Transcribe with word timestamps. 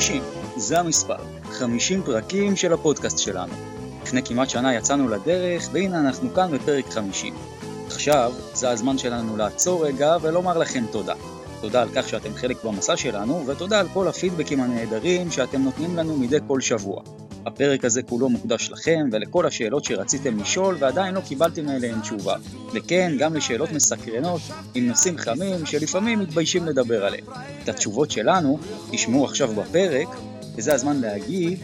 50, 0.00 0.22
זה 0.56 0.78
המספר. 0.78 1.16
50 1.44 2.02
פרקים 2.02 2.56
של 2.56 2.72
הפודקאסט 2.72 3.18
שלנו. 3.18 3.52
לפני 4.02 4.22
כמעט 4.22 4.50
שנה 4.50 4.74
יצאנו 4.74 5.08
לדרך, 5.08 5.68
והנה 5.72 6.00
אנחנו 6.00 6.34
כאן 6.34 6.50
בפרק 6.50 6.90
50. 6.90 7.34
עכשיו, 7.86 8.32
זה 8.54 8.70
הזמן 8.70 8.98
שלנו 8.98 9.36
לעצור 9.36 9.86
רגע 9.86 10.16
ולומר 10.22 10.58
לכם 10.58 10.84
תודה. 10.92 11.14
תודה 11.60 11.82
על 11.82 11.88
כך 11.94 12.08
שאתם 12.08 12.34
חלק 12.34 12.64
במסע 12.64 12.96
שלנו, 12.96 13.46
ותודה 13.46 13.80
על 13.80 13.88
כל 13.92 14.08
הפידבקים 14.08 14.60
הנהדרים 14.60 15.30
שאתם 15.30 15.62
נותנים 15.62 15.96
לנו 15.96 16.16
מדי 16.16 16.38
כל 16.46 16.60
שבוע. 16.60 17.02
הפרק 17.46 17.84
הזה 17.84 18.02
כולו 18.02 18.28
מוקדש 18.28 18.70
לכם 18.70 19.08
ולכל 19.12 19.46
השאלות 19.46 19.84
שרציתם 19.84 20.40
לשאול 20.40 20.76
ועדיין 20.80 21.14
לא 21.14 21.20
קיבלתם 21.20 21.68
עליהן 21.68 22.00
תשובה. 22.00 22.36
וכן, 22.74 23.12
גם 23.18 23.34
לשאלות 23.34 23.72
מסקרנות 23.72 24.40
עם 24.74 24.86
נושאים 24.88 25.18
חמים 25.18 25.66
שלפעמים 25.66 26.18
מתביישים 26.18 26.66
לדבר 26.66 27.04
עליהם. 27.04 27.24
את 27.64 27.68
התשובות 27.68 28.10
שלנו 28.10 28.58
תשמעו 28.90 29.24
עכשיו 29.24 29.48
בפרק, 29.48 30.08
וזה 30.56 30.74
הזמן 30.74 31.00
להגיד, 31.00 31.58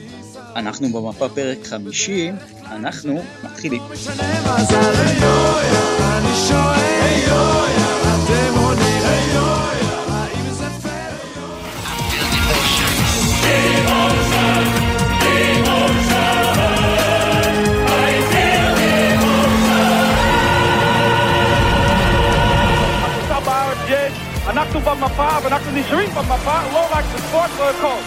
אנחנו 0.57 0.89
במפה 0.89 1.29
פרק 1.29 1.59
50, 1.67 2.37
אנחנו 2.67 3.23
מתחילים. 3.45 3.83
אני 6.13 6.35
שואל, 6.49 7.56
אנחנו 24.77 24.91
במפה 24.91 25.29
ואנחנו 25.45 25.71
נשארים 25.81 26.11
במפה, 26.11 26.73
לא 26.73 26.87
רק 26.93 27.05
בספורט, 27.15 27.51
לא 27.59 27.71
הכל. 27.71 28.01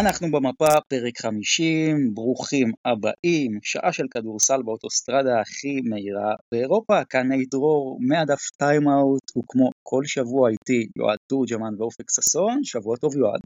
אנחנו 0.00 0.30
במפה, 0.30 0.80
פרק 0.88 1.18
50, 1.18 2.14
ברוכים 2.14 2.72
הבאים, 2.84 3.58
שעה 3.62 3.92
של 3.92 4.06
כדורסל 4.10 4.62
באוטוסטרדה 4.62 5.40
הכי 5.40 5.80
מהירה 5.80 6.34
באירופה, 6.52 7.04
כאן 7.04 7.28
נהי 7.28 7.44
דרור, 7.44 7.98
מהדף 8.00 8.40
טיימאוט, 8.58 9.36
וכמו 9.38 9.70
כל 9.82 10.02
שבוע 10.04 10.50
איתי 10.50 10.86
יועד 10.96 11.18
תורג'מן 11.30 11.74
ואופק 11.78 12.10
ששון, 12.10 12.64
שבוע 12.64 12.96
טוב 12.96 13.16
יועד. 13.16 13.40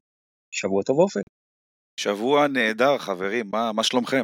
שבוע 0.51 0.83
טוב 0.83 0.99
אופק. 0.99 1.23
שבוע 2.01 2.49
נהדר 2.49 2.99
חברים, 2.99 3.47
מה, 3.53 3.73
מה 3.73 3.83
שלומכם? 3.83 4.23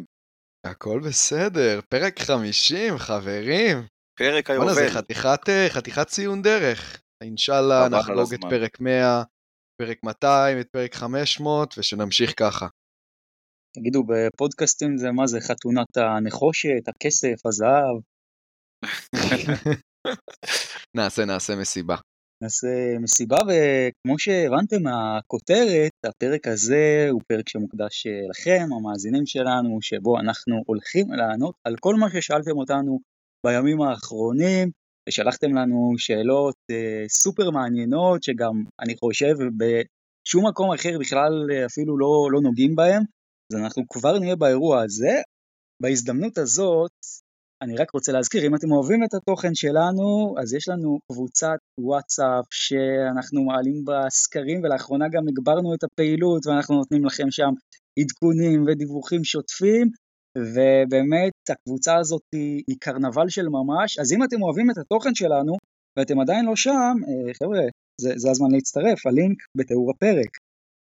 הכל 0.66 1.00
בסדר, 1.00 1.80
פרק 1.88 2.18
50 2.18 2.98
חברים. 2.98 3.91
פרק 4.18 4.50
היובל. 4.50 4.74
זה 4.74 4.90
חתיכת, 4.90 5.48
אה, 5.48 5.66
חתיכת 5.68 6.06
ציון 6.06 6.42
דרך. 6.42 7.02
אינשאללה 7.22 7.88
נחגוג 7.88 8.34
את 8.34 8.40
פרק 8.50 8.80
100, 8.80 9.22
פרק 9.82 9.98
200, 10.04 10.60
את 10.60 10.68
פרק 10.68 10.94
500, 10.94 11.74
ושנמשיך 11.78 12.34
ככה. 12.36 12.66
תגידו, 13.76 14.02
בפודקאסטים 14.08 14.96
זה 14.96 15.10
מה 15.10 15.26
זה, 15.26 15.40
חתונת 15.40 15.96
הנחושת, 15.96 16.88
הכסף, 16.88 17.46
הזהב? 17.46 17.96
נעשה, 20.96 21.24
נעשה 21.24 21.56
מסיבה. 21.56 21.96
נעשה 22.42 22.98
מסיבה, 23.00 23.36
וכמו 23.36 24.18
שהבנתם 24.18 24.82
מהכותרת, 24.82 25.92
הפרק 26.06 26.46
הזה 26.46 27.06
הוא 27.10 27.20
פרק 27.28 27.48
שמוקדש 27.48 28.06
אה, 28.06 28.12
לכם, 28.30 28.66
המאזינים 28.72 29.26
שלנו, 29.26 29.78
שבו 29.82 30.20
אנחנו 30.20 30.62
הולכים 30.66 31.12
לענות 31.12 31.54
על 31.64 31.76
כל 31.80 31.94
מה 31.94 32.06
ששאלתם 32.10 32.56
אותנו 32.56 33.00
בימים 33.46 33.82
האחרונים, 33.82 34.70
ושלחתם 35.08 35.54
לנו 35.54 35.94
שאלות 35.98 36.56
אה, 36.70 37.04
סופר 37.08 37.50
מעניינות, 37.50 38.22
שגם 38.22 38.64
אני 38.80 38.94
חושב 38.96 39.34
בשום 39.56 40.48
מקום 40.48 40.72
אחר 40.72 40.98
בכלל 41.00 41.32
אה, 41.52 41.66
אפילו 41.66 41.98
לא, 41.98 42.28
לא 42.32 42.40
נוגעים 42.40 42.76
בהם, 42.76 43.02
אז 43.52 43.58
אנחנו 43.58 43.82
כבר 43.88 44.18
נהיה 44.18 44.36
באירוע 44.36 44.82
הזה. 44.82 45.20
בהזדמנות 45.82 46.38
הזאת, 46.38 46.92
אני 47.62 47.76
רק 47.76 47.90
רוצה 47.90 48.12
להזכיר, 48.12 48.46
אם 48.46 48.54
אתם 48.54 48.72
אוהבים 48.72 49.04
את 49.04 49.14
התוכן 49.14 49.54
שלנו, 49.54 50.34
אז 50.40 50.54
יש 50.54 50.68
לנו 50.68 50.98
קבוצת 51.12 51.58
וואטסאפ 51.78 52.44
שאנחנו 52.50 53.44
מעלים 53.44 53.84
בה 53.84 54.00
סקרים, 54.10 54.62
ולאחרונה 54.62 55.04
גם 55.12 55.28
הגברנו 55.28 55.74
את 55.74 55.84
הפעילות, 55.84 56.46
ואנחנו 56.46 56.74
נותנים 56.74 57.04
לכם 57.04 57.30
שם 57.30 57.52
עדכונים 57.98 58.64
ודיווחים 58.66 59.24
שוטפים. 59.24 59.88
ובאמת 60.38 61.32
הקבוצה 61.50 61.96
הזאת 61.96 62.22
היא, 62.32 62.62
היא 62.68 62.76
קרנבל 62.80 63.28
של 63.28 63.48
ממש, 63.48 63.98
אז 63.98 64.12
אם 64.12 64.24
אתם 64.24 64.42
אוהבים 64.42 64.70
את 64.70 64.78
התוכן 64.78 65.14
שלנו 65.14 65.56
ואתם 65.98 66.20
עדיין 66.20 66.44
לא 66.44 66.56
שם, 66.56 66.94
אה, 67.08 67.34
חבר'ה, 67.34 67.60
זה, 68.00 68.12
זה 68.16 68.30
הזמן 68.30 68.50
להצטרף, 68.50 69.06
הלינק 69.06 69.38
בתיאור 69.56 69.90
הפרק. 69.90 70.38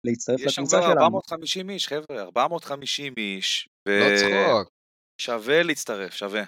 להצטרף 0.08 0.40
לקבוצה 0.40 0.82
שלנו. 0.82 0.84
יש 0.84 0.86
שם 0.86 0.92
כבר 0.92 1.06
450 1.06 1.70
איש, 1.70 1.88
חבר'ה, 1.88 2.22
450 2.22 3.14
איש. 3.18 3.70
ו... 3.88 3.92
לא 4.00 4.18
צחוק. 4.18 4.70
שווה 5.22 5.64
להצטרף, 5.64 6.14
שווה. 6.14 6.44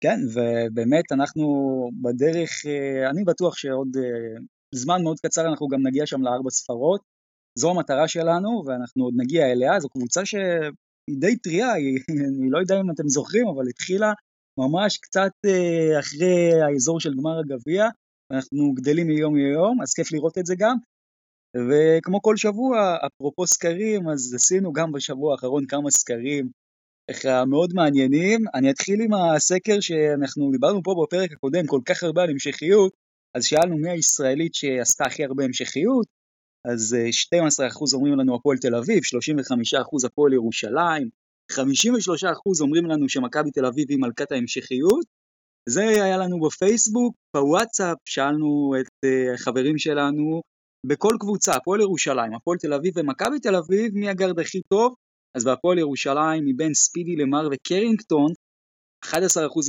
כן, 0.00 0.18
ובאמת 0.34 1.12
אנחנו 1.12 1.44
בדרך, 2.02 2.50
אה, 2.66 3.10
אני 3.10 3.24
בטוח 3.24 3.56
שעוד 3.56 3.96
אה, 3.96 4.40
זמן 4.74 5.02
מאוד 5.02 5.16
קצר 5.20 5.48
אנחנו 5.50 5.68
גם 5.68 5.86
נגיע 5.86 6.06
שם 6.06 6.22
לארבע 6.22 6.50
ספרות. 6.50 7.00
זו 7.58 7.70
המטרה 7.70 8.08
שלנו 8.08 8.62
ואנחנו 8.66 9.04
עוד 9.04 9.14
נגיע 9.16 9.46
אליה, 9.52 9.80
זו 9.80 9.88
קבוצה 9.88 10.26
ש... 10.26 10.34
היא 11.06 11.16
די 11.20 11.36
טריה, 11.36 11.72
אני 12.38 12.50
לא 12.50 12.58
יודע 12.58 12.80
אם 12.80 12.90
אתם 12.90 13.08
זוכרים, 13.08 13.46
אבל 13.46 13.68
התחילה 13.68 14.12
ממש 14.58 14.98
קצת 14.98 15.32
אה, 15.46 16.00
אחרי 16.00 16.62
האזור 16.62 17.00
של 17.00 17.14
גמר 17.18 17.38
הגביע, 17.38 17.84
אנחנו 18.32 18.72
גדלים 18.74 19.06
מיום 19.06 19.36
ליום, 19.36 19.82
אז 19.82 19.94
כיף 19.94 20.12
לראות 20.12 20.38
את 20.38 20.46
זה 20.46 20.54
גם. 20.58 20.76
וכמו 21.68 22.22
כל 22.22 22.36
שבוע, 22.36 22.96
אפרופו 23.06 23.46
סקרים, 23.46 24.08
אז 24.08 24.34
עשינו 24.34 24.72
גם 24.72 24.92
בשבוע 24.92 25.32
האחרון 25.32 25.66
כמה 25.66 25.90
סקרים 25.90 26.50
ככה 27.10 27.44
מאוד 27.44 27.70
מעניינים. 27.74 28.44
אני 28.54 28.70
אתחיל 28.70 29.00
עם 29.00 29.14
הסקר 29.14 29.80
שאנחנו 29.80 30.50
דיברנו 30.50 30.82
פה 30.82 30.94
בפרק 31.02 31.32
הקודם 31.32 31.66
כל 31.66 31.80
כך 31.84 32.02
הרבה 32.02 32.22
על 32.22 32.30
המשכיות, 32.30 32.92
אז 33.34 33.44
שאלנו 33.44 33.76
מי 33.76 33.90
הישראלית 33.90 34.54
שעשתה 34.54 35.04
הכי 35.04 35.24
הרבה 35.24 35.44
המשכיות, 35.44 36.06
אז 36.72 36.96
12% 36.96 37.62
אה, 37.62 37.68
אומרים 37.94 38.18
לנו 38.18 38.34
הפועל 38.34 38.58
תל 38.58 38.74
אביב, 38.74 38.98
35% 38.98 40.06
הפועל 40.06 40.32
ירושלים, 40.32 41.08
53% 41.52 41.56
אומרים 42.60 42.86
לנו 42.86 43.08
שמכבי 43.08 43.50
תל 43.50 43.66
אביב 43.66 43.86
היא 43.88 43.98
מלכת 44.00 44.32
ההמשכיות. 44.32 45.04
זה 45.68 45.82
היה 45.82 46.16
לנו 46.16 46.40
בפייסבוק, 46.40 47.14
בוואטסאפ 47.34 47.96
שאלנו 48.04 48.74
את 48.80 49.04
אה, 49.04 49.34
החברים 49.34 49.78
שלנו 49.78 50.42
בכל 50.86 51.16
קבוצה, 51.20 51.54
הפועל 51.54 51.80
ירושלים, 51.80 52.34
הפועל 52.34 52.58
תל 52.58 52.72
אביב 52.72 52.92
ומכבי 52.96 53.40
תל 53.40 53.56
אביב, 53.56 53.94
מי 53.94 54.08
הגרד 54.08 54.38
הכי 54.38 54.60
טוב? 54.68 54.94
אז 55.34 55.44
בהפועל 55.44 55.78
ירושלים 55.78 56.44
מבין 56.44 56.74
ספידי 56.74 57.16
למר 57.16 57.48
וקרינגטון, 57.52 58.32
11% 59.04 59.08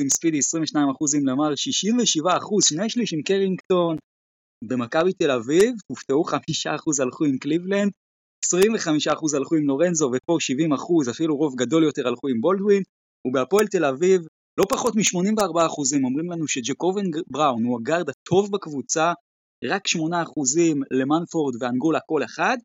עם 0.01 0.09
ספידי, 0.09 0.39
22% 0.39 0.75
עם 1.17 1.27
למר, 1.27 1.49
67%, 1.53 1.55
שני 2.61 2.89
שליש 2.89 3.13
עם 3.13 3.21
קרינגטון, 3.21 3.97
במכבי 4.63 5.13
תל 5.13 5.31
אביב 5.31 5.75
הופתעו 5.87 6.23
5% 6.29 6.35
הלכו 7.03 7.25
עם 7.25 7.37
קליבלנד, 7.37 7.91
25% 8.45 9.37
הלכו 9.37 9.55
עם 9.55 9.67
לורנזו 9.67 10.11
ופה 10.13 10.37
70% 11.07 11.11
אפילו 11.11 11.37
רוב 11.37 11.55
גדול 11.55 11.83
יותר 11.83 12.07
הלכו 12.07 12.27
עם 12.27 12.41
בולדווין 12.41 12.83
ובהפועל 13.27 13.67
תל 13.67 13.85
אביב 13.85 14.21
לא 14.59 14.65
פחות 14.69 14.95
מ-84% 14.95 16.03
אומרים 16.03 16.31
לנו 16.31 16.47
שג'קובן 16.47 17.03
בראון 17.27 17.63
הוא 17.63 17.79
הגארד 17.79 18.09
הטוב 18.09 18.51
בקבוצה, 18.51 19.13
רק 19.65 19.87
8% 19.87 19.99
למנפורד 20.91 21.53
ואנגולה 21.59 21.99
כל 22.05 22.23
אחד 22.23 22.57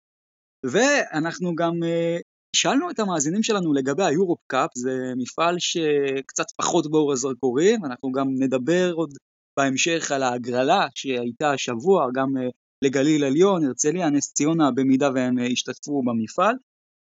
ואנחנו 0.67 1.55
גם 1.55 1.73
uh, 1.83 2.23
שאלנו 2.56 2.91
את 2.91 2.99
המאזינים 2.99 3.43
שלנו 3.43 3.73
לגבי 3.73 4.05
היורופ 4.05 4.41
קאפ, 4.47 4.71
זה 4.75 5.12
מפעל 5.17 5.56
שקצת 5.59 6.44
פחות 6.56 6.91
באור 6.91 7.12
הזרקורים, 7.12 7.85
אנחנו 7.85 8.12
גם 8.12 8.27
נדבר 8.39 8.93
עוד 8.93 9.11
בהמשך 9.57 10.13
על 10.13 10.23
ההגרלה 10.23 10.87
שהייתה 10.95 11.51
השבוע 11.51 12.07
גם 12.15 12.37
אה, 12.37 12.49
לגליל 12.85 13.25
עליון, 13.25 13.65
הרצליה, 13.65 14.11
נס 14.11 14.33
ציונה, 14.33 14.71
במידה 14.71 15.11
והם 15.15 15.39
אה, 15.39 15.47
השתתפו 15.47 16.03
במפעל. 16.03 16.55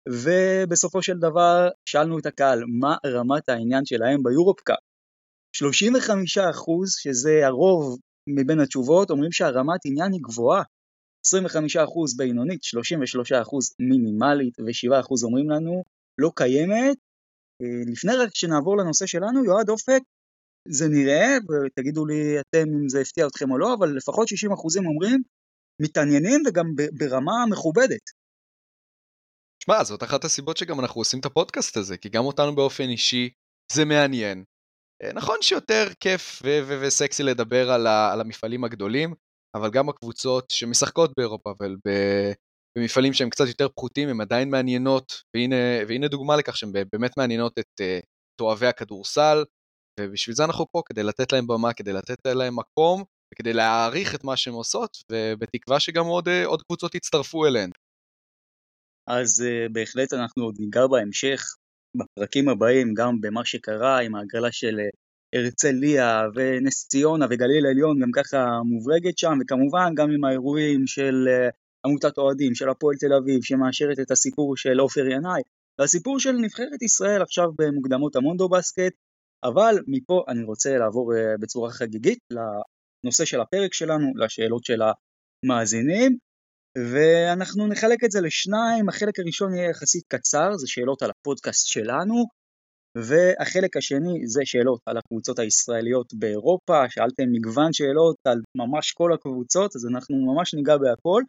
ובסופו 0.09 1.03
של 1.03 1.17
דבר 1.17 1.69
שאלנו 1.85 2.19
את 2.19 2.25
הקהל 2.25 2.63
מה 2.79 2.95
רמת 3.05 3.49
העניין 3.49 3.85
שלהם 3.85 4.23
ביורופקאפ. 4.23 4.79
35% 5.57 5.61
שזה 7.01 7.47
הרוב 7.47 7.99
מבין 8.27 8.59
התשובות 8.59 9.09
אומרים 9.09 9.31
שהרמת 9.31 9.79
עניין 9.85 10.11
היא 10.11 10.21
גבוהה. 10.23 10.63
25% 11.27 12.17
בינונית, 12.17 12.61
33% 12.63 12.65
מינימלית 13.79 14.59
ו-7% 14.59 15.23
אומרים 15.23 15.49
לנו 15.49 15.83
לא 16.17 16.31
קיימת. 16.35 16.97
אה, 17.61 17.91
לפני 17.91 18.15
רק 18.15 18.29
שנעבור 18.33 18.77
לנושא 18.77 19.05
שלנו, 19.05 19.45
יועד 19.45 19.69
אופק, 19.69 20.01
זה 20.67 20.85
נראה, 20.87 21.37
ותגידו 21.49 22.05
לי 22.05 22.39
אתם 22.39 22.67
אם 22.81 22.89
זה 22.89 23.01
הפתיע 23.01 23.27
אתכם 23.27 23.51
או 23.51 23.57
לא, 23.57 23.73
אבל 23.73 23.97
לפחות 23.97 24.27
60% 24.27 24.31
אומרים 24.87 25.21
מתעניינים 25.81 26.41
וגם 26.47 26.65
ברמה 26.99 27.45
מכובדת. 27.49 28.01
שמע, 29.63 29.83
זאת 29.83 30.03
אחת 30.03 30.23
הסיבות 30.23 30.57
שגם 30.57 30.79
אנחנו 30.79 31.01
עושים 31.01 31.19
את 31.19 31.25
הפודקאסט 31.25 31.77
הזה, 31.77 31.97
כי 31.97 32.09
גם 32.09 32.25
אותנו 32.25 32.55
באופן 32.55 32.89
אישי 32.89 33.29
זה 33.73 33.85
מעניין. 33.85 34.43
אה, 35.03 35.13
נכון 35.13 35.37
שיותר 35.41 35.87
כיף 35.99 36.41
וסקסי 36.81 37.23
לדבר 37.23 37.71
על, 37.71 37.87
על 37.87 38.21
המפעלים 38.21 38.63
הגדולים, 38.63 39.13
אבל 39.55 39.69
גם 39.69 39.89
הקבוצות 39.89 40.45
שמשחקות 40.49 41.11
באירופה, 41.17 41.53
אבל 41.59 41.75
במפעלים 42.77 43.13
שהם 43.13 43.29
קצת 43.29 43.47
יותר 43.47 43.69
פחותים, 43.69 44.09
הן 44.09 44.21
עדיין 44.21 44.49
מעניינות, 44.49 45.13
והנה, 45.35 45.55
והנה 45.87 46.07
דוגמה 46.07 46.37
לכך 46.37 46.57
שהן 46.57 46.71
באמת 46.93 47.17
מעניינות 47.17 47.59
את, 47.59 47.81
את 48.35 48.41
אוהבי 48.41 48.67
הכדורסל, 48.67 49.43
ובשביל 50.09 50.35
זה 50.35 50.43
אנחנו 50.43 50.65
פה, 50.71 50.81
כדי 50.85 51.03
לתת 51.03 51.31
להם 51.31 51.47
במה, 51.47 51.73
כדי 51.73 51.93
לתת 51.93 52.25
להם 52.25 52.55
מקום, 52.59 53.03
וכדי 53.33 53.53
להעריך 53.53 54.15
את 54.15 54.23
מה 54.23 54.37
שהן 54.37 54.53
עושות, 54.53 54.97
ובתקווה 55.11 55.79
שגם 55.79 56.05
עוד, 56.05 56.29
עוד 56.45 56.61
קבוצות 56.61 56.95
יצטרפו 56.95 57.45
אליהן. 57.45 57.69
אז 59.07 59.43
uh, 59.45 59.71
בהחלט 59.71 60.13
אנחנו 60.13 60.43
עוד 60.43 60.55
ניגע 60.59 60.87
בהמשך, 60.87 61.55
בפרקים 61.97 62.49
הבאים, 62.49 62.93
גם 62.93 63.21
במה 63.21 63.45
שקרה 63.45 63.99
עם 64.01 64.15
ההגרלה 64.15 64.51
של 64.51 64.79
uh, 64.79 64.95
הרצליה 65.35 66.21
ונס 66.35 66.87
ציונה 66.87 67.25
וגליל 67.29 67.65
העליון, 67.65 67.99
גם 67.99 68.11
ככה 68.11 68.59
מוברגת 68.65 69.17
שם, 69.17 69.37
וכמובן 69.41 69.95
גם 69.95 70.11
עם 70.11 70.23
האירועים 70.23 70.87
של 70.87 71.27
עמותת 71.85 72.17
אוהדים, 72.17 72.55
של 72.55 72.69
הפועל 72.69 72.95
תל 72.99 73.13
אביב, 73.13 73.43
שמאשרת 73.43 73.99
את 73.99 74.11
הסיפור 74.11 74.57
של 74.57 74.79
עופר 74.79 75.07
ינאי, 75.07 75.41
והסיפור 75.79 76.19
של 76.19 76.31
נבחרת 76.31 76.81
ישראל 76.81 77.21
עכשיו 77.21 77.45
במוקדמות 77.57 78.15
המונדו 78.15 78.49
בסקט, 78.49 78.93
אבל 79.43 79.75
מפה 79.87 80.23
אני 80.27 80.43
רוצה 80.43 80.77
לעבור 80.77 81.13
uh, 81.13 81.17
בצורה 81.41 81.71
חגיגית 81.71 82.19
לנושא 82.31 83.25
של 83.25 83.41
הפרק 83.41 83.73
שלנו, 83.73 84.07
לשאלות 84.15 84.63
של 84.63 84.81
המאזינים. 85.45 86.17
ואנחנו 86.77 87.67
נחלק 87.67 88.03
את 88.03 88.11
זה 88.11 88.21
לשניים, 88.21 88.89
החלק 88.89 89.19
הראשון 89.19 89.53
יהיה 89.53 89.69
יחסית 89.69 90.03
קצר, 90.07 90.57
זה 90.57 90.67
שאלות 90.67 91.01
על 91.01 91.09
הפודקאסט 91.09 91.67
שלנו, 91.67 92.25
והחלק 92.97 93.77
השני 93.77 94.27
זה 94.27 94.41
שאלות 94.45 94.81
על 94.85 94.97
הקבוצות 94.97 95.39
הישראליות 95.39 96.13
באירופה, 96.13 96.89
שאלתם 96.89 97.23
מגוון 97.31 97.73
שאלות 97.73 98.15
על 98.27 98.41
ממש 98.57 98.91
כל 98.91 99.13
הקבוצות, 99.13 99.75
אז 99.75 99.85
אנחנו 99.85 100.15
ממש 100.33 100.53
ניגע 100.53 100.77
בהכל. 100.77 101.23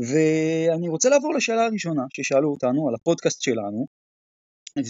ואני 0.00 0.88
רוצה 0.88 1.08
לעבור 1.08 1.34
לשאלה 1.34 1.64
הראשונה 1.64 2.02
ששאלו 2.12 2.50
אותנו 2.50 2.88
על 2.88 2.94
הפודקאסט 2.94 3.42
שלנו, 3.42 3.86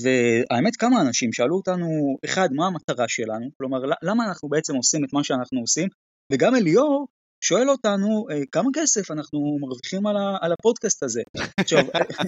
והאמת 0.03 0.77
כמה 0.77 1.01
אנשים 1.01 1.33
שאלו 1.33 1.57
אותנו, 1.57 1.87
אחד, 2.25 2.49
מה 2.53 2.67
המטרה 2.67 3.09
שלנו, 3.09 3.47
כלומר 3.59 3.79
למה 4.03 4.25
אנחנו 4.29 4.49
בעצם 4.49 4.75
עושים 4.75 5.05
את 5.05 5.13
מה 5.13 5.25
שאנחנו 5.25 5.61
עושים, 5.61 5.89
וגם 6.33 6.55
אליאור 6.55 7.07
שואל 7.45 7.71
אותנו 7.71 8.27
אה, 8.31 8.43
כמה 8.53 8.71
כסף 8.75 9.11
אנחנו 9.11 9.57
מרוויחים 9.61 10.07
על, 10.07 10.17
ה, 10.17 10.37
על 10.41 10.53
הפודקאסט 10.53 11.03
הזה. 11.03 11.23
עכשיו, 11.61 11.85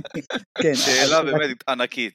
כן. 0.62 0.75
שאלה 0.75 1.23
באמת 1.23 1.69
ענקית. 1.69 2.12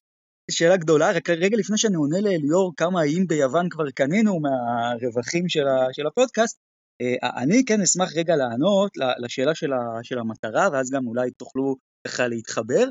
שאלה 0.52 0.78
גדולה, 0.78 1.12
רק 1.12 1.30
רגע 1.30 1.58
לפני 1.58 1.78
שאני 1.78 1.96
עונה 1.96 2.22
לאליאור 2.22 2.74
כמה 2.78 3.02
האם 3.02 3.28
ביוון 3.28 3.70
כבר 3.70 3.92
קנינו 3.96 4.40
מהרווחים 4.40 5.50
של, 5.50 5.68
ה, 5.68 5.88
של 5.94 6.08
הפודקאסט, 6.08 6.58
אה, 7.02 7.44
אני 7.44 7.66
כן 7.68 7.82
אשמח 7.82 8.16
רגע 8.16 8.36
לענות 8.36 8.92
לשאלה 9.24 9.56
של, 9.56 9.74
ה, 9.74 10.04
של 10.04 10.20
המטרה, 10.20 10.70
ואז 10.74 10.92
גם 10.92 11.08
אולי 11.08 11.32
תוכלו 11.32 11.76
ככה 12.08 12.28
להתחבר, 12.28 12.86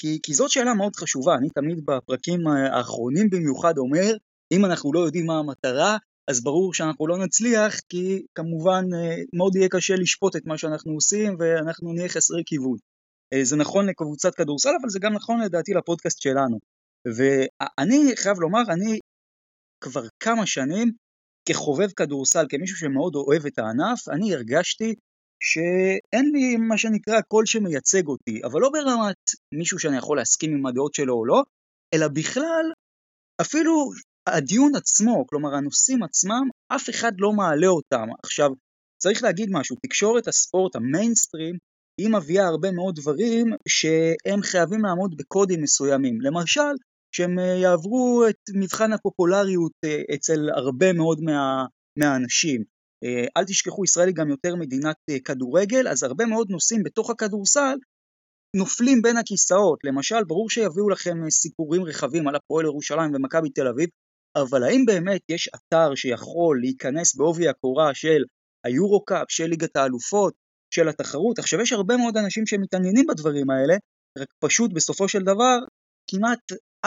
כי, 0.00 0.18
כי 0.22 0.34
זאת 0.34 0.50
שאלה 0.50 0.74
מאוד 0.74 0.96
חשובה, 0.96 1.34
אני 1.34 1.48
תמיד 1.48 1.78
בפרקים 1.84 2.46
האחרונים 2.46 3.30
במיוחד 3.30 3.78
אומר, 3.78 4.16
אם 4.52 4.64
אנחנו 4.64 4.92
לא 4.92 5.00
יודעים 5.00 5.26
מה 5.26 5.38
המטרה, 5.38 5.96
אז 6.30 6.42
ברור 6.42 6.74
שאנחנו 6.74 7.06
לא 7.06 7.24
נצליח, 7.24 7.80
כי 7.88 8.22
כמובן 8.34 8.84
אה, 8.94 9.16
מאוד 9.32 9.56
יהיה 9.56 9.68
קשה 9.68 9.94
לשפוט 9.94 10.36
את 10.36 10.46
מה 10.46 10.58
שאנחנו 10.58 10.92
עושים, 10.92 11.36
ואנחנו 11.38 11.92
נהיה 11.92 12.08
חסרי 12.08 12.42
כיוון. 12.46 12.76
אה, 13.32 13.44
זה 13.44 13.56
נכון 13.56 13.88
לקבוצת 13.88 14.34
כדורסל, 14.34 14.70
אבל 14.80 14.88
זה 14.88 14.98
גם 14.98 15.12
נכון 15.12 15.40
לדעתי 15.40 15.72
לפודקאסט 15.74 16.20
שלנו. 16.20 16.58
ואני 17.16 18.16
חייב 18.16 18.40
לומר, 18.40 18.62
אני 18.68 18.98
כבר 19.80 20.02
כמה 20.20 20.46
שנים, 20.46 20.92
כחובב 21.48 21.90
כדורסל, 21.96 22.46
כמישהו 22.48 22.76
שמאוד 22.76 23.14
אוהב 23.14 23.46
את 23.46 23.58
הענף, 23.58 24.08
אני 24.08 24.34
הרגשתי 24.34 24.94
שאין 25.40 26.30
לי 26.32 26.56
מה 26.56 26.78
שנקרא 26.78 27.20
קול 27.20 27.46
שמייצג 27.46 28.06
אותי, 28.06 28.40
אבל 28.44 28.60
לא 28.60 28.70
ברמת 28.72 29.16
מישהו 29.54 29.78
שאני 29.78 29.96
יכול 29.96 30.16
להסכים 30.16 30.54
עם 30.54 30.66
הדעות 30.66 30.94
שלו 30.94 31.14
או 31.14 31.24
לא, 31.24 31.42
אלא 31.94 32.08
בכלל, 32.08 32.64
אפילו 33.40 33.90
הדיון 34.26 34.74
עצמו, 34.74 35.26
כלומר 35.26 35.54
הנושאים 35.54 36.02
עצמם, 36.02 36.48
אף 36.68 36.90
אחד 36.90 37.12
לא 37.18 37.32
מעלה 37.32 37.66
אותם. 37.66 38.06
עכשיו, 38.22 38.50
צריך 39.02 39.22
להגיד 39.22 39.48
משהו, 39.52 39.76
תקשורת 39.86 40.28
הספורט, 40.28 40.76
המיינסטרים, 40.76 41.56
היא 42.00 42.08
מביאה 42.08 42.46
הרבה 42.46 42.70
מאוד 42.70 42.94
דברים 42.96 43.46
שהם 43.68 44.42
חייבים 44.42 44.84
לעמוד 44.84 45.16
בקודים 45.16 45.62
מסוימים. 45.62 46.20
למשל, 46.20 46.72
שהם 47.14 47.38
אה, 47.38 47.44
יעברו 47.44 48.24
את 48.30 48.40
מבחן 48.54 48.92
הפופולריות 48.92 49.72
אה, 49.84 50.02
אצל 50.14 50.50
הרבה 50.56 50.92
מאוד 50.92 51.20
מה, 51.20 51.64
מהאנשים. 51.98 52.64
אה, 53.04 53.24
אל 53.36 53.44
תשכחו, 53.44 53.84
ישראל 53.84 54.06
היא 54.06 54.14
גם 54.14 54.28
יותר 54.28 54.56
מדינת 54.56 54.96
כדורגל, 55.24 55.88
אז 55.88 56.02
הרבה 56.02 56.26
מאוד 56.26 56.50
נושאים 56.50 56.82
בתוך 56.82 57.10
הכדורסל 57.10 57.76
נופלים 58.56 59.02
בין 59.02 59.16
הכיסאות. 59.16 59.78
למשל, 59.84 60.24
ברור 60.24 60.50
שיביאו 60.50 60.88
לכם 60.88 61.30
סיפורים 61.30 61.84
רחבים 61.84 62.28
על 62.28 62.34
הפועל 62.34 62.64
ירושלים 62.64 63.14
ומכבי 63.14 63.50
תל 63.50 63.68
אביב, 63.68 63.88
אבל 64.36 64.62
האם 64.62 64.84
באמת 64.86 65.20
יש 65.28 65.48
אתר 65.48 65.94
שיכול 65.94 66.60
להיכנס 66.60 67.14
בעובי 67.14 67.48
הקורה 67.48 67.94
של 67.94 68.22
היורו-קאפ, 68.66 69.26
של 69.28 69.46
ליגת 69.46 69.76
האלופות, 69.76 70.34
של 70.74 70.88
התחרות? 70.88 71.38
עכשיו 71.38 71.60
יש 71.60 71.72
הרבה 71.72 71.96
מאוד 71.96 72.16
אנשים 72.16 72.46
שמתעניינים 72.46 73.06
בדברים 73.06 73.50
האלה, 73.50 73.74
רק 74.18 74.28
פשוט 74.38 74.72
בסופו 74.72 75.08
של 75.08 75.22
דבר 75.22 75.58
כמעט 76.10 76.38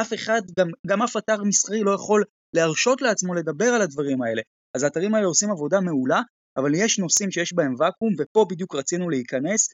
אף 0.01 0.13
אחד, 0.13 0.41
גם, 0.59 0.67
גם 0.87 1.01
אף 1.01 1.17
אתר 1.17 1.43
מסחרי 1.43 1.79
לא 1.83 1.91
יכול 1.91 2.23
להרשות 2.55 3.01
לעצמו 3.01 3.33
לדבר 3.33 3.65
על 3.65 3.81
הדברים 3.81 4.21
האלה. 4.21 4.41
אז 4.75 4.83
האתרים 4.83 5.15
האלה 5.15 5.27
עושים 5.27 5.51
עבודה 5.51 5.79
מעולה, 5.81 6.21
אבל 6.57 6.75
יש 6.75 6.99
נושאים 6.99 7.31
שיש 7.31 7.53
בהם 7.53 7.75
ואקום, 7.79 8.13
ופה 8.19 8.45
בדיוק 8.49 8.75
רצינו 8.75 9.09
להיכנס, 9.09 9.69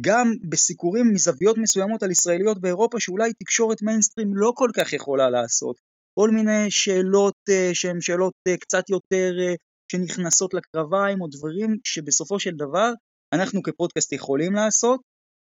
גם 0.00 0.32
בסיקורים 0.48 1.12
מזוויות 1.12 1.58
מסוימות 1.58 2.02
על 2.02 2.10
ישראליות 2.10 2.60
באירופה 2.60 3.00
שאולי 3.00 3.32
תקשורת 3.32 3.82
מיינסטרים 3.82 4.30
לא 4.34 4.52
כל 4.56 4.70
כך 4.76 4.92
יכולה 4.92 5.30
לעשות. 5.30 5.76
כל 6.14 6.30
מיני 6.30 6.70
שאלות 6.70 7.34
uh, 7.50 7.74
שהן 7.74 8.00
שאלות 8.00 8.32
uh, 8.48 8.56
קצת 8.56 8.90
יותר 8.90 9.32
uh, 9.38 9.56
שנכנסות 9.92 10.54
לקרביים, 10.54 11.20
או 11.20 11.26
דברים 11.26 11.76
שבסופו 11.84 12.40
של 12.40 12.50
דבר 12.56 12.92
אנחנו 13.32 13.62
כפודקאסט 13.62 14.12
יכולים 14.12 14.52
לעשות, 14.54 15.00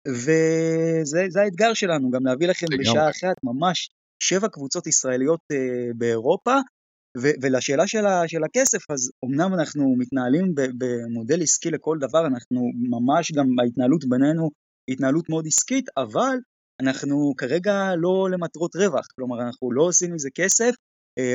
וזה 0.07 1.41
האתגר 1.43 1.73
שלנו, 1.73 2.11
גם 2.11 2.25
להביא 2.25 2.47
לכם 2.47 2.65
בשעה 2.79 3.09
אחת 3.09 3.35
ממש 3.43 3.89
שבע 4.23 4.47
קבוצות 4.47 4.87
ישראליות 4.87 5.39
uh, 5.53 5.97
באירופה, 5.97 6.55
ולשאלה 7.21 7.87
של, 7.87 8.05
ה- 8.05 8.27
של 8.27 8.43
הכסף, 8.43 8.91
אז 8.91 9.11
אמנם 9.25 9.53
אנחנו 9.53 9.95
מתנהלים 9.97 10.53
במודל 10.55 11.41
עסקי 11.41 11.71
לכל 11.71 11.97
דבר, 11.99 12.27
אנחנו 12.27 12.61
ממש 12.89 13.31
גם 13.31 13.45
ההתנהלות 13.59 14.05
בינינו 14.09 14.49
התנהלות 14.89 15.29
מאוד 15.29 15.47
עסקית, 15.47 15.85
אבל 15.97 16.37
אנחנו 16.81 17.33
כרגע 17.37 17.95
לא 17.97 18.27
למטרות 18.31 18.75
רווח, 18.75 19.05
כלומר 19.15 19.41
אנחנו 19.41 19.71
לא 19.71 19.83
עושים 19.83 20.13
מזה 20.13 20.29
כסף, 20.35 20.71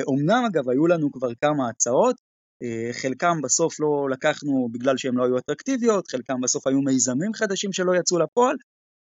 אומנם 0.07 0.43
אגב 0.47 0.69
היו 0.71 0.87
לנו 0.87 1.13
כבר 1.13 1.29
כמה 1.41 1.69
הצעות, 1.69 2.17
אה, 2.63 2.93
חלקם 2.93 3.41
בסוף 3.43 3.81
לא 3.81 4.11
לקחנו 4.11 4.69
בגלל 4.73 4.97
שהן 4.97 5.15
לא 5.15 5.25
היו 5.25 5.39
אטרקטיביות, 5.39 6.09
חלקם 6.09 6.41
בסוף 6.43 6.67
היו 6.67 6.81
מיזמים 6.81 7.35
חדשים 7.35 7.73
שלא 7.73 7.93
יצאו 7.97 8.19
לפועל, 8.19 8.57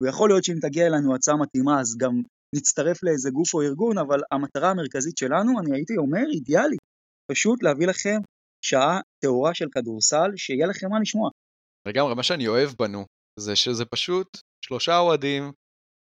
ויכול 0.03 0.29
להיות 0.29 0.43
שאם 0.43 0.59
תגיע 0.62 0.88
אלינו 0.88 1.15
הצעה 1.15 1.38
מתאימה 1.38 1.79
אז 1.79 1.98
גם 1.98 2.21
נצטרף 2.56 3.03
לאיזה 3.03 3.29
גוף 3.29 3.53
או 3.53 3.62
ארגון, 3.62 3.98
אבל 3.98 4.20
המטרה 4.32 4.70
המרכזית 4.70 5.18
שלנו, 5.18 5.60
אני 5.60 5.75
הייתי 5.75 5.98
אומר, 5.98 6.24
אידיאלית, 6.34 6.79
פשוט 7.32 7.63
להביא 7.63 7.88
לכם 7.88 8.20
שעה 8.65 9.00
טהורה 9.22 9.53
של 9.53 9.65
כדורסל, 9.72 10.29
שיהיה 10.36 10.68
לכם 10.68 10.89
מה 10.89 11.00
לשמוע. 11.00 11.29
לגמרי, 11.88 12.15
מה 12.15 12.24
שאני 12.24 12.48
אוהב 12.48 12.70
בנו, 12.79 13.06
זה 13.39 13.56
שזה 13.56 13.86
פשוט 13.86 14.27
שלושה 14.65 14.98
אוהדים 14.98 15.51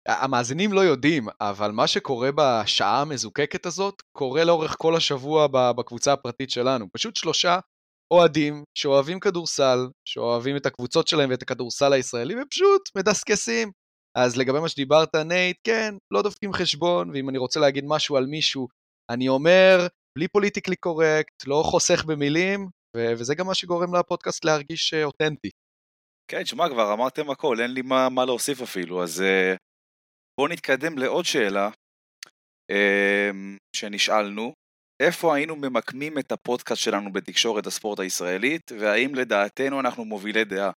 המאזינים 0.07 0.73
לא 0.73 0.81
יודעים, 0.81 1.27
אבל 1.41 1.71
מה 1.71 1.87
שקורה 1.87 2.29
בשעה 2.35 3.01
המזוקקת 3.01 3.65
הזאת, 3.65 4.01
קורה 4.11 4.43
לאורך 4.43 4.75
כל 4.77 4.95
השבוע 4.95 5.47
בקבוצה 5.77 6.13
הפרטית 6.13 6.49
שלנו. 6.49 6.85
פשוט 6.93 7.15
שלושה 7.15 7.59
אוהדים 8.11 8.63
שאוהבים 8.77 9.19
כדורסל, 9.19 9.87
שאוהבים 10.05 10.57
את 10.57 10.65
הקבוצות 10.65 11.07
שלהם 11.07 11.29
ואת 11.29 11.41
הכדורסל 11.41 11.93
הישראלי, 11.93 12.35
ופשוט 12.41 12.81
מדסקסים. 12.97 13.71
אז 14.17 14.37
לגבי 14.37 14.59
מה 14.59 14.69
שדיברת, 14.69 15.15
נייט, 15.15 15.57
כן, 15.63 15.93
לא 16.11 16.21
דופקים 16.21 16.53
חשבון, 16.53 17.09
ואם 17.09 17.29
אני 17.29 17.37
רוצה 17.37 17.59
להגיד 17.59 17.83
משהו 17.87 18.17
על 18.17 18.25
מישהו, 18.25 18.67
אני 19.11 19.29
אומר, 19.29 19.87
בלי 20.17 20.27
politically 20.27 20.75
correct, 20.75 21.47
לא 21.47 21.63
חוסך 21.65 22.05
במילים, 22.05 22.67
ו- 22.97 23.13
וזה 23.19 23.35
גם 23.35 23.47
מה 23.47 23.53
שגורם 23.53 23.95
לפודקאסט 23.95 24.45
להרגיש 24.45 24.93
אה, 24.93 25.03
אותנטי. 25.03 25.49
כן, 26.31 26.45
שמע, 26.45 26.69
כבר 26.69 26.93
אמרתם 26.93 27.29
הכל, 27.29 27.61
אין 27.61 27.71
לי 27.71 27.81
מה, 27.81 28.09
מה 28.09 28.25
להוסיף 28.25 28.61
אפילו, 28.61 29.03
אז 29.03 29.19
uh, 29.19 29.57
בואו 30.39 30.47
נתקדם 30.47 30.97
לעוד 30.97 31.25
שאלה 31.25 31.69
אמ, 32.71 33.57
שנשאלנו, 33.75 34.53
איפה 35.01 35.35
היינו 35.35 35.55
ממקמים 35.55 36.19
את 36.19 36.31
הפודקאסט 36.31 36.81
שלנו 36.81 37.13
בתקשורת 37.13 37.67
הספורט 37.67 37.99
הישראלית, 37.99 38.71
והאם 38.79 39.15
לדעתנו 39.15 39.79
אנחנו 39.79 40.05
מובילי 40.05 40.45
דעה? 40.45 40.71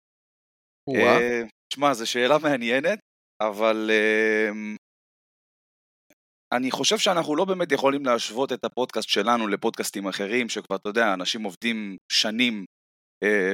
אה, 0.97 1.43
שמע, 1.75 1.95
זו 1.95 2.07
שאלה 2.07 2.39
מעניינת, 2.39 2.99
אבל 3.41 3.91
אמ, 3.91 4.77
אני 6.55 6.71
חושב 6.71 6.99
שאנחנו 6.99 7.37
לא 7.37 7.45
באמת 7.45 7.73
יכולים 7.73 8.05
להשוות 8.05 8.53
את 8.53 8.65
הפודקאסט 8.65 9.09
שלנו 9.09 9.49
לפודקאסטים 9.49 10.09
אחרים, 10.09 10.49
שכבר, 10.49 10.77
אתה 10.77 10.89
יודע, 10.89 11.15
אנשים 11.15 11.43
עובדים 11.43 11.97
שנים 12.13 12.65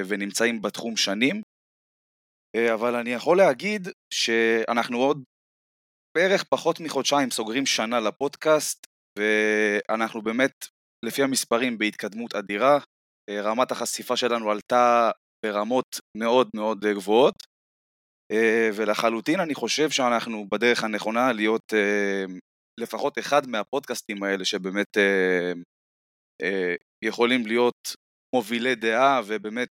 ונמצאים 0.08 0.62
בתחום 0.62 0.96
שנים. 0.96 1.42
אבל 2.74 2.94
אני 2.94 3.10
יכול 3.10 3.36
להגיד 3.36 3.88
שאנחנו 4.14 4.98
עוד 4.98 5.22
בערך 6.16 6.44
פחות 6.44 6.80
מחודשיים 6.80 7.30
סוגרים 7.30 7.66
שנה 7.66 8.00
לפודקאסט, 8.00 8.86
ואנחנו 9.18 10.22
באמת, 10.22 10.52
לפי 11.04 11.22
המספרים, 11.22 11.78
בהתקדמות 11.78 12.34
אדירה. 12.34 12.78
רמת 13.30 13.70
החשיפה 13.70 14.16
שלנו 14.16 14.50
עלתה 14.50 15.10
ברמות 15.46 16.00
מאוד 16.16 16.48
מאוד 16.54 16.78
גבוהות, 16.84 17.34
ולחלוטין 18.74 19.40
אני 19.40 19.54
חושב 19.54 19.90
שאנחנו 19.90 20.46
בדרך 20.52 20.84
הנכונה 20.84 21.32
להיות 21.32 21.72
לפחות 22.80 23.18
אחד 23.18 23.48
מהפודקאסטים 23.48 24.22
האלה 24.22 24.44
שבאמת 24.44 24.96
יכולים 27.04 27.46
להיות 27.46 27.94
מובילי 28.34 28.74
דעה 28.74 29.20
ובאמת 29.26 29.68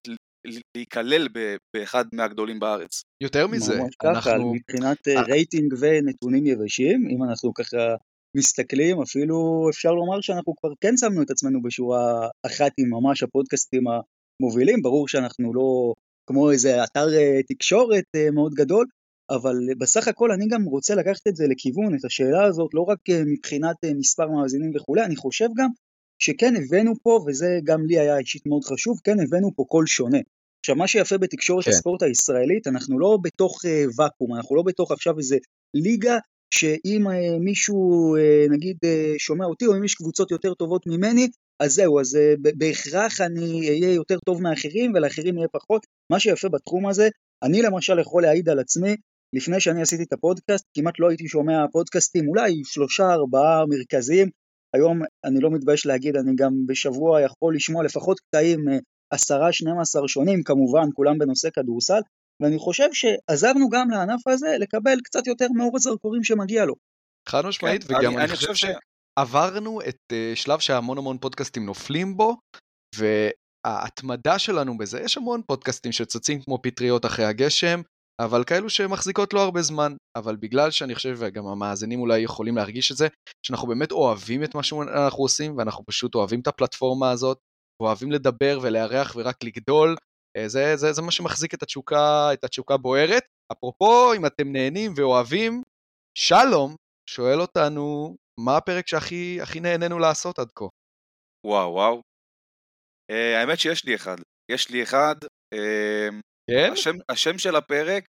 להיכלל 0.76 1.28
באחד 1.76 2.04
מהגדולים 2.12 2.60
בארץ. 2.60 3.02
יותר 3.22 3.46
מזה, 3.46 3.78
ממש 3.78 3.94
ככה, 4.02 4.32
אנחנו... 4.32 4.54
מבחינת 4.54 5.08
אה, 5.08 5.22
רייטינג 5.22 5.74
ונתונים 5.80 6.46
יבשים, 6.46 7.06
אם 7.10 7.24
אנחנו 7.24 7.54
ככה 7.54 7.94
מסתכלים, 8.36 9.02
אפילו 9.02 9.66
אפשר 9.70 9.92
לומר 9.92 10.20
שאנחנו 10.20 10.54
כבר 10.56 10.70
כן 10.80 10.96
שמנו 10.96 11.22
את 11.22 11.30
עצמנו 11.30 11.62
בשורה 11.62 12.28
אחת 12.46 12.72
עם 12.78 12.90
ממש 12.90 13.22
הפודקאסטים 13.22 13.84
המובילים, 13.88 14.82
ברור 14.82 15.08
שאנחנו 15.08 15.54
לא 15.54 15.94
כמו 16.26 16.50
איזה 16.50 16.84
אתר 16.84 17.14
אה, 17.14 17.40
תקשורת 17.48 18.04
אה, 18.16 18.30
מאוד 18.30 18.54
גדול, 18.54 18.86
אבל 19.30 19.56
בסך 19.78 20.08
הכל 20.08 20.32
אני 20.32 20.46
גם 20.48 20.64
רוצה 20.64 20.94
לקחת 20.94 21.26
את 21.28 21.36
זה 21.36 21.46
לכיוון, 21.46 21.94
את 21.94 22.04
השאלה 22.04 22.44
הזאת, 22.44 22.74
לא 22.74 22.80
רק 22.80 22.98
מבחינת 23.26 23.76
מספר 23.98 24.28
מאזינים 24.28 24.72
וכולי, 24.76 25.04
אני 25.04 25.16
חושב 25.16 25.48
גם 25.56 25.68
שכן 26.18 26.54
הבאנו 26.56 26.92
פה, 27.02 27.24
וזה 27.26 27.58
גם 27.64 27.86
לי 27.86 27.98
היה 27.98 28.18
אישית 28.18 28.46
מאוד 28.46 28.64
חשוב, 28.64 29.00
כן 29.04 29.20
הבאנו 29.20 29.50
פה 29.56 29.64
קול 29.68 29.86
שונה. 29.86 30.18
עכשיו, 30.64 30.76
מה 30.76 30.88
שיפה 30.88 31.18
בתקשורת 31.18 31.64
כן. 31.64 31.70
הספורט 31.70 32.02
הישראלית, 32.02 32.66
אנחנו 32.66 32.98
לא 32.98 33.18
בתוך 33.22 33.64
uh, 33.64 33.68
ואקום, 33.96 34.34
אנחנו 34.34 34.56
לא 34.56 34.62
בתוך 34.62 34.92
עכשיו 34.92 35.18
איזה 35.18 35.36
ליגה, 35.74 36.18
שאם 36.50 37.06
uh, 37.06 37.38
מישהו, 37.40 37.76
uh, 38.16 38.52
נגיד, 38.52 38.76
uh, 38.84 39.18
שומע 39.18 39.44
אותי, 39.44 39.66
או 39.66 39.76
אם 39.76 39.84
יש 39.84 39.94
קבוצות 39.94 40.30
יותר 40.30 40.54
טובות 40.54 40.86
ממני, 40.86 41.28
אז 41.60 41.74
זהו, 41.74 42.00
אז 42.00 42.14
uh, 42.14 42.52
בהכרח 42.58 43.20
אני 43.20 43.68
אהיה 43.68 43.94
יותר 43.94 44.18
טוב 44.24 44.42
מאחרים, 44.42 44.92
ולאחרים 44.94 45.36
יהיה 45.36 45.48
פחות. 45.48 45.86
מה 46.12 46.20
שיפה 46.20 46.48
בתחום 46.48 46.86
הזה, 46.86 47.08
אני 47.42 47.62
למשל 47.62 47.98
יכול 47.98 48.22
להעיד 48.22 48.48
על 48.48 48.58
עצמי, 48.58 48.96
לפני 49.32 49.60
שאני 49.60 49.82
עשיתי 49.82 50.02
את 50.02 50.12
הפודקאסט, 50.12 50.64
כמעט 50.74 50.94
לא 50.98 51.08
הייתי 51.08 51.28
שומע 51.28 51.64
פודקאסטים, 51.72 52.28
אולי 52.28 52.52
שלושה, 52.64 53.12
ארבעה 53.12 53.64
מרכזיים, 53.66 54.28
היום 54.74 55.02
אני 55.24 55.40
לא 55.40 55.50
מתבייש 55.50 55.86
להגיד, 55.86 56.16
אני 56.16 56.32
גם 56.36 56.52
בשבוע 56.66 57.20
יכול 57.20 57.56
לשמוע 57.56 57.84
לפחות 57.84 58.20
קטעים 58.20 58.68
אה, 58.68 58.78
עשרה, 59.10 59.52
12 59.52 60.08
שונים, 60.08 60.42
כמובן, 60.42 60.88
כולם 60.94 61.18
בנושא 61.18 61.50
כדורסל, 61.50 62.00
ואני 62.42 62.58
חושב 62.58 62.88
שעזרנו 62.92 63.68
גם 63.68 63.90
לענף 63.90 64.26
הזה 64.26 64.56
לקבל 64.58 64.98
קצת 65.04 65.26
יותר 65.26 65.46
מאור 65.56 65.76
הזרקורים 65.76 66.24
שמגיע 66.24 66.64
לו. 66.64 66.74
חד 67.28 67.46
משמעית, 67.46 67.84
כן, 67.84 67.94
וגם 67.94 68.12
אני, 68.16 68.24
אני 68.24 68.36
חושב 68.36 68.54
ש... 68.54 68.64
שעברנו 69.18 69.80
את 69.88 69.96
uh, 70.12 70.36
שלב 70.36 70.58
שהמון 70.58 70.98
המון 70.98 71.18
פודקאסטים 71.18 71.66
נופלים 71.66 72.16
בו, 72.16 72.36
וההתמדה 72.96 74.38
שלנו 74.38 74.78
בזה, 74.78 75.00
יש 75.00 75.16
המון 75.16 75.42
פודקאסטים 75.46 75.92
שצצים 75.92 76.42
כמו 76.42 76.58
פטריות 76.62 77.06
אחרי 77.06 77.24
הגשם, 77.24 77.80
אבל 78.20 78.44
כאלו 78.44 78.70
שמחזיקות 78.70 79.34
לא 79.34 79.40
הרבה 79.40 79.62
זמן. 79.62 79.96
אבל 80.18 80.36
בגלל 80.36 80.70
שאני 80.70 80.94
חושב, 80.94 81.16
וגם 81.18 81.46
המאזינים 81.46 82.00
אולי 82.00 82.18
יכולים 82.18 82.56
להרגיש 82.56 82.92
את 82.92 82.96
זה, 82.96 83.08
שאנחנו 83.46 83.68
באמת 83.68 83.92
אוהבים 83.92 84.44
את 84.44 84.54
מה 84.54 84.62
שאנחנו 84.62 85.24
עושים, 85.24 85.58
ואנחנו 85.58 85.84
פשוט 85.86 86.14
אוהבים 86.14 86.40
את 86.40 86.46
הפלטפורמה 86.46 87.10
הזאת, 87.10 87.38
אוהבים 87.82 88.12
לדבר 88.12 88.58
ולארח 88.62 89.12
ורק 89.16 89.44
לגדול, 89.44 89.96
אה, 90.36 90.48
זה, 90.48 90.76
זה, 90.76 90.92
זה 90.92 91.02
מה 91.02 91.10
שמחזיק 91.10 91.54
את 91.54 91.62
התשוקה, 91.62 92.32
את 92.32 92.44
התשוקה 92.44 92.76
בוערת. 92.76 93.22
אפרופו, 93.52 94.14
אם 94.14 94.26
אתם 94.26 94.52
נהנים 94.52 94.92
ואוהבים, 94.96 95.62
שלום 96.18 96.76
שואל 97.10 97.40
אותנו, 97.40 98.16
מה 98.40 98.56
הפרק 98.56 98.88
שהכי 98.88 99.60
נהנינו 99.60 99.98
לעשות 99.98 100.38
עד 100.38 100.48
כה? 100.54 100.64
וואו, 101.46 101.72
וואו. 101.72 102.00
Uh, 103.12 103.14
האמת 103.40 103.58
שיש 103.58 103.84
לי 103.84 103.94
אחד. 103.94 104.16
יש 104.52 104.70
לי 104.70 104.82
אחד, 104.82 105.14
uh, 105.54 106.14
כן? 106.50 106.72
השם, 106.72 106.94
השם 107.08 107.38
של 107.38 107.56
הפרק 107.56 108.04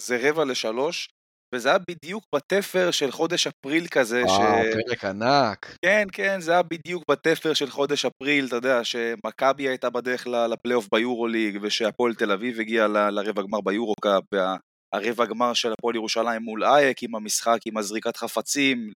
זה 0.00 0.18
רבע 0.22 0.44
לשלוש, 0.44 1.08
וזה 1.54 1.68
היה 1.68 1.78
בדיוק 1.90 2.24
בתפר 2.34 2.90
של 2.90 3.10
חודש 3.10 3.46
אפריל 3.46 3.86
כזה. 3.86 4.22
וואו, 4.24 4.62
ש... 4.64 4.74
פרק 4.86 5.04
ענק. 5.04 5.76
כן, 5.84 6.06
כן, 6.12 6.40
זה 6.40 6.52
היה 6.52 6.62
בדיוק 6.62 7.04
בתפר 7.10 7.54
של 7.54 7.70
חודש 7.70 8.04
אפריל, 8.04 8.46
אתה 8.46 8.56
יודע, 8.56 8.84
שמכבי 8.84 9.68
הייתה 9.68 9.90
בדרך 9.90 10.26
לפלייאוף 10.26 10.88
ביורוליג, 10.94 11.58
ושהפועל 11.62 12.14
תל 12.14 12.32
אביב 12.32 12.60
הגיע 12.60 12.88
ל... 12.88 13.10
לרבע 13.10 13.42
גמר 13.42 13.60
ביורו-קאפ, 13.60 14.22
והרבע 14.32 15.26
גמר 15.26 15.54
של 15.54 15.72
הפועל 15.72 15.96
ירושלים 15.96 16.42
מול 16.42 16.64
אייק, 16.64 17.02
עם 17.02 17.14
המשחק, 17.14 17.58
עם 17.66 17.76
הזריקת 17.76 18.16
חפצים, 18.16 18.92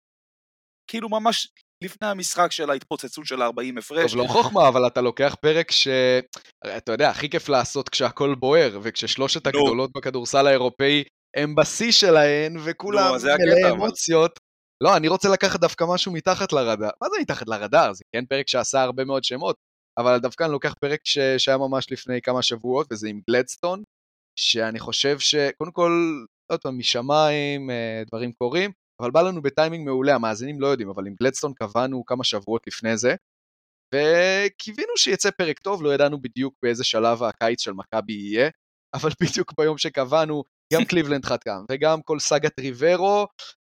כאילו 0.87 1.09
ממש 1.09 1.49
לפני 1.85 2.09
המשחק 2.09 2.53
של 2.53 2.71
ההתפוצצות 2.71 3.27
של 3.27 3.43
ה-40 3.43 3.79
הפרש. 3.79 4.13
טוב, 4.13 4.21
לא 4.21 4.27
חוכמה, 4.27 4.69
אבל 4.69 4.87
אתה 4.87 5.01
לוקח 5.01 5.37
פרק 5.41 5.71
ש... 5.71 5.89
אתה 6.77 6.93
יודע, 6.93 7.11
הכי 7.11 7.31
כיף 7.31 7.49
לעשות 7.49 7.89
כשהכול 7.89 8.35
בוער, 8.35 8.79
וכששלושת 8.83 9.47
הגדולות 9.47 9.91
בכדורסל 9.93 10.47
האירופאי 10.47 11.05
הם 11.37 11.55
בשיא 11.55 11.93
שלהן, 11.93 12.57
וכולם 12.65 13.15
מלא 13.25 13.71
אמוציות. 13.71 14.39
לא, 14.83 14.97
אני 14.97 15.09
רוצה 15.09 15.29
לקחת 15.29 15.61
דווקא 15.61 15.85
משהו 15.89 16.13
מתחת 16.13 16.53
לרדאר. 16.53 16.91
מה 17.03 17.09
זה 17.11 17.17
מתחת 17.21 17.49
לרדאר? 17.49 17.93
זה 17.93 18.05
כן 18.17 18.27
פרק 18.27 18.49
שעשה 18.49 18.83
הרבה 18.83 19.05
מאוד 19.05 19.25
שמות, 19.25 19.57
אבל 19.99 20.19
דווקא 20.19 20.45
אני 20.45 20.53
לוקח 20.53 20.75
פרק 20.81 21.01
ש... 21.05 21.19
שהיה 21.39 21.59
ממש 21.59 21.93
לפני 21.93 22.23
כמה 22.23 22.43
שבועות, 22.43 22.87
וזה 22.93 23.09
עם 23.09 23.21
גלדסטון, 23.31 23.83
שאני 24.39 24.79
חושב 24.79 25.19
שקודם 25.19 25.73
כל, 25.73 25.91
עוד 26.53 26.61
פעם, 26.61 26.79
משמיים 26.79 27.71
אה, 27.71 28.03
דברים 28.07 28.33
קורים, 28.33 28.71
אבל 29.01 29.11
בא 29.11 29.23
לנו 29.23 29.43
בטיימינג 29.43 29.85
מעולה, 29.85 30.15
המאזינים 30.15 30.61
לא 30.61 30.67
יודעים, 30.67 30.89
אבל 30.89 31.07
עם 31.07 31.15
גלדסטון 31.23 31.53
קבענו 31.55 32.05
כמה 32.05 32.25
שבועות 32.25 32.67
לפני 32.67 32.97
זה, 32.97 33.15
וקיווינו 33.95 34.97
שיצא 34.97 35.31
פרק 35.31 35.59
טוב, 35.59 35.83
לא 35.83 35.95
ידענו 35.95 36.23
בדיוק 36.23 36.55
באיזה 36.63 36.85
שלב 36.85 37.23
הקיץ 37.23 37.61
של 37.61 37.73
מכבי 37.73 38.13
יהיה, 38.13 38.51
אבל 38.95 39.11
בדיוק 39.23 39.53
ביום 39.59 39.79
שקבענו, 39.79 40.45
גם 40.73 40.85
קליבלנד 40.91 41.25
חתם, 41.25 41.65
וגם 41.71 42.03
כל 42.03 42.19
סאגת 42.19 42.59
ריברו, 42.59 43.27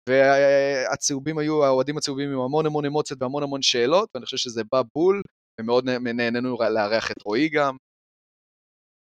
והצהובים 0.10 1.38
היו, 1.38 1.66
האוהדים 1.66 1.98
הצהובים 1.98 2.30
עם 2.32 2.40
המון 2.40 2.66
המון 2.66 2.86
אמוציות 2.86 3.22
והמון 3.22 3.44
המון 3.44 3.62
שאלות, 3.62 4.10
ואני 4.14 4.26
חושב 4.26 4.38
שזה 4.38 4.62
בא 4.72 4.82
בול, 4.96 5.22
ומאוד 5.60 5.90
נהנינו 5.90 6.58
לארח 6.74 7.12
את 7.12 7.22
רועי 7.26 7.50
גם. 7.50 7.78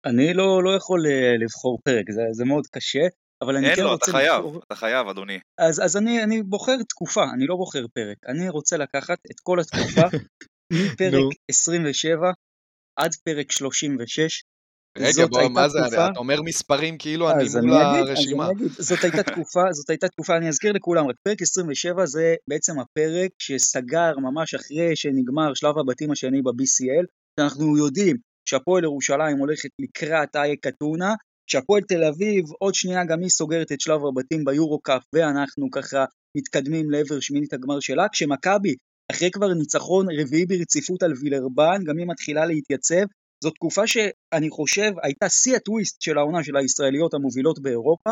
אני 0.04 0.34
לא, 0.34 0.64
לא 0.64 0.76
יכול 0.76 1.06
אה, 1.06 1.36
לבחור 1.44 1.78
פרק, 1.84 2.10
זה, 2.10 2.22
זה 2.32 2.44
מאוד 2.44 2.66
קשה, 2.66 3.06
אבל 3.42 3.56
אני 3.56 3.76
כן 3.76 3.82
לו, 3.82 3.90
רוצה... 3.90 4.12
אין 4.12 4.14
לו, 4.14 4.18
אתה 4.20 4.30
חייב, 4.30 4.44
לבחור... 4.44 4.62
אתה 4.66 4.74
חייב, 4.74 5.08
אדוני. 5.08 5.38
אז, 5.58 5.80
אז 5.84 5.96
אני, 5.96 6.24
אני 6.24 6.42
בוחר 6.42 6.76
תקופה, 6.88 7.24
אני 7.34 7.46
לא 7.46 7.56
בוחר 7.56 7.86
פרק. 7.94 8.16
אני 8.28 8.48
רוצה 8.48 8.76
לקחת 8.76 9.18
את 9.30 9.40
כל 9.42 9.60
התקופה, 9.60 10.02
מפרק 10.72 11.34
27 11.50 12.32
עד 12.96 13.14
פרק 13.24 13.52
36. 13.52 14.42
רגע, 14.98 15.26
בוא, 15.26 15.48
מה 15.48 15.68
זה, 15.68 15.78
תקופה... 15.82 16.06
אתה 16.06 16.18
אומר 16.18 16.42
מספרים 16.42 16.98
כאילו 16.98 17.30
אני 17.30 17.44
מול 17.62 17.72
הרשימה. 17.72 18.44
אז 18.44 18.50
אני 18.50 18.58
אגיד, 18.58 18.72
זאת 18.78 19.04
הייתה 19.04 19.22
תקופה, 19.32 19.60
זאת 19.70 19.90
הייתה 19.90 20.08
תקופה, 20.08 20.36
אני 20.36 20.48
אזכיר 20.48 20.72
לכולם, 20.72 21.06
רק 21.08 21.16
פרק 21.22 21.42
27 21.42 22.06
זה 22.06 22.34
בעצם 22.48 22.72
הפרק 22.80 23.30
שסגר 23.38 24.12
ממש 24.18 24.54
אחרי 24.54 24.96
שנגמר 24.96 25.54
שלב 25.54 25.78
הבתים 25.78 26.10
השני 26.10 26.42
ב-BCL, 26.42 27.06
שאנחנו 27.40 27.78
יודעים 27.78 28.16
שהפועל 28.48 28.84
ירושלים 28.84 29.38
הולכת 29.38 29.70
לקראת 29.78 30.36
אייק 30.36 30.66
אתונה, 30.66 31.14
שהפועל 31.46 31.82
תל 31.82 32.04
אביב 32.04 32.44
עוד 32.58 32.74
שנייה 32.74 33.04
גם 33.04 33.20
היא 33.20 33.30
סוגרת 33.30 33.72
את 33.72 33.80
שלב 33.80 34.00
הבתים 34.06 34.44
ביורו 34.44 34.80
קאפ 34.80 35.02
ואנחנו 35.12 35.70
ככה 35.70 36.04
מתקדמים 36.36 36.90
לעבר 36.90 37.20
שמינית 37.20 37.52
הגמר 37.52 37.80
שלה, 37.80 38.06
כשמכבי 38.12 38.74
אחרי 39.12 39.30
כבר 39.30 39.54
ניצחון 39.54 40.06
רביעי 40.20 40.46
ברציפות 40.46 41.02
על 41.02 41.12
וילרבן, 41.20 41.84
גם 41.84 41.98
היא 41.98 42.06
מתחילה 42.06 42.46
להתייצב. 42.46 43.04
זו 43.44 43.50
תקופה 43.50 43.86
שאני 43.86 44.50
חושב 44.50 44.92
הייתה 45.02 45.28
שיא 45.28 45.56
הטוויסט 45.56 46.02
של 46.02 46.18
העונה 46.18 46.44
של 46.44 46.56
הישראליות 46.56 47.14
המובילות 47.14 47.62
באירופה. 47.62 48.10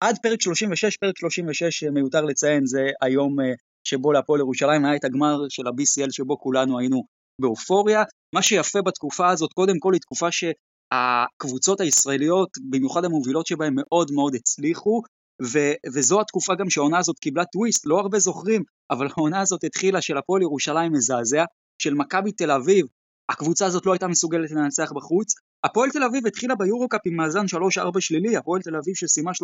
עד 0.00 0.18
פרק 0.22 0.40
36, 0.40 0.96
פרק 0.96 1.18
36 1.18 1.84
מיותר 1.84 2.24
לציין 2.24 2.66
זה 2.66 2.86
היום 3.02 3.40
אה, 3.40 3.52
שבו 3.84 4.12
להפועל 4.12 4.40
ירושלים 4.40 4.84
היה 4.84 4.96
את 4.96 5.04
הגמר 5.04 5.48
של 5.48 5.66
ה-BCL 5.66 6.10
שבו 6.10 6.38
כולנו 6.38 6.78
היינו 6.78 7.02
באופוריה. 7.40 8.02
מה 8.34 8.42
שיפה 8.42 8.82
בתקופה 8.82 9.28
הזאת, 9.28 9.52
קודם 9.52 9.78
כל 9.78 9.92
היא 9.92 10.00
תקופה 10.00 10.32
ש... 10.32 10.44
הקבוצות 10.92 11.80
הישראליות, 11.80 12.48
במיוחד 12.70 13.04
המובילות 13.04 13.46
שבהן, 13.46 13.72
מאוד 13.76 14.12
מאוד 14.12 14.34
הצליחו, 14.34 15.02
ו- 15.42 15.74
וזו 15.94 16.20
התקופה 16.20 16.54
גם 16.54 16.70
שהעונה 16.70 16.98
הזאת 16.98 17.18
קיבלה 17.18 17.44
טוויסט, 17.44 17.86
לא 17.86 17.98
הרבה 17.98 18.18
זוכרים, 18.18 18.62
אבל 18.90 19.08
העונה 19.16 19.40
הזאת 19.40 19.64
התחילה 19.64 20.00
של 20.00 20.16
הפועל 20.16 20.42
ירושלים 20.42 20.92
מזעזע, 20.92 21.44
של 21.78 21.94
מכבי 21.94 22.32
תל 22.32 22.50
אביב, 22.50 22.86
הקבוצה 23.28 23.66
הזאת 23.66 23.86
לא 23.86 23.92
הייתה 23.92 24.08
מסוגלת 24.08 24.50
לנצח 24.50 24.92
בחוץ, 24.92 25.34
הפועל 25.64 25.90
תל 25.90 26.02
אביב 26.02 26.26
התחילה 26.26 26.54
ביורו-קאפ 26.54 27.00
עם 27.04 27.16
מאזן 27.16 27.44
3-4 27.78 28.00
שלילי, 28.00 28.36
הפועל 28.36 28.62
תל 28.62 28.76
אביב 28.76 28.94
שסיימה 28.94 29.30
13-5 29.30 29.34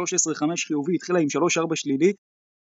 חיובי 0.66 0.94
התחילה 0.94 1.18
עם 1.18 1.28
3-4 1.28 1.74
שלילי, 1.74 2.12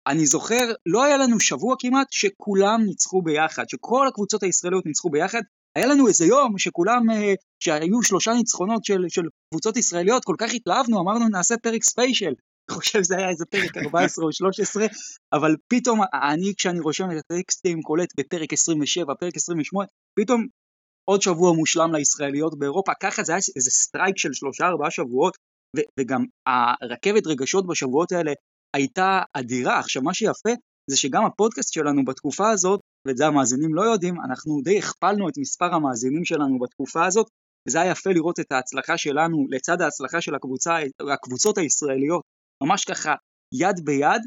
אני 0.07 0.27
זוכר, 0.27 0.73
לא 0.87 1.05
היה 1.05 1.17
לנו 1.17 1.41
שבוע 1.41 1.75
כמעט 1.79 2.07
שכולם 2.11 2.83
ניצחו 2.87 3.23
ביחד, 3.23 3.69
שכל 3.69 4.09
הקבוצות 4.09 4.43
הישראליות 4.43 4.87
ניצחו 4.87 5.11
ביחד, 5.11 5.41
היה 5.77 5.87
לנו 5.87 6.09
איזה 6.09 6.27
יום 6.27 6.59
שכולם, 6.59 7.11
אה, 7.11 7.35
שהיו 7.61 8.03
שלושה 8.03 8.33
ניצחונות 8.33 8.85
של, 8.85 9.05
של 9.09 9.23
קבוצות 9.51 9.77
ישראליות, 9.77 10.25
כל 10.25 10.37
כך 10.39 10.55
התלהבנו, 10.55 11.01
אמרנו 11.01 11.29
נעשה 11.29 11.55
פרק 11.63 11.85
special. 11.85 12.33
אני 12.71 12.79
חושב 12.79 13.03
שזה 13.03 13.17
היה 13.17 13.29
איזה 13.29 13.45
פרק 13.47 13.77
14 13.77 14.25
או 14.25 14.33
13, 14.33 14.87
אבל 15.33 15.57
פתאום 15.69 16.01
אני 16.33 16.53
כשאני 16.57 16.81
רושם 16.81 17.05
את 17.11 17.17
הטקסטים 17.17 17.83
קולט 17.83 18.09
בפרק 18.17 18.53
27, 18.53 19.15
פרק 19.15 19.37
28, 19.37 19.87
פתאום 20.19 20.47
עוד 21.05 21.23
שבוע 21.23 21.53
מושלם 21.53 21.95
לישראליות 21.95 22.59
באירופה, 22.59 22.93
ככה 23.03 23.23
זה 23.23 23.33
היה 23.33 23.41
איזה 23.57 23.71
streak 23.71 24.19
של 24.19 24.33
שלושה 24.33 24.67
ארבעה 24.67 24.91
שבועות, 24.91 25.37
ו- 25.77 26.01
וגם 26.01 26.25
הרכבת 26.47 27.27
רגשות 27.27 27.67
בשבועות 27.67 28.13
האלה 28.13 28.33
הייתה 28.77 29.23
אדירה. 29.33 29.79
עכשיו 29.79 30.03
מה 30.03 30.15
שיפה 30.15 30.51
זה 30.91 30.97
שגם 30.97 31.25
הפודקאסט 31.25 31.73
שלנו 31.73 32.05
בתקופה 32.05 32.51
הזאת, 32.51 32.81
ואת 33.07 33.17
זה 33.17 33.27
המאזינים 33.27 33.75
לא 33.75 33.83
יודעים, 33.83 34.15
אנחנו 34.21 34.61
די 34.65 34.79
הכפלנו 34.79 35.29
את 35.29 35.39
מספר 35.39 35.75
המאזינים 35.75 36.25
שלנו 36.25 36.59
בתקופה 36.59 37.07
הזאת, 37.07 37.27
וזה 37.69 37.81
היה 37.81 37.91
יפה 37.91 38.11
לראות 38.11 38.41
את 38.41 38.53
ההצלחה 38.53 38.99
שלנו 38.99 39.47
לצד 39.51 39.81
ההצלחה 39.81 40.21
של 40.21 40.35
הקבוצה, 40.35 40.77
הקבוצות 41.13 41.59
הישראליות, 41.59 42.23
ממש 42.63 42.85
ככה 42.85 43.15
יד 43.55 43.85
ביד, 43.85 44.23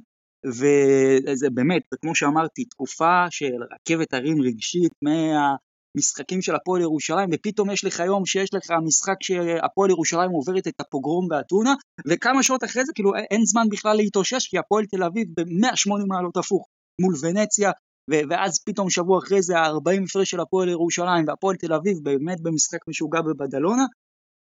וזה 0.48 1.50
באמת, 1.50 1.82
כמו 2.02 2.16
שאמרתי, 2.16 2.66
תקופה 2.66 3.26
של 3.30 3.54
רכבת 3.74 4.14
הרים 4.14 4.42
רגשית 4.42 4.92
מהמשחקים 5.02 6.42
של 6.42 6.56
הפועל 6.56 6.82
ירושלים, 6.82 7.30
ופתאום 7.34 7.72
יש 7.72 7.86
לך 7.86 8.00
יום 8.00 8.26
שיש 8.26 8.50
לך 8.54 8.72
משחק 8.86 9.16
שהפועל 9.22 9.90
ירושלים 9.90 10.32
עוברת 10.32 10.68
את 10.68 10.80
הפוגרום 10.80 11.28
באתונה, 11.28 11.74
וכמה 12.08 12.44
שעות 12.44 12.64
אחרי 12.64 12.86
זה 12.86 12.92
כאילו 12.96 13.16
אין 13.32 13.46
זמן 13.46 13.66
בכלל 13.72 13.98
להתאושש, 13.98 14.48
כי 14.48 14.58
הפועל 14.58 14.86
תל 14.86 15.04
אביב 15.04 15.28
ב-180 15.38 16.06
מעלות 16.08 16.38
הפוך, 16.38 16.68
מול 17.02 17.14
ונציה, 17.22 17.72
ואז 18.10 18.60
פתאום 18.66 18.90
שבוע 18.90 19.20
אחרי 19.20 19.42
זה 19.42 19.58
ה-40 19.58 20.04
הפרש 20.04 20.30
של 20.30 20.40
הפועל 20.40 20.70
ירושלים 20.70 21.26
והפועל 21.28 21.56
תל 21.56 21.74
אביב 21.74 21.98
באמת 22.04 22.42
במשחק 22.42 22.88
משוגע 22.88 23.22
בבדלונה. 23.22 23.86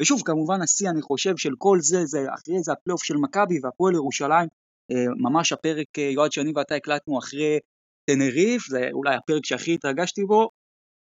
ושוב, 0.01 0.21
כמובן 0.25 0.61
השיא 0.61 0.89
אני 0.89 1.01
חושב 1.01 1.37
של 1.37 1.51
כל 1.57 1.77
זה, 1.81 2.05
זה 2.05 2.19
אחרי 2.33 2.63
זה 2.63 2.71
הפלייאוף 2.71 3.03
של 3.03 3.17
מכבי 3.17 3.59
והפועל 3.63 3.93
ירושלים, 3.93 4.47
אה, 4.91 5.05
ממש 5.17 5.51
הפרק, 5.51 5.99
אה, 5.99 6.03
יועד 6.03 6.31
שאני 6.31 6.51
ואתה 6.55 6.75
הקלטנו 6.75 7.19
אחרי 7.19 7.59
תנריף, 8.05 8.67
זה 8.69 8.89
אולי 8.93 9.15
הפרק 9.15 9.45
שהכי 9.45 9.73
התרגשתי 9.73 10.25
בו, 10.25 10.49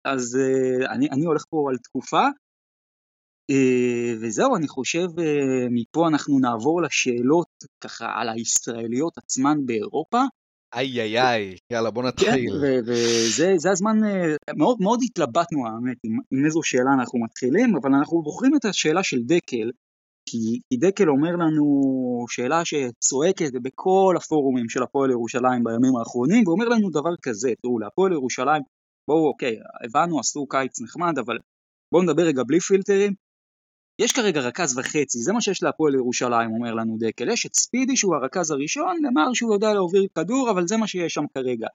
אז 0.05 0.39
אה, 0.41 0.93
אני, 0.93 1.11
אני 1.11 1.25
הולך 1.25 1.45
פה 1.51 1.67
על 1.71 1.79
תקופה. 1.79 2.27
וזהו, 4.21 4.57
אני 4.57 4.69
חושב, 4.69 5.07
מפה 5.71 6.09
אנחנו 6.09 6.39
נעבור 6.39 6.83
לשאלות 6.83 7.49
ככה 7.81 8.07
על 8.15 8.29
הישראליות 8.29 9.19
עצמן 9.19 9.67
באירופה. 9.67 10.23
איי 10.75 11.01
איי 11.01 11.21
איי, 11.21 11.57
יאללה 11.73 11.91
בוא 11.91 12.03
כן, 12.03 12.09
נתחיל. 12.09 12.51
כן, 12.51 12.81
וזה 12.87 13.71
הזמן, 13.71 13.97
מאוד 14.57 14.77
מאוד 14.81 15.01
התלבטנו 15.03 15.67
האמת 15.67 15.97
עם, 16.05 16.19
עם 16.33 16.45
איזו 16.45 16.63
שאלה 16.63 16.91
אנחנו 16.99 17.19
מתחילים, 17.19 17.77
אבל 17.77 17.95
אנחנו 17.95 18.23
בוחרים 18.23 18.57
את 18.57 18.65
השאלה 18.65 19.03
של 19.03 19.23
דקל, 19.23 19.71
כי, 20.29 20.61
כי 20.71 20.77
דקל 20.77 21.09
אומר 21.09 21.33
לנו 21.33 21.65
שאלה 22.29 22.63
שצועקת 22.65 23.53
בכל 23.63 24.15
הפורומים 24.17 24.69
של 24.69 24.83
הפועל 24.83 25.11
ירושלים 25.11 25.65
בימים 25.65 25.97
האחרונים, 25.97 26.49
ואומר 26.49 26.69
לנו 26.69 26.91
דבר 26.91 27.17
כזה, 27.23 27.53
תראו, 27.63 27.79
להפועל 27.79 28.13
ירושלים, 28.13 28.63
בואו, 29.09 29.29
אוקיי, 29.29 29.57
הבנו, 29.85 30.21
עשו 30.21 30.47
קיץ 30.47 30.81
נחמד, 30.81 31.19
אבל 31.19 31.39
בואו 31.93 32.03
נדבר 32.03 32.23
רגע 32.23 32.43
בלי 32.47 32.61
פילטרים, 32.61 33.13
יש 33.99 34.13
כרגע 34.13 34.41
רכז 34.41 34.79
וחצי, 34.79 35.19
זה 35.19 35.33
מה 35.33 35.41
שיש 35.41 35.63
להפועל 35.63 35.95
ירושלים, 35.95 36.51
אומר 36.51 36.75
לנו 36.75 36.97
דקל. 36.99 37.29
יש 37.29 37.47
את 37.47 37.55
ספידי 37.55 37.97
שהוא 37.97 38.15
הרכז 38.15 38.51
הראשון, 38.51 38.97
נאמר 39.03 39.33
שהוא 39.35 39.55
יודע 39.55 39.75
להוביל 39.75 40.07
כדור, 40.15 40.51
אבל 40.51 40.67
זה 40.67 40.77
מה 40.77 40.87
שיש 40.87 41.15
שם 41.15 41.25
כרגע. 41.35 41.67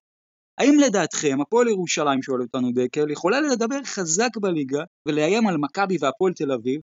האם 0.58 0.80
לדעתכם, 0.80 1.42
הפועל 1.42 1.68
ירושלים, 1.68 2.22
שואל 2.22 2.42
אותנו 2.42 2.72
דקל, 2.72 3.12
יכולה 3.12 3.42
לדבר 3.42 3.84
חזק 3.84 4.38
בליגה 4.38 4.84
ולאיים 5.08 5.48
על 5.48 5.58
מכבי 5.58 5.98
והפועל 6.02 6.34
תל 6.34 6.52
אביב, 6.52 6.82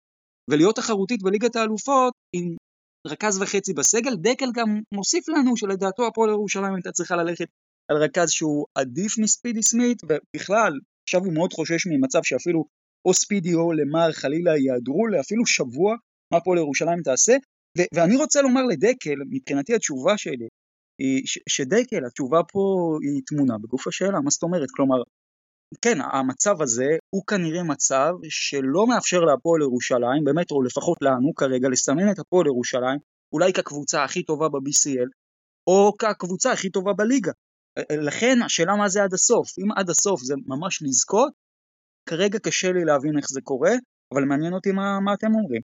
ולהיות 0.50 0.76
תחרותית 0.76 1.22
בליגת 1.22 1.56
האלופות 1.56 2.12
עם 2.32 2.56
רכז 3.06 3.42
וחצי 3.42 3.72
בסגל? 3.72 4.16
דקל 4.16 4.48
גם 4.54 4.80
מוסיף 4.92 5.28
לנו 5.28 5.56
שלדעתו 5.56 6.06
הפועל 6.06 6.30
ירושלים 6.30 6.74
הייתה 6.74 6.92
צריכה 6.92 7.16
ללכת 7.16 7.48
על 7.90 7.96
רכז 7.96 8.30
שהוא 8.30 8.66
עדיף 8.74 9.18
מספידי 9.18 9.62
סמית, 9.62 10.02
ובכלל, 10.04 10.72
עכשיו 11.08 11.24
הוא 11.24 11.32
מאוד 11.32 11.52
חושש 11.52 11.86
ממצב 11.86 12.20
שאפילו 12.22 12.64
או 13.06 13.14
ספידי 13.14 13.54
או 13.54 13.72
למר 13.72 14.12
חלילה 14.12 14.58
יעדרו 14.58 15.06
לאפילו 15.06 15.46
שבוע 15.46 15.94
מה 16.32 16.38
הפועל 16.38 16.58
ירושלים 16.58 17.02
תעשה, 17.02 17.36
ו- 17.78 17.88
ואני 17.94 18.16
רוצה 18.16 18.42
לומר 18.42 18.62
לדקל, 18.62 19.18
מבחינתי 19.30 19.74
התשובה 19.74 20.18
שלי, 20.18 20.48
היא 20.98 21.22
ש- 21.26 21.38
שדקל, 21.48 22.06
התשובה 22.06 22.40
פה 22.52 22.96
היא 23.02 23.22
תמונה 23.26 23.54
בגוף 23.58 23.86
השאלה, 23.86 24.20
מה 24.20 24.30
זאת 24.30 24.42
אומרת? 24.42 24.68
כלומר, 24.76 24.96
כן, 25.82 25.98
המצב 26.12 26.62
הזה 26.62 26.88
הוא 27.14 27.22
כנראה 27.26 27.62
מצב 27.62 28.12
שלא 28.28 28.86
מאפשר 28.86 29.20
להפועל 29.20 29.62
ירושלים, 29.62 30.24
באמת, 30.24 30.50
או 30.50 30.62
לפחות 30.62 30.98
לנו 31.02 31.34
כרגע, 31.34 31.68
לסמן 31.68 32.10
את 32.10 32.18
הפועל 32.18 32.46
ירושלים, 32.46 32.98
אולי 33.32 33.52
כקבוצה 33.52 34.04
הכי 34.04 34.22
טובה 34.22 34.48
ב-BCL, 34.48 35.08
או 35.66 35.92
כקבוצה 35.98 36.52
הכי 36.52 36.70
טובה 36.70 36.92
בליגה. 36.92 37.32
לכן 37.90 38.38
השאלה 38.44 38.76
מה 38.76 38.88
זה 38.88 39.02
עד 39.02 39.14
הסוף, 39.14 39.48
אם 39.58 39.72
עד 39.76 39.90
הסוף 39.90 40.22
זה 40.22 40.34
ממש 40.46 40.82
לזכות, 40.82 41.32
כרגע 42.08 42.38
קשה 42.38 42.68
לי 42.72 42.84
להבין 42.84 43.18
איך 43.18 43.26
זה 43.28 43.40
קורה, 43.44 43.72
אבל 44.14 44.22
מעניין 44.28 44.52
אותי 44.52 44.72
מה, 44.72 45.00
מה 45.04 45.14
אתם 45.14 45.26
אומרים. 45.34 45.62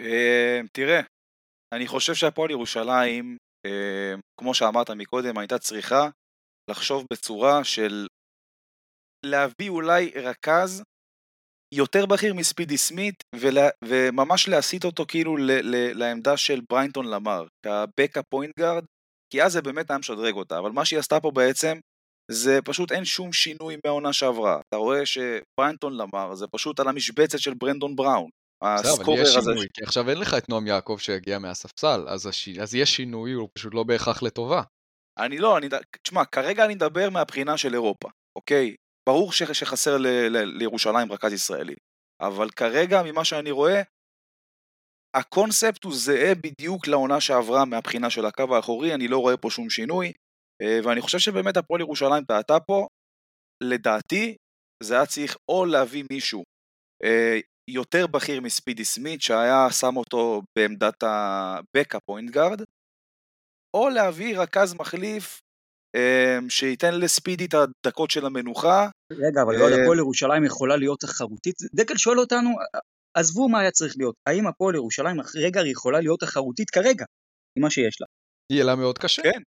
אמ, 0.00 0.66
תראה, 0.72 1.00
אני 1.74 1.86
חושב 1.86 2.14
שהפועל 2.14 2.50
ירושלים, 2.50 3.36
אמ, 3.66 4.20
כמו 4.40 4.54
שאמרת 4.54 4.90
מקודם, 4.90 5.38
הייתה 5.38 5.58
צריכה 5.58 6.08
לחשוב 6.70 7.04
בצורה 7.12 7.64
של 7.64 8.06
להביא 9.26 9.68
אולי 9.68 10.10
רכז 10.16 10.82
יותר 11.74 12.06
בכיר 12.06 12.34
מספידי 12.34 12.78
סמית 12.78 13.14
ולה, 13.40 13.68
וממש 13.84 14.48
להסיט 14.48 14.84
אותו 14.84 15.04
כאילו 15.08 15.36
ל, 15.36 15.50
ל, 15.50 15.98
לעמדה 15.98 16.36
של 16.36 16.60
בריינטון 16.70 17.06
למר, 17.06 17.46
כ 17.66 17.80
backup 17.80 18.22
point 18.22 18.58
guard, 18.58 18.84
כי 19.32 19.42
אז 19.42 19.52
זה 19.52 19.62
באמת 19.62 19.90
היה 19.90 19.98
משדרג 19.98 20.34
אותה, 20.34 20.58
אבל 20.58 20.70
מה 20.70 20.84
שהיא 20.84 20.98
עשתה 20.98 21.20
פה 21.20 21.30
בעצם 21.30 21.78
זה 22.32 22.58
פשוט 22.64 22.92
אין 22.92 23.04
שום 23.04 23.32
שינוי 23.32 23.76
מהעונה 23.84 24.12
שעברה. 24.12 24.60
אתה 24.68 24.76
רואה 24.76 25.06
שבריינטון 25.06 25.96
למר 25.96 26.34
זה 26.34 26.46
פשוט 26.46 26.80
על 26.80 26.88
המשבצת 26.88 27.38
של 27.38 27.54
ברנדון 27.54 27.96
בראון. 27.96 28.30
אבל 28.62 29.18
יש 29.18 29.28
שינוי, 29.28 29.66
כי 29.74 29.84
עכשיו 29.84 30.10
אין 30.10 30.18
לך 30.18 30.34
את 30.34 30.48
נועם 30.48 30.66
יעקב 30.66 30.96
שהגיע 30.98 31.38
מהספסל, 31.38 32.04
אז, 32.08 32.26
הש... 32.26 32.48
אז 32.48 32.74
יש 32.74 32.96
שינוי, 32.96 33.32
הוא 33.32 33.48
פשוט 33.54 33.74
לא 33.74 33.82
בהכרח 33.82 34.22
לטובה. 34.22 34.62
אני 35.18 35.38
לא, 35.38 35.58
אני, 35.58 35.68
תשמע, 36.02 36.24
כרגע 36.24 36.64
אני 36.64 36.74
מדבר 36.74 37.10
מהבחינה 37.10 37.56
של 37.56 37.74
אירופה, 37.74 38.08
אוקיי? 38.36 38.74
ברור 39.08 39.32
ש... 39.32 39.42
שחסר 39.42 39.96
ל... 39.98 40.06
ל... 40.06 40.58
לירושלים 40.58 41.12
רכז 41.12 41.32
ישראלי, 41.32 41.74
אבל 42.20 42.50
כרגע, 42.50 43.02
ממה 43.02 43.24
שאני 43.24 43.50
רואה, 43.50 43.82
הקונספט 45.16 45.84
הוא 45.84 45.92
זהה 45.94 46.34
בדיוק 46.34 46.86
לעונה 46.86 47.20
שעברה 47.20 47.64
מהבחינה 47.64 48.10
של 48.10 48.26
הקו 48.26 48.56
האחורי, 48.56 48.94
אני 48.94 49.08
לא 49.08 49.18
רואה 49.18 49.36
פה 49.36 49.50
שום 49.50 49.70
שינוי. 49.70 50.12
אה, 50.62 50.78
ואני 50.84 51.00
חושב 51.00 51.18
שבאמת 51.18 51.56
הפועל 51.56 51.80
ירושלים 51.80 52.24
טעתה 52.24 52.60
פה, 52.60 52.86
לדעתי 53.62 54.36
זה 54.82 54.94
היה 54.94 55.06
צריך 55.06 55.36
או 55.48 55.64
להביא 55.64 56.04
מישהו 56.10 56.42
אה, 57.04 57.38
יותר 57.70 58.06
בכיר 58.06 58.40
מספידי 58.40 58.84
סמית 58.84 59.22
שהיה 59.22 59.70
שם 59.70 59.96
אותו 59.96 60.42
בעמדת 60.58 61.02
ה 61.02 61.16
backup 61.16 61.98
point 62.06 62.30
guard, 62.30 62.62
או 63.76 63.88
להביא 63.88 64.38
רכז 64.38 64.74
מחליף 64.74 65.40
אה, 65.96 66.38
שייתן 66.48 67.00
לספידי 67.00 67.44
את 67.44 67.54
הדקות 67.54 68.10
של 68.10 68.26
המנוחה. 68.26 68.88
רגע, 69.12 69.42
אבל 69.42 69.54
לא 69.54 69.68
הפועל 69.68 69.98
ירושלים 69.98 70.44
יכולה 70.44 70.76
להיות 70.76 71.00
תחרותית? 71.00 71.56
דקל 71.74 71.96
שואל 71.96 72.18
אותנו, 72.18 72.50
עזבו 73.16 73.48
מה 73.48 73.60
היה 73.60 73.70
צריך 73.70 73.94
להיות, 73.96 74.14
האם 74.28 74.46
הפועל 74.46 74.74
ירושלים 74.74 75.16
רגע 75.34 75.60
יכולה 75.66 76.00
להיות 76.00 76.20
תחרותית 76.20 76.70
כרגע, 76.70 77.04
עם 77.58 77.62
מה 77.62 77.70
שיש 77.70 78.00
לה? 78.00 78.06
יהיה 78.52 78.64
לה 78.64 78.76
מאוד 78.76 78.98
קשה. 78.98 79.22
כן, 79.22 79.42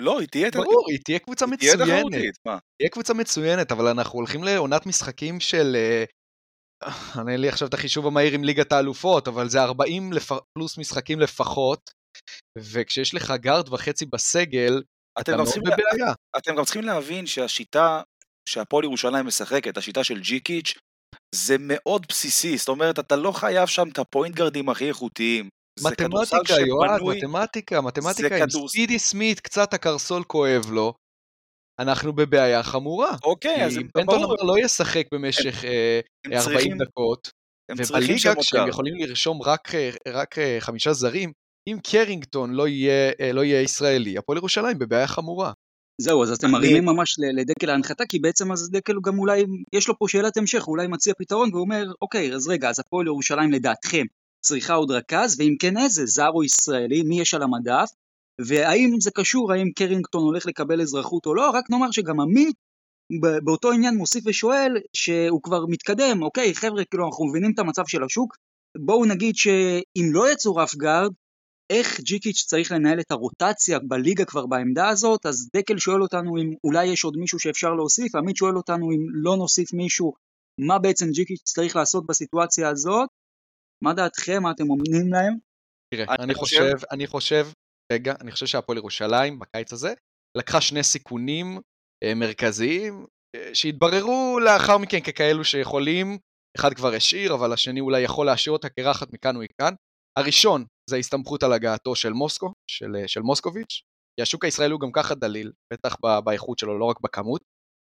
לא, 0.00 0.20
היא 0.20 0.28
תהיה... 0.28 0.50
ברור, 0.50 0.90
היא 0.90 0.98
תהיה 1.04 1.18
קבוצה 1.18 1.46
מצוינת. 1.46 1.82
תהיה 1.82 1.98
תחרותית, 1.98 2.34
מה? 2.46 2.58
תהיה 2.78 2.90
קבוצה 2.90 3.14
מצוינת, 3.14 3.72
אבל 3.72 3.86
אנחנו 3.86 4.18
הולכים 4.18 4.44
לעונת 4.44 4.86
משחקים 4.86 5.40
של... 5.40 5.76
אה, 5.76 6.04
אני 7.20 7.32
אין 7.32 7.40
לי 7.40 7.48
עכשיו 7.48 7.68
את 7.68 7.74
החישוב 7.74 8.06
המהיר 8.06 8.34
עם 8.34 8.44
ליגת 8.44 8.72
האלופות, 8.72 9.28
אבל 9.28 9.48
זה 9.48 9.62
40 9.62 10.12
לפ... 10.12 10.32
פלוס 10.54 10.78
משחקים 10.78 11.20
לפחות, 11.20 11.90
וכשיש 12.58 13.14
לך 13.14 13.32
guard 13.40 13.72
וחצי 13.72 14.06
בסגל, 14.06 14.82
אתה 15.20 15.36
מאוד 15.36 15.48
בבעיה. 15.58 16.12
אתם 16.36 16.56
גם 16.56 16.64
צריכים 16.64 16.82
להבין 16.82 17.26
שהשיטה 17.26 18.02
שהפועל 18.48 18.84
ירושלים 18.84 19.26
משחקת, 19.26 19.76
השיטה 19.76 20.04
של 20.04 20.20
ג'יקיץ', 20.20 20.74
זה 21.34 21.56
מאוד 21.58 22.06
בסיסי, 22.08 22.56
זאת 22.56 22.68
אומרת, 22.68 22.98
אתה 22.98 23.16
לא 23.16 23.32
חייב 23.32 23.66
שם 23.66 23.88
את 23.88 23.98
הפוינט 23.98 24.34
גארדים 24.34 24.68
הכי 24.68 24.88
איכותיים. 24.88 25.48
מתמטיקה, 25.84 26.60
יועד, 26.66 27.00
מתמטיקה, 27.02 27.80
מתמטיקה, 27.80 28.36
עם 28.36 28.50
ספידי 28.50 28.98
סמית 28.98 29.40
קצת 29.40 29.74
הקרסול 29.74 30.22
כואב 30.24 30.70
לו, 30.70 30.94
אנחנו 31.80 32.12
בבעיה 32.12 32.62
חמורה. 32.62 33.16
אוקיי, 33.24 33.64
אז 33.64 33.78
בנטון 33.94 34.22
לא 34.46 34.58
ישחק 34.58 35.06
במשך 35.12 35.64
40 36.32 36.72
אה, 36.72 36.78
דקות, 36.78 37.30
ובליגה 37.78 38.34
כשהם 38.40 38.68
יכולים 38.68 38.94
לרשום 38.94 39.42
רק 39.42 40.38
אה, 40.38 40.56
חמישה 40.60 40.92
זרים, 40.92 41.32
אם 41.68 41.78
קרינגטון 41.90 42.52
לא 42.52 42.68
יהיה, 42.68 43.12
אה, 43.20 43.32
לא 43.32 43.44
יהיה 43.44 43.60
ישראלי, 43.60 44.18
הפועל 44.18 44.38
ירושלים 44.38 44.78
בבעיה 44.78 45.06
חמורה. 45.06 45.52
זהו, 46.00 46.22
אז 46.22 46.32
אתם 46.32 46.50
מרימים 46.50 46.84
ממש 46.84 47.16
לדקל 47.36 47.66
להנחתה, 47.66 48.06
כי 48.08 48.18
בעצם 48.18 48.52
אז 48.52 48.70
דקל 48.70 48.94
גם 49.04 49.18
אולי, 49.18 49.44
יש 49.74 49.88
לו 49.88 49.98
פה 49.98 50.06
שאלת 50.08 50.36
המשך, 50.36 50.68
אולי 50.68 50.86
מציע 50.86 51.14
פתרון 51.18 51.54
ואומר, 51.54 51.84
אוקיי, 52.02 52.34
אז 52.34 52.48
רגע, 52.48 52.68
אז 52.68 52.80
הפועל 52.80 53.06
ירושלים 53.06 53.52
לדעתכם 53.52 54.04
צריכה 54.40 54.74
עוד 54.74 54.90
רכז, 54.90 55.40
ואם 55.40 55.54
כן 55.60 55.78
איזה, 55.78 56.06
זר 56.06 56.28
או 56.28 56.44
ישראלי, 56.44 57.02
מי 57.02 57.20
יש 57.20 57.34
על 57.34 57.42
המדף, 57.42 57.88
והאם 58.40 59.00
זה 59.00 59.10
קשור, 59.10 59.52
האם 59.52 59.70
קרינגטון 59.76 60.22
הולך 60.22 60.46
לקבל 60.46 60.80
אזרחות 60.80 61.26
או 61.26 61.34
לא, 61.34 61.50
רק 61.50 61.70
נאמר 61.70 61.90
שגם 61.90 62.20
עמית 62.20 62.56
באותו 63.44 63.72
עניין 63.72 63.96
מוסיף 63.96 64.24
ושואל 64.26 64.76
שהוא 64.92 65.42
כבר 65.42 65.66
מתקדם, 65.66 66.22
אוקיי, 66.22 66.54
חבר'ה, 66.54 66.84
כאילו 66.84 67.06
אנחנו 67.06 67.26
מבינים 67.26 67.52
את 67.54 67.58
המצב 67.58 67.82
של 67.86 68.04
השוק, 68.04 68.36
בואו 68.78 69.04
נגיד 69.04 69.36
שאם 69.36 70.04
לא 70.12 70.32
יצורף 70.32 70.74
גארד, 70.74 71.12
איך 71.70 72.00
ג'יקיץ' 72.00 72.44
צריך 72.46 72.72
לנהל 72.72 73.00
את 73.00 73.10
הרוטציה 73.10 73.78
בליגה 73.78 74.24
כבר 74.24 74.46
בעמדה 74.46 74.88
הזאת, 74.88 75.26
אז 75.26 75.48
דקל 75.56 75.78
שואל 75.78 76.02
אותנו 76.02 76.38
אם 76.38 76.54
אולי 76.64 76.86
יש 76.86 77.04
עוד 77.04 77.16
מישהו 77.16 77.38
שאפשר 77.38 77.74
להוסיף, 77.74 78.14
עמית 78.14 78.36
שואל 78.36 78.56
אותנו 78.56 78.90
אם 78.90 79.06
לא 79.12 79.36
נוסיף 79.36 79.72
מישהו, 79.72 80.12
מה 80.58 80.78
בעצם 80.78 81.10
ג'יקיץ' 81.10 81.42
צריך 81.44 81.76
לעשות 81.76 82.06
בסיטואציה 82.06 82.68
הזאת, 82.68 83.08
מה 83.84 83.94
דעתכם, 83.94 84.42
מה 84.42 84.50
אתם 84.50 84.70
אומרים 84.70 85.12
להם? 85.12 85.38
תראה, 85.94 86.14
אני 86.18 86.34
חושב, 86.34 86.72
אני 86.92 87.06
חושב, 87.06 87.46
רגע, 87.92 88.14
אני 88.20 88.30
חושב 88.30 88.46
שהפועל 88.46 88.78
ירושלים 88.78 89.38
בקיץ 89.38 89.72
הזה 89.72 89.94
לקחה 90.36 90.60
שני 90.60 90.82
סיכונים 90.82 91.58
אה, 92.04 92.14
מרכזיים 92.14 93.06
אה, 93.36 93.54
שהתבררו 93.54 94.38
לאחר 94.44 94.78
מכן 94.78 95.00
ככאלו 95.00 95.44
שיכולים, 95.44 96.18
אחד 96.56 96.74
כבר 96.74 96.94
השאיר, 96.94 97.34
אבל 97.34 97.52
השני 97.52 97.80
אולי 97.80 98.00
יכול 98.00 98.26
להשאיר 98.26 98.52
אותה 98.52 98.68
קרחת 98.68 99.12
מכאן 99.12 99.36
ומכאן. 99.36 99.74
הראשון 100.18 100.64
זה 100.90 100.96
ההסתמכות 100.96 101.42
על 101.42 101.52
הגעתו 101.52 101.94
של 101.94 102.12
מוסקו, 102.12 102.52
של, 102.70 102.96
אה, 102.96 103.08
של 103.08 103.20
מוסקוביץ', 103.20 103.82
כי 104.16 104.22
השוק 104.22 104.44
הישראלי 104.44 104.72
הוא 104.72 104.80
גם 104.80 104.92
ככה 104.92 105.14
דליל, 105.14 105.52
בטח 105.72 105.96
באיכות 106.24 106.58
שלו, 106.58 106.78
לא 106.78 106.84
רק 106.84 107.00
בכמות, 107.00 107.42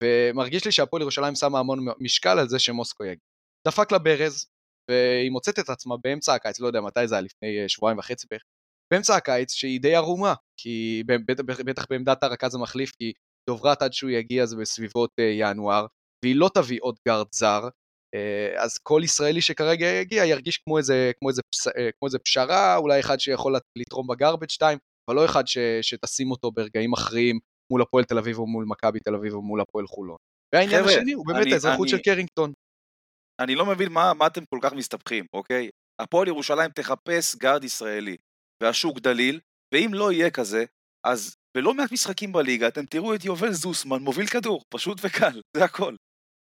ומרגיש 0.04 0.64
לי 0.64 0.72
שהפועל 0.72 1.02
ירושלים 1.02 1.34
שמה 1.34 1.58
המון 1.58 1.78
משקל 2.00 2.38
על 2.38 2.48
זה 2.48 2.58
שמוסקו 2.58 3.04
יגיע. 3.04 3.24
דפק 3.68 3.92
לה 3.92 3.98
ברז, 3.98 4.46
והיא 4.90 5.30
מוצאת 5.30 5.58
את 5.58 5.68
עצמה 5.68 5.96
באמצע 6.04 6.34
הקיץ, 6.34 6.60
לא 6.60 6.66
יודע 6.66 6.80
מתי 6.80 7.08
זה 7.08 7.14
היה, 7.14 7.22
לפני 7.22 7.68
שבועיים 7.68 7.98
וחצי 7.98 8.26
בערך, 8.30 8.42
באמצע 8.92 9.16
הקיץ 9.16 9.52
שהיא 9.52 9.80
די 9.80 9.94
ערומה, 9.94 10.34
כי 10.60 11.02
בטח 11.64 11.86
בעמדת 11.90 12.22
הרכז 12.22 12.54
המחליף, 12.54 12.90
כי 12.98 13.12
דוברת 13.50 13.82
עד 13.82 13.92
שהוא 13.92 14.10
יגיע 14.10 14.46
זה 14.46 14.56
בסביבות 14.56 15.10
אה, 15.18 15.24
ינואר, 15.24 15.86
והיא 16.24 16.36
לא 16.36 16.50
תביא 16.54 16.78
עוד 16.82 16.96
גארד 17.08 17.26
זר, 17.32 17.68
אה, 18.14 18.62
אז 18.62 18.78
כל 18.78 19.00
ישראלי 19.04 19.40
שכרגע 19.40 19.86
יגיע 19.86 20.24
ירגיש 20.24 20.58
כמו 20.58 20.78
איזה, 20.78 21.12
כמו 21.18 21.28
איזה, 21.28 21.42
אה, 21.78 21.90
כמו 21.98 22.06
איזה 22.06 22.18
פשרה, 22.18 22.76
אולי 22.76 23.00
אחד 23.00 23.20
שיכול 23.20 23.56
לתרום 23.78 24.06
בגרבג' 24.06 24.48
2, 24.48 24.78
אבל 25.08 25.16
לא 25.16 25.24
אחד 25.24 25.46
ש, 25.46 25.58
שתשים 25.82 26.30
אותו 26.30 26.50
ברגעים 26.50 26.90
מכריעים 26.90 27.38
מול 27.72 27.82
הפועל 27.82 28.04
תל 28.04 28.18
אביב 28.18 28.38
או 28.38 28.46
מול 28.46 28.64
מכבי 28.64 29.00
תל 29.00 29.14
אביב 29.14 29.34
או 29.34 29.42
מול 29.42 29.60
הפועל 29.60 29.86
חולון. 29.86 30.16
והעניין 30.54 30.84
השני 30.84 31.12
הוא 31.12 31.26
באמת 31.26 31.46
האזרחות 31.52 31.88
של 31.88 31.98
קרינגטון. 31.98 32.52
אני 33.40 33.54
לא 33.54 33.66
מבין 33.66 33.92
מה, 33.92 34.14
מה 34.14 34.26
אתם 34.26 34.44
כל 34.44 34.58
כך 34.62 34.72
מסתבכים, 34.72 35.26
אוקיי? 35.32 35.68
הפועל 36.00 36.28
ירושלים 36.28 36.70
תחפש 36.70 37.36
גארד 37.36 37.64
ישראלי, 37.64 38.16
והשוק 38.62 38.98
דליל, 38.98 39.40
ואם 39.74 39.90
לא 39.94 40.12
יהיה 40.12 40.30
כזה, 40.30 40.64
אז 41.06 41.36
בלא 41.56 41.74
מעט 41.74 41.92
משחקים 41.92 42.32
בליגה 42.32 42.68
אתם 42.68 42.84
תראו 42.86 43.14
את 43.14 43.24
יובל 43.24 43.52
זוסמן 43.52 44.02
מוביל 44.02 44.26
כדור, 44.26 44.62
פשוט 44.68 45.00
וקל, 45.02 45.40
זה 45.56 45.64
הכל. 45.64 45.94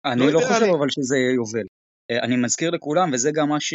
אני 0.05 0.21
לא, 0.21 0.33
לא 0.33 0.41
חושב 0.41 0.63
לי. 0.63 0.71
אבל 0.71 0.91
שזה 0.91 1.17
יהיה 1.17 1.35
יובל. 1.35 1.67
אה, 2.11 2.19
אני 2.23 2.37
מזכיר 2.37 2.71
לכולם, 2.71 3.11
וזה 3.13 3.31
גם 3.35 3.49
מה 3.49 3.61
ש... 3.61 3.75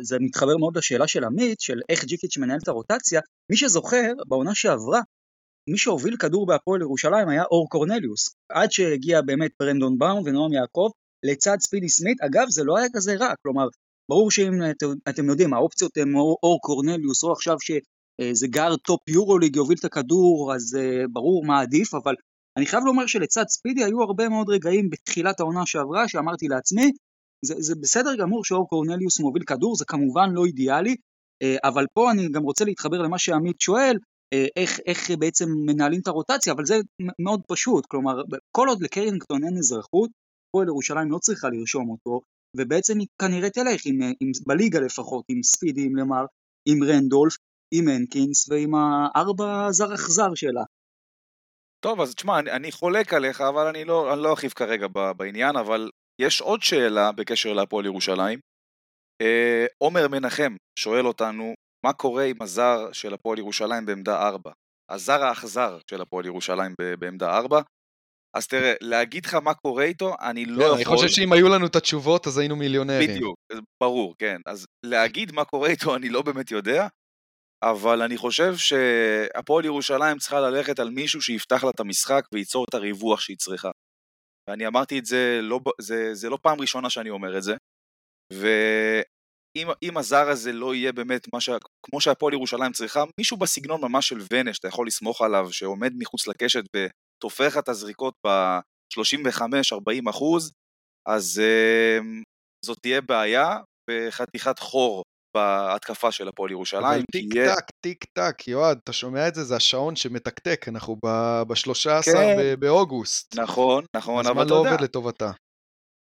זה 0.00 0.16
מתחבר 0.20 0.56
מאוד 0.56 0.76
לשאלה 0.76 1.08
של 1.08 1.24
עמית, 1.24 1.60
של 1.60 1.80
איך 1.88 2.04
ג'יקיץ' 2.04 2.38
מנהל 2.38 2.58
את 2.62 2.68
הרוטציה. 2.68 3.20
מי 3.50 3.56
שזוכר, 3.56 4.12
בעונה 4.28 4.54
שעברה, 4.54 5.00
מי 5.70 5.78
שהוביל 5.78 6.16
כדור 6.16 6.46
בהפועל 6.46 6.80
ירושלים 6.80 7.28
היה 7.28 7.42
אור 7.42 7.68
קורנליוס. 7.68 8.34
עד 8.48 8.72
שהגיע 8.72 9.20
באמת 9.20 9.50
ברנדון 9.60 9.98
באום 9.98 10.22
ונועם 10.26 10.52
יעקב, 10.52 10.90
לצד 11.22 11.56
ספידי 11.60 11.88
סמית. 11.88 12.20
אגב, 12.20 12.46
זה 12.48 12.64
לא 12.64 12.78
היה 12.78 12.86
כזה 12.92 13.14
רע, 13.14 13.34
כלומר, 13.42 13.68
ברור 14.08 14.30
שאם 14.30 14.52
אתם 15.08 15.28
יודעים, 15.28 15.54
האופציות 15.54 15.96
הן 15.96 16.14
אור 16.14 16.58
קורנליוס, 16.62 17.24
או 17.24 17.32
עכשיו 17.32 17.56
שזה 17.60 18.46
guard 18.46 18.78
top 18.78 19.08
יורוליג 19.08 19.56
יוביל 19.56 19.78
את 19.80 19.84
הכדור, 19.84 20.54
אז 20.54 20.76
אה, 20.78 21.08
ברור 21.12 21.44
מה 21.44 21.60
עדיף, 21.60 21.94
אבל 21.94 22.14
אני 22.56 22.66
חייב 22.66 22.84
לומר 22.84 23.06
שלצד 23.06 23.44
ספידי 23.48 23.84
היו 23.84 24.02
הרבה 24.02 24.28
מאוד 24.28 24.48
רגעים 24.50 24.90
בתחילת 24.90 25.40
העונה 25.40 25.66
שעברה, 25.66 26.08
שאמרתי 26.08 26.48
לעצמי, 26.48 26.92
זה, 27.44 27.54
זה 27.58 27.74
בסדר 27.74 28.16
גמור 28.16 28.44
שאור 28.44 28.68
קורנליוס 28.68 29.20
מוביל 29.20 29.42
כדור, 29.42 29.76
זה 29.76 29.84
כמובן 29.84 30.30
לא 30.32 30.44
אידיאלי, 30.44 30.92
אה, 30.92 31.46
אבל 31.64 31.86
פה 31.94 32.10
אני 32.10 32.28
גם 32.28 32.42
רוצה 32.42 32.64
להתחבר 32.64 33.02
למה 33.02 33.18
שעמית 33.18 33.60
שואל, 33.60 33.96
אה, 34.34 34.38
איך, 34.56 34.80
איך 34.86 35.10
בעצם 35.10 35.48
מנהלים 35.66 36.00
את 36.00 36.08
הרוטציה, 36.08 36.52
אבל 36.52 36.64
זה 36.64 36.80
מאוד 37.18 37.40
פשוט, 37.48 37.86
כלומר, 37.86 38.22
כל 38.50 38.68
עוד 38.68 38.82
לקרינגטון 38.82 39.44
אין 39.44 39.58
אזרחות, 39.58 40.10
פועל 40.52 40.68
ירושלים 40.68 41.10
לא 41.10 41.18
צריכה 41.18 41.48
לרשום 41.48 41.90
אותו, 41.90 42.20
ובעצם 42.56 42.98
היא 42.98 43.08
כנראה 43.20 43.50
תלך, 43.50 43.80
עם, 43.86 43.98
עם, 44.20 44.30
בליגה 44.46 44.80
לפחות, 44.80 45.24
עם 45.28 45.42
ספידי, 45.42 45.86
עם 45.86 45.96
למר, 45.96 46.24
עם 46.68 46.84
רנדולף, 46.84 47.36
עם 47.74 47.88
הנקינס 47.88 48.48
ועם 48.50 48.74
הארבע 48.74 49.70
זר 49.70 49.94
אכזר 49.94 50.34
שלה. 50.34 50.64
טוב, 51.84 52.00
אז 52.00 52.14
תשמע, 52.14 52.38
אני, 52.38 52.50
אני 52.50 52.72
חולק 52.72 53.14
עליך, 53.14 53.40
אבל 53.40 53.66
אני 53.66 53.84
לא, 53.84 54.14
אני 54.14 54.22
לא 54.22 54.30
ארחיב 54.30 54.50
כרגע 54.50 54.86
בעניין, 55.16 55.56
אבל 55.56 55.90
יש 56.20 56.40
עוד 56.40 56.62
שאלה 56.62 57.12
בקשר 57.12 57.52
להפועל 57.52 57.86
ירושלים. 57.86 58.38
אה, 59.22 59.66
עומר 59.78 60.08
מנחם 60.08 60.56
שואל 60.78 61.06
אותנו, 61.06 61.54
מה 61.86 61.92
קורה 61.92 62.24
עם 62.24 62.42
הזר 62.42 62.92
של 62.92 63.14
הפועל 63.14 63.38
ירושלים 63.38 63.86
בעמדה 63.86 64.28
4? 64.28 64.50
הזר 64.90 65.22
האכזר 65.24 65.78
של 65.90 66.00
הפועל 66.00 66.26
ירושלים 66.26 66.74
בעמדה 66.98 67.36
4, 67.36 67.60
אז 68.36 68.46
תראה, 68.46 68.74
להגיד 68.80 69.26
לך 69.26 69.34
מה 69.34 69.54
קורה 69.54 69.84
איתו, 69.84 70.14
אני 70.20 70.44
לא 70.44 70.64
יכול... 70.64 70.74
אני 70.76 70.84
חושב 70.84 71.08
שאם 71.08 71.32
היו 71.32 71.48
לנו 71.48 71.66
את 71.66 71.76
התשובות, 71.76 72.26
אז 72.26 72.38
היינו 72.38 72.56
מיליונרים. 72.56 73.10
בדיוק, 73.10 73.36
ברור, 73.82 74.14
כן. 74.18 74.36
אז 74.46 74.66
להגיד 74.86 75.32
מה 75.32 75.44
קורה 75.44 75.68
איתו, 75.68 75.96
אני 75.96 76.08
לא 76.08 76.22
באמת 76.22 76.50
יודע, 76.50 76.88
אבל 77.64 78.02
אני 78.02 78.16
חושב 78.16 78.56
שהפועל 78.56 79.64
ירושלים 79.64 80.18
צריכה 80.18 80.40
ללכת 80.40 80.78
על 80.78 80.90
מישהו 80.90 81.22
שיפתח 81.22 81.64
לה 81.64 81.70
את 81.70 81.80
המשחק 81.80 82.24
וייצור 82.34 82.64
את 82.68 82.74
הריווח 82.74 83.20
שהיא 83.20 83.36
צריכה. 83.36 83.70
ואני 84.50 84.66
אמרתי 84.66 84.98
את 84.98 85.06
זה, 85.06 85.40
לא, 85.42 85.60
זה, 85.80 86.14
זה 86.14 86.30
לא 86.30 86.38
פעם 86.42 86.60
ראשונה 86.60 86.90
שאני 86.90 87.10
אומר 87.10 87.38
את 87.38 87.42
זה, 87.42 87.56
ואם 88.32 89.96
הזר 89.96 90.28
הזה 90.28 90.52
לא 90.52 90.74
יהיה 90.74 90.92
באמת 90.92 91.26
ש... 91.38 91.50
כמו 91.86 92.00
שהפועל 92.00 92.34
ירושלים 92.34 92.72
צריכה, 92.72 93.04
מישהו 93.20 93.36
בסגנון 93.36 93.80
ממש 93.80 94.08
של 94.08 94.18
ונה, 94.32 94.54
שאתה 94.54 94.68
יכול 94.68 94.86
לסמוך 94.86 95.22
עליו, 95.22 95.52
שעומד 95.52 95.92
מחוץ 95.98 96.26
לקשת 96.26 96.64
תופח 97.22 97.58
את 97.58 97.68
הזריקות 97.68 98.14
ב-35-40 98.26 100.10
אחוז, 100.10 100.52
אז 101.08 101.42
uh, 101.44 102.04
זאת 102.64 102.78
תהיה 102.82 103.00
בעיה 103.00 103.56
וחתיכת 103.90 104.58
חור 104.58 105.02
בהתקפה 105.36 106.12
של 106.12 106.28
הפועל 106.28 106.50
ירושלים. 106.50 106.84
אבל 106.84 107.02
טיק 107.12 107.34
יהיה... 107.34 107.56
טק, 107.56 107.64
טיק 107.86 108.04
טק, 108.18 108.48
יועד, 108.48 108.78
אתה 108.84 108.92
שומע 108.92 109.28
את 109.28 109.34
זה? 109.34 109.44
זה 109.44 109.56
השעון 109.56 109.96
שמתקתק, 109.96 110.68
אנחנו 110.68 110.96
ב-13 111.04 112.02
כן. 112.04 112.36
באוגוסט. 112.58 113.38
נכון, 113.38 113.84
נכון, 113.96 114.26
אבל 114.26 114.32
אתה 114.32 114.40
יודע. 114.40 114.54
הזמן 114.54 114.68
לא 114.68 114.70
עובד 114.70 114.80
לטובתה. 114.84 115.30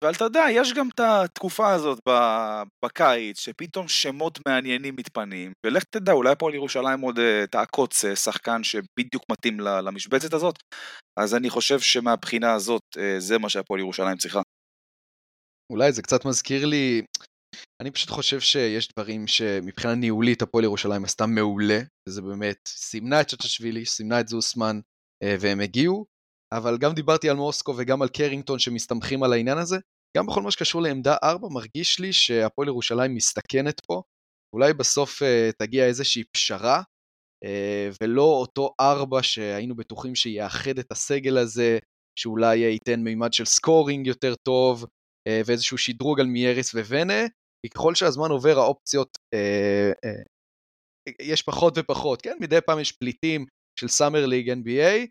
אבל 0.05 0.13
אתה 0.13 0.25
יודע, 0.25 0.45
יש 0.51 0.73
גם 0.73 0.89
את 0.89 1.01
התקופה 1.01 1.73
הזאת 1.73 1.99
בקיץ, 2.85 3.41
שפתאום 3.41 3.89
שמות 3.89 4.39
מעניינים 4.49 4.95
מתפנים, 4.97 5.53
ולך 5.67 5.85
תדע, 5.91 6.13
אולי 6.13 6.31
הפועל 6.31 6.55
ירושלים 6.55 7.01
עוד 7.01 7.19
אה, 7.19 7.45
תעקוץ 7.51 8.05
אה, 8.05 8.17
שחקן 8.17 8.65
שבדיוק 8.65 9.23
מתאים 9.31 9.61
למשבצת 9.61 10.35
הזאת, 10.35 10.55
אז 11.23 11.35
אני 11.35 11.51
חושב 11.51 11.81
שמהבחינה 11.81 12.55
הזאת, 12.55 12.83
אה, 12.99 13.21
זה 13.21 13.39
מה 13.39 13.49
שהפועל 13.49 13.81
ירושלים 13.81 14.17
צריכה. 14.17 14.41
אולי 15.73 15.93
זה 15.93 16.03
קצת 16.03 16.25
מזכיר 16.25 16.67
לי, 16.67 17.03
אני 17.83 17.91
פשוט 17.91 18.11
חושב 18.11 18.41
שיש 18.41 18.89
דברים 18.97 19.27
שמבחינה 19.27 19.95
ניהולית 19.95 20.43
הפועל 20.43 20.65
ירושלים 20.65 21.05
עשתה 21.05 21.27
מעולה, 21.27 21.81
וזה 22.09 22.23
באמת, 22.23 22.59
סימנה 22.67 23.21
את 23.21 23.29
צ'צ'שווילי, 23.29 23.87
סימנה 23.87 24.21
את 24.21 24.29
זוסמן, 24.29 24.81
והם 25.41 25.61
הגיעו, 25.61 26.07
אבל 26.55 26.79
גם 26.79 26.95
דיברתי 26.95 27.31
על 27.31 27.37
מוסקו 27.37 27.75
וגם 27.79 28.03
על 28.03 28.09
קרינגטון 28.09 28.59
שמסתמכים 28.59 29.23
על 29.23 29.33
העניין 29.33 29.59
הזה. 29.59 29.77
גם 30.17 30.27
בכל 30.27 30.43
מה 30.43 30.51
שקשור 30.51 30.83
לעמדה 30.83 31.17
4, 31.23 31.49
מרגיש 31.51 32.01
לי 32.01 32.13
שהפועל 32.13 32.69
ירושלים 32.69 33.15
מסתכנת 33.15 33.81
פה. 33.87 34.03
אולי 34.55 34.73
בסוף 34.75 35.23
אה, 35.23 35.53
תגיע 35.59 35.87
איזושהי 35.87 36.25
פשרה, 36.33 36.83
ולא 38.03 38.23
אותו 38.23 38.75
4 38.81 39.23
שהיינו 39.23 39.77
בטוחים 39.77 40.15
שיאחד 40.15 40.79
את 40.79 40.93
הסגל 40.93 41.39
הזה, 41.39 41.79
שאולי 42.19 42.57
ייתן 42.57 43.01
מימד 43.01 43.33
של 43.33 43.45
scoring 43.45 44.07
יותר 44.07 44.35
טוב, 44.35 44.85
אה, 44.85 44.89
ואיזשהו 45.47 45.79
שדרוג 45.79 46.21
על 46.21 46.27
מייריס 46.27 46.75
וונה, 46.75 47.27
כי 47.63 47.69
ככל 47.69 47.95
שהזמן 47.95 48.31
עובר 48.31 48.59
האופציות, 48.59 49.19
אה, 49.35 50.09
יש 51.23 51.43
פחות 51.43 51.75
ופחות, 51.79 52.23
כן? 52.23 52.37
מדי 52.41 52.59
פעם 52.67 52.81
יש 52.81 52.93
פליטים 52.93 53.47
של 53.81 53.89
Summer 53.89 54.27
League 54.27 54.51
NBA, 54.51 55.07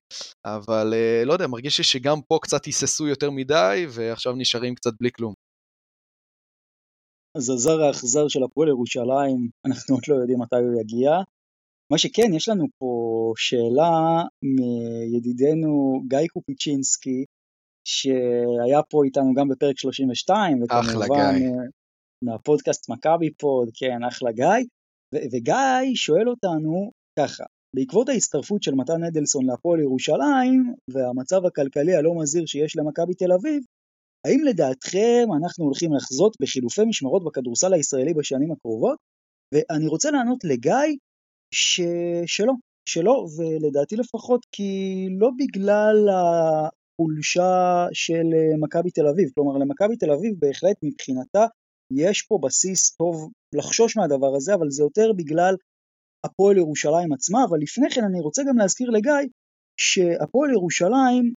אבל 0.45 0.93
לא 1.25 1.33
יודע, 1.33 1.47
מרגיש 1.47 1.77
לי 1.77 1.83
שגם 1.83 2.21
פה 2.27 2.39
קצת 2.41 2.65
היססו 2.65 3.07
יותר 3.07 3.31
מדי, 3.31 3.85
ועכשיו 3.89 4.33
נשארים 4.35 4.75
קצת 4.75 4.91
בלי 4.99 5.09
כלום. 5.11 5.33
אז 7.37 7.49
הזר 7.49 7.81
האכזר 7.81 8.27
של 8.27 8.43
הפועל 8.43 8.69
ירושלים, 8.69 9.49
אנחנו 9.65 9.95
עוד 9.95 10.03
לא 10.07 10.15
יודעים 10.15 10.41
מתי 10.41 10.55
הוא 10.55 10.81
יגיע. 10.81 11.11
מה 11.91 11.97
שכן, 11.97 12.33
יש 12.33 12.49
לנו 12.49 12.65
פה 12.79 13.33
שאלה 13.37 14.23
מידידנו 15.11 16.01
גיא 16.07 16.27
קופיצ'ינסקי, 16.33 17.25
שהיה 17.87 18.83
פה 18.89 19.03
איתנו 19.05 19.33
גם 19.33 19.47
בפרק 19.47 19.77
32, 19.77 20.63
וכמובן 20.63 21.35
מהפודקאסט 22.23 22.89
מכבי 22.89 23.33
פוד, 23.33 23.69
כן, 23.73 24.03
אחלה 24.07 24.31
גיא, 24.31 24.67
וגיא 25.15 25.95
שואל 25.95 26.29
אותנו 26.29 26.91
ככה, 27.19 27.43
בעקבות 27.75 28.09
ההצטרפות 28.09 28.63
של 28.63 28.75
מתן 28.75 29.03
אדלסון 29.03 29.45
להפועל 29.45 29.79
ירושלים 29.79 30.73
והמצב 30.91 31.45
הכלכלי 31.45 31.95
הלא 31.95 32.11
מזהיר 32.21 32.45
שיש 32.45 32.77
למכבי 32.77 33.13
תל 33.13 33.31
אביב, 33.31 33.63
האם 34.27 34.43
לדעתכם 34.43 35.25
אנחנו 35.41 35.65
הולכים 35.65 35.93
לחזות 35.93 36.37
בחילופי 36.41 36.81
משמרות 36.85 37.23
בכדורסל 37.23 37.73
הישראלי 37.73 38.13
בשנים 38.13 38.51
הקרובות? 38.51 38.97
ואני 39.53 39.87
רוצה 39.87 40.11
לענות 40.11 40.43
לגיא. 40.43 40.97
שלא, 41.53 42.53
שלא, 42.89 43.25
ולדעתי 43.37 43.95
לפחות 43.95 44.45
כי 44.51 44.71
לא 45.19 45.29
בגלל 45.37 46.07
החולשה 46.09 47.85
של 47.93 48.27
מכבי 48.59 48.91
תל 48.91 49.07
אביב, 49.07 49.29
כלומר 49.35 49.57
למכבי 49.57 49.97
תל 49.97 50.11
אביב 50.11 50.35
בהחלט 50.39 50.77
מבחינתה 50.83 51.45
יש 51.93 52.21
פה 52.21 52.39
בסיס 52.43 52.95
טוב 52.95 53.31
לחשוש 53.55 53.97
מהדבר 53.97 54.35
הזה, 54.35 54.53
אבל 54.53 54.69
זה 54.69 54.83
יותר 54.83 55.11
בגלל 55.17 55.55
הפועל 56.25 56.57
ירושלים 56.57 57.13
עצמה, 57.13 57.39
אבל 57.49 57.57
לפני 57.61 57.89
כן 57.89 58.03
אני 58.03 58.19
רוצה 58.19 58.41
גם 58.49 58.57
להזכיר 58.57 58.89
לגיא 58.89 59.29
שהפועל 59.79 60.51
ירושלים 60.51 61.33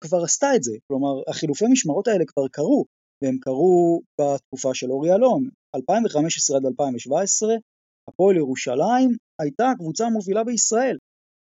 כבר 0.00 0.24
עשתה 0.24 0.46
את 0.56 0.62
זה, 0.62 0.72
כלומר 0.88 1.22
החילופי 1.28 1.64
משמרות 1.72 2.08
האלה 2.08 2.24
כבר 2.26 2.48
קרו, 2.48 2.84
והם 3.22 3.38
קרו 3.40 4.00
בתקופה 4.20 4.74
של 4.74 4.90
אורי 4.90 5.14
אלון, 5.14 5.48
2015 5.76 6.56
עד 6.56 6.66
2017, 6.66 7.54
הפועל 8.08 8.36
ירושלים 8.36 9.10
הייתה 9.40 9.70
הקבוצה 9.70 10.06
המובילה 10.06 10.44
בישראל, 10.44 10.96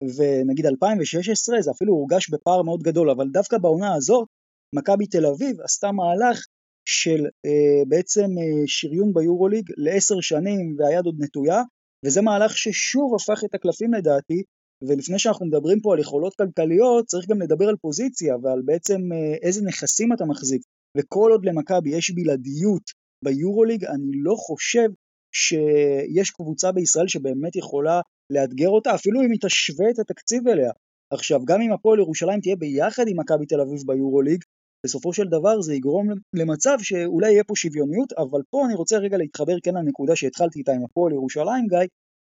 ונגיד 0.04 0.66
2016 0.66 1.62
זה 1.62 1.72
אפילו 1.72 1.94
הורגש 1.94 2.30
בפער 2.30 2.62
מאוד 2.62 2.84
גדול, 2.84 3.10
אבל 3.10 3.28
דווקא 3.32 3.58
בעונה 3.58 3.96
הזאת, 3.96 4.28
מכבי 4.76 5.08
תל 5.08 5.26
אביב 5.26 5.62
עשתה 5.62 5.92
מהלך 5.92 6.46
של 6.88 7.26
אה, 7.46 7.86
בעצם 7.88 8.30
אה, 8.38 8.64
שריון 8.66 9.14
ביורוליג 9.14 9.72
לעשר 9.78 10.22
שנים 10.22 10.76
והיד 10.78 11.06
עוד 11.06 11.16
נטויה, 11.20 11.62
וזה 12.06 12.22
מהלך 12.22 12.58
ששוב 12.58 13.16
הפך 13.16 13.44
את 13.46 13.56
הקלפים 13.56 13.94
לדעתי, 13.94 14.44
ולפני 14.84 15.20
שאנחנו 15.20 15.46
מדברים 15.46 15.80
פה 15.80 15.94
על 15.94 16.00
יכולות 16.00 16.36
כלכליות, 16.36 17.06
צריך 17.06 17.30
גם 17.30 17.42
לדבר 17.42 17.68
על 17.70 17.76
פוזיציה 17.82 18.36
ועל 18.44 18.62
בעצם 18.66 19.02
אה, 19.14 19.34
איזה 19.42 19.62
נכסים 19.66 20.14
אתה 20.14 20.26
מחזיק, 20.26 20.62
וכל 20.98 21.32
עוד 21.32 21.46
למכבי 21.46 21.90
יש 21.90 22.12
בלעדיות 22.12 22.84
ביורוליג, 23.24 23.86
אני 23.86 24.12
לא 24.24 24.36
חושב 24.38 24.90
שיש 25.38 26.32
קבוצה 26.32 26.72
בישראל 26.72 27.08
שבאמת 27.08 27.56
יכולה 27.56 28.02
לאתגר 28.34 28.70
אותה, 28.70 28.96
אפילו 28.96 29.22
אם 29.22 29.32
היא 29.32 29.40
תשווה 29.42 29.90
את 29.90 30.00
התקציב 30.00 30.48
אליה. 30.48 30.72
עכשיו, 31.14 31.46
גם 31.46 31.62
אם 31.62 31.72
הפועל 31.72 32.00
ירושלים 32.00 32.40
תהיה 32.42 32.56
ביחד 32.56 33.04
עם 33.08 33.20
מכבי 33.20 33.46
תל 33.46 33.62
אביב 33.62 33.80
ביורוליג, 33.86 34.44
בסופו 34.86 35.14
של 35.14 35.28
דבר 35.28 35.62
זה 35.62 35.74
יגרום 35.74 36.08
למצב 36.34 36.78
שאולי 36.82 37.32
יהיה 37.32 37.44
פה 37.44 37.54
שוויוניות, 37.56 38.14
אבל 38.14 38.42
פה 38.50 38.66
אני 38.66 38.76
רוצה 38.76 38.98
רגע 38.98 39.18
להתחבר 39.18 39.60
כן 39.64 39.74
לנקודה 39.76 40.16
שהתחלתי 40.16 40.60
איתה 40.60 40.72
עם 40.72 40.84
הפועל 40.84 41.14
ירושלים, 41.14 41.68
גיא, 41.68 41.88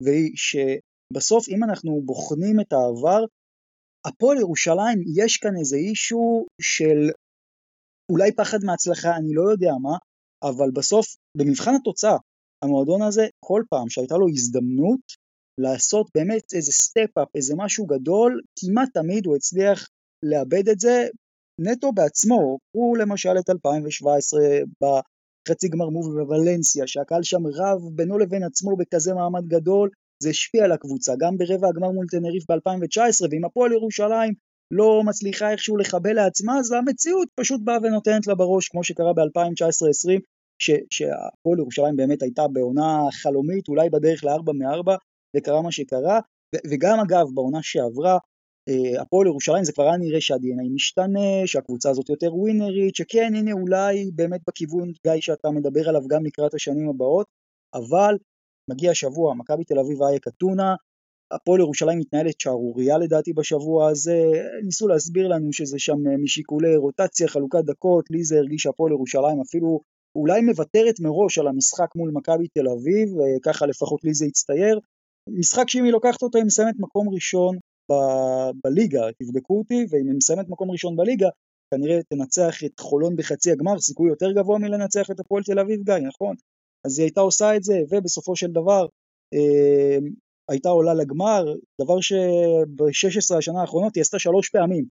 והיא 0.04 0.32
שבסוף 0.36 1.50
אם 1.50 1.64
אנחנו 1.64 2.02
בוחנים 2.06 2.60
את 2.60 2.74
העבר, 2.74 3.26
הפועל 4.08 4.38
ירושלים 4.38 5.00
יש 5.16 5.38
כאן 5.38 5.58
איזה 5.60 5.78
issue 5.78 6.46
של 6.62 7.10
אולי 8.12 8.32
פחד 8.36 8.58
מהצלחה, 8.64 9.16
אני 9.16 9.34
לא 9.34 9.52
יודע 9.52 9.72
מה, 9.82 9.98
אבל 10.44 10.72
בסוף 10.72 11.06
במבחן 11.38 11.72
התוצאה, 11.76 12.18
המועדון 12.64 13.02
הזה 13.02 13.28
כל 13.46 13.64
פעם 13.70 13.90
שהייתה 13.90 14.18
לו 14.18 14.28
הזדמנות 14.30 15.02
לעשות 15.62 16.08
באמת 16.16 16.54
איזה 16.54 16.72
step-up, 16.72 17.28
איזה 17.36 17.54
משהו 17.58 17.86
גדול, 17.86 18.42
כמעט 18.60 18.90
תמיד 18.94 19.26
הוא 19.26 19.36
הצליח 19.36 19.88
לאבד 20.26 20.70
את 20.70 20.80
זה 20.80 21.08
נטו 21.62 21.92
בעצמו, 21.92 22.58
קחו 22.70 22.96
למשל 22.96 23.34
את 23.40 23.50
2017 23.50 24.42
בחצי 24.84 25.68
גמר 25.68 25.90
מובי 25.90 26.10
בוולנסיה, 26.10 26.88
שהקהל 26.88 27.24
שם 27.24 27.48
רב 27.48 27.82
בינו 27.96 28.18
לבין 28.18 28.44
עצמו 28.44 28.78
בכזה 28.78 29.14
מעמד 29.14 29.48
גדול, 29.48 29.90
זה 30.24 30.30
השפיע 30.30 30.64
על 30.64 30.72
הקבוצה, 30.72 31.14
גם 31.20 31.38
ברבע 31.38 31.68
הגמר 31.68 31.92
מול 31.92 32.06
תנריף 32.12 32.44
ב-2019, 32.52 33.28
ואם 33.32 33.46
הפועל 33.46 33.72
ירושלים 33.72 34.34
לא 34.72 35.02
מצליחה 35.06 35.52
איכשהו 35.52 35.78
לחבל 35.78 36.14
לעצמה, 36.14 36.60
אז 36.60 36.72
המציאות 36.72 37.28
פשוט 37.36 37.62
באה 37.64 37.78
ונותנת 37.84 38.28
לה 38.28 38.36
בראש, 38.36 38.68
כמו 38.68 38.84
שקרה 38.84 39.14
ב-2019-2020, 39.14 40.20
שהפועל 40.90 41.60
ירושלים 41.60 41.96
באמת 41.96 42.22
הייתה 42.22 42.48
בעונה 42.48 43.08
חלומית, 43.12 43.68
אולי 43.68 43.90
בדרך 43.90 44.24
לארבע 44.24 44.54
מארבע, 44.54 44.96
וקרה 45.36 45.62
מה 45.62 45.72
שקרה, 45.72 46.20
וגם 46.72 47.00
אגב 47.00 47.26
בעונה 47.34 47.60
שעברה, 47.62 48.18
אה, 48.70 49.02
הפועל 49.02 49.28
ירושלים 49.28 49.64
זה 49.64 49.74
כבר 49.74 49.84
היה 49.84 49.98
נראה 49.98 50.22
שה-DNA 50.22 50.74
משתנה, 50.74 51.30
שהקבוצה 51.46 51.90
הזאת 51.90 52.10
יותר 52.10 52.36
ווינרית, 52.36 52.96
שכן 52.96 53.36
הנה 53.36 53.52
אולי 53.52 54.12
באמת 54.16 54.42
בכיוון 54.48 54.92
גיא 55.08 55.22
שאתה 55.22 55.50
מדבר 55.52 55.90
עליו 55.90 56.02
גם 56.08 56.26
לקראת 56.26 56.54
השנים 56.54 56.90
הבאות, 56.90 57.28
אבל 57.74 58.18
מגיע 58.70 58.92
השבוע, 58.92 59.34
מכבי 59.34 59.64
תל 59.64 59.80
אביב 59.80 60.04
אייק 60.04 60.28
אתונה, 60.28 60.76
הפועל 61.32 61.60
ירושלים 61.60 62.00
מתנהלת 62.00 62.40
שערורייה 62.40 62.98
לדעתי 62.98 63.34
בשבוע 63.34 63.90
הזה, 63.90 64.32
ניסו 64.64 64.88
להסביר 64.88 65.28
לנו 65.28 65.54
שזה 65.54 65.80
שם 65.80 66.08
אה, 66.08 66.18
משיקולי 66.18 66.76
רוטציה, 66.76 67.28
חלוקת 67.28 67.64
דקות, 67.66 68.06
לי 68.12 68.24
זה 68.24 68.38
הרגיש 68.38 68.62
שהפועל 68.62 68.92
ירושלים 68.92 69.42
אפילו 69.42 69.80
אולי 70.16 70.42
מוותרת 70.42 71.00
מראש 71.00 71.38
על 71.38 71.48
המשחק 71.48 71.96
מול 71.96 72.12
מכבי 72.14 72.48
תל 72.48 72.68
אביב, 72.68 73.10
ככה 73.44 73.66
לפחות 73.66 74.04
לי 74.04 74.14
זה 74.14 74.26
הצטייר. 74.26 74.80
משחק 75.30 75.70
שאם 75.70 75.84
היא 75.84 75.92
לוקחת 75.92 76.22
אותו 76.22 76.38
היא 76.38 76.46
מסיימת 76.46 76.76
מקום 76.80 77.10
ראשון 77.10 77.58
ב- 77.92 78.52
בליגה, 78.64 79.02
תבדקו 79.24 79.58
אותי, 79.58 79.86
ואם 79.90 80.08
היא 80.08 80.16
מסיימת 80.18 80.50
מקום 80.50 80.72
ראשון 80.72 80.96
בליגה, 80.96 81.30
כנראה 81.74 82.00
תנצח 82.04 82.64
את 82.66 82.80
חולון 82.80 83.16
בחצי 83.16 83.52
הגמר, 83.52 83.80
סיכוי 83.80 84.10
יותר 84.10 84.32
גבוה 84.32 84.60
מלנצח 84.60 85.12
את 85.12 85.20
הפועל 85.20 85.44
תל 85.44 85.60
אביב, 85.60 85.84
גיא, 85.84 86.08
נכון? 86.08 86.36
אז 86.86 87.00
היא 87.00 87.06
הייתה 87.06 87.22
עושה 87.22 87.56
את 87.56 87.64
זה, 87.64 87.74
ובסופו 87.92 88.36
של 88.36 88.52
דבר 88.52 88.88
אה, 89.34 89.98
הייתה 90.50 90.70
עולה 90.70 90.94
לגמר, 90.94 91.46
דבר 91.82 92.02
שב-16 92.02 93.38
השנה 93.38 93.62
האחרונות 93.62 93.96
היא 93.96 94.02
עשתה 94.02 94.20
שלוש 94.20 94.50
פעמים. 94.50 94.86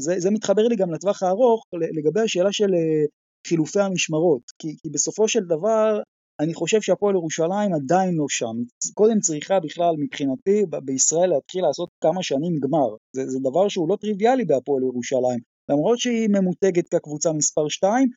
זה, 0.00 0.14
זה 0.18 0.30
מתחבר 0.30 0.62
לי 0.62 0.76
גם 0.76 0.92
לטווח 0.92 1.22
הארוך 1.22 1.64
לגבי 1.72 2.20
השאלה 2.20 2.52
של 2.52 2.74
אה, 2.74 3.04
חילופי 3.46 3.80
המשמרות, 3.80 4.42
כי, 4.58 4.76
כי 4.82 4.90
בסופו 4.90 5.28
של 5.28 5.44
דבר 5.44 6.00
אני 6.40 6.54
חושב 6.54 6.80
שהפועל 6.80 7.14
ירושלים 7.14 7.74
עדיין 7.74 8.14
לא 8.14 8.26
שם. 8.28 8.56
קודם 8.94 9.20
צריכה 9.20 9.60
בכלל 9.60 9.94
מבחינתי 9.98 10.62
בישראל 10.84 11.30
להתחיל 11.30 11.62
לעשות 11.64 11.88
כמה 12.00 12.22
שנים 12.22 12.58
גמר. 12.60 12.88
זה, 13.16 13.26
זה 13.26 13.38
דבר 13.38 13.68
שהוא 13.68 13.88
לא 13.88 13.96
טריוויאלי 13.96 14.44
בהפועל 14.44 14.82
ירושלים. 14.82 15.40
למרות 15.70 15.98
שהיא 15.98 16.28
ממותגת 16.28 16.88
כקבוצה 16.88 17.32
מספר 17.32 17.68
2, 17.68 18.08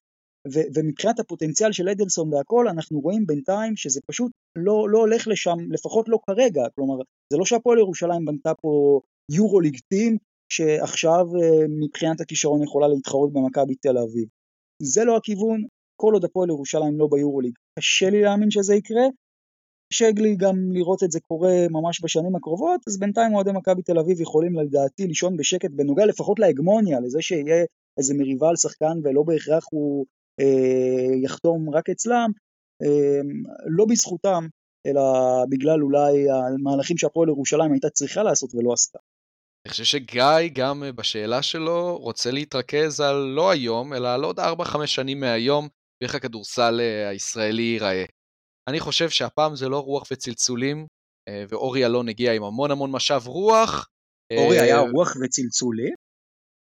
ו- 0.54 0.68
ומבחינת 0.76 1.20
הפוטנציאל 1.20 1.72
של 1.72 1.90
אדלסון 1.90 2.34
והכל, 2.34 2.68
אנחנו 2.68 3.00
רואים 3.00 3.26
בינתיים 3.26 3.76
שזה 3.76 4.02
פשוט 4.08 4.32
לא, 4.56 4.90
לא 4.90 5.00
הולך 5.00 5.28
לשם, 5.28 5.58
לפחות 5.70 6.10
לא 6.10 6.20
כרגע. 6.28 6.62
כלומר, 6.76 6.96
זה 7.34 7.38
לא 7.38 7.46
שהפועל 7.46 7.80
ירושלים 7.80 8.26
בנתה 8.26 8.54
פה 8.62 9.00
יורו-ליג 9.32 9.78
טים, 9.90 10.18
שעכשיו 10.52 11.26
אה, 11.42 11.68
מבחינת 11.68 12.22
הכישרון 12.22 12.64
יכולה 12.64 12.88
להתחרות 12.88 13.34
במכבי 13.34 13.76
תל 13.76 13.98
אביב. 13.98 14.28
זה 14.84 15.04
לא 15.04 15.18
הכיוון, 15.18 15.62
כל 15.96 16.14
עוד 16.14 16.26
הפועל 16.26 16.50
ירושלים 16.50 17.00
לא 17.00 17.08
ביורוליג. 17.12 17.54
קשה 17.80 18.10
לי 18.10 18.22
להאמין 18.22 18.52
שזה 18.52 18.76
יקרה, 18.76 19.04
קשה 19.94 20.10
לי 20.18 20.36
גם 20.36 20.56
לראות 20.72 21.04
את 21.04 21.12
זה 21.12 21.20
קורה 21.20 21.68
ממש 21.70 22.04
בשנים 22.04 22.36
הקרובות, 22.36 22.82
אז 22.88 23.00
בינתיים 23.00 23.36
אוהדי 23.36 23.52
מכבי 23.54 23.82
תל 23.82 24.00
אביב 24.00 24.22
יכולים 24.22 24.60
לדעתי 24.60 25.08
לישון 25.08 25.38
בשקט 25.38 25.72
בנוגע 25.72 26.06
לפחות 26.06 26.40
להגמוניה, 26.40 27.00
לזה 27.00 27.22
שיהיה 27.22 27.66
איזה 27.98 28.14
מריבה 28.14 28.50
על 28.50 28.56
שחקן 28.56 29.00
ולא 29.04 29.24
בהכרח 29.24 29.64
הוא 29.72 30.06
אה, 30.40 31.16
יחתום 31.24 31.70
רק 31.70 31.90
אצלם, 31.90 32.30
אה, 32.84 33.22
לא 33.78 33.86
בזכותם, 33.90 34.48
אלא 34.86 35.02
בגלל 35.50 35.84
אולי 35.84 36.26
המהלכים 36.32 36.98
שהפועל 36.98 37.30
ירושלים 37.30 37.72
הייתה 37.72 37.90
צריכה 37.90 38.24
לעשות 38.24 38.56
ולא 38.56 38.74
עשתה. 38.74 39.00
אני 39.66 39.72
חושב 39.72 39.84
שגיא 39.84 40.50
גם 40.54 40.84
בשאלה 40.96 41.42
שלו 41.42 41.98
רוצה 41.98 42.32
להתרכז 42.32 43.00
על 43.00 43.16
לא 43.16 43.52
היום, 43.52 43.94
אלא 43.94 44.14
על 44.14 44.24
עוד 44.24 44.40
4-5 44.40 44.86
שנים 44.86 45.20
מהיום, 45.20 45.68
ואיך 46.02 46.16
הכדורסל 46.16 46.80
אה, 46.80 47.10
הישראלי 47.10 47.62
ייראה. 47.62 48.06
אני 48.70 48.80
חושב 48.80 49.10
שהפעם 49.10 49.56
זה 49.56 49.70
לא 49.70 49.80
רוח 49.80 50.04
וצלצולים, 50.12 50.88
אה, 51.30 51.44
ואורי 51.50 51.86
אלון 51.86 52.10
הגיע 52.10 52.34
עם 52.34 52.44
המון 52.44 52.72
המון 52.72 52.92
משאב 52.92 53.28
רוח. 53.28 53.88
אורי 54.38 54.60
היה 54.60 54.76
אה, 54.76 54.90
רוח 54.92 55.14
וצלצולים? 55.24 55.94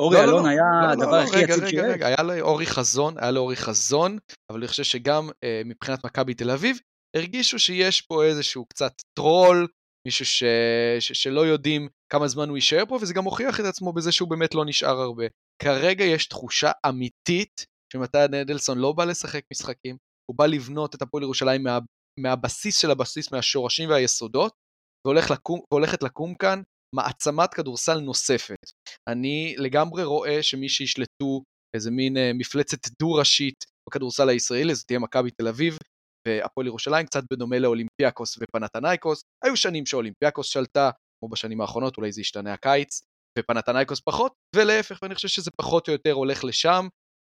אורי 0.00 0.16
לא, 0.16 0.24
לא, 0.24 0.30
אלון 0.30 0.44
לא, 0.44 0.48
היה 0.48 0.90
הדבר 0.92 1.16
הכי 1.16 1.42
יציב 1.42 1.66
שיש. 1.66 1.80
רגע, 1.80 2.06
היה 2.06 2.22
לאורי 2.22 2.66
חזון, 2.66 3.18
היה 3.18 3.30
לאורי 3.30 3.56
חזון, 3.56 4.18
אבל 4.52 4.58
אני 4.58 4.68
חושב 4.68 4.82
שגם 4.82 5.30
אה, 5.44 5.62
מבחינת 5.64 6.04
מכבי 6.04 6.34
תל 6.34 6.50
אביב, 6.50 6.78
הרגישו 7.16 7.58
שיש 7.58 8.00
פה 8.00 8.24
איזשהו 8.24 8.64
קצת 8.64 8.92
טרול, 9.18 9.66
מישהו 10.06 10.26
ש... 10.26 10.44
ש... 11.00 11.12
שלא 11.12 11.40
יודעים 11.40 11.88
כמה 12.12 12.28
זמן 12.28 12.48
הוא 12.48 12.56
יישאר 12.56 12.86
פה, 12.88 12.98
וזה 13.02 13.14
גם 13.14 13.24
הוכיח 13.24 13.60
את 13.60 13.64
עצמו 13.64 13.92
בזה 13.92 14.12
שהוא 14.12 14.30
באמת 14.30 14.54
לא 14.54 14.64
נשאר 14.64 15.00
הרבה. 15.00 15.24
כרגע 15.62 16.04
יש 16.04 16.26
תחושה 16.26 16.70
אמיתית 16.88 17.66
שמתן 17.92 18.34
אדלסון 18.34 18.78
לא 18.78 18.92
בא 18.92 19.04
לשחק 19.04 19.42
משחקים, 19.52 19.96
הוא 20.30 20.36
בא 20.38 20.46
לבנות 20.46 20.94
את 20.94 21.02
הפועל 21.02 21.22
ירושלים 21.22 21.62
מה, 21.62 21.78
מהבסיס 22.20 22.78
של 22.78 22.90
הבסיס, 22.90 23.32
מהשורשים 23.32 23.88
והיסודות, 23.90 24.52
והולך 25.06 25.30
לקום, 25.30 25.60
והולכת 25.72 26.02
לקום 26.02 26.34
כאן 26.34 26.62
מעצמת 26.94 27.54
כדורסל 27.54 28.00
נוספת. 28.00 28.58
אני 29.08 29.54
לגמרי 29.58 30.04
רואה 30.04 30.42
שמי 30.42 30.68
שישלטו 30.68 31.42
איזה 31.76 31.90
מין 31.90 32.16
אה, 32.16 32.30
מפלצת 32.34 32.88
דו-ראשית 33.00 33.64
בכדורסל 33.88 34.28
הישראלי, 34.28 34.74
זה 34.74 34.84
תהיה 34.86 34.98
מכבי 34.98 35.30
תל 35.30 35.48
אביב 35.48 35.76
והפועל 36.28 36.66
ירושלים, 36.66 37.06
קצת 37.06 37.22
בדומה 37.32 37.58
לאולימפיאקוס 37.58 38.38
ופנתנייקוס. 38.40 39.22
היו 39.44 39.56
שנים 39.56 39.86
שאולימפיאקוס 39.86 40.46
שלטה, 40.46 40.90
כמו 41.20 41.28
בשנים 41.28 41.60
האחרונות, 41.60 41.96
אולי 41.96 42.12
זה 42.12 42.20
ישתנה 42.20 42.52
הקיץ, 42.52 43.02
ופנתנייקוס 43.38 44.00
פחות, 44.00 44.32
ולהפך, 44.56 44.98
ואני 45.02 45.14
חושב 45.14 45.28
שזה 45.28 45.50
פחות 45.56 45.88
או 45.88 45.92
יותר 45.92 46.12
הולך 46.12 46.44
לשם. 46.44 46.88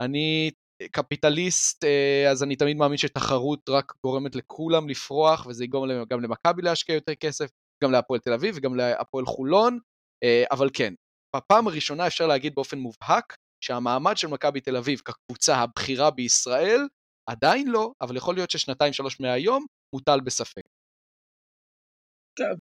אני 0.02 0.52
קפיטליסט, 0.92 1.84
אה, 1.84 2.32
אז 2.32 2.44
אני 2.44 2.56
תמיד 2.56 2.78
מאמין 2.78 2.98
שתחרות 2.98 3.70
רק 3.70 3.94
גורמת 4.06 4.36
לכולם 4.36 4.90
לפרוח, 4.90 5.46
וזה 5.46 5.64
יגרום 5.64 5.90
גם 6.10 6.22
למכבי 6.22 6.62
להשקיע 6.62 6.96
יותר 6.96 7.16
כסף, 7.16 7.50
גם 7.84 7.92
להפועל 7.92 8.20
תל 8.20 8.34
אביב 8.34 8.56
וגם 8.58 8.76
להפועל 8.76 9.26
חולון, 9.26 9.80
אה, 10.24 10.44
אבל 10.52 10.70
כן, 10.74 10.94
בפעם 11.36 11.68
הראשונה 11.68 12.08
אפשר 12.08 12.28
להגיד 12.28 12.56
באופן 12.56 12.78
מובהק 12.78 13.36
שהמעמד 13.64 14.18
של 14.18 14.28
מכבי 14.28 14.62
תל 14.62 14.78
אביב 14.78 15.00
כקבוצה 15.00 15.56
הבכירה 15.56 16.12
בישראל, 16.12 16.88
עדיין 17.30 17.68
לא, 17.68 17.92
אבל 18.02 18.18
יכול 18.18 18.36
להיות 18.36 18.52
ששנתיים 18.52 18.94
שלוש 18.94 19.20
מהיום 19.20 19.66
מוטל 19.96 20.20
בספק. 20.20 20.62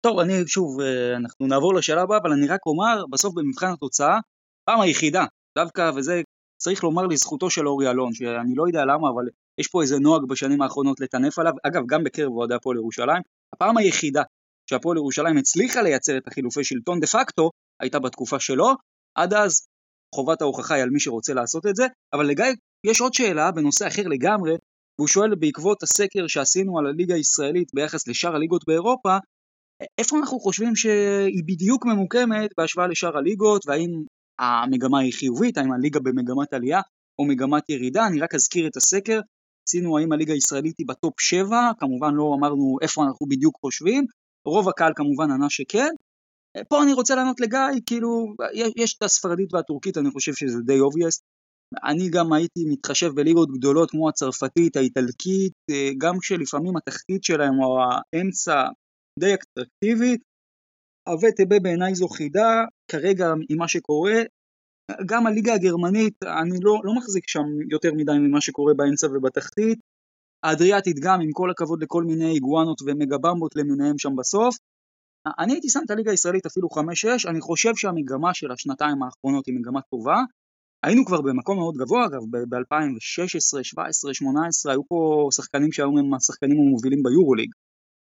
טוב, 0.02 0.18
אני 0.18 0.32
שוב, 0.46 0.80
אה, 0.80 1.16
אנחנו 1.16 1.46
נעבור 1.46 1.74
לשאלה 1.74 2.02
הבאה, 2.02 2.18
אבל 2.18 2.32
אני 2.32 2.48
רק 2.48 2.60
אומר, 2.66 3.04
בסוף 3.10 3.34
במבחן 3.34 3.72
התוצאה, 3.72 4.18
פעם 4.64 4.80
היחידה, 4.80 5.24
דווקא, 5.58 5.90
וזה 5.96 6.22
צריך 6.60 6.84
לומר 6.84 7.06
לזכותו 7.06 7.50
של 7.50 7.68
אורי 7.68 7.90
אלון, 7.90 8.14
שאני 8.14 8.54
לא 8.56 8.66
יודע 8.66 8.84
למה, 8.84 9.08
אבל 9.14 9.24
יש 9.60 9.68
פה 9.68 9.82
איזה 9.82 9.98
נוהג 9.98 10.22
בשנים 10.28 10.62
האחרונות 10.62 11.00
לטנף 11.00 11.38
עליו, 11.38 11.52
אגב, 11.62 11.82
גם 11.86 12.04
בקרב 12.04 12.32
אוהדי 12.32 12.54
הפועל 12.54 12.76
ירושלים, 12.76 13.22
הפעם 13.54 13.76
היחידה 13.76 14.22
שהפועל 14.70 14.96
ירושלים 14.96 15.36
הצליחה 15.36 15.82
לייצר 15.82 16.16
את 16.16 16.28
החילופי 16.28 16.64
שלטון 16.64 17.00
דה 17.00 17.06
פקטו, 17.06 17.50
הייתה 17.80 17.98
בתקופה 17.98 18.40
שלו, 18.40 18.68
עד 19.14 19.34
אז 19.34 19.66
חובת 20.14 20.42
ההוכחה 20.42 20.74
היא 20.74 20.82
על 20.82 20.90
מי 20.90 21.00
שרוצה 21.00 21.34
לעשות 21.34 21.66
את 21.66 21.76
זה, 21.76 21.86
אבל 22.12 22.26
לגיא 22.26 22.44
יש 22.86 23.00
עוד 23.00 23.14
שאלה 23.14 23.50
בנושא 23.50 23.86
אחר 23.86 24.02
לגמרי, 24.02 24.52
והוא 24.98 25.08
שואל 25.08 25.34
בעקבות 25.34 25.82
הסקר 25.82 26.26
שעשינו 26.26 26.78
על 26.78 26.86
הליגה 26.86 27.14
הישראלית 27.14 27.68
ביחס 27.74 28.08
לשאר 28.08 28.34
הליגות 28.36 28.64
באירופה, 28.66 29.16
איפה 29.98 30.18
אנחנו 30.18 30.40
חושבים 30.40 30.76
שהיא 30.76 31.42
בדיוק 31.46 31.86
ממוקמת 31.86 32.50
בהשוואה 32.58 32.86
לשאר 32.86 33.18
הליגות, 33.18 33.62
והאם 33.66 33.90
המגמה 34.38 34.98
היא 34.98 35.12
חיובית, 35.12 35.58
האם 35.58 35.72
הליגה 35.72 36.00
במגמת 36.00 36.52
עלייה 36.52 36.80
או 37.18 37.24
מגמת 37.24 37.70
ירידה, 37.70 38.06
אני 38.06 38.20
רק 38.20 38.34
אזכיר 38.34 38.66
את 38.66 38.76
הסקר, 38.76 39.20
עשינו 39.68 39.98
האם 39.98 40.12
הליגה 40.12 40.32
הישראלית 40.32 40.74
היא 40.78 40.86
בטופ 40.88 41.20
7, 41.20 41.70
כמובן 41.78 42.14
לא 42.14 42.34
אמרנו 42.38 42.76
איפה 42.82 43.04
אנחנו 43.04 43.26
בדיוק 43.26 43.56
חושבים, 43.60 44.04
רוב 44.46 44.68
הקהל 44.68 44.92
כמובן 44.96 45.30
ענה 45.30 45.50
שכן. 45.50 45.90
פה 46.68 46.82
אני 46.82 46.92
רוצה 46.92 47.14
לענות 47.14 47.40
לגיא, 47.40 47.80
כאילו, 47.86 48.34
יש, 48.76 48.96
את 48.98 49.02
הספרדית 49.02 49.54
והטורקית, 49.54 49.98
אני 49.98 50.10
חושב 50.10 50.34
שזה 50.34 50.58
די 50.66 50.80
אובייסט. 50.80 51.22
אני 51.84 52.08
גם 52.10 52.32
הייתי 52.32 52.64
מתחשב 52.66 53.10
בליגות 53.14 53.48
גדולות 53.52 53.90
כמו 53.90 54.08
הצרפתית, 54.08 54.76
האיטלקית, 54.76 55.52
גם 55.98 56.18
כשלפעמים 56.20 56.76
התחתית 56.76 57.24
שלהם 57.24 57.62
או 57.62 57.78
האמצע 57.82 58.68
די 59.18 59.34
אטרקטיבי. 59.34 60.16
הווטב 61.08 61.62
בעיניי 61.62 61.94
זו 61.94 62.08
חידה, 62.08 62.64
כרגע 62.90 63.26
עם 63.48 63.58
מה 63.58 63.68
שקורה, 63.68 64.22
גם 65.06 65.26
הליגה 65.26 65.54
הגרמנית, 65.54 66.14
אני 66.22 66.58
לא, 66.62 66.80
לא 66.84 66.94
מחזיק 66.94 67.28
שם 67.28 67.44
יותר 67.70 67.94
מדי 67.94 68.12
ממה 68.18 68.40
שקורה 68.40 68.74
באמצע 68.74 69.06
ובתחתית. 69.06 69.78
האדריאטית 70.42 70.96
גם, 71.00 71.20
עם 71.20 71.30
כל 71.32 71.50
הכבוד 71.50 71.82
לכל 71.82 72.04
מיני 72.04 72.30
איגואנות 72.30 72.82
ומגה-במבות 72.86 73.56
למיניהם 73.56 73.98
שם 73.98 74.16
בסוף. 74.16 74.56
אני 75.38 75.52
הייתי 75.52 75.68
שם 75.68 75.80
את 75.86 75.90
הליגה 75.90 76.10
הישראלית 76.10 76.46
אפילו 76.46 76.68
5-6, 76.68 77.30
אני 77.30 77.40
חושב 77.40 77.76
שהמגמה 77.76 78.34
של 78.34 78.52
השנתיים 78.52 79.02
האחרונות 79.02 79.46
היא 79.46 79.54
מגמה 79.54 79.80
טובה. 79.90 80.16
היינו 80.86 81.04
כבר 81.04 81.20
במקום 81.20 81.58
מאוד 81.58 81.74
גבוה, 81.76 82.06
אגב, 82.06 82.22
ב-2016, 82.30 82.58
2017, 82.58 83.60
2018, 83.60 84.72
היו 84.72 84.82
פה 84.88 85.28
שחקנים 85.32 85.72
שהיום 85.72 85.98
הם 85.98 86.14
השחקנים 86.14 86.56
המובילים 86.58 87.02
ביורוליג, 87.02 87.50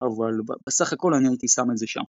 אבל 0.02 0.32
בסך 0.66 0.92
הכל 0.92 1.14
אני 1.14 1.28
הייתי 1.28 1.48
שם 1.48 1.70
את 1.72 1.76
זה 1.76 1.86
שם. 1.86 2.00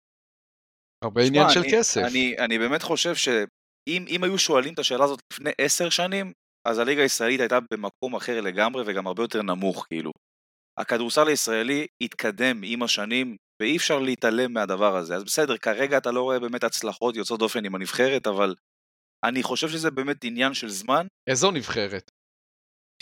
הרבה 1.05 1.23
עניין 1.23 1.47
של 1.51 1.61
כסף. 1.73 2.01
אני, 2.11 2.39
אני 2.39 2.59
באמת 2.59 2.83
חושב 2.83 3.15
שאם 3.15 4.25
היו 4.25 4.39
שואלים 4.39 4.75
את 4.75 4.79
השאלה 4.79 5.05
הזאת 5.05 5.21
לפני 5.33 5.51
עשר 5.59 5.91
שנים, 5.91 6.33
אז 6.69 6.79
הליגה 6.79 7.03
הישראלית 7.03 7.41
הייתה 7.41 7.59
במקום 7.73 8.17
אחר 8.17 8.41
לגמרי 8.41 8.83
וגם 8.87 9.07
הרבה 9.07 9.23
יותר 9.23 9.43
נמוך, 9.43 9.87
כאילו. 9.89 10.11
הכדורסל 10.81 11.29
הישראלי 11.29 11.87
התקדם 12.01 12.61
עם 12.65 12.83
השנים, 12.83 13.37
ואי 13.63 13.77
אפשר 13.77 13.99
להתעלם 13.99 14.53
מהדבר 14.53 14.97
הזה. 14.97 15.17
אז 15.17 15.25
בסדר, 15.25 15.57
כרגע 15.57 15.99
אתה 15.99 16.11
לא 16.11 16.23
רואה 16.23 16.41
באמת 16.41 16.65
הצלחות 16.65 17.17
יוצאות 17.17 17.41
דופן 17.41 17.65
עם 17.65 17.75
הנבחרת, 17.75 18.27
אבל 18.27 18.55
אני 19.29 19.43
חושב 19.43 19.69
שזה 19.69 19.91
באמת 19.91 20.25
עניין 20.25 20.55
של 20.55 20.69
זמן. 20.69 21.07
איזו 21.31 21.51
נבחרת? 21.51 22.11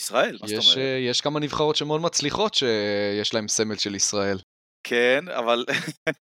ישראל, 0.01 0.39
מה 0.41 0.49
זאת 0.49 0.65
אומרת? 0.65 0.79
אה, 0.79 0.99
יש 1.11 1.21
כמה 1.21 1.41
נבחרות 1.41 1.77
שמאוד 1.77 2.01
מצליחות 2.01 2.55
שיש 2.55 3.35
להן 3.35 3.49
סמל 3.49 3.77
של 3.77 3.95
ישראל. 3.95 4.39
כן, 4.87 5.29
אבל... 5.29 5.65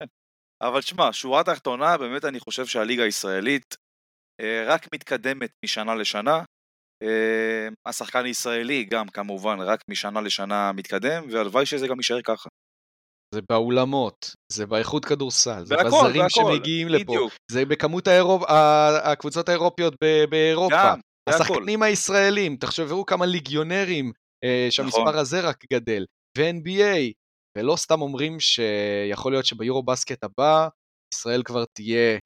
אבל 0.67 0.81
שמע, 0.81 1.13
שורה 1.13 1.45
תחתונה, 1.45 1.99
באמת 1.99 2.25
אני 2.25 2.41
חושב 2.41 2.67
שהליגה 2.67 3.03
הישראלית 3.05 3.75
אה, 4.41 4.65
רק 4.67 4.87
מתקדמת 4.95 5.51
משנה 5.65 5.95
לשנה. 5.95 6.45
אה, 7.03 7.69
השחקן 7.87 8.25
הישראלי 8.25 8.85
גם 8.85 9.09
כמובן 9.09 9.61
רק 9.61 9.81
משנה 9.91 10.21
לשנה 10.21 10.73
מתקדם, 10.73 11.27
והלוואי 11.31 11.67
שזה 11.67 11.87
גם 11.89 11.97
יישאר 11.97 12.23
ככה. 12.23 12.49
זה 13.35 13.41
באולמות, 13.49 14.35
זה 14.53 14.67
באיכות 14.67 15.05
כדורסל, 15.05 15.65
זה 15.65 15.75
והכל, 15.75 15.89
בזרים 15.89 16.23
והכל, 16.23 16.29
שמגיעים 16.29 16.89
בדיוק. 16.89 17.11
לפה, 17.11 17.29
זה 17.51 17.65
בכמות 17.65 18.07
האירופ... 18.07 18.43
הקבוצות 19.05 19.49
האירופיות 19.49 19.95
באירופה, 20.31 20.77
גם, 20.77 21.01
השחקנים 21.29 21.81
והכל. 21.81 21.91
הישראלים, 21.91 22.57
תחשבו 22.57 23.07
כמה 23.07 23.27
ליגיונרים 23.27 24.13
אה, 24.45 24.67
שהמספר 24.71 25.03
נכון. 25.03 25.19
הזה 25.19 25.41
רק 25.41 25.65
גדל, 25.73 26.05
ו-NBA, 26.39 27.13
ולא 27.59 27.77
סתם 27.77 28.03
אומרים 28.03 28.41
שיכול 28.41 29.33
להיות 29.33 29.47
שביורו 29.47 29.83
בסקט 29.83 30.25
הבא, 30.25 30.69
ישראל 31.15 31.43
כבר 31.43 31.65
תהיה 31.65 32.19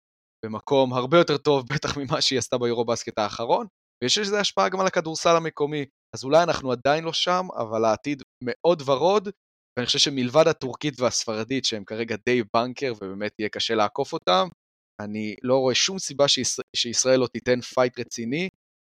במקום 0.44 0.92
הרבה 0.92 1.18
יותר 1.18 1.36
טוב, 1.36 1.64
בטח 1.74 1.96
ממה 1.96 2.20
שהיא 2.20 2.38
עשתה 2.38 2.58
ביורו 2.58 2.84
בסקט 2.84 3.18
האחרון, 3.18 3.66
ויש 4.04 4.18
לזה 4.18 4.40
השפעה 4.40 4.68
גם 4.68 4.80
על 4.80 4.86
הכדורסל 4.86 5.36
המקומי. 5.36 5.84
אז 6.16 6.24
אולי 6.24 6.42
אנחנו 6.42 6.72
עדיין 6.72 7.04
לא 7.04 7.12
שם, 7.12 7.46
אבל 7.56 7.84
העתיד 7.84 8.22
מאוד 8.44 8.82
ורוד, 8.86 9.28
ואני 9.76 9.87
חושב 9.87 9.98
שמלבד 9.98 10.48
הטורקית 10.48 11.00
והספרדית, 11.00 11.64
שהם 11.64 11.85
כרגע 11.85 12.16
די 12.26 12.42
banker 12.54 12.92
ובאמת 12.96 13.33
יהיה 13.38 13.48
קשה 13.48 13.74
לעקוף 13.74 14.12
אותם, 14.12 14.48
אני 15.00 15.35
לא 15.42 15.59
רואה 15.59 15.74
שום 15.74 15.98
סיבה 15.98 16.28
שישראל, 16.28 16.66
שישראל 16.76 17.20
לא 17.20 17.26
תיתן 17.26 17.61
fight 17.60 17.98
רציני 17.98 18.48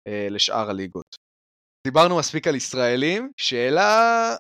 אה, 0.09 0.29
לשאר 0.31 0.71
הליגות. 0.71 1.17
דיברנו 1.87 2.19
מספיק 2.19 2.47
על 2.47 2.55
ישראלים, 2.55 3.33
שאלה, 3.37 4.37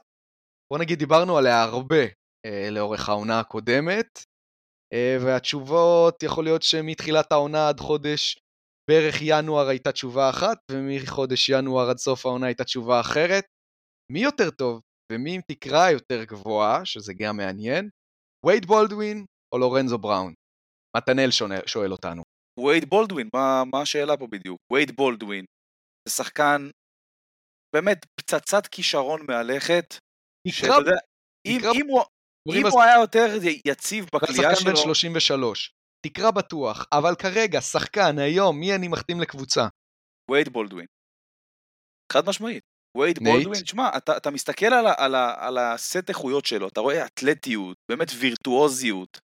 בוא 0.72 0.78
נגיד 0.78 0.98
דיברנו 0.98 1.38
עליה 1.38 1.62
הרבה 1.62 2.04
אה, 2.46 2.70
לאורך 2.70 3.08
העונה 3.08 3.40
הקודמת, 3.40 4.24
אה, 4.94 5.16
והתשובות 5.20 6.22
יכול 6.22 6.44
להיות 6.44 6.62
שמתחילת 6.62 7.32
העונה 7.32 7.68
עד 7.68 7.80
חודש 7.80 8.38
בערך 8.90 9.14
ינואר 9.20 9.68
הייתה 9.68 9.92
תשובה 9.92 10.30
אחת, 10.30 10.58
ומחודש 10.70 11.48
ינואר 11.48 11.90
עד 11.90 11.98
סוף 11.98 12.26
העונה 12.26 12.46
הייתה 12.46 12.64
תשובה 12.64 13.00
אחרת. 13.00 13.44
מי 14.12 14.20
יותר 14.20 14.50
טוב 14.50 14.80
ומי 15.12 15.34
עם 15.34 15.40
תקרה 15.52 15.90
יותר 15.90 16.24
גבוהה, 16.24 16.84
שזה 16.84 17.12
גם 17.14 17.36
מעניין, 17.36 17.88
וייד 18.46 18.66
בולדווין 18.66 19.24
או 19.54 19.58
לורנזו 19.58 19.98
בראון? 19.98 20.34
מתנאל 20.96 21.30
שואל 21.66 21.92
אותנו. 21.92 22.22
וייד 22.60 22.84
בולדווין, 22.84 23.28
מה, 23.34 23.62
מה 23.72 23.82
השאלה 23.82 24.16
פה 24.16 24.26
בדיוק? 24.26 24.58
וייד 24.72 24.90
בולדווין 24.96 25.44
זה 26.08 26.14
שחקן 26.14 26.70
באמת 27.76 28.06
פצצת 28.20 28.66
כישרון 28.66 29.26
מהלכת, 29.28 29.94
שאתה 30.48 30.72
יודע, 30.78 30.96
אם, 31.46 31.58
אם, 31.74 31.86
הוא, 31.88 32.02
אם 32.56 32.66
הוא 32.72 32.82
היה 32.82 33.00
יותר 33.00 33.26
יציב 33.64 34.04
בקליעה 34.14 34.56
שלו... 34.56 34.56
שחקן 34.56 34.70
בן 34.70 34.76
33, 34.76 35.72
תקרא 36.06 36.30
בטוח, 36.30 36.86
אבל 36.92 37.14
כרגע, 37.18 37.60
שחקן, 37.60 38.18
היום, 38.18 38.60
מי 38.60 38.74
אני 38.74 38.88
מחתים 38.88 39.20
לקבוצה? 39.20 39.68
וייד 40.30 40.48
בולדווין. 40.48 40.86
חד 42.12 42.22
משמעית. 42.28 42.62
וייד 42.98 43.18
בולדווין, 43.18 43.62
תשמע, 43.62 43.88
אתה, 43.96 44.16
אתה 44.16 44.30
מסתכל 44.30 44.66
על, 44.66 44.86
על, 44.96 45.14
על 45.14 45.58
הסט 45.58 46.08
איכויות 46.08 46.46
שלו, 46.46 46.68
אתה 46.68 46.80
רואה 46.80 47.06
אתלטיות, 47.06 47.76
באמת 47.90 48.08
וירטואוזיות, 48.18 49.20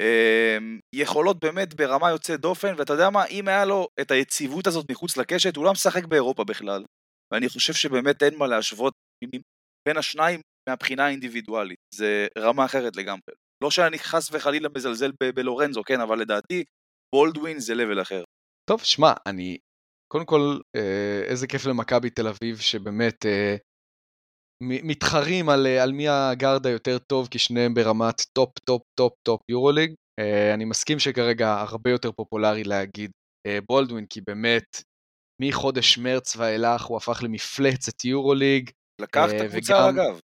אה, 0.00 0.58
יכולות 0.94 1.44
באמת 1.44 1.74
ברמה 1.74 2.10
יוצאת 2.10 2.40
דופן, 2.40 2.74
ואתה 2.78 2.92
יודע 2.92 3.10
מה, 3.10 3.24
אם 3.24 3.48
היה 3.48 3.64
לו 3.64 3.88
את 4.00 4.10
היציבות 4.10 4.66
הזאת 4.66 4.90
מחוץ 4.90 5.16
לקשת, 5.16 5.56
הוא 5.56 5.64
לא 5.64 5.72
משחק 5.72 6.04
באירופה 6.04 6.44
בכלל. 6.44 6.84
ואני 7.32 7.48
חושב 7.48 7.72
שבאמת 7.72 8.22
אין 8.22 8.36
מה 8.38 8.46
להשוות 8.46 8.92
בין 9.88 9.96
השניים 9.96 10.40
מהבחינה 10.68 11.06
האינדיבידואלית, 11.06 11.78
זה 11.94 12.26
רמה 12.38 12.64
אחרת 12.64 12.96
לגמרי. 12.96 13.34
לא 13.64 13.70
שאני 13.70 13.98
חס 13.98 14.28
וחלילה 14.32 14.68
מזלזל 14.76 15.10
בלורנזו, 15.34 15.82
כן, 15.86 16.00
אבל 16.00 16.20
לדעתי 16.20 16.64
בולדווין 17.14 17.58
זה 17.58 17.74
level 17.74 18.02
אחר. 18.02 18.24
טוב, 18.70 18.82
שמע, 18.82 19.12
אני... 19.26 19.58
קודם 20.12 20.26
כל, 20.26 20.58
אה, 20.76 21.22
איזה 21.24 21.46
כיף 21.46 21.66
למכבי 21.66 22.10
תל 22.10 22.28
אביב, 22.28 22.58
שבאמת 22.58 23.26
אה, 23.26 23.56
מתחרים 24.62 25.48
על, 25.48 25.66
על 25.66 25.92
מי 25.92 26.08
ה 26.08 26.18
guard 26.18 26.66
היותר 26.66 26.98
טוב, 26.98 27.28
כי 27.28 27.38
שניהם 27.38 27.74
ברמת 27.74 28.20
top, 28.32 28.58
top, 28.64 28.82
top, 28.98 29.12
top 29.22 29.40
יורוליג. 29.50 29.94
אני 30.54 30.64
מסכים 30.64 30.98
שכרגע 30.98 31.52
הרבה 31.52 31.90
יותר 31.90 32.12
פופולרי 32.12 32.64
להגיד 32.64 33.10
בולדווין, 33.68 34.06
כי 34.06 34.20
באמת, 34.20 34.82
מחודש 35.42 35.98
מרץ 35.98 36.36
ואילך 36.36 36.84
הוא 36.84 36.96
הפך 36.96 37.22
למפלצת 37.22 38.04
יורוליג. 38.04 38.70
לקח 39.00 39.28
את 39.36 39.40
הקבוצה 39.40 39.88
אגב. 39.88 40.20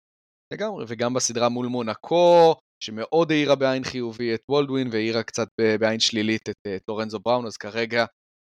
לגמרי, 0.55 0.85
וגם 0.89 1.14
בסדרה 1.14 1.49
מול 1.49 1.66
מונקו, 1.66 2.55
שמאוד 2.85 3.33
האירה 3.33 3.55
באור 3.55 3.84
חיובי 3.85 4.35
את 4.35 4.41
בולדווין 4.48 4.88
והאירה 4.93 5.22
קצת 5.22 5.49
באור 5.80 6.00
שלילי 6.00 6.48
את, 6.49 6.57
את 6.76 6.83
לורנזו 6.89 7.18
בראון, 7.20 7.47
אז 7.47 7.57
כרגע 7.57 8.05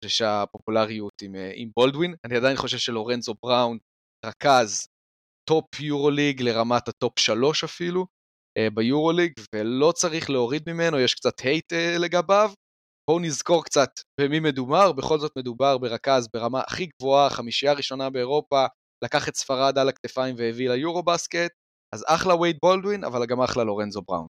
שהפופולריות 0.08 1.22
עם, 1.22 1.36
עם 1.56 1.70
בולדווין. 1.76 2.16
אני 2.26 2.36
עדיין 2.36 2.58
חושב 2.58 2.78
שלורנזו 2.78 3.36
בראון 3.44 3.78
רכז 4.26 4.88
טופ 5.50 5.80
יורוליג 5.80 6.42
לרמת 6.42 6.88
הטופ 6.88 7.20
שלוש 7.20 7.64
אפילו 7.64 8.06
ביורוליג, 8.74 9.34
ולא 9.56 9.92
צריך 9.92 10.30
להוריד 10.30 10.64
ממנו, 10.68 11.00
יש 11.00 11.14
קצת 11.14 11.40
hate 11.40 11.74
לגביו. 12.00 12.52
בואו 13.10 13.20
נזכור 13.20 13.64
קצת 13.64 13.90
במי 14.22 14.40
מדובר, 14.40 14.92
בכל 14.92 15.20
זאת 15.20 15.32
מדובר 15.38 15.78
ברכז 15.78 16.28
ברמה 16.34 16.62
הכי 16.68 16.86
גבוהה, 16.86 17.30
חמישייה 17.30 17.74
ראשונה 17.74 18.10
באירופה, 18.10 18.66
לקח 19.04 19.30
את 19.30 19.36
ספרד 19.36 19.78
על 19.78 19.90
הכתפיים 19.90 20.36
והביא 20.38 20.70
ליורו 20.70 21.04
בסקט, 21.04 21.52
אז 21.96 22.04
אחלה 22.08 22.36
וייד 22.36 22.58
בולדווין, 22.62 23.04
אבל 23.04 23.26
גם 23.26 23.42
אחלה 23.42 23.64
לורנזו 23.64 24.02
בראון. 24.08 24.28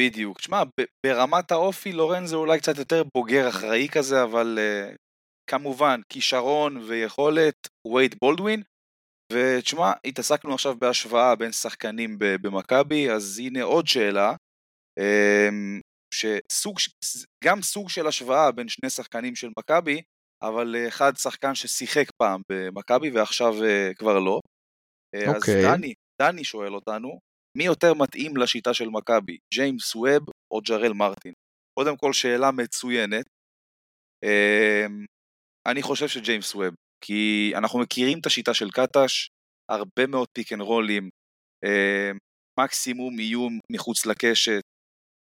בדיוק. 0.00 0.38
תשמע, 0.38 0.62
ברמת 1.06 1.50
האופי 1.50 1.92
לורנזו 1.92 2.38
אולי 2.38 2.58
קצת 2.58 2.78
יותר 2.78 3.02
בוגר 3.14 3.48
אחראי 3.48 3.88
כזה, 3.88 4.22
אבל 4.22 4.58
uh, 4.58 4.96
כמובן, 5.50 6.00
כישרון 6.08 6.76
ויכולת, 6.76 7.54
וייד 7.94 8.14
בולדווין. 8.22 8.62
ותשמע, 9.32 9.92
התעסקנו 10.04 10.54
עכשיו 10.54 10.76
בהשוואה 10.78 11.36
בין 11.36 11.52
שחקנים 11.52 12.16
במכבי, 12.18 13.10
אז 13.10 13.38
הנה 13.38 13.62
עוד 13.62 13.86
שאלה, 13.86 14.34
um, 15.00 15.80
שסוג, 16.14 16.76
גם 17.44 17.62
סוג 17.62 17.88
של 17.90 18.06
השוואה 18.06 18.52
בין 18.52 18.68
שני 18.68 18.90
שחקנים 18.90 19.36
של 19.36 19.48
מכבי, 19.58 20.02
אבל 20.42 20.76
אחד 20.88 21.12
שחקן 21.16 21.54
ששיחק 21.54 22.10
פעם 22.22 22.40
במכבי 22.52 23.10
ועכשיו 23.10 23.52
uh, 23.52 23.94
כבר 23.94 24.18
לא. 24.18 24.40
Okay. 25.16 25.30
אז 25.30 25.36
אוקיי. 25.36 25.62
דני, 25.62 25.94
דני 26.22 26.44
שואל 26.44 26.74
אותנו, 26.74 27.18
מי 27.58 27.64
יותר 27.64 27.94
מתאים 27.94 28.36
לשיטה 28.36 28.74
של 28.74 28.88
מכבי, 28.88 29.38
ג'יימס 29.54 29.94
ווב 29.94 30.22
או 30.50 30.60
ג'רל 30.60 30.92
מרטין? 30.92 31.32
קודם 31.78 31.96
כל 31.96 32.12
שאלה 32.12 32.50
מצוינת. 32.50 33.26
אמ, 34.24 35.04
אני 35.66 35.82
חושב 35.82 36.08
שג'יימס 36.08 36.54
ווב, 36.54 36.74
כי 37.04 37.52
אנחנו 37.56 37.78
מכירים 37.78 38.18
את 38.20 38.26
השיטה 38.26 38.54
של 38.54 38.70
קטש, 38.70 39.28
הרבה 39.70 40.06
מאוד 40.08 40.28
pick 40.36 40.52
and 40.52 40.60
רולים, 40.60 41.08
אמ, 41.64 42.18
מקסימום 42.60 43.18
איום 43.18 43.58
מחוץ 43.72 44.06
לקשת, 44.06 44.60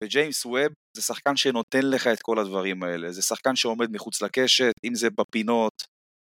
וג'יימס 0.04 0.46
ווב 0.46 0.74
זה 0.98 1.02
שחקן 1.02 1.36
שנותן 1.36 1.86
לך 1.94 2.08
את 2.08 2.22
כל 2.22 2.40
הדברים 2.40 2.84
האלה, 2.84 3.12
זה 3.12 3.22
שחקן 3.22 3.56
שעומד 3.56 3.92
מחוץ 3.92 4.22
לקשת, 4.22 4.74
אם 4.86 4.96
זה 4.96 5.08
בפינות, 5.10 5.74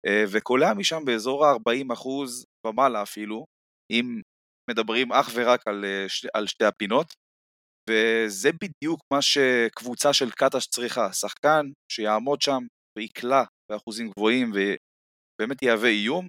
אה, 0.07 0.25
וקולע 0.33 0.75
משם 0.75 1.05
באזור 1.05 1.47
ה-40% 1.47 2.09
ומעלה 2.67 3.03
אפילו, 3.03 3.45
אם 3.91 4.21
מדברים 4.71 5.13
אך 5.13 5.31
ורק 5.35 5.61
על, 5.67 5.85
אה, 5.85 6.07
על 6.35 6.47
שתי 6.47 6.65
הפינות, 6.65 7.15
וזה 7.91 8.51
בדיוק 8.53 9.01
מה 9.13 9.23
שקבוצה 9.23 10.13
של 10.13 10.31
קטש 10.31 10.67
צריכה, 10.67 11.13
שחקן 11.13 11.67
שיעמוד 11.93 12.43
שם 12.43 12.63
ויקלע 12.99 13.43
באחוזים 13.71 14.11
גבוהים 14.11 14.51
ובאמת 14.53 15.63
יהווה 15.63 15.89
איום. 15.89 16.27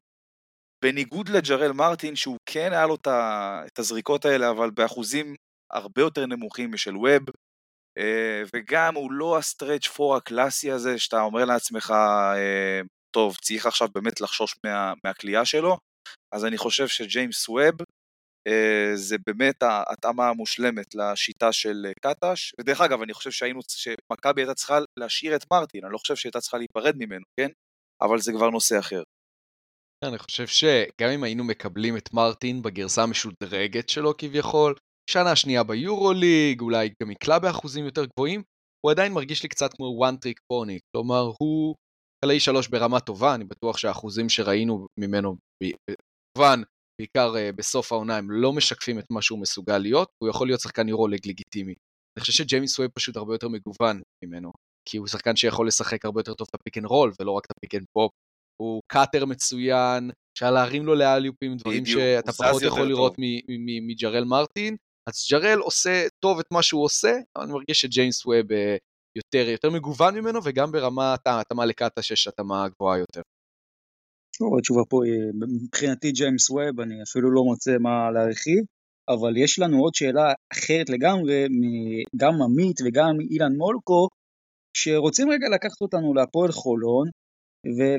בניגוד 0.83 1.29
לג'רל 1.29 1.71
מרטין, 1.71 2.15
שהוא 2.15 2.37
כן 2.45 2.69
היה 2.71 2.87
לו 2.87 2.95
את 3.67 3.79
הזריקות 3.79 4.25
האלה, 4.25 4.49
אבל 4.49 4.69
באחוזים 4.71 5.35
הרבה 5.73 6.01
יותר 6.01 6.25
נמוכים 6.25 6.71
משל 6.71 6.97
ווב, 6.97 7.21
אה, 7.97 8.43
וגם 8.55 8.95
הוא 8.95 9.11
לא 9.11 9.37
ה 9.37 9.43
stretch 9.43 9.87
four 9.87 10.15
הקלאסי 10.15 10.71
הזה, 10.71 10.99
שאתה 10.99 11.21
אומר 11.21 11.45
לעצמך, 11.45 11.91
אה, 12.35 12.81
טוב, 13.15 13.37
צריך 13.41 13.65
עכשיו 13.65 13.87
באמת 13.95 14.21
לחשוש 14.21 14.55
מה, 14.65 14.93
מהקליעה 15.03 15.45
שלו, 15.45 15.77
אז 16.33 16.45
אני 16.45 16.57
חושב 16.57 16.87
שג'יימס 16.87 17.49
ווב 17.49 17.75
זה 18.95 19.15
באמת 19.25 19.63
ההתאמה 19.63 20.29
המושלמת 20.29 20.95
לשיטה 20.95 21.51
של 21.51 21.85
אה, 21.85 21.91
קטש, 22.01 22.51
ודרך 22.59 22.81
אגב, 22.81 23.01
אני 23.01 23.13
חושב 23.13 23.31
שהיינו, 23.31 23.59
שמכבי 23.67 24.41
הייתה 24.41 24.53
צריכה 24.53 24.77
להשאיר 24.99 25.35
את 25.35 25.45
מרטין, 25.53 25.85
אני 25.85 25.93
לא 25.93 25.97
חושב 25.97 26.15
שהייתה 26.15 26.39
צריכה 26.39 26.57
להיפרד 26.57 26.95
ממנו, 26.97 27.23
כן? 27.39 27.49
אבל 28.01 28.19
זה 28.19 28.31
כבר 28.31 28.49
נושא 28.49 28.79
אחר. 28.79 29.03
אני 30.05 30.17
חושב 30.17 30.47
שגם 30.47 31.09
אם 31.15 31.23
היינו 31.23 31.43
מקבלים 31.43 31.97
את 31.97 32.13
מרטין 32.13 32.61
בגרסה 32.61 33.03
המשודרגת 33.03 33.89
שלו 33.89 34.17
כביכול, 34.17 34.75
שנה 35.09 35.35
שנייה 35.35 35.63
ביורוליג, 35.63 36.61
אולי 36.61 36.89
גם 37.03 37.11
יקלע 37.11 37.39
באחוזים 37.39 37.85
יותר 37.85 38.05
גבוהים, 38.05 38.43
הוא 38.85 38.91
עדיין 38.91 39.13
מרגיש 39.13 39.43
לי 39.43 39.49
קצת 39.49 39.73
כמו 39.73 40.05
one 40.05 40.15
trick 40.15 40.39
pony, 40.53 40.79
כלומר 40.91 41.31
הוא 41.39 41.75
קלעי 42.25 42.39
שלוש 42.39 42.67
ברמה 42.67 42.99
טובה, 42.99 43.35
אני 43.35 43.43
בטוח 43.43 43.77
שהאחוזים 43.77 44.29
שראינו 44.29 44.87
ממנו, 44.99 45.35
כמובן 46.37 46.61
בעיקר 46.99 47.33
uh, 47.33 47.55
בסוף 47.55 47.91
העונה, 47.91 48.17
הם 48.17 48.31
לא 48.31 48.53
משקפים 48.53 48.99
את 48.99 49.05
מה 49.09 49.21
שהוא 49.21 49.39
מסוגל 49.39 49.77
להיות, 49.77 50.09
הוא 50.23 50.29
יכול 50.29 50.47
להיות 50.47 50.61
שחקן 50.61 50.89
יורוליג 50.89 51.27
לגיטימי. 51.27 51.73
אני 52.17 52.21
חושב 52.21 52.33
שג'יימיס 52.33 52.79
ווב 52.79 52.87
פשוט 52.87 53.17
הרבה 53.17 53.33
יותר 53.33 53.47
מגוון 53.47 54.01
ממנו, 54.23 54.51
כי 54.89 54.97
הוא 54.97 55.07
שחקן 55.07 55.35
שיכול 55.35 55.67
לשחק 55.67 56.05
הרבה 56.05 56.19
יותר 56.19 56.33
טוב 56.33 56.47
את 56.49 56.55
ה 56.55 56.59
pick 56.59 56.77
and 56.77 56.85
roll, 56.85 57.11
ולא 57.19 57.31
רק 57.31 57.45
את 57.45 57.51
ה 57.57 57.61
pick 57.61 57.75
and 57.75 57.85
pop. 57.93 58.11
הוא 58.61 58.81
cutter 58.87 59.25
מצוין, 59.25 60.11
אפשר 60.33 60.51
להרים 60.51 60.85
לו 60.85 60.95
ל 60.95 61.00
alley-oops, 61.00 61.57
דברים 61.57 61.83
בדיוק, 61.83 61.99
שאתה 61.99 62.31
פחות 62.31 62.61
יכול 62.61 62.87
לראות 62.87 63.15
מג'רל 63.87 64.23
מרטין. 64.23 64.75
אז 65.09 65.27
ג'רל 65.31 65.59
עושה 65.59 66.07
טוב 66.23 66.39
את 66.39 66.45
מה 66.53 66.63
שהוא 66.63 66.83
עושה, 66.83 67.11
אבל 67.35 67.43
אני 67.43 67.53
מרגיש 67.53 67.81
שג'יימס 67.81 68.25
ווב 68.25 68.51
אה, 68.51 68.75
יותר, 69.17 69.49
יותר 69.49 69.69
מגוון 69.69 70.15
ממנו, 70.15 70.39
וגם 70.43 70.71
ברמת 70.71 71.27
ההתאמה 71.27 71.65
לקטש 71.65 72.01
יש 72.01 72.27
התאמה 72.27 72.67
גבוהה 72.69 72.97
יותר. 72.97 73.21
התשובה 74.57 74.81
פה 74.89 75.05
היא, 75.05 75.13
מבחינתי 75.63 76.11
ג'יימס 76.11 76.49
ווב, 76.49 76.79
אני 76.79 77.03
אפילו 77.03 77.31
לא 77.31 77.43
מוצא 77.43 77.77
מה 77.79 78.11
להרחיב, 78.11 78.63
אבל 79.09 79.37
יש 79.37 79.59
לנו 79.59 79.79
עוד 79.79 79.95
שאלה 79.95 80.33
אחרת 80.53 80.89
לגמרי, 80.89 81.45
גם 82.15 82.33
עמית 82.41 82.77
וגם 82.85 83.19
אילן 83.31 83.55
מולקו, 83.57 84.07
שרוצים 84.77 85.31
רגע 85.31 85.49
לקחת 85.49 85.81
אותנו 85.81 86.13
להפועל 86.13 86.51
חולון, 86.51 87.07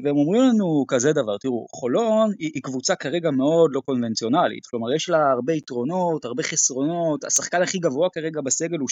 והם 0.04 0.16
אומרים 0.16 0.42
לנו 0.42 0.84
כזה 0.88 1.12
דבר, 1.12 1.38
תראו, 1.38 1.66
חולון 1.76 2.30
היא, 2.38 2.50
היא 2.54 2.62
קבוצה 2.62 2.96
כרגע 2.96 3.30
מאוד 3.30 3.70
לא 3.74 3.80
קונבנציונלית, 3.80 4.66
כלומר 4.66 4.94
יש 4.94 5.08
לה 5.08 5.30
הרבה 5.30 5.52
יתרונות, 5.52 6.24
הרבה 6.24 6.42
חסרונות, 6.42 7.24
השחקן 7.24 7.62
הכי 7.62 7.78
גבוה 7.78 8.08
כרגע 8.14 8.40
בסגל 8.40 8.78
הוא 8.78 8.88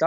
2.02, 0.00 0.06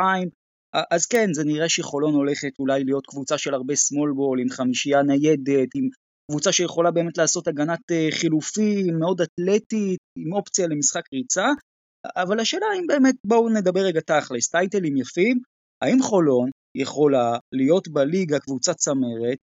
אז 0.91 1.05
כן, 1.05 1.33
זה 1.33 1.43
נראה 1.43 1.69
שחולון 1.69 2.13
הולכת 2.13 2.59
אולי 2.59 2.83
להיות 2.83 3.05
קבוצה 3.05 3.37
של 3.37 3.53
הרבה 3.53 3.73
ball, 3.73 4.41
עם 4.41 4.49
חמישייה 4.49 5.03
ניידת, 5.03 5.69
עם 5.75 5.89
קבוצה 6.31 6.51
שיכולה 6.51 6.91
באמת 6.91 7.17
לעשות 7.17 7.47
הגנת 7.47 7.91
אה, 7.91 8.07
חילופים, 8.11 8.99
מאוד 8.99 9.21
אתלטית, 9.21 9.99
עם 10.17 10.33
אופציה 10.33 10.67
למשחק 10.67 11.03
ריצה, 11.13 11.47
אבל 12.15 12.39
השאלה 12.39 12.65
אם 12.79 12.87
באמת, 12.87 13.15
בואו 13.25 13.49
נדבר 13.49 13.79
רגע 13.79 14.01
תכלס, 14.01 14.49
טייטלים 14.49 14.97
יפים, 14.97 15.39
האם 15.81 15.97
חולון 16.01 16.49
יכולה 16.77 17.37
להיות 17.51 17.87
בליגה 17.87 18.39
קבוצה 18.39 18.73
צמרת, 18.73 19.37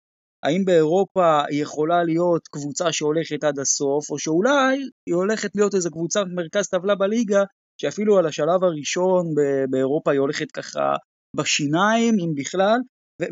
האם 0.44 0.64
באירופה 0.64 1.42
היא 1.48 1.62
יכולה 1.62 2.04
להיות 2.04 2.48
קבוצה 2.48 2.92
שהולכת 2.92 3.44
עד 3.44 3.58
הסוף, 3.58 4.10
או 4.10 4.18
שאולי 4.18 4.78
היא 5.06 5.14
הולכת 5.14 5.50
להיות 5.54 5.74
איזו 5.74 5.90
קבוצה 5.90 6.24
מרכז 6.24 6.68
טבלה 6.68 6.94
בליגה, 6.94 7.44
שאפילו 7.80 8.18
על 8.18 8.26
השלב 8.26 8.64
הראשון 8.64 9.26
באירופה 9.70 10.10
היא 10.10 10.20
הולכת 10.20 10.50
ככה 10.50 10.96
בשיניים, 11.36 12.14
אם 12.20 12.34
בכלל, 12.34 12.78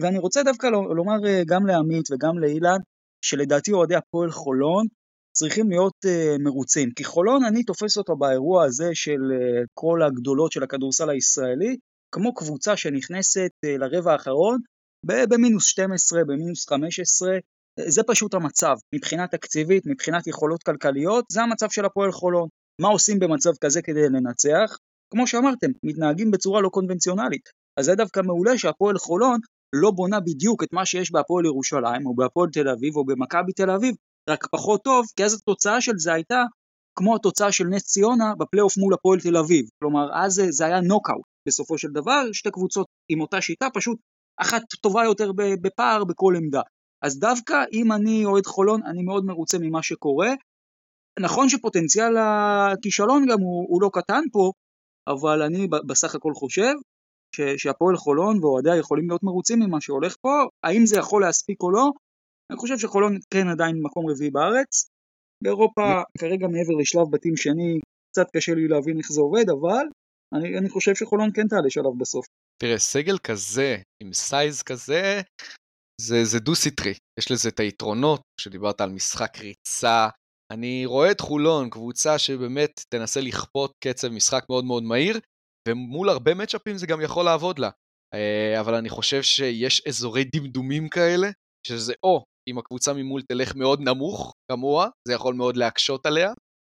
ואני 0.01 0.19
רוצה 0.19 0.43
דווקא 0.43 0.67
לומר 0.67 1.27
אה, 1.27 1.43
גם 1.47 1.67
לעמית 1.67 2.11
וגם 2.11 2.39
לאילן, 2.39 2.79
שלדעתי 3.23 3.73
אוהדי 3.73 3.95
הפועל 3.95 4.31
חולון 4.31 4.87
צריכים 5.33 5.71
להיות 5.71 5.95
uh, 6.07 6.43
מרוצים, 6.43 6.91
כי 6.91 7.05
חולון 7.05 7.45
אני 7.45 7.63
תופס 7.63 7.99
אותו 7.99 8.17
באירוע 8.17 8.65
הזה 8.65 8.91
של 8.95 9.21
uh, 9.21 9.67
כל 9.75 10.03
הגדולות 10.03 10.53
של 10.53 10.63
הכדורסל 10.63 11.11
הישראלי, 11.11 11.77
כמו 12.15 12.35
קבוצה 12.35 12.77
שנכנסת 12.77 13.51
uh, 13.67 13.79
לרבע 13.79 14.13
האחרון 14.13 14.59
במינוס 15.05 15.67
12, 15.67 16.25
במינוס 16.25 16.69
15, 16.69 17.39
זה 17.87 18.03
פשוט 18.03 18.35
המצב, 18.35 18.77
מבחינה 18.95 19.27
תקציבית, 19.27 19.87
מבחינת 19.87 20.27
יכולות 20.27 20.63
כלכליות, 20.63 21.25
זה 21.33 21.43
המצב 21.43 21.71
של 21.71 21.85
הפועל 21.85 22.13
חולון. 22.13 22.49
מה 22.81 22.89
עושים 22.89 23.19
במצב 23.19 23.51
כזה 23.61 23.83
כדי 23.83 24.09
לנצח? 24.09 24.77
כמו 25.13 25.27
שאמרתם, 25.27 25.67
מתנהגים 25.83 26.31
בצורה 26.31 26.61
לא 26.61 26.69
קונבנציונלית. 26.69 27.49
אז 27.79 27.85
זה 27.85 27.95
דווקא 27.95 28.21
מעולה 28.21 28.59
שהפועל 28.59 28.99
חולון 28.99 29.41
לא 29.73 29.91
בונה 29.91 30.21
בדיוק 30.21 30.63
את 30.63 30.73
מה 30.73 30.87
שיש 30.87 31.13
בהפועל 31.13 31.45
ירושלים, 31.45 32.07
או 32.07 32.15
בהפועל 32.15 32.51
תל 32.51 32.69
אביב, 32.69 32.97
או 32.97 33.05
במכבי 33.05 33.53
תל 33.53 33.71
אביב, 33.71 33.95
רק 34.29 34.47
פחות 34.47 34.85
טוב, 34.85 35.07
כי 35.17 35.25
אז 35.25 35.35
התוצאה 35.35 35.81
של 35.81 35.93
זה 35.97 36.13
הייתה 36.13 36.43
כמו 36.99 37.17
התוצאה 37.17 37.53
של 37.53 37.65
נס 37.65 37.83
ציונה 37.83 38.35
בפלייאוף 38.39 38.77
מול 38.77 38.95
הפועל 38.95 39.21
תל 39.21 39.37
אביב. 39.37 39.67
כלומר, 39.81 40.09
אז 40.15 40.33
זה, 40.33 40.51
זה 40.51 40.67
היה 40.67 40.81
נוקאוט 40.81 41.23
בסופו 41.49 41.79
של 41.79 41.89
דבר, 41.89 42.33
שתי 42.33 42.51
קבוצות 42.51 42.87
עם 43.09 43.21
אותה 43.21 43.41
שיטה, 43.41 43.67
פשוט 43.75 43.99
אחת 44.41 44.63
טובה 44.83 45.05
יותר 45.05 45.31
בפער 45.63 46.05
בכל 46.05 46.35
עמדה. 46.37 46.63
אז 47.03 47.19
דווקא 47.19 47.65
אם 47.73 47.93
אני 47.93 48.25
אוהד 48.25 48.47
חולון, 48.47 48.83
אני 48.83 49.03
מאוד 49.03 49.25
מרוצה 49.25 49.59
ממה 49.61 49.83
שקורה. 49.83 50.31
נכון 51.21 51.49
שפוטנציאל 51.49 52.17
הכישלון 52.17 53.27
גם 53.31 53.41
הוא, 53.41 53.67
הוא 53.69 53.83
לא 53.83 53.91
קטן 53.93 54.23
פה, 54.33 54.53
אבל 55.09 55.43
אני 55.43 55.69
בסך 55.87 56.15
הכל 56.15 56.33
חושב 56.35 56.73
שהפועל 57.57 57.97
חולון 57.97 58.45
ואוהדיה 58.45 58.77
יכולים 58.77 59.09
להיות 59.09 59.23
מרוצים 59.23 59.59
ממה 59.59 59.81
שהולך 59.81 60.17
פה, 60.21 60.43
האם 60.65 60.87
זה 60.87 60.97
יכול 60.99 61.23
להספיק 61.23 61.63
או 61.63 61.71
לא, 61.71 61.91
אני 62.53 62.59
חושב 62.59 62.79
שחולון 62.79 63.19
כן 63.31 63.49
עדיין 63.49 63.77
מקום 63.83 64.11
רביעי 64.11 64.31
בארץ, 64.31 64.89
באירופה 65.45 66.03
כרגע 66.19 66.47
מעבר 66.47 66.75
לשלב 66.81 67.11
בתים 67.11 67.37
שני 67.37 67.79
קצת 68.13 68.27
קשה 68.37 68.55
לי 68.55 68.69
להבין 68.69 68.99
איך 68.99 69.13
זה 69.13 69.21
עובד, 69.21 69.45
אבל 69.51 69.85
אני, 70.35 70.59
אני 70.59 70.69
חושב 70.69 70.95
שחולון 70.95 71.31
כן 71.35 71.49
תעלה 71.49 71.71
שלב 71.71 71.93
בסוף. 71.99 72.27
תראה, 72.63 72.79
סגל 72.79 73.19
כזה, 73.19 73.77
עם 74.03 74.13
size 74.13 74.63
כזה, 74.63 75.21
זה, 76.01 76.25
זה 76.25 76.39
דו-סטרי. 76.41 76.95
יש 77.21 77.33
לזה 77.33 77.49
את 77.49 77.61
היתרונות, 77.61 78.21
שדיברת 78.41 78.81
על 78.81 78.91
משחק 78.91 79.39
ריצה. 79.39 80.09
אני 80.53 80.87
רואה 80.87 81.11
את 81.11 81.21
חולון, 81.21 81.71
קבוצה 81.71 82.19
שבאמת 82.19 82.71
תנסה 82.95 83.21
לכפות 83.21 83.73
קצב 83.85 84.09
משחק 84.09 84.45
מאוד 84.51 84.65
מאוד 84.65 84.83
מהיר, 84.83 85.19
ומול 85.69 86.09
הרבה 86.09 86.35
matchups 86.35 86.77
זה 86.77 86.87
גם 86.87 87.01
יכול 87.01 87.25
לעבוד 87.25 87.59
לה. 87.59 87.71
אה, 88.15 88.61
אבל 88.61 88.75
אני 88.75 88.89
חושב 88.89 89.23
שיש 89.23 89.87
אזורי 89.89 90.25
דמדומים 90.25 90.89
כאלה, 90.89 91.29
שזה 91.67 91.95
או 92.03 92.25
אם 92.49 92.59
הקבוצה 92.59 92.93
ממול 92.93 93.23
תלך 93.23 93.55
מאוד 93.57 93.81
נמוך, 93.81 94.35
כמוה, 94.53 94.89
זה 95.09 95.15
יכול 95.15 95.35
מאוד 95.35 95.57
להקשות 95.57 96.07
עליה. 96.07 96.33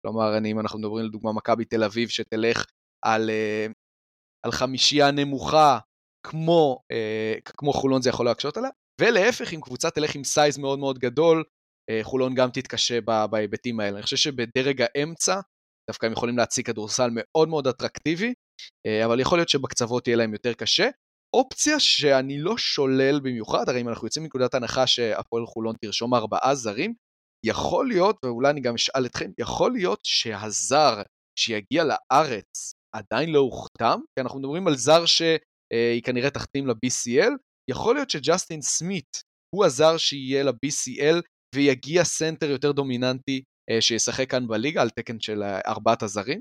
כלומר, 0.07 0.39
אם 0.47 0.61
אנחנו 0.61 0.79
מדברים 0.79 1.05
לדוגמה 1.05 1.33
מכבי 1.33 1.65
תל 1.65 1.85
אביב, 1.85 2.09
שתלך 2.09 2.65
על, 3.05 3.31
אה, 3.31 3.67
על 4.47 4.53
חמישייה 4.53 5.11
נמוכה, 5.11 5.79
כמו, 6.27 6.79
אה, 6.93 7.35
כמו 7.45 7.73
חולון 7.73 8.03
זה 8.03 8.11
יכול 8.11 8.27
להקשות 8.27 8.57
עליה, 8.57 8.71
ולהפך, 9.01 9.55
אם 9.55 9.61
קבוצה 9.61 9.91
תלך 9.91 10.15
עם 10.15 10.25
סייז 10.25 10.59
מאוד 10.59 10.79
מאוד 10.79 10.99
גדול, 10.99 11.45
חולון 12.03 12.35
גם 12.35 12.51
תתקשה 12.51 13.01
בהיבטים 13.31 13.81
האלה. 13.81 13.97
אני 13.97 14.03
חושב 14.03 14.17
שבדרג 14.17 14.83
האמצע, 14.83 15.41
דווקא 15.91 16.07
הם 16.07 16.13
יכולים 16.13 16.39
להציג 16.39 16.67
כדורסל 16.67 17.11
מאוד 17.13 17.49
מאוד 17.49 17.67
אטרקטיבי, 17.67 18.35
אבל 19.05 19.21
יכול 19.21 19.39
להיות 19.39 19.49
שבקצוות 19.49 20.07
יהיה 20.07 20.17
להם 20.17 20.33
יותר 20.33 20.53
קשה. 20.53 20.89
אופציה 21.37 21.81
שאני 21.81 22.39
לא 22.39 22.59
שולל 22.59 23.21
במיוחד, 23.21 23.69
הרי 23.69 23.81
אם 23.81 23.89
אנחנו 23.89 24.07
יוצאים 24.07 24.23
מנקודת 24.23 24.55
הנחה 24.55 24.87
שהפועל 24.87 25.47
חולון 25.47 25.75
תרשום 25.85 26.15
ארבעה 26.15 26.55
זרים, 26.55 26.95
יכול 27.47 27.89
להיות, 27.89 28.17
ואולי 28.25 28.51
אני 28.51 28.61
גם 28.61 28.75
אשאל 28.75 29.07
אתכם, 29.07 29.31
יכול 29.39 29.73
להיות 29.73 30.01
שהזר 30.03 31.03
שיגיע 31.39 31.85
לארץ 31.85 32.73
עדיין 32.97 33.31
לא 33.31 33.39
הוחתם? 33.39 34.01
כי 34.15 34.21
אנחנו 34.21 34.39
מדברים 34.39 34.67
על 34.69 34.77
זר 34.77 35.07
שהיא 35.07 36.03
כנראה 36.05 36.31
תחתים 36.31 36.67
ל-BCL, 36.67 37.33
יכול 37.71 37.95
להיות 37.95 38.11
שג'סטין 38.11 38.63
סמית 38.63 39.23
הוא 39.55 39.65
הזר 39.65 39.97
שיהיה 39.97 40.43
ל-BCL 40.43 41.23
ויגיע 41.55 42.05
סנטר 42.05 42.51
יותר 42.51 42.73
דומיננטי 42.73 43.43
אה, 43.71 43.81
שישחק 43.81 44.31
כאן 44.31 44.47
בליגה 44.47 44.83
על 44.83 44.91
תקן 44.91 45.21
של 45.21 45.43
אה, 45.43 45.61
ארבעת 45.67 46.03
הזרים? 46.03 46.41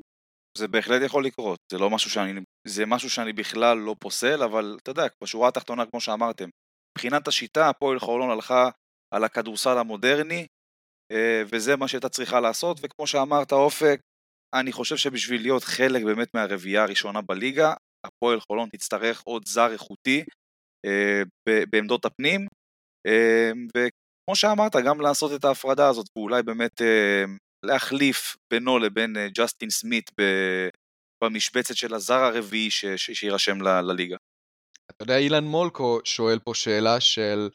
זה 0.60 0.68
בהחלט 0.68 1.02
יכול 1.06 1.26
לקרות, 1.26 1.60
זה 1.72 1.78
לא 1.78 1.90
משהו 1.90 2.12
שאני, 2.12 2.42
זה 2.68 2.86
משהו 2.86 3.10
שאני 3.10 3.34
בכלל 3.34 3.78
לא 3.78 3.96
פוסל, 4.00 4.44
אבל 4.44 4.78
אתה 4.84 4.92
יודע, 4.92 5.04
בשורה 5.24 5.48
התחתונה, 5.48 5.86
כמו 5.86 6.02
שאמרתם, 6.02 6.50
מבחינת 6.92 7.28
השיטה, 7.28 7.70
הפועל 7.70 8.00
חולון 8.00 8.30
הלכה 8.30 8.70
על 9.14 9.24
הכדורסל 9.24 9.78
המודרני, 9.78 10.48
אה, 11.12 11.44
וזה 11.52 11.76
מה 11.76 11.88
שהייתה 11.88 12.10
צריכה 12.10 12.40
לעשות, 12.40 12.78
וכמו 12.82 13.08
שאמרת, 13.08 13.52
אופק, 13.52 14.00
אני 14.56 14.72
חושב 14.72 14.98
שבשביל 14.98 15.42
להיות 15.42 15.64
חלק 15.64 16.04
באמת 16.04 16.34
מהרביעייה 16.34 16.84
הראשונה 16.84 17.22
בליגה, 17.22 17.74
הפועל 18.06 18.40
חולון 18.40 18.70
תצטרך 18.70 19.22
עוד 19.22 19.44
זר 19.48 19.72
איכותי 19.72 20.24
אה, 20.86 21.22
בעמדות 21.70 22.06
הפנים, 22.06 22.48
אה, 23.08 23.52
וכמו 23.68 24.36
שאמרת, 24.36 24.76
גם 24.86 25.02
לעשות 25.02 25.32
את 25.40 25.46
ההפרדה 25.46 25.88
הזאת, 25.88 26.06
ואולי 26.16 26.44
באמת 26.44 26.82
להחליף 27.66 28.38
בינו 28.54 28.80
לבין 28.80 29.18
אה, 29.18 29.28
ג'סטין 29.30 29.70
סמית 29.70 30.12
במשבצת 31.24 31.76
של 31.76 31.94
הזר 31.94 32.24
הרביעי 32.24 32.70
שיירשם 32.98 33.62
לליגה. 33.62 34.18
אתה 34.92 35.04
יודע, 35.04 35.18
אילן 35.18 35.44
מולקו 35.44 36.00
שואל 36.04 36.40
פה 36.40 36.54
שאלה 36.54 37.00
של, 37.00 37.50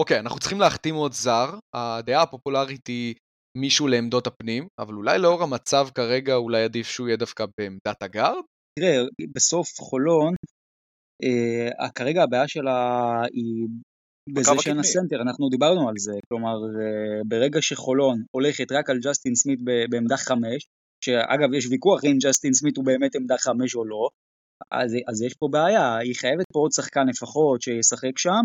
אוקיי, 0.00 0.18
אנחנו 0.20 0.38
צריכים 0.38 0.60
להחתים 0.60 0.94
עוד 0.94 1.12
זר, 1.12 1.58
הדעה 1.74 2.22
הפופולרית 2.22 2.86
היא 2.86 3.14
מישהו 3.58 3.88
לעמדות 3.88 4.26
הפנים, 4.26 4.66
אבל 4.78 4.94
אולי 4.94 5.18
לאור 5.18 5.42
המצב 5.42 5.86
כרגע 5.94 6.34
אולי 6.34 6.64
עדיף 6.64 6.86
שהוא 6.86 7.08
יהיה 7.08 7.16
דווקא 7.16 7.44
בעמדת 7.58 8.02
הגארד? 8.02 8.42
תראה, 8.78 8.96
בסוף 9.34 9.68
חולון, 9.78 10.34
אה, 11.24 11.90
כרגע 11.94 12.22
הבעיה 12.22 12.48
שלה 12.48 13.10
היא 13.32 13.68
בזה 14.28 14.50
שאין 14.60 14.76
לה 14.76 14.82
סנטר, 14.82 15.22
אנחנו 15.22 15.48
דיברנו 15.48 15.88
על 15.88 15.94
זה, 15.98 16.12
כלומר 16.28 16.54
אה, 16.80 17.20
ברגע 17.24 17.62
שחולון 17.62 18.22
הולכת 18.30 18.72
רק 18.72 18.90
על 18.90 18.98
ג'סטין 18.98 19.34
סמית 19.34 19.60
בעמדה 19.90 20.16
חמש, 20.16 20.66
שאגב 21.04 21.54
יש 21.54 21.66
ויכוח 21.70 22.04
אם 22.04 22.18
ג'סטין 22.22 22.52
סמית 22.52 22.76
הוא 22.76 22.84
באמת 22.84 23.16
עמדה 23.16 23.38
חמש 23.38 23.74
או 23.74 23.84
לא, 23.84 24.08
אז, 24.70 24.96
אז 25.08 25.22
יש 25.22 25.34
פה 25.34 25.48
בעיה, 25.50 25.96
היא 25.96 26.14
חייבת 26.14 26.44
פה 26.52 26.58
עוד 26.58 26.72
שחקן 26.72 27.06
לפחות 27.06 27.62
שישחק 27.62 28.18
שם, 28.18 28.42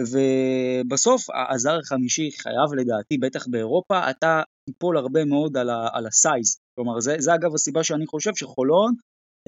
ובסוף 0.00 1.22
הזר 1.52 1.78
החמישי 1.78 2.30
חייב 2.42 2.74
לדעתי, 2.76 3.18
בטח 3.18 3.46
באירופה, 3.46 4.10
אתה 4.10 4.42
תיפול 4.70 4.98
הרבה 4.98 5.24
מאוד 5.24 5.56
על, 5.56 5.70
ה, 5.70 5.88
על 5.92 6.06
ה 6.06 6.15
size, 6.15 6.58
כלומר 6.74 7.00
זה, 7.00 7.14
זה 7.18 7.34
אגב 7.34 7.54
הסיבה 7.54 7.84
שאני 7.84 8.06
חושב 8.06 8.30
שחולון 8.34 8.94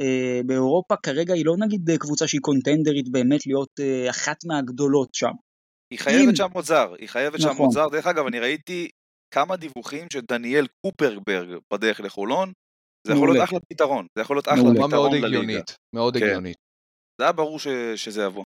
אה, 0.00 0.40
באירופה 0.46 0.94
כרגע 0.96 1.34
היא 1.34 1.46
לא 1.46 1.56
נגיד 1.58 1.90
קבוצה 2.00 2.28
שהיא 2.28 2.40
קונטנדרית 2.40 3.08
באמת 3.12 3.46
להיות 3.46 3.80
אה, 3.80 4.10
אחת 4.10 4.36
מהגדולות 4.46 5.14
שם. 5.14 5.32
היא 5.92 5.98
חייבת 5.98 6.36
שם 6.36 6.48
עוד 6.52 6.64
זר, 6.64 6.94
היא 6.98 7.08
חייבת 7.08 7.40
שם 7.40 7.48
עוד 7.48 7.54
נכון. 7.54 7.70
זר. 7.70 7.88
דרך 7.88 8.06
אגב, 8.06 8.26
אני 8.26 8.38
ראיתי 8.40 8.88
כמה 9.34 9.56
דיווחים 9.56 10.06
שדניאל 10.12 10.66
קופרברג 10.86 11.58
בדרך 11.72 12.00
לחולון, 12.00 12.52
זה 13.06 13.12
יכול 13.12 13.32
להיות 13.32 13.44
אחלה 13.44 13.60
פתרון, 13.60 14.06
זה 14.14 14.22
יכול 14.22 14.36
להיות 14.36 14.48
אחלה 14.48 14.86
פתרון 14.86 15.14
לליגה. 15.14 15.62
מאוד 15.94 16.16
כן. 16.16 16.24
הגיונית. 16.24 16.56
זה 17.20 17.24
היה 17.24 17.32
ברור 17.32 17.58
שזה 17.96 18.22
יבוא. 18.22 18.44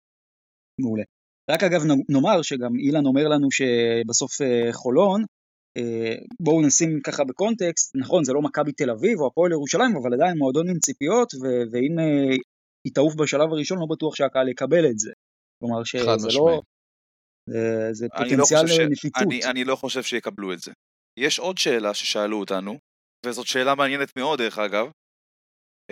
מעולה. 0.81 1.03
רק 1.51 1.63
אגב 1.63 1.83
נאמר 2.09 2.43
שגם 2.43 2.77
אילן 2.77 3.07
אומר 3.07 3.29
לנו 3.29 3.49
שבסוף 3.51 4.41
אה, 4.43 4.73
חולון, 4.73 5.25
אה, 5.77 6.15
בואו 6.41 6.67
נשים 6.67 7.01
ככה 7.01 7.25
בקונטקסט, 7.25 7.97
נכון 7.97 8.25
זה 8.25 8.33
לא 8.33 8.43
מכבי 8.43 8.73
תל 8.73 8.91
אביב 8.91 9.21
או 9.21 9.27
הפועל 9.27 9.53
ירושלים, 9.53 9.97
אבל 9.97 10.15
עדיין 10.15 10.39
מועדון 10.39 10.69
עם 10.69 10.79
ציפיות, 10.79 11.33
ואם 11.73 11.99
אה, 11.99 12.37
היא 12.85 12.93
תעוף 12.95 13.15
בשלב 13.15 13.53
הראשון 13.53 13.79
לא 13.79 13.87
בטוח 13.91 14.15
שהקהל 14.15 14.49
יקבל 14.49 14.87
את 14.87 14.99
זה. 14.99 15.13
כלומר 15.59 15.85
שזה 15.85 16.29
לא, 16.39 16.63
זה 17.93 18.07
לא 18.13 18.19
פוטנציאל 18.19 18.61
לא 18.79 18.89
נפיצות. 18.91 19.23
אני, 19.23 19.45
אני 19.45 19.65
לא 19.65 19.77
חושב 19.77 20.03
שיקבלו 20.03 20.53
את 20.53 20.59
זה. 20.59 20.73
יש 21.19 21.39
עוד 21.39 21.59
שאלה 21.59 21.95
ששאלו 21.95 22.41
אותנו, 22.41 22.79
וזאת 23.27 23.47
שאלה 23.47 23.75
מעניינת 23.75 24.17
מאוד 24.17 24.39
דרך 24.39 24.59
אגב. 24.59 24.91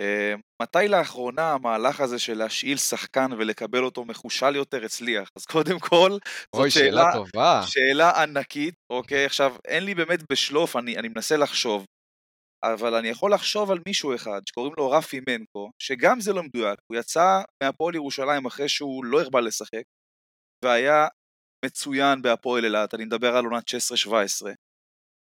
Uh, 0.01 0.39
מתי 0.61 0.87
לאחרונה 0.87 1.51
המהלך 1.51 2.01
הזה 2.01 2.19
של 2.19 2.37
להשאיל 2.37 2.77
שחקן 2.77 3.33
ולקבל 3.37 3.83
אותו 3.83 4.05
מחושל 4.05 4.55
יותר 4.55 4.85
הצליח? 4.85 5.29
אז 5.35 5.45
קודם 5.45 5.79
כל, 5.79 6.17
אוי, 6.55 6.71
שאלה, 6.71 7.01
שאלה 7.01 7.13
טובה. 7.13 7.61
שאלה 7.65 8.23
ענקית, 8.23 8.73
אוקיי? 8.89 9.25
עכשיו, 9.25 9.55
אין 9.65 9.85
לי 9.85 9.95
באמת 9.95 10.19
בשלוף, 10.31 10.75
אני, 10.75 10.97
אני 10.97 11.07
מנסה 11.07 11.37
לחשוב, 11.37 11.85
אבל 12.63 12.95
אני 12.95 13.07
יכול 13.07 13.33
לחשוב 13.33 13.71
על 13.71 13.79
מישהו 13.87 14.15
אחד 14.15 14.41
שקוראים 14.49 14.73
לו 14.77 14.91
רפי 14.91 15.19
מנקו, 15.29 15.71
שגם 15.81 16.19
זה 16.19 16.33
לא 16.33 16.43
מדויק, 16.43 16.79
הוא 16.91 16.99
יצא 16.99 17.41
מהפועל 17.63 17.95
ירושלים 17.95 18.45
אחרי 18.45 18.69
שהוא 18.69 19.05
לא 19.05 19.21
הרבה 19.21 19.41
לשחק, 19.41 19.83
והיה 20.65 21.07
מצוין 21.65 22.21
בהפועל 22.21 22.65
אילת, 22.65 22.93
אני 22.93 23.05
מדבר 23.05 23.35
על 23.35 23.45
עונת 23.45 23.63
16-17, 24.07 24.11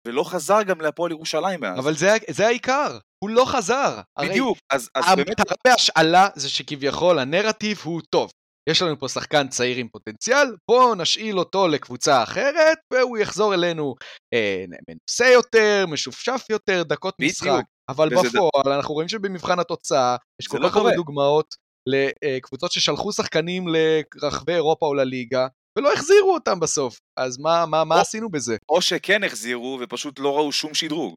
ולא 0.08 0.24
חזר 0.24 0.62
גם 0.62 0.80
להפועל 0.80 1.10
ירושלים 1.10 1.60
מאז. 1.60 1.78
אבל 1.78 1.94
זה, 1.94 2.16
זה 2.30 2.46
העיקר, 2.46 2.98
הוא 3.24 3.30
לא 3.30 3.44
חזר. 3.44 4.00
בדיוק, 4.20 4.58
אז, 4.72 4.90
אז 4.94 5.04
באמת... 5.16 5.28
המטרה 5.28 5.56
בהשאלה 5.66 6.28
זה 6.34 6.48
שכביכול 6.48 7.18
הנרטיב 7.18 7.78
הוא 7.84 8.00
טוב. 8.10 8.30
יש 8.68 8.82
לנו 8.82 8.98
פה 8.98 9.08
שחקן 9.08 9.48
צעיר 9.48 9.76
עם 9.76 9.88
פוטנציאל, 9.88 10.56
בואו 10.70 10.94
נשאיל 10.94 11.38
אותו 11.38 11.68
לקבוצה 11.68 12.22
אחרת, 12.22 12.78
והוא 12.92 13.18
יחזור 13.18 13.54
אלינו 13.54 13.94
אה, 14.34 14.64
מנוסה 14.88 15.26
יותר, 15.32 15.84
משופשף 15.88 16.44
יותר, 16.50 16.82
דקות 16.82 17.14
בדיוק. 17.18 17.32
משחק. 17.32 17.62
אבל 17.88 18.08
בפועל 18.08 18.64
ד... 18.66 18.68
אנחנו 18.68 18.94
רואים 18.94 19.08
שבמבחן 19.08 19.58
התוצאה, 19.58 20.16
יש 20.42 20.48
כל 20.48 20.58
לא 20.58 20.68
כך 20.68 20.76
הרבה 20.76 20.90
דוגמאות 20.94 21.54
לקבוצות 21.88 22.72
ששלחו 22.72 23.12
שחקנים 23.12 23.64
לרחבי 23.68 24.52
אירופה 24.54 24.86
או 24.86 24.94
לליגה, 24.94 25.46
ולא 25.78 25.92
החזירו 25.92 26.34
אותם 26.34 26.60
בסוף. 26.60 26.98
אז 27.16 27.38
מה, 27.38 27.66
מה, 27.66 27.84
מה 27.84 27.94
או, 27.94 28.00
עשינו 28.00 28.30
בזה? 28.30 28.56
או 28.68 28.82
שכן 28.82 29.24
החזירו 29.24 29.78
ופשוט 29.82 30.18
לא 30.18 30.36
ראו 30.36 30.52
שום 30.52 30.74
שדרוג. 30.74 31.14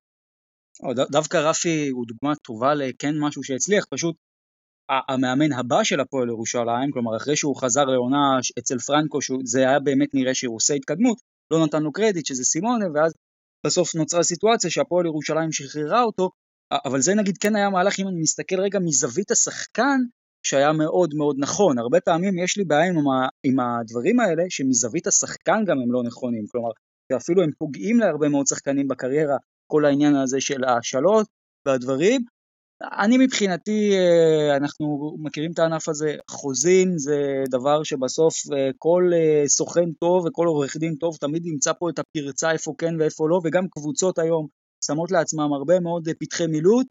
או, 0.84 0.94
ד, 0.94 1.00
דווקא 1.12 1.38
רפי 1.38 1.90
הוא 1.90 2.06
דוגמה 2.08 2.36
טובה 2.36 2.74
לכן 2.74 3.16
משהו 3.20 3.44
שהצליח, 3.44 3.86
פשוט 3.90 4.16
המאמן 5.10 5.54
הבא 5.54 5.84
של 5.84 6.00
הפועל 6.00 6.30
ירושלים, 6.30 6.92
כלומר 6.94 7.18
אחרי 7.18 7.36
שהוא 7.36 7.62
חזר 7.62 7.86
לעונה 7.86 8.40
אצל 8.60 8.78
פרנקו, 8.78 9.20
זה 9.44 9.60
היה 9.60 9.80
באמת 9.80 10.14
נראה 10.14 10.34
שהוא 10.34 10.56
עושה 10.56 10.74
התקדמות, 10.74 11.18
לא 11.52 11.66
נתן 11.66 11.84
לו 11.84 11.92
קרדיט 11.92 12.26
שזה 12.26 12.44
סימונה, 12.44 12.86
ואז 12.96 13.14
בסוף 13.66 13.96
נוצרה 13.96 14.24
סיטואציה 14.24 14.70
שהפועל 14.70 15.06
ירושלים 15.06 15.52
שחררה 15.52 16.04
אותו, 16.04 16.30
אבל 16.86 17.02
זה 17.02 17.16
נגיד 17.16 17.38
כן 17.38 17.56
היה 17.56 17.70
מהלך, 17.70 18.00
אם 18.00 18.08
אני 18.08 18.22
מסתכל 18.22 18.60
רגע 18.60 18.80
מזווית 18.80 19.32
השחקן, 19.32 20.00
שהיה 20.48 20.72
מאוד 20.72 21.14
מאוד 21.14 21.36
נכון. 21.40 21.78
הרבה 21.78 22.00
פעמים 22.02 22.40
יש 22.44 22.58
לי 22.58 22.64
בעיה 22.64 22.90
עם, 22.90 22.96
עם 23.44 23.60
הדברים 23.60 24.20
האלה, 24.20 24.44
שמזווית 24.50 25.08
השחקן 25.08 25.64
גם 25.68 25.78
הם 25.80 25.92
לא 25.92 26.04
נכונים. 26.04 26.46
כלומר, 26.52 26.70
שאפילו 27.12 27.44
הם 27.44 27.52
פוגעים 27.58 28.00
להרבה 28.00 28.30
מאוד 28.30 28.48
שחקנים 28.48 28.88
בקריירה, 28.88 29.38
כל 29.72 29.86
העניין 29.86 30.16
הזה 30.16 30.42
של 30.42 30.64
ההשאלות 30.64 31.28
והדברים. 31.66 32.22
אני 32.82 33.18
מבחינתי, 33.18 33.92
אה, 33.98 34.58
אנחנו 34.58 35.16
מכירים 35.20 35.52
את 35.52 35.60
הענף 35.60 35.90
הזה, 35.90 36.16
חוזים 36.30 36.98
זה 36.98 37.44
דבר 37.50 37.84
שבסוף 37.84 38.34
אה, 38.54 38.70
כל 38.78 39.04
אה, 39.14 39.48
סוכן 39.48 39.92
טוב 40.00 40.26
וכל 40.26 40.48
עורך 40.48 40.78
דין 40.78 40.96
טוב 40.96 41.16
תמיד 41.16 41.46
ימצא 41.46 41.74
פה 41.80 41.90
את 41.90 42.00
הפרצה 42.00 42.52
איפה 42.52 42.74
כן 42.78 42.94
ואיפה 43.00 43.30
לא, 43.30 43.40
וגם 43.44 43.68
קבוצות 43.68 44.20
היום 44.20 44.48
שמות 44.86 45.12
לעצמם 45.12 45.54
הרבה 45.54 45.80
מאוד 45.80 46.10
פתחי 46.20 46.48
מילוט, 46.48 46.88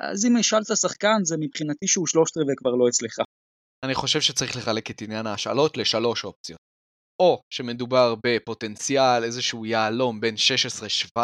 אז 0.00 0.24
אם 0.26 0.36
השאלת 0.36 0.66
שחקן 0.76 1.24
זה 1.24 1.36
מבחינתי 1.40 1.86
שהוא 1.86 2.06
שלושת 2.06 2.36
רבעי 2.36 2.56
כבר 2.56 2.70
לא 2.70 2.88
אצלך. 2.88 3.18
אני 3.84 3.94
חושב 3.94 4.20
שצריך 4.20 4.56
לחלק 4.56 4.90
את 4.90 5.02
עניין 5.02 5.26
ההשאלות 5.26 5.76
לשלוש 5.76 6.24
אופציות. 6.24 6.58
או 7.22 7.42
שמדובר 7.50 8.14
בפוטנציאל, 8.26 9.24
איזשהו 9.24 9.66
יהלום 9.66 10.20
בין 10.20 10.34
16-17, 11.16 11.18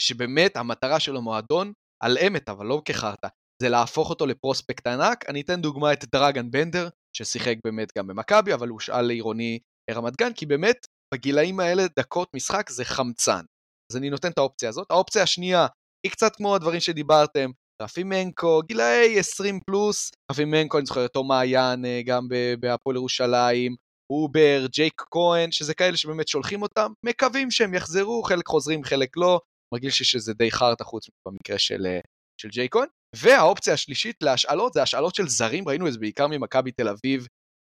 שבאמת 0.00 0.56
המטרה 0.56 1.00
של 1.00 1.16
המועדון 1.16 1.72
על 2.02 2.18
אמת, 2.18 2.48
אבל 2.48 2.66
לא 2.66 2.82
כחרטא, 2.84 3.28
זה 3.62 3.68
להפוך 3.68 4.10
אותו 4.10 4.26
לפרוספקט 4.26 4.86
ענק. 4.86 5.28
אני 5.28 5.40
אתן 5.40 5.60
דוגמה 5.60 5.92
את 5.92 6.04
דרגן 6.12 6.50
בנדר, 6.50 6.88
ששיחק 7.16 7.54
באמת 7.64 7.88
גם 7.98 8.06
במכבי, 8.06 8.54
אבל 8.54 8.68
הוא 8.68 8.80
שאל 8.80 9.02
לעירוני 9.02 9.58
רמת 9.90 10.16
גן, 10.16 10.32
כי 10.32 10.46
באמת 10.46 10.86
בגילאים 11.14 11.60
האלה 11.60 11.82
דקות 11.98 12.28
משחק 12.36 12.70
זה 12.70 12.84
חמצן. 12.84 13.44
אז 13.92 13.96
אני 13.96 14.10
נותן 14.10 14.30
את 14.30 14.38
האופציה 14.38 14.68
הזאת. 14.68 14.90
האופציה 14.90 15.22
השנייה 15.22 15.66
היא 16.06 16.12
קצת 16.12 16.36
כמו 16.36 16.54
הדברים 16.54 16.80
שדיברתם, 16.80 17.50
רפי 17.82 18.02
מנקו, 18.04 18.62
גילאי 18.62 19.18
20 19.18 19.60
פלוס, 19.66 20.10
רפי 20.32 20.44
מנקו, 20.44 20.78
אני 20.78 20.86
זוכר 20.86 21.02
אותו 21.02 21.24
מעיין 21.24 21.84
אה, 21.84 22.00
גם 22.04 22.28
בהפועל 22.60 22.96
ירושלים, 22.96 23.76
עובר, 24.10 24.66
ג'ייק 24.70 25.02
כהן, 25.10 25.52
שזה 25.52 25.74
כאלה 25.74 25.96
שבאמת 25.96 26.28
שולחים 26.28 26.62
אותם, 26.62 26.92
מקווים 27.02 27.50
שהם 27.50 27.74
יחזרו, 27.74 28.22
חלק 28.22 28.46
חוזרים, 28.46 28.84
חלק 28.84 29.16
לא, 29.16 29.40
מרגיש 29.74 30.00
לי 30.00 30.06
שזה 30.06 30.34
די 30.34 30.50
חרטא 30.50 30.84
חוץ 30.84 31.06
במקרה 31.28 31.58
של, 31.58 31.86
אה, 31.86 32.00
של 32.40 32.48
ג'ייק 32.48 32.72
כהן. 32.72 32.88
והאופציה 33.16 33.74
השלישית 33.74 34.16
להשאלות 34.22 34.72
זה 34.72 34.82
השאלות 34.82 35.14
של 35.14 35.28
זרים, 35.28 35.68
ראינו 35.68 35.88
את 35.88 35.92
זה 35.92 35.98
בעיקר 35.98 36.26
ממכבי 36.26 36.72
תל 36.72 36.88
אביב, 36.88 37.26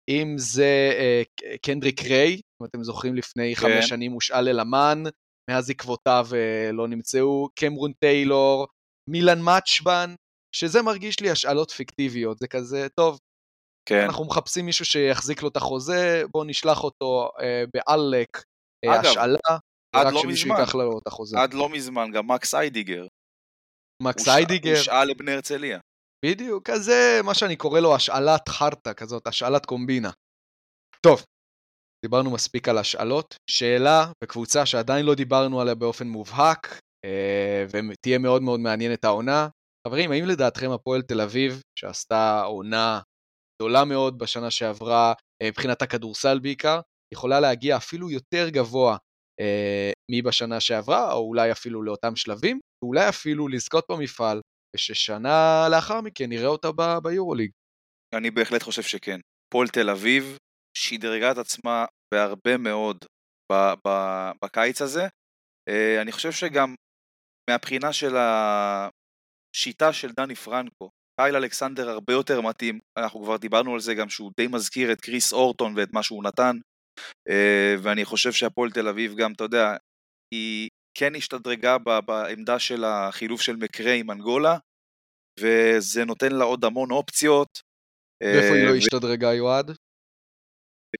אם 0.08 0.34
זה 0.38 0.92
אה, 0.98 1.22
קנדריק 1.62 2.02
ריי, 2.02 2.34
אם 2.34 2.66
אתם 2.66 2.84
זוכרים 2.84 3.14
לפני 3.14 3.54
כן. 3.54 3.60
חמש 3.60 3.88
שנים 3.88 4.12
הושאל 4.12 4.40
ללמן, 4.40 5.02
מאז 5.50 5.70
עקבותיו 5.70 6.26
אה, 6.34 6.72
לא 6.72 6.88
נמצאו, 6.88 7.48
קמרון 7.54 7.92
טיילור, 7.92 8.66
מילן 9.08 9.40
מאצ'בן, 9.40 10.14
שזה 10.56 10.82
מרגיש 10.82 11.20
לי 11.20 11.30
השאלות 11.30 11.70
פיקטיביות, 11.70 12.38
זה 12.38 12.48
כזה, 12.48 12.86
טוב, 12.96 13.18
כן. 13.88 14.04
אנחנו 14.04 14.24
מחפשים 14.24 14.66
מישהו 14.66 14.84
שיחזיק 14.84 15.42
לו 15.42 15.48
את 15.48 15.56
החוזה, 15.56 16.22
בואו 16.32 16.44
נשלח 16.44 16.84
אותו 16.84 17.30
אה, 17.40 17.64
בעלק 17.74 18.28
אה, 18.84 19.00
השאלה, 19.00 19.58
רק 19.96 20.12
לא 20.12 20.20
שמישהו 20.22 20.50
ייקח 20.50 20.74
לו 20.74 20.98
את 20.98 21.06
החוזה. 21.06 21.38
עד 21.38 21.54
לא 21.54 21.68
מזמן, 21.68 22.10
גם 22.14 22.26
מקס 22.26 22.54
איידיגר. 22.54 23.06
מקס 24.02 24.28
איידיגר. 24.28 24.78
הושאל 24.78 25.04
לבני 25.04 25.32
הרצליה. 25.32 25.78
בדיוק, 26.24 26.70
כזה 26.70 27.20
מה 27.24 27.34
שאני 27.34 27.56
קורא 27.56 27.80
לו 27.80 27.94
השאלת 27.94 28.48
חרטא 28.48 28.92
כזאת, 28.92 29.26
השאלת 29.26 29.66
קומבינה. 29.66 30.10
טוב, 31.06 31.24
דיברנו 32.04 32.30
מספיק 32.30 32.68
על 32.68 32.78
השאלות. 32.78 33.34
שאלה 33.50 34.12
וקבוצה 34.24 34.66
שעדיין 34.66 35.06
לא 35.06 35.14
דיברנו 35.14 35.60
עליה 35.60 35.74
באופן 35.74 36.06
מובהק, 36.06 36.80
ותהיה 37.70 38.18
מאוד 38.18 38.42
מאוד 38.42 38.60
מעניינת 38.60 39.04
העונה. 39.04 39.48
חברים, 39.88 40.10
האם 40.10 40.24
לדעתכם 40.24 40.70
הפועל 40.70 41.02
תל 41.02 41.20
אביב, 41.20 41.62
שעשתה 41.78 42.42
עונה 42.42 43.00
גדולה 43.62 43.84
מאוד 43.84 44.18
בשנה 44.18 44.50
שעברה, 44.50 45.12
אה, 45.42 45.48
מבחינת 45.48 45.82
הכדורסל 45.82 46.38
בעיקר, 46.38 46.80
יכולה 47.14 47.40
להגיע 47.40 47.76
אפילו 47.76 48.10
יותר 48.10 48.48
גבוה 48.48 48.96
אה, 49.40 49.92
מבשנה 50.10 50.60
שעברה, 50.60 51.12
או 51.12 51.18
אולי 51.18 51.52
אפילו 51.52 51.82
לאותם 51.82 52.16
שלבים, 52.16 52.60
ואולי 52.84 53.08
אפילו 53.08 53.48
לזכות 53.48 53.84
במפעל, 53.90 54.40
וששנה 54.76 55.66
לאחר 55.70 56.00
מכן 56.00 56.28
נראה 56.28 56.46
אותה 56.46 56.68
ב- 56.72 56.98
ביורוליג. 57.02 57.50
אני 58.14 58.30
בהחלט 58.30 58.62
חושב 58.62 58.82
שכן. 58.82 59.20
פועל 59.52 59.68
תל 59.68 59.90
אביב 59.90 60.38
שדרגה 60.78 61.32
את 61.32 61.38
עצמה 61.38 61.84
בהרבה 62.14 62.56
מאוד 62.56 63.04
ב- 63.52 63.74
ב- 63.86 64.30
בקיץ 64.44 64.82
הזה. 64.82 65.06
אה, 65.68 66.02
אני 66.02 66.12
חושב 66.12 66.32
שגם 66.32 66.74
מהבחינה 67.48 67.92
של 67.92 68.16
השיטה 68.16 69.92
של 69.92 70.12
דני 70.12 70.34
פרנקו, 70.34 70.90
קייל 71.20 71.36
אלכסנדר 71.36 71.88
הרבה 71.88 72.12
יותר 72.12 72.40
מתאים, 72.40 72.78
אנחנו 72.98 73.22
כבר 73.22 73.36
דיברנו 73.36 73.74
על 73.74 73.80
זה 73.80 73.94
גם 73.94 74.08
שהוא 74.08 74.32
די 74.36 74.46
מזכיר 74.46 74.92
את 74.92 75.00
קריס 75.00 75.32
אורטון 75.32 75.74
ואת 75.76 75.92
מה 75.92 76.02
שהוא 76.02 76.24
נתן, 76.24 76.56
אה, 77.28 77.74
ואני 77.82 78.04
חושב 78.04 78.32
שהפועל 78.32 78.70
תל 78.70 78.88
אביב 78.88 79.14
גם, 79.16 79.32
אתה 79.32 79.44
יודע, 79.44 79.76
היא 80.34 80.68
כן 80.98 81.14
השתדרגה 81.16 81.78
בעמדה 82.06 82.58
של 82.58 82.84
החילוף 82.84 83.40
של 83.40 83.56
מקרי 83.56 84.00
עם 84.00 84.10
אנגולה, 84.10 84.58
וזה 85.40 86.04
נותן 86.04 86.32
לה 86.32 86.44
עוד 86.44 86.64
המון 86.64 86.90
אופציות. 86.90 87.48
ואיפה 88.22 88.54
היא 88.54 88.64
לא 88.64 88.70
אה, 88.70 88.76
השתדרגה, 88.76 89.34
יועד? 89.34 89.70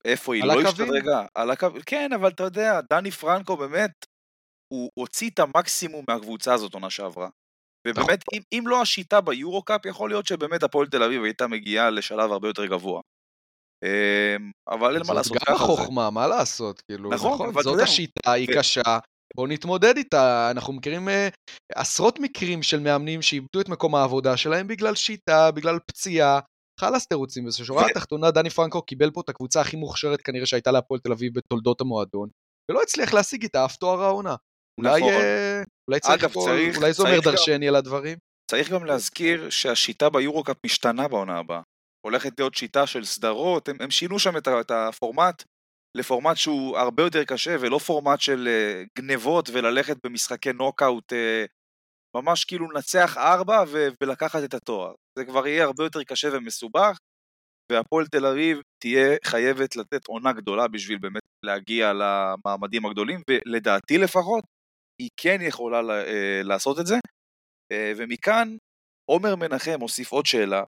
איפה 0.05 0.35
היא 0.35 0.45
לא 0.45 0.61
השתדרגה? 0.61 1.27
על 1.35 1.51
הקווים? 1.51 1.83
כן, 1.87 2.13
אבל 2.15 2.31
אתה 2.31 2.43
יודע, 2.43 2.81
דני 2.91 3.11
פרנקו 3.11 3.57
באמת, 3.57 3.91
הוא 4.73 4.91
הוציא 4.95 5.31
את 5.31 5.39
המקסימום 5.39 6.05
מהקבוצה 6.09 6.55
הזאת 6.55 6.75
עונה 6.75 6.91
שעברה. 6.91 7.29
ובאמת, 7.89 8.25
אם, 8.35 8.41
אם 8.53 8.65
לא 8.67 8.83
השיטה 8.83 9.21
ביורו-קאפ, 9.21 9.87
יכול 9.87 10.11
להיות 10.11 10.27
שבאמת 10.27 10.63
הפועל 10.63 10.87
תל 10.87 11.03
אביב 11.03 11.25
הייתה 11.25 11.47
מגיעה 11.47 11.91
לשלב 11.91 12.33
הרבה 12.33 12.49
יותר 12.49 12.67
גבוה. 12.67 13.01
אמ, 13.85 14.51
אבל 14.69 14.95
אין 14.95 15.03
מה 15.07 15.15
לעשות 15.15 15.37
ככה. 15.37 15.53
זאת 15.53 15.61
גם 15.61 15.71
החוכמה, 15.71 16.11
מה 16.11 16.27
לעשות, 16.27 16.81
כאילו, 16.81 17.11
נכון, 17.11 17.33
נכון 17.33 17.49
אבל 17.49 17.63
זאת 17.63 17.81
השיטה, 17.81 18.33
היא 18.33 18.49
קשה, 18.57 18.99
בואו 19.37 19.47
נתמודד 19.47 19.97
איתה. 19.97 20.51
אנחנו 20.51 20.73
מכירים 20.73 21.09
uh, 21.09 21.13
עשרות 21.75 22.19
מקרים 22.19 22.63
של 22.63 22.81
מאמנים 22.81 23.23
שאיבדו 23.23 23.61
את 23.61 23.69
מקום 23.69 23.95
העבודה 23.95 24.37
שלהם 24.37 24.69
בגלל 24.69 24.95
שיטה, 24.95 25.51
בגלל 25.51 25.79
פציעה. 25.87 26.41
חלאס 26.81 27.07
תירוצים, 27.07 27.45
בשורה 27.45 27.87
התחתונה 27.87 28.31
דני 28.31 28.51
פרנקו 28.51 28.83
קיבל 28.83 29.11
פה 29.11 29.21
את 29.21 29.29
הקבוצה 29.29 29.61
הכי 29.61 29.77
מוכשרת 29.77 30.21
כנראה 30.21 30.47
שהייתה 30.47 30.71
להפועל 30.71 31.01
תל 31.01 31.13
אביב 31.13 31.33
בתולדות 31.35 31.81
המועדון, 31.81 32.29
ולא 32.71 32.83
הצליח 32.83 33.15
להשיג 33.15 33.43
איתה 33.43 33.65
אף 33.65 33.77
תואר 33.77 34.03
העונה. 34.03 34.35
אולי, 34.79 35.01
נכון. 35.01 35.13
אה, 35.13 35.63
אולי 35.89 36.01
צריך 36.01 36.25
אגב, 36.25 36.33
פה, 36.33 36.41
צריך, 36.45 36.77
אולי 36.77 36.93
זה 36.93 37.03
אומר 37.03 37.21
דרשני 37.21 37.69
על 37.69 37.77
הדברים. 37.77 38.19
צריך 38.51 38.71
גם 38.71 38.85
להזכיר 38.85 39.51
שהשיטה 39.51 40.11
ביורו-קאפ 40.11 40.57
משתנה 40.67 41.09
בעונה 41.09 41.39
הבאה. 41.39 41.61
הולכת 42.07 42.33
להיות 42.39 42.55
שיטה 42.55 42.87
של 42.87 43.05
סדרות, 43.05 43.69
הם, 43.69 43.77
הם 43.81 43.91
שינו 43.91 44.19
שם 44.19 44.37
את, 44.37 44.49
את 44.49 44.71
הפורמט 44.71 45.43
לפורמט 45.97 46.37
שהוא 46.37 46.79
הרבה 46.79 47.03
יותר 47.03 47.25
קשה 47.25 47.57
ולא 47.61 47.79
פורמט 47.79 48.21
של 48.21 48.49
uh, 48.49 48.89
גנבות 48.99 49.51
וללכת 49.53 49.97
במשחקי 50.07 50.53
נוקאוט, 50.53 51.13
uh, 51.13 51.17
ממש 52.17 52.45
כאילו 52.45 52.71
לנצח 52.71 53.17
ארבע 53.17 53.65
ו- 53.69 53.89
ולקחת 54.01 54.45
את 54.45 54.55
התואר. 54.55 54.93
זה 55.19 55.25
כבר 55.25 55.47
יהיה 55.47 55.65
הרבה 55.65 55.85
יותר 55.85 56.03
קשה 56.03 56.29
ומסובך, 56.33 56.99
והפועל 57.73 58.07
תל 58.07 58.27
אביב 58.27 58.59
תהיה 58.83 59.17
חייבת 59.25 59.77
לתת 59.77 60.07
עונה 60.07 60.33
גדולה 60.33 60.69
בשביל 60.69 60.99
באמת 60.99 61.23
להגיע 61.43 61.93
למעמדים 61.93 62.87
הגדולים, 62.87 63.23
ולדעתי 63.31 63.99
לפחות, 63.99 64.45
היא 65.03 65.11
כן 65.17 65.39
יכולה 65.41 65.81
uh, 65.81 66.45
לעשות 66.45 66.79
את 66.81 66.87
זה. 66.87 66.95
Uh, 66.95 67.77
ומכאן, 67.97 68.57
עומר 69.11 69.37
מנחם 69.37 69.81
הוסיף 69.81 70.13
עוד 70.13 70.27
שאלה, 70.27 70.63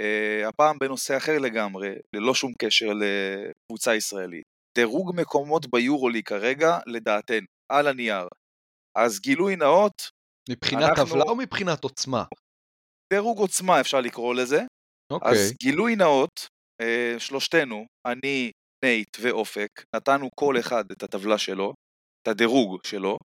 Uh, 0.00 0.48
הפעם 0.48 0.78
בנושא 0.78 1.16
אחר 1.16 1.38
לגמרי, 1.38 1.88
ללא 2.16 2.34
שום 2.34 2.52
קשר 2.62 2.86
לקבוצה 2.86 3.94
ישראלית. 3.94 4.44
דירוג 4.78 5.12
מקומות 5.16 5.66
ביורוליג 5.70 6.22
כרגע, 6.22 6.78
לדעתנו, 6.86 7.46
על 7.72 7.86
הנייר. 7.86 8.28
אז 8.98 9.20
גילוי 9.20 9.56
נאות, 9.56 10.02
מבחינת 10.50 10.82
אנחנו... 10.90 11.04
טבלה 11.04 11.22
או 11.22 11.36
מבחינת 11.36 11.84
עוצמה? 11.84 12.24
דירוג 13.12 13.38
עוצמה 13.38 13.80
אפשר 13.80 14.00
לקרוא 14.00 14.34
לזה. 14.34 14.60
אוקיי. 15.12 15.30
אז 15.30 15.52
גילוי 15.62 15.96
נאות, 15.96 16.46
שלושתנו, 17.18 17.86
אני, 18.06 18.50
נייט 18.84 19.16
ואופק, 19.20 19.70
נתנו 19.96 20.28
כל 20.40 20.54
אחד 20.60 20.84
את 20.92 21.02
הטבלה 21.02 21.38
שלו, 21.38 21.74
את 22.22 22.28
הדירוג 22.28 22.80
שלו, 22.86 23.18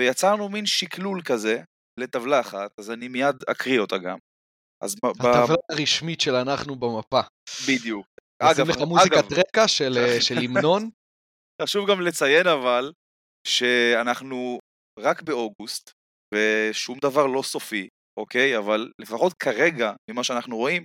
ויצרנו 0.00 0.48
מין 0.48 0.66
שקלול 0.66 1.22
כזה 1.24 1.62
לטבלה 2.00 2.40
אחת, 2.40 2.70
אז 2.78 2.90
אני 2.90 3.08
מיד 3.08 3.36
אקריא 3.50 3.80
אותה 3.80 3.98
גם. 3.98 4.18
אז 4.82 4.94
הטבלה 5.04 5.56
ב... 5.56 5.72
הרשמית 5.72 6.20
של 6.20 6.34
אנחנו 6.34 6.76
במפה. 6.76 7.20
בדיוק. 7.68 8.06
אגב, 8.42 8.68
לך 8.68 8.76
מוזיקת 8.76 9.32
רקע 9.32 9.68
של, 9.68 9.98
אה, 9.98 10.20
של 10.20 10.34
המנון. 10.38 10.90
חשוב 11.62 11.90
גם 11.90 12.00
לציין 12.00 12.46
אבל, 12.46 12.92
שאנחנו 13.46 14.58
רק 14.98 15.22
באוגוסט, 15.22 15.90
ושום 16.34 16.98
דבר 16.98 17.26
לא 17.26 17.42
סופי, 17.42 17.88
אוקיי? 18.20 18.58
אבל 18.58 18.92
לפחות 19.00 19.32
כרגע, 19.32 19.92
ממה 20.10 20.24
שאנחנו 20.24 20.56
רואים, 20.56 20.84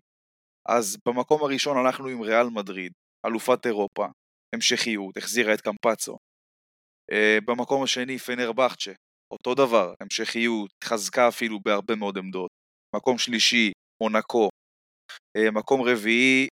אז 0.69 0.97
במקום 1.07 1.43
הראשון 1.43 1.85
אנחנו 1.85 2.07
עם 2.07 2.21
ריאל 2.21 2.47
מדריד, 2.49 2.91
אלופת 3.25 3.65
אירופה, 3.65 4.07
המשכיות, 4.55 5.17
החזירה 5.17 5.53
את 5.53 5.61
קמפצו. 5.61 6.17
Uh, 7.11 7.41
במקום 7.45 7.83
השני 7.83 8.17
פנרבכצ'ה, 8.17 8.91
אותו 9.33 9.55
דבר, 9.55 9.93
המשכיות, 10.01 10.69
חזקה 10.83 11.27
אפילו 11.27 11.59
בהרבה 11.65 11.95
מאוד 11.95 12.17
עמדות. 12.17 12.49
מקום 12.95 13.17
שלישי, 13.17 13.71
מונקו. 14.03 14.49
אה, 15.37 15.51
מקום 15.51 15.81
רביעי, 15.81 16.47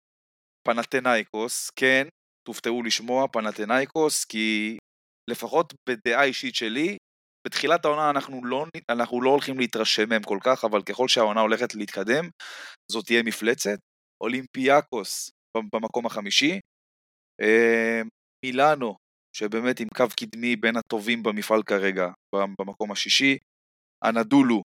פנתנאיקוס, 0.68 1.70
כן, 1.70 2.06
תופתעו 2.48 2.82
לשמוע, 2.82 3.28
פנתנאיקוס, 3.28 4.24
כי 4.24 4.78
לפחות 5.30 5.74
בדעה 5.88 6.24
אישית 6.24 6.54
שלי, 6.54 6.96
בתחילת 7.46 7.84
העונה 7.84 8.10
אנחנו 8.10 8.44
לא, 8.44 8.66
אנחנו 8.90 9.22
לא 9.22 9.30
הולכים 9.30 9.58
להתרשם 9.58 10.08
מהם 10.08 10.22
כל 10.22 10.38
כך, 10.44 10.64
אבל 10.64 10.82
ככל 10.82 11.08
שהעונה 11.08 11.40
הולכת 11.40 11.74
להתקדם, 11.74 12.28
זאת 12.92 13.06
תהיה 13.06 13.22
מפלצת. 13.22 13.78
אולימפיאקוס 14.22 15.30
במקום 15.74 16.06
החמישי, 16.06 16.60
אה, 17.42 18.02
מילאנו, 18.44 18.96
שבאמת 19.36 19.80
עם 19.80 19.88
קו 19.96 20.04
קדמי 20.20 20.56
בין 20.56 20.76
הטובים 20.76 21.22
במפעל 21.22 21.62
כרגע, 21.62 22.08
במקום 22.60 22.92
השישי, 22.92 23.38
אנדולו 24.04 24.62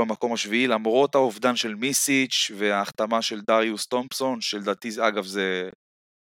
במקום 0.00 0.32
השביעי, 0.32 0.66
למרות 0.66 1.14
האובדן 1.14 1.56
של 1.56 1.74
מיסיץ' 1.74 2.50
וההחתמה 2.56 3.22
של 3.22 3.40
דריוס 3.40 3.86
תומפסון, 3.86 4.40
שלדעתי 4.40 4.88
אגב 5.08 5.24
זה 5.24 5.68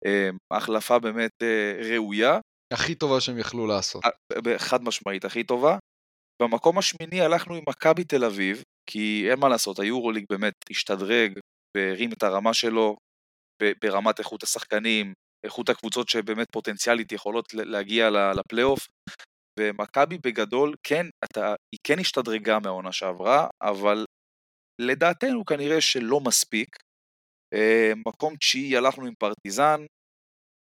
אה, 0.06 0.30
החלפה 0.54 1.00
באמת 1.00 1.32
אה, 1.42 1.80
ראויה. 1.92 2.40
הכי 2.74 2.96
טובה 2.96 3.22
שהם 3.22 3.38
יכלו 3.38 3.68
לעשות. 3.68 4.04
חד 4.58 4.84
משמעית, 4.84 5.26
הכי 5.26 5.44
טובה. 5.44 5.78
במקום 6.42 6.78
השמיני 6.78 7.22
הלכנו 7.22 7.56
עם 7.56 7.64
מכבי 7.70 8.04
תל 8.04 8.26
אביב, 8.26 8.64
כי 8.90 9.28
אין 9.32 9.40
מה 9.40 9.50
לעשות, 9.50 9.80
היורוליג 9.80 10.26
באמת 10.30 10.54
השתדרג 10.70 11.40
והרים 11.78 12.12
את 12.14 12.24
הרמה 12.24 12.54
שלו 12.54 12.98
ברמת 13.82 14.20
איכות 14.20 14.44
השחקנים, 14.44 15.14
איכות 15.48 15.70
הקבוצות 15.70 16.10
שבאמת 16.10 16.48
פוטנציאלית 16.52 17.12
יכולות 17.12 17.54
להגיע 17.54 18.10
לפלייאוף, 18.10 18.88
ומכבי 19.60 20.18
בגדול, 20.18 20.76
כן, 20.84 21.06
אתה, 21.24 21.56
היא 21.72 21.80
כן 21.84 22.00
השתדרגה 22.00 22.60
מהעונה 22.60 22.92
שעברה, 22.92 23.48
אבל 23.62 24.06
לדעתנו 24.82 25.46
כנראה 25.46 25.82
שלא 25.82 26.20
מספיק. 26.20 26.68
אה, 27.54 27.92
מקום 28.06 28.36
תשיעי 28.36 28.78
הלכנו 28.78 29.06
עם 29.06 29.14
פרטיזן, 29.20 29.82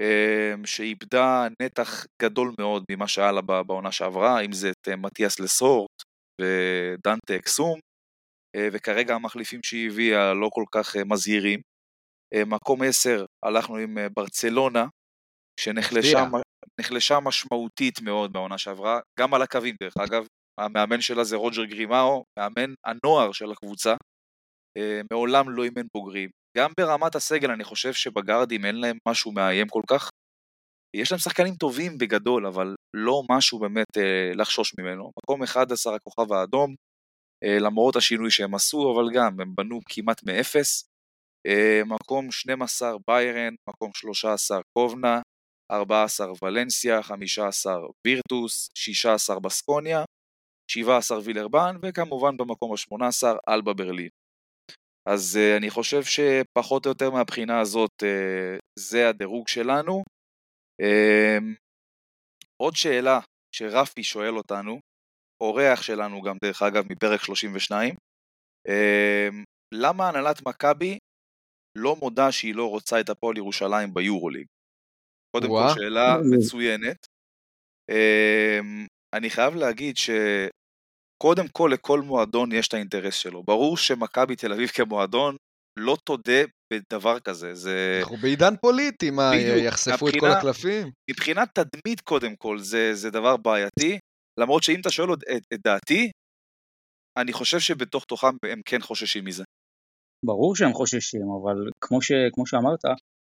אה, 0.02 0.54
שאיבדה 0.66 1.48
נתח 1.62 2.06
גדול 2.22 2.54
מאוד 2.60 2.84
ממה 2.92 3.08
שהיה 3.08 3.32
לה 3.32 3.42
בעונה 3.42 3.92
שעברה, 3.92 4.42
אם 4.42 4.52
זה 4.52 4.70
את 4.70 4.88
אה, 4.88 4.96
מתיאס 4.96 5.40
לסורט 5.40 6.04
ודנטה 6.42 7.36
אקסום, 7.36 7.80
וכרגע 8.74 9.16
המחליפים 9.16 9.60
שהיא 9.64 9.90
הביאה 9.90 10.34
לא 10.34 10.50
כל 10.54 10.64
כך 10.72 10.96
מזהירים. 10.96 11.60
מקום 12.48 12.84
עשר 12.84 13.26
הלכנו 13.46 13.78
עם 13.78 13.98
ברצלונה, 14.16 14.86
שנחלשה 15.60 17.20
משמעותית 17.20 18.02
מאוד 18.02 18.34
בעונה 18.34 18.58
שעברה, 18.58 19.00
גם 19.20 19.34
על 19.34 19.42
הקווים 19.42 19.76
דרך 19.84 19.94
אגב, 19.98 20.28
המאמן 20.60 21.02
שלה 21.02 21.24
זה 21.24 21.36
רוג'ר 21.36 21.66
גרימאו, 21.66 22.24
מאמן 22.40 22.74
הנוער 22.86 23.32
של 23.32 23.52
הקבוצה, 23.52 23.96
מעולם 25.12 25.50
לא 25.50 25.64
אימן 25.64 25.88
בוגרים, 25.94 26.30
גם 26.58 26.72
ברמת 26.80 27.16
הסגל 27.16 27.52
אני 27.52 27.64
חושב 27.64 27.94
שבגארדים 27.94 28.66
אין 28.66 28.76
להם 28.76 28.98
משהו 29.08 29.32
מאיים 29.32 29.68
כל 29.68 29.82
כך. 29.90 30.10
יש 30.96 31.12
להם 31.12 31.20
שחקנים 31.20 31.56
טובים 31.56 31.98
בגדול, 31.98 32.48
אבל 32.48 32.76
לא 32.96 33.24
משהו 33.32 33.60
באמת 33.60 33.98
אה, 33.98 34.32
לחשוש 34.36 34.74
ממנו. 34.80 35.12
מקום 35.24 35.44
11 35.44 35.96
הכוכב 35.96 36.34
האדום, 36.34 36.76
אה, 37.44 37.60
למרות 37.60 37.96
השינוי 37.96 38.32
שהם 38.32 38.56
עשו, 38.56 38.94
אבל 38.96 39.14
גם 39.14 39.42
הם 39.42 39.56
בנו 39.56 39.80
כמעט 39.90 40.24
מאפס. 40.24 40.87
אה, 41.48 41.82
מקום 41.86 42.32
12 42.32 42.92
ביירן, 43.08 43.54
מקום 43.70 43.92
13 43.94 44.62
קובנה, 44.78 45.22
14 45.72 46.28
ולנסיה, 46.42 47.04
15 47.04 47.76
וירטוס, 48.08 48.70
16 48.76 49.40
בסקוניה, 49.40 50.04
17 50.72 51.20
וילרבן, 51.24 51.76
וכמובן 51.82 52.38
במקום 52.38 52.72
ה-18 52.72 53.38
אלבה 53.50 53.74
ברלין. 53.74 54.10
אז 55.10 55.40
uh, 55.40 55.58
אני 55.58 55.70
חושב 55.70 56.04
שפחות 56.04 56.86
או 56.86 56.92
יותר 56.92 57.12
מהבחינה 57.12 57.60
הזאת 57.60 57.92
uh, 58.04 58.60
זה 58.80 59.10
הדירוג 59.10 59.48
שלנו. 59.48 60.04
Uh, 60.82 61.44
עוד 62.62 62.76
שאלה 62.76 63.20
שרפי 63.56 64.04
שואל 64.04 64.38
אותנו, 64.38 64.80
אורח 65.44 65.82
שלנו 65.82 66.22
גם 66.22 66.36
דרך 66.44 66.62
אגב 66.62 66.84
מפרק 66.92 67.22
32, 67.22 67.96
uh, 68.68 68.72
למה 69.74 70.10
הנהלת 70.10 70.48
מכבי 70.48 70.98
לא 71.78 71.96
מודה 71.96 72.32
שהיא 72.32 72.56
לא 72.56 72.70
רוצה 72.70 73.00
את 73.00 73.10
הפועל 73.10 73.38
ירושלים 73.38 73.94
ביורוליג? 73.94 74.46
קודם 75.36 75.48
כל 75.48 75.74
שאלה 75.76 76.18
מצוינת. 76.38 77.08
Uh, 77.92 78.66
אני 79.16 79.30
חייב 79.30 79.56
להגיד 79.56 79.98
ש... 79.98 80.10
קודם 81.24 81.48
כל 81.48 81.70
לכל 81.74 82.02
מועדון 82.02 82.52
יש 82.52 82.68
את 82.68 82.74
האינטרס 82.74 83.16
שלו. 83.16 83.44
ברור 83.44 83.78
שמכבי 83.78 84.36
תל 84.36 84.54
אביב 84.54 84.70
כמועדון 84.70 85.36
לא 85.80 85.98
תודה 86.06 86.42
בדבר 86.74 87.20
כזה, 87.20 87.54
זה... 87.54 88.00
אנחנו 88.02 88.18
בעידן 88.18 88.56
פוליטי, 88.62 89.10
מה, 89.12 89.32
בדיוק, 89.34 89.58
יחשפו 89.58 90.06
מבחינה, 90.06 90.28
את 90.28 90.34
כל 90.34 90.38
הקלפים? 90.38 90.92
מבחינת 91.10 91.60
תדמית 91.60 92.02
קודם 92.02 92.36
כל, 92.36 92.60
זה, 92.60 92.94
זה 92.94 93.10
דבר 93.10 93.38
בעייתי, 93.38 94.00
למרות 94.40 94.64
שאם 94.64 94.80
אתה 94.82 94.90
שואל 94.90 95.14
את, 95.14 95.44
את 95.54 95.60
דעתי, 95.64 96.12
אני 97.18 97.34
חושב 97.34 97.60
שבתוך 97.60 98.06
תוכם 98.06 98.36
הם 98.52 98.62
כן 98.66 98.82
חוששים 98.82 99.26
מזה. 99.26 99.44
ברור 100.26 100.56
שהם 100.56 100.74
חוששים, 100.74 101.28
אבל 101.42 101.56
כמו, 101.82 102.02
ש, 102.02 102.12
כמו 102.34 102.48
שאמרת, 102.48 102.86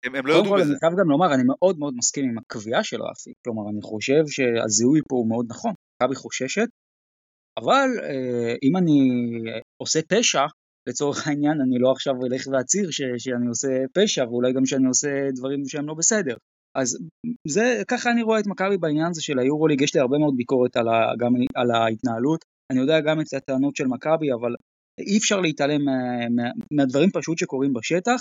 הם, 0.07 0.14
הם 0.14 0.26
לא 0.26 0.34
יודו 0.34 0.55
בזה. 0.55 0.70
אני 0.70 0.78
חייב 0.80 0.93
גם 1.01 1.11
לומר, 1.11 1.34
אני 1.34 1.43
מאוד 1.47 1.78
מאוד 1.78 1.95
מסכים 1.97 2.24
עם 2.24 2.39
הקביעה 2.39 2.84
של 2.84 3.03
רפי, 3.03 3.32
כלומר, 3.45 3.70
אני 3.70 3.82
חושב 3.82 4.22
שהזיהוי 4.26 5.01
פה 5.09 5.16
הוא 5.16 5.28
מאוד 5.28 5.47
נכון. 5.49 5.72
מכבי 6.03 6.14
חוששת, 6.14 6.68
אבל 7.61 7.89
אה, 8.03 8.55
אם 8.62 8.76
אני 8.76 8.99
עושה 9.82 10.01
פשע, 10.09 10.45
לצורך 10.89 11.26
העניין, 11.26 11.61
אני 11.61 11.78
לא 11.78 11.93
עכשיו 11.93 12.14
אלך 12.26 12.47
ואצהיר 12.47 12.91
שאני 13.18 13.47
עושה 13.49 13.68
פשע, 13.93 14.24
ואולי 14.24 14.53
גם 14.53 14.66
שאני 14.66 14.87
עושה 14.87 15.09
דברים 15.34 15.62
שהם 15.68 15.87
לא 15.87 15.95
בסדר. 15.95 16.37
אז 16.74 16.99
זה, 17.49 17.82
ככה 17.89 18.11
אני 18.11 18.22
רואה 18.22 18.41
את 18.41 18.47
מכבי 18.47 18.76
בעניין 18.76 19.07
הזה 19.11 19.22
של 19.22 19.39
היורוליג, 19.39 19.80
יש 19.80 19.95
לי 19.95 20.01
הרבה 20.01 20.18
מאוד 20.18 20.34
ביקורת 20.37 20.76
על, 20.76 20.89
ה, 20.89 21.12
גם 21.18 21.32
על 21.55 21.70
ההתנהלות. 21.70 22.45
אני 22.72 22.80
יודע 22.80 23.01
גם 23.01 23.20
את 23.20 23.34
הטענות 23.37 23.76
של 23.76 23.87
מכבי, 23.87 24.32
אבל 24.41 24.55
אי 24.99 25.18
אפשר 25.18 25.40
להתעלם 25.40 25.84
מה, 25.84 26.28
מה, 26.36 26.51
מהדברים 26.72 27.11
פשוט 27.11 27.38
שקורים 27.38 27.72
בשטח, 27.72 28.20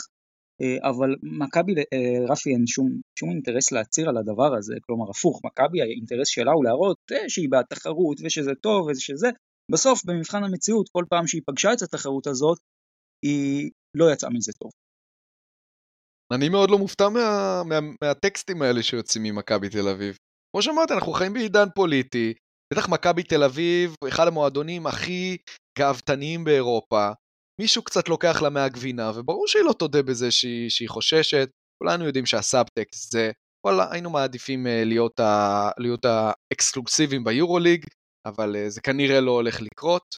אה, 0.62 0.90
אבל 0.90 1.10
מכבי, 1.24 1.74
אה, 1.94 2.26
רפי, 2.30 2.50
אין 2.50 2.68
שום, 2.68 2.90
שום 3.20 3.30
אינטרס 3.30 3.72
להצהיר 3.72 4.10
על 4.10 4.18
הדבר 4.18 4.56
הזה, 4.58 4.76
כלומר 4.82 5.10
הפוך, 5.10 5.42
מכבי 5.46 5.82
האינטרס 5.82 6.28
שלה 6.28 6.52
הוא 6.52 6.64
להראות 6.64 6.98
אה, 7.12 7.30
שהיא 7.30 7.50
בתחרות 7.52 8.18
ושזה 8.24 8.56
טוב 8.62 8.88
ושזה, 8.88 9.30
בסוף 9.72 10.06
במבחן 10.06 10.44
המציאות 10.44 10.90
כל 10.92 11.04
פעם 11.10 11.28
שהיא 11.28 11.42
פגשה 11.48 11.74
את 11.74 11.82
התחרות 11.82 12.28
הזאת, 12.28 12.58
היא 13.26 13.72
לא 13.98 14.06
יצאה 14.14 14.30
מזה 14.30 14.52
טוב. 14.62 14.72
אני 16.34 16.50
מאוד 16.50 16.70
לא 16.72 16.78
מופתע 16.78 17.10
מה, 17.10 17.62
מה, 17.66 17.80
מהטקסטים 18.02 18.62
האלה 18.62 18.84
שיוצאים 18.84 19.24
ממכבי 19.24 19.70
תל 19.70 19.88
אביב. 19.88 20.18
כמו 20.52 20.62
שאמרתי, 20.62 20.94
אנחנו 20.94 21.14
חיים 21.14 21.34
בעידן 21.34 21.68
פוליטי, 21.76 22.34
בטח 22.74 22.90
מכבי 22.90 23.24
תל 23.24 23.44
אביב, 23.44 23.96
אחד 24.08 24.28
המועדונים 24.28 24.88
הכי 24.88 25.38
גאוותניים 25.80 26.44
באירופה, 26.44 27.10
מישהו 27.62 27.84
קצת 27.84 28.10
לוקח 28.10 28.42
לה 28.42 28.50
מהגבינה, 28.50 29.12
וברור 29.16 29.48
שהיא 29.48 29.64
לא 29.64 29.74
תודה 29.74 30.04
בזה 30.04 30.32
שהיא, 30.32 30.70
שהיא 30.70 30.90
חוששת, 30.90 31.50
כולנו 31.84 32.06
יודעים 32.06 32.26
שהסאבטקסט 32.26 33.12
זה, 33.12 33.32
וואלה, 33.66 33.92
היינו 33.92 34.10
מעדיפים 34.10 34.66
uh, 34.66 34.70
להיות, 34.86 35.20
ה, 35.20 35.70
להיות 35.80 36.06
האקסקלוסיביים 36.06 37.24
ביורוליג, 37.24 37.86
אבל 38.28 38.56
uh, 38.56 38.70
זה 38.70 38.82
כנראה 38.82 39.22
לא 39.22 39.32
הולך 39.32 39.62
לקרות. 39.62 40.16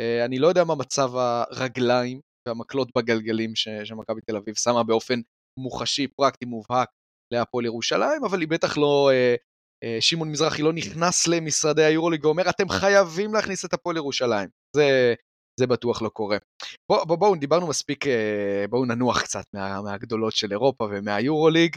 Uh, 0.00 0.24
אני 0.24 0.38
לא 0.38 0.46
יודע 0.46 0.64
מה 0.64 0.74
מצב 0.74 1.16
הרגליים 1.16 2.20
והמקלות 2.48 2.88
בגלגלים 2.96 3.56
שמכבי 3.84 4.20
תל 4.26 4.36
אביב 4.36 4.54
שמה 4.54 4.82
באופן 4.82 5.20
מוחשי, 5.58 6.06
פרקטי, 6.08 6.44
מובהק 6.44 6.88
להפועל 7.34 7.64
ירושלים, 7.64 8.24
אבל 8.24 8.40
היא 8.40 8.48
בטח 8.48 8.78
לא, 8.78 9.10
שמעון 10.00 10.30
מזרחי 10.30 10.62
לא 10.62 10.72
נכנס 10.72 11.26
למשרדי 11.28 11.84
היורוליג 11.84 12.24
ואומר, 12.24 12.50
אתם 12.50 12.68
חייבים 12.68 13.34
להכניס 13.34 13.64
את 13.64 13.74
הפועל 13.74 13.96
ירושלים. 13.96 14.48
זה 14.76 15.14
זה 15.60 15.66
בטוח 15.66 16.02
לא 16.02 16.08
קורה. 16.08 16.38
בואו 16.88 17.06
בוא, 17.06 17.16
בוא, 17.16 17.36
דיברנו 17.36 17.68
מספיק, 17.68 18.06
אה, 18.06 18.64
בואו 18.70 18.84
ננוח 18.84 19.22
קצת 19.22 19.44
מה, 19.54 19.82
מהגדולות 19.82 20.32
של 20.32 20.52
אירופה 20.52 20.84
ומהיורוליג. 20.90 21.76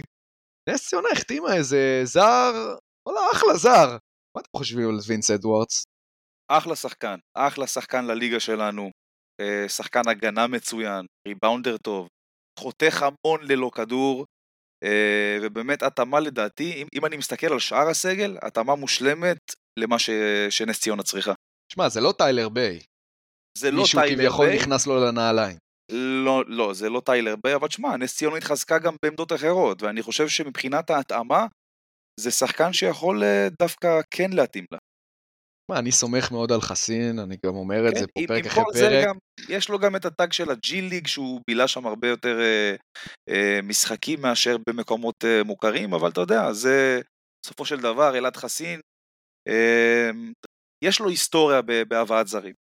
נס 0.70 0.88
ציונה 0.88 1.10
החתימה 1.14 1.56
איזה 1.56 2.02
זר, 2.04 2.76
וואלה 3.08 3.22
אחלה 3.34 3.54
זר. 3.54 3.98
מה 4.36 4.42
אתם 4.42 4.58
חושבים 4.58 4.90
על 4.90 4.98
וינס 5.08 5.32
אדוארדס? 5.32 5.84
אחלה 6.52 6.76
שחקן, 6.76 7.16
אחלה 7.38 7.68
שחקן 7.68 8.06
לליגה 8.06 8.40
שלנו. 8.40 8.92
אה, 9.42 9.70
שחקן 9.70 10.02
הגנה 10.08 10.48
מצוין, 10.48 11.06
ריבאונדר 11.28 11.78
טוב, 11.78 12.08
חותך 12.60 13.04
המון 13.04 13.44
ללא 13.44 13.72
כדור, 13.76 14.20
אה, 14.20 14.26
ובאמת 15.42 15.84
התאמה 15.84 16.20
לדעתי, 16.20 16.74
אם, 16.74 16.88
אם 16.94 17.06
אני 17.06 17.18
מסתכל 17.18 17.54
על 17.54 17.60
שאר 17.60 17.90
הסגל, 17.90 18.38
התאמה 18.42 18.76
מושלמת 18.76 19.54
למה 19.80 20.00
ש, 20.00 20.10
שנס 20.50 20.80
ציונה 20.80 21.04
צריכה. 21.04 21.34
שמע, 21.74 21.90
זה 21.90 22.02
לא 22.02 22.14
טיילר 22.18 22.50
ביי. 22.50 22.80
זה 23.58 23.72
לא 23.72 23.84
טיילר 23.92 24.06
ביי. 24.06 24.16
מישהו 24.16 24.40
כביכול 24.40 24.56
נכנס 24.56 24.88
לו 24.88 25.06
לנעליים. 25.06 25.58
לא, 26.26 26.44
לא, 26.48 26.74
זה 26.74 26.90
לא 26.90 27.02
טיילר 27.06 27.36
ביי, 27.44 27.56
אבל 27.56 27.70
שמע, 27.70 27.98
נס 27.98 28.16
ציונה 28.18 28.38
התחזקה 28.38 28.80
גם 28.80 28.96
בעמדות 29.06 29.34
אחרות, 29.34 29.82
ואני 29.82 30.02
חושב 30.02 30.28
שמבחינת 30.28 30.90
ההתאמה, 30.90 31.48
זה 32.20 32.32
שחקן 32.32 32.74
שיכול 32.74 33.24
אה, 33.24 33.48
דווקא 33.60 34.00
כן 34.12 34.30
להתאים 34.34 34.66
לה. 34.72 34.78
מה, 35.72 35.80
אני 35.80 35.92
סומך 35.92 36.32
מאוד 36.32 36.52
על 36.52 36.62
חסין, 36.62 37.20
אני 37.20 37.38
גם 37.46 37.56
אומר 37.56 37.88
את 37.88 37.94
כן, 37.94 38.00
זה 38.00 38.08
פה 38.08 38.22
פרק 38.28 38.46
אחרי 38.46 38.64
פרק. 38.74 39.06
גם, 39.08 39.16
יש 39.50 39.70
לו 39.70 39.80
גם 39.80 39.96
את 39.96 40.06
הטאג 40.06 40.34
של 40.34 40.52
הג'י 40.52 40.82
ליג, 40.82 41.08
שהוא 41.08 41.42
בילה 41.48 41.68
שם 41.68 41.88
הרבה 41.88 42.08
יותר 42.08 42.40
אה, 42.42 42.76
אה, 43.30 43.60
משחקים 43.64 44.22
מאשר 44.22 44.58
במקומות 44.70 45.16
אה, 45.26 45.44
מוכרים, 45.44 45.94
אבל 45.94 46.10
אתה 46.10 46.22
יודע, 46.22 46.54
זה 46.54 47.02
בסופו 47.46 47.66
של 47.66 47.80
דבר, 47.80 48.18
אלעד 48.18 48.38
חסין, 48.38 48.80
אה, 49.48 50.10
יש 50.84 51.00
לו 51.00 51.10
היסטוריה 51.10 51.62
בהבאת 51.88 52.28
זרים. 52.28 52.54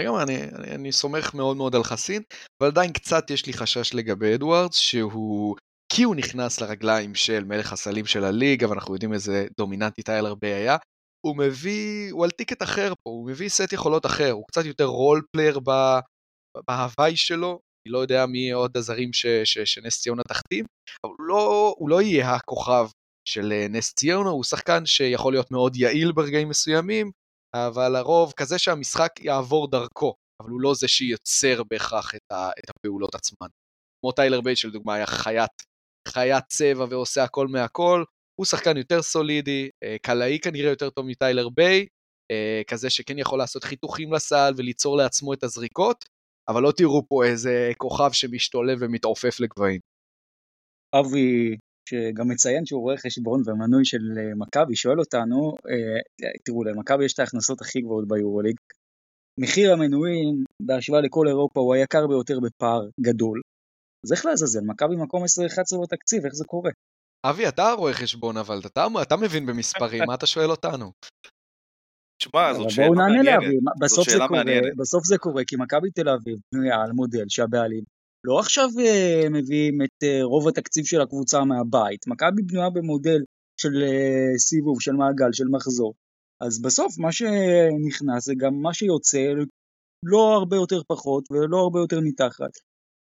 לגמרי, 0.00 0.22
אני, 0.22 0.42
אני, 0.42 0.74
אני 0.74 0.92
סומך 0.92 1.34
מאוד 1.34 1.56
מאוד 1.56 1.74
על 1.74 1.84
חסין, 1.84 2.22
אבל 2.62 2.70
עדיין 2.70 2.92
קצת 2.92 3.30
יש 3.30 3.46
לי 3.46 3.52
חשש 3.52 3.94
לגבי 3.94 4.34
אדוארדס, 4.34 4.76
שהוא, 4.76 5.56
כי 5.92 6.02
הוא 6.02 6.16
נכנס 6.16 6.60
לרגליים 6.60 7.14
של 7.14 7.44
מלך 7.44 7.72
הסלים 7.72 8.06
של 8.06 8.24
הליגה, 8.24 8.68
ואנחנו 8.68 8.94
יודעים 8.94 9.12
איזה 9.12 9.46
דומיננטי 9.58 10.02
טיילר 10.02 10.34
ביי 10.34 10.52
היה, 10.52 10.76
הוא 11.26 11.36
מביא, 11.36 12.12
הוא 12.12 12.24
על 12.24 12.30
טיקט 12.30 12.62
אחר 12.62 12.92
פה, 13.02 13.10
הוא 13.10 13.26
מביא 13.26 13.48
סט 13.48 13.72
יכולות 13.72 14.06
אחר, 14.06 14.30
הוא 14.30 14.44
קצת 14.46 14.64
יותר 14.64 14.84
role 14.84 15.22
player 15.32 15.60
בהוויה 16.68 17.16
שלו, 17.16 17.60
אני 17.86 17.92
לא 17.92 17.98
יודע 17.98 18.26
מי 18.26 18.50
עוד 18.50 18.76
הזרים 18.76 19.12
ש, 19.12 19.26
ש, 19.44 19.58
שנס 19.58 20.00
ציונה 20.00 20.22
תחתים, 20.22 20.64
אבל 21.04 21.12
הוא 21.18 21.26
לא, 21.26 21.74
הוא 21.78 21.88
לא 21.88 22.02
יהיה 22.02 22.34
הכוכב 22.34 22.88
של 23.28 23.52
אה, 23.52 23.66
נס 23.68 23.94
ציונה, 23.94 24.30
הוא 24.30 24.44
שחקן 24.44 24.86
שיכול 24.86 25.32
להיות 25.32 25.50
מאוד 25.50 25.76
יעיל 25.76 26.12
ברגעים 26.12 26.48
מסוימים, 26.48 27.10
אבל 27.54 27.96
הרוב 27.96 28.32
כזה 28.36 28.58
שהמשחק 28.58 29.12
יעבור 29.20 29.70
דרכו, 29.70 30.14
אבל 30.42 30.50
הוא 30.50 30.60
לא 30.60 30.74
זה 30.74 30.88
שיוצר 30.88 31.62
בהכרח 31.70 32.14
את, 32.14 32.32
ה, 32.32 32.50
את 32.58 32.70
הפעולות 32.70 33.14
עצמן. 33.14 33.48
כמו 34.00 34.12
טיילר 34.12 34.40
ביי 34.40 34.58
שלדוגמה 34.58 34.94
היה 34.94 35.06
חיית, 35.06 35.50
חיית 36.08 36.44
צבע 36.48 36.84
ועושה 36.90 37.24
הכל 37.24 37.48
מהכל, 37.48 38.04
הוא 38.40 38.46
שחקן 38.46 38.76
יותר 38.76 39.02
סולידי, 39.02 39.68
אה, 39.84 39.96
קלעי 40.02 40.40
כנראה 40.40 40.70
יותר 40.70 40.90
טוב 40.90 41.06
מטיילר 41.06 41.48
ביי, 41.48 41.86
אה, 42.30 42.62
כזה 42.66 42.90
שכן 42.90 43.18
יכול 43.18 43.38
לעשות 43.38 43.64
חיתוכים 43.64 44.12
לסל 44.12 44.52
וליצור 44.56 44.96
לעצמו 44.96 45.32
את 45.32 45.44
הזריקות, 45.44 46.04
אבל 46.48 46.62
לא 46.62 46.72
תראו 46.76 47.02
פה 47.08 47.24
איזה 47.24 47.72
כוכב 47.78 48.12
שמשתולל 48.12 48.76
ומתעופף 48.80 49.40
לגבהים. 49.40 49.80
אבי, 50.94 51.56
שגם 51.88 52.28
מציין 52.28 52.66
שהוא 52.66 52.82
רואה 52.82 52.96
חשבון 52.96 53.42
ומנוי 53.46 53.84
של 53.84 53.98
אה, 54.18 54.34
מכבי, 54.36 54.76
שואל 54.76 54.98
אותנו, 54.98 55.54
תראו, 56.44 56.64
למכבי 56.64 57.04
יש 57.04 57.14
את 57.14 57.18
ההכנסות 57.18 57.60
הכי 57.60 57.80
גבוהות 57.80 58.08
ביורוליג. 58.08 58.56
מחיר 59.40 59.72
המנויים 59.72 60.44
בהשוואה 60.62 61.00
לכל 61.00 61.28
אירופה 61.28 61.60
הוא 61.60 61.74
היקר 61.74 62.06
ביותר 62.06 62.40
בפער 62.40 62.88
גדול. 63.00 63.40
אז 64.04 64.12
איך 64.12 64.26
לעזאזל, 64.26 64.60
מכבי 64.60 64.96
מקום 64.96 65.22
10-11 65.24 65.26
בתקציב, 65.82 66.24
איך 66.24 66.34
זה 66.34 66.44
קורה? 66.44 66.70
אבי, 67.26 67.48
אתה 67.48 67.72
רואה 67.72 67.92
חשבון, 67.92 68.36
אבל 68.36 68.60
אתה, 68.66 68.86
אתה 69.02 69.16
מבין 69.16 69.46
במספרים, 69.46 70.02
מה 70.06 70.14
אתה 70.14 70.26
שואל 70.26 70.50
אותנו? 70.50 70.92
תשמע, 72.20 72.54
זאת 72.54 72.70
שאלה 72.70 72.88
מעניינת. 72.88 73.24
בואו 73.24 73.24
נענה 73.24 73.46
לאבי, 73.46 73.56
בסוף 73.80 74.10
זה 74.10 74.18
קורה, 74.28 74.42
בסוף 74.76 75.04
זה 75.04 75.18
קורה, 75.18 75.42
כי 75.46 75.56
מכבי 75.56 75.90
תל 75.90 76.08
אביב 76.08 76.38
בנויה 76.54 76.82
על 76.82 76.92
מודל 76.92 77.24
שהבעלים 77.28 77.84
לא 78.24 78.38
עכשיו 78.38 78.68
אה, 78.80 79.28
מביאים 79.30 79.82
את 79.82 80.02
אה, 80.02 80.20
רוב 80.22 80.48
התקציב 80.48 80.84
של 80.84 81.00
הקבוצה 81.00 81.44
מהבית, 81.44 82.06
מכבי 82.06 82.42
בנויה 82.42 82.70
במודל 82.70 83.20
של 83.60 83.82
אה, 83.82 84.38
סיבוב, 84.38 84.80
של 84.80 84.92
מעגל, 84.92 85.32
של 85.32 85.48
מחזור. 85.50 85.94
אז 86.40 86.62
בסוף 86.62 86.98
מה 86.98 87.12
שנכנס 87.12 88.24
זה 88.24 88.34
גם 88.36 88.62
מה 88.62 88.74
שיוצא 88.74 89.18
לא 90.04 90.34
הרבה 90.34 90.56
יותר 90.56 90.82
פחות 90.88 91.24
ולא 91.30 91.58
הרבה 91.58 91.80
יותר 91.80 92.00
מתחת. 92.00 92.50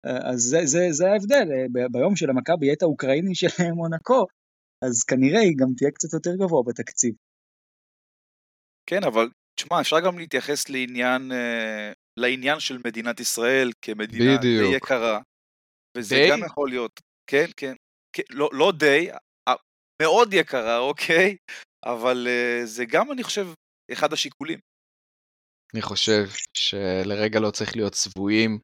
אז 0.05 0.41
זה, 0.41 0.59
זה, 0.65 0.79
זה 0.91 1.05
ההבדל, 1.07 1.49
ביום 1.91 2.17
של 2.17 2.31
המכבי 2.31 2.67
יהיה 2.67 2.75
את 2.75 2.83
האוקראיני 2.83 3.35
של 3.41 3.47
מונקו, 3.75 4.27
אז 4.85 5.05
כנראה 5.05 5.41
היא 5.41 5.57
גם 5.61 5.69
תהיה 5.77 5.91
קצת 5.91 6.13
יותר 6.13 6.31
גבוה 6.41 6.63
בתקציב. 6.67 7.15
כן, 8.87 9.05
אבל 9.05 9.29
תשמע, 9.61 9.81
אפשר 9.81 10.01
גם 10.01 10.19
להתייחס 10.19 10.69
לעניין, 10.69 11.33
אה, 11.33 11.93
לעניין 12.21 12.61
של 12.61 12.79
מדינת 12.85 13.21
ישראל 13.21 13.71
כמדינה 13.83 14.39
בדיוק. 14.39 14.71
די 14.71 14.77
יקרה. 14.77 15.21
וזה 15.97 16.15
די? 16.15 16.29
גם 16.31 16.47
יכול 16.47 16.69
להיות, 16.69 17.01
כן, 17.31 17.47
כן, 17.57 17.75
כן 18.13 18.23
לא, 18.31 18.51
לא 18.53 18.73
די, 18.79 19.11
מאוד 20.03 20.29
יקרה, 20.33 20.79
אוקיי? 20.79 21.37
אבל 21.85 22.27
זה 22.65 22.85
גם, 22.85 23.13
אני 23.13 23.23
חושב, 23.23 23.47
אחד 23.93 24.13
השיקולים. 24.13 24.59
אני 25.75 25.83
חושב 25.83 26.25
שלרגע 26.57 27.41
לא 27.41 27.51
צריך 27.51 27.77
להיות 27.77 27.93
צבועים 27.93 28.59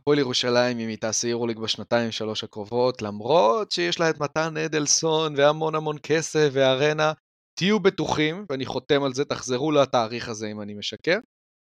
הפועל 0.00 0.18
ירושלים, 0.18 0.78
אם 0.78 0.88
היא 0.88 0.98
תעשה 0.98 1.28
יורוליג 1.28 1.58
בשנתיים 1.58 2.10
שלוש 2.10 2.44
הקרובות, 2.44 3.02
למרות 3.02 3.70
שיש 3.72 4.00
לה 4.00 4.10
את 4.10 4.20
מתן 4.20 4.56
אדלסון 4.56 5.34
והמון 5.36 5.74
המון 5.74 5.96
כסף 6.02 6.48
וארנה, 6.52 7.12
תהיו 7.58 7.80
בטוחים, 7.80 8.44
ואני 8.50 8.66
חותם 8.66 9.02
על 9.02 9.14
זה, 9.14 9.24
תחזרו 9.24 9.72
לתאריך 9.72 10.28
הזה 10.28 10.46
אם 10.46 10.60
אני 10.60 10.74
משקר, 10.74 11.18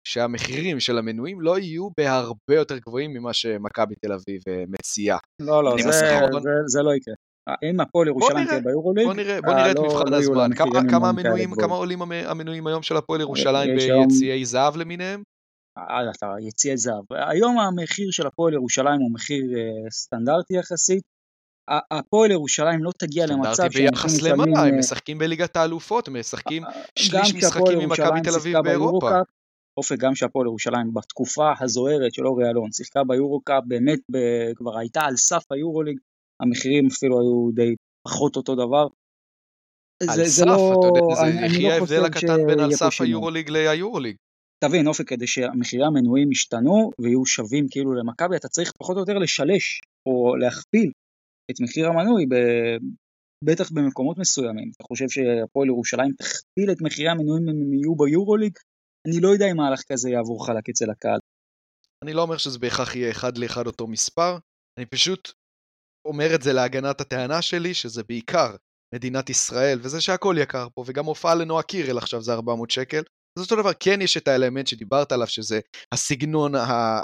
שהמחירים 0.08 0.80
של 0.80 0.98
המנויים 0.98 1.40
לא 1.40 1.58
יהיו 1.58 1.88
בהרבה 1.98 2.54
יותר 2.54 2.78
גבוהים 2.78 3.12
ממה 3.12 3.32
שמכבי 3.32 3.94
תל 3.94 4.12
אביב 4.12 4.42
אה, 4.48 4.64
מציעה. 4.68 5.18
לא, 5.42 5.64
לא, 5.64 5.76
זה, 5.82 5.90
זה, 5.90 6.18
זה 6.66 6.82
לא 6.82 6.94
יקרה. 6.94 7.14
אם 7.70 7.80
הפועל 7.80 8.08
ירושלים 8.08 8.46
תהיה 8.46 8.60
ביורוליג, 8.60 9.06
בוא 9.06 9.14
נראה, 9.14 9.40
בוא 9.40 9.54
נראה 9.54 9.70
את 9.70 9.76
לא, 9.76 9.84
מבחן 9.84 10.14
הזמן, 10.14 10.54
כמה, 10.56 10.80
כמה 10.90 11.08
המנויים, 11.08 11.50
כמה 11.54 11.74
עולים 11.74 12.02
המנויים 12.02 12.66
היום 12.66 12.82
של 12.82 12.96
הפועל 12.96 13.20
ירושלים 13.20 13.76
ביציעי 13.76 14.44
זהב 14.44 14.76
למיניהם? 14.76 15.22
אתה 15.78 16.34
יציעי 16.40 16.76
זהב. 16.76 17.04
היום 17.10 17.58
המחיר 17.58 18.10
של 18.10 18.26
הפועל 18.26 18.54
ירושלים 18.54 19.00
הוא 19.00 19.12
מחיר 19.12 19.44
אה, 19.56 19.90
סטנדרטי 19.90 20.54
יחסית. 20.54 21.02
הפועל 21.90 22.30
ירושלים 22.30 22.84
לא 22.84 22.90
תגיע 22.98 23.26
למצב 23.26 23.70
שהם 23.70 23.90
ביחס 23.90 24.22
למה? 24.22 24.42
הם 24.42 24.56
אה, 24.56 24.78
משחקים 24.78 25.18
בליגת 25.18 25.56
האלופות, 25.56 26.08
הם 26.08 26.20
משחקים 26.20 26.62
שליש 26.98 27.34
משחקים 27.34 27.78
ממכבי 27.78 28.20
תל 28.24 28.34
אביב 28.40 28.58
באירופה. 28.58 29.10
אופק 29.76 29.96
גם 29.98 30.14
שהפועל 30.14 30.46
ירושלים 30.46 30.94
בתקופה 30.94 31.52
הזוהרת 31.60 32.14
של 32.14 32.26
אורי 32.26 32.50
אלון 32.50 32.72
שיחקה 32.72 33.04
ביורוקאפ 33.04 33.62
באמת 33.66 33.98
כבר 34.56 34.78
הייתה 34.78 35.00
על 35.00 35.16
סף 35.16 35.52
היורוליג 35.52 35.98
המחירים 36.40 36.86
אפילו 36.86 37.20
היו 37.20 37.50
די 37.54 37.74
פחות 38.08 38.36
אותו 38.36 38.54
דבר. 38.54 38.86
על 40.02 40.16
זה, 40.16 40.24
סף, 40.24 40.46
לא, 40.46 40.74
אתה 40.78 40.86
יודע, 40.86 41.14
זה 41.14 41.46
יחי 41.46 41.62
לא 41.62 41.72
ההבדל 41.72 42.04
הקטן 42.04 42.46
בין 42.46 42.60
על 42.60 42.72
סף 42.72 43.00
היורוליג 43.00 43.50
ליורוליג. 43.50 44.16
תבין 44.58 44.86
אופק 44.86 45.08
כדי 45.08 45.26
שהמחירי 45.26 45.84
המנויים 45.86 46.32
ישתנו 46.32 46.90
ויהיו 47.00 47.26
שווים 47.26 47.66
כאילו 47.70 47.94
למכבי 47.94 48.36
אתה 48.36 48.48
צריך 48.48 48.72
פחות 48.78 48.96
או 48.96 49.00
יותר 49.00 49.18
לשלש 49.18 49.80
או 50.06 50.36
להכפיל 50.36 50.90
את 51.50 51.60
מחיר 51.60 51.88
המנוי 51.88 52.26
ב... 52.26 52.34
בטח 53.44 53.70
במקומות 53.70 54.18
מסוימים. 54.18 54.70
אתה 54.76 54.84
חושב 54.84 55.08
שהפועל 55.08 55.68
ירושלים 55.68 56.12
תכפיל 56.18 56.70
את 56.72 56.82
מחירי 56.82 57.08
המנויים 57.08 57.48
אם 57.48 57.48
הם 57.48 57.72
יהיו 57.72 57.94
ביורוליג? 57.94 58.52
אני 59.08 59.20
לא 59.20 59.28
יודע 59.28 59.46
אם 59.50 59.56
מהלך 59.56 59.82
כזה 59.92 60.10
יעבור 60.10 60.46
חלק 60.46 60.68
אצל 60.68 60.90
הקהל. 60.90 61.18
אני 62.04 62.12
לא 62.12 62.22
אומר 62.22 62.36
שזה 62.36 62.58
בהכרח 62.58 62.96
יהיה 62.96 63.10
אחד 63.10 63.38
לאחד 63.38 63.66
אותו 63.66 63.86
מספר, 63.86 64.38
אני 64.78 64.86
פשוט 64.86 65.32
אומר 66.08 66.34
את 66.34 66.42
זה 66.42 66.52
להגנת 66.52 67.00
הטענה 67.00 67.42
שלי, 67.42 67.74
שזה 67.74 68.02
בעיקר 68.08 68.56
מדינת 68.94 69.30
ישראל, 69.30 69.78
וזה 69.82 70.00
שהכל 70.00 70.36
יקר 70.38 70.68
פה, 70.74 70.84
וגם 70.86 71.04
הופעה 71.04 71.34
לנועה 71.34 71.62
קירל 71.62 71.98
עכשיו 71.98 72.22
זה 72.22 72.32
400 72.32 72.70
שקל, 72.70 73.02
אז 73.38 73.42
אותו 73.42 73.56
דבר, 73.56 73.70
כן 73.80 74.00
יש 74.02 74.16
את 74.16 74.28
האלמנט 74.28 74.66
שדיברת 74.66 75.12
עליו, 75.12 75.26
שזה 75.26 75.60
הסגנון 75.92 76.52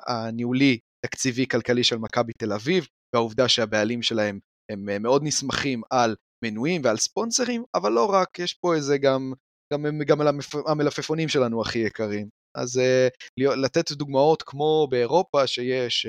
הניהולי, 0.06 0.78
תקציבי, 1.06 1.46
כלכלי 1.48 1.84
של 1.84 1.96
מכבי 1.96 2.32
תל 2.38 2.52
אביב, 2.52 2.86
והעובדה 3.14 3.48
שהבעלים 3.48 4.02
שלהם 4.02 4.38
הם 4.70 5.02
מאוד 5.02 5.22
נסמכים 5.24 5.82
על 5.90 6.16
מנויים 6.44 6.80
ועל 6.84 6.96
ספונסרים, 6.96 7.64
אבל 7.74 7.92
לא 7.92 8.06
רק, 8.12 8.38
יש 8.38 8.54
פה 8.54 8.74
איזה 8.74 8.98
גם, 8.98 9.32
גם, 9.72 9.86
גם 10.06 10.20
המלפפונים 10.66 11.28
שלנו 11.28 11.62
הכי 11.62 11.78
יקרים. 11.78 12.28
אז 12.56 12.76
uh, 12.76 13.56
לתת 13.56 13.92
דוגמאות 13.92 14.42
כמו 14.42 14.88
באירופה, 14.90 15.46
שיש 15.46 16.06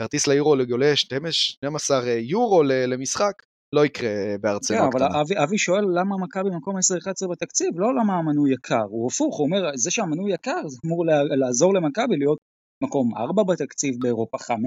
כרטיס 0.00 0.26
ליורו 0.26 0.50
עולה 0.70 0.96
12 0.96 2.10
יורו 2.10 2.62
למשחק, 2.62 3.32
לא 3.74 3.84
יקרה 3.84 4.10
בארצנו 4.40 4.76
כן, 4.76 4.84
הקטנה. 4.84 5.06
אבל 5.06 5.20
אבי, 5.20 5.34
אבי 5.44 5.58
שואל 5.58 5.84
למה 5.98 6.16
מכבי 6.16 6.50
מקום 6.56 6.76
10-11 6.76 7.28
בתקציב, 7.30 7.68
לא 7.76 7.88
למה 7.94 8.14
המנוי 8.14 8.52
יקר, 8.54 8.84
הוא 8.88 9.10
הפוך, 9.10 9.36
הוא 9.38 9.46
אומר, 9.46 9.70
זה 9.74 9.90
שהמנוי 9.90 10.34
יקר 10.34 10.68
זה 10.68 10.78
אמור 10.86 11.04
לעזור 11.40 11.74
למכבי 11.74 12.16
להיות 12.16 12.38
מקום 12.84 13.16
4 13.16 13.42
בתקציב 13.42 13.94
באירופה 14.00 14.38
5, 14.38 14.58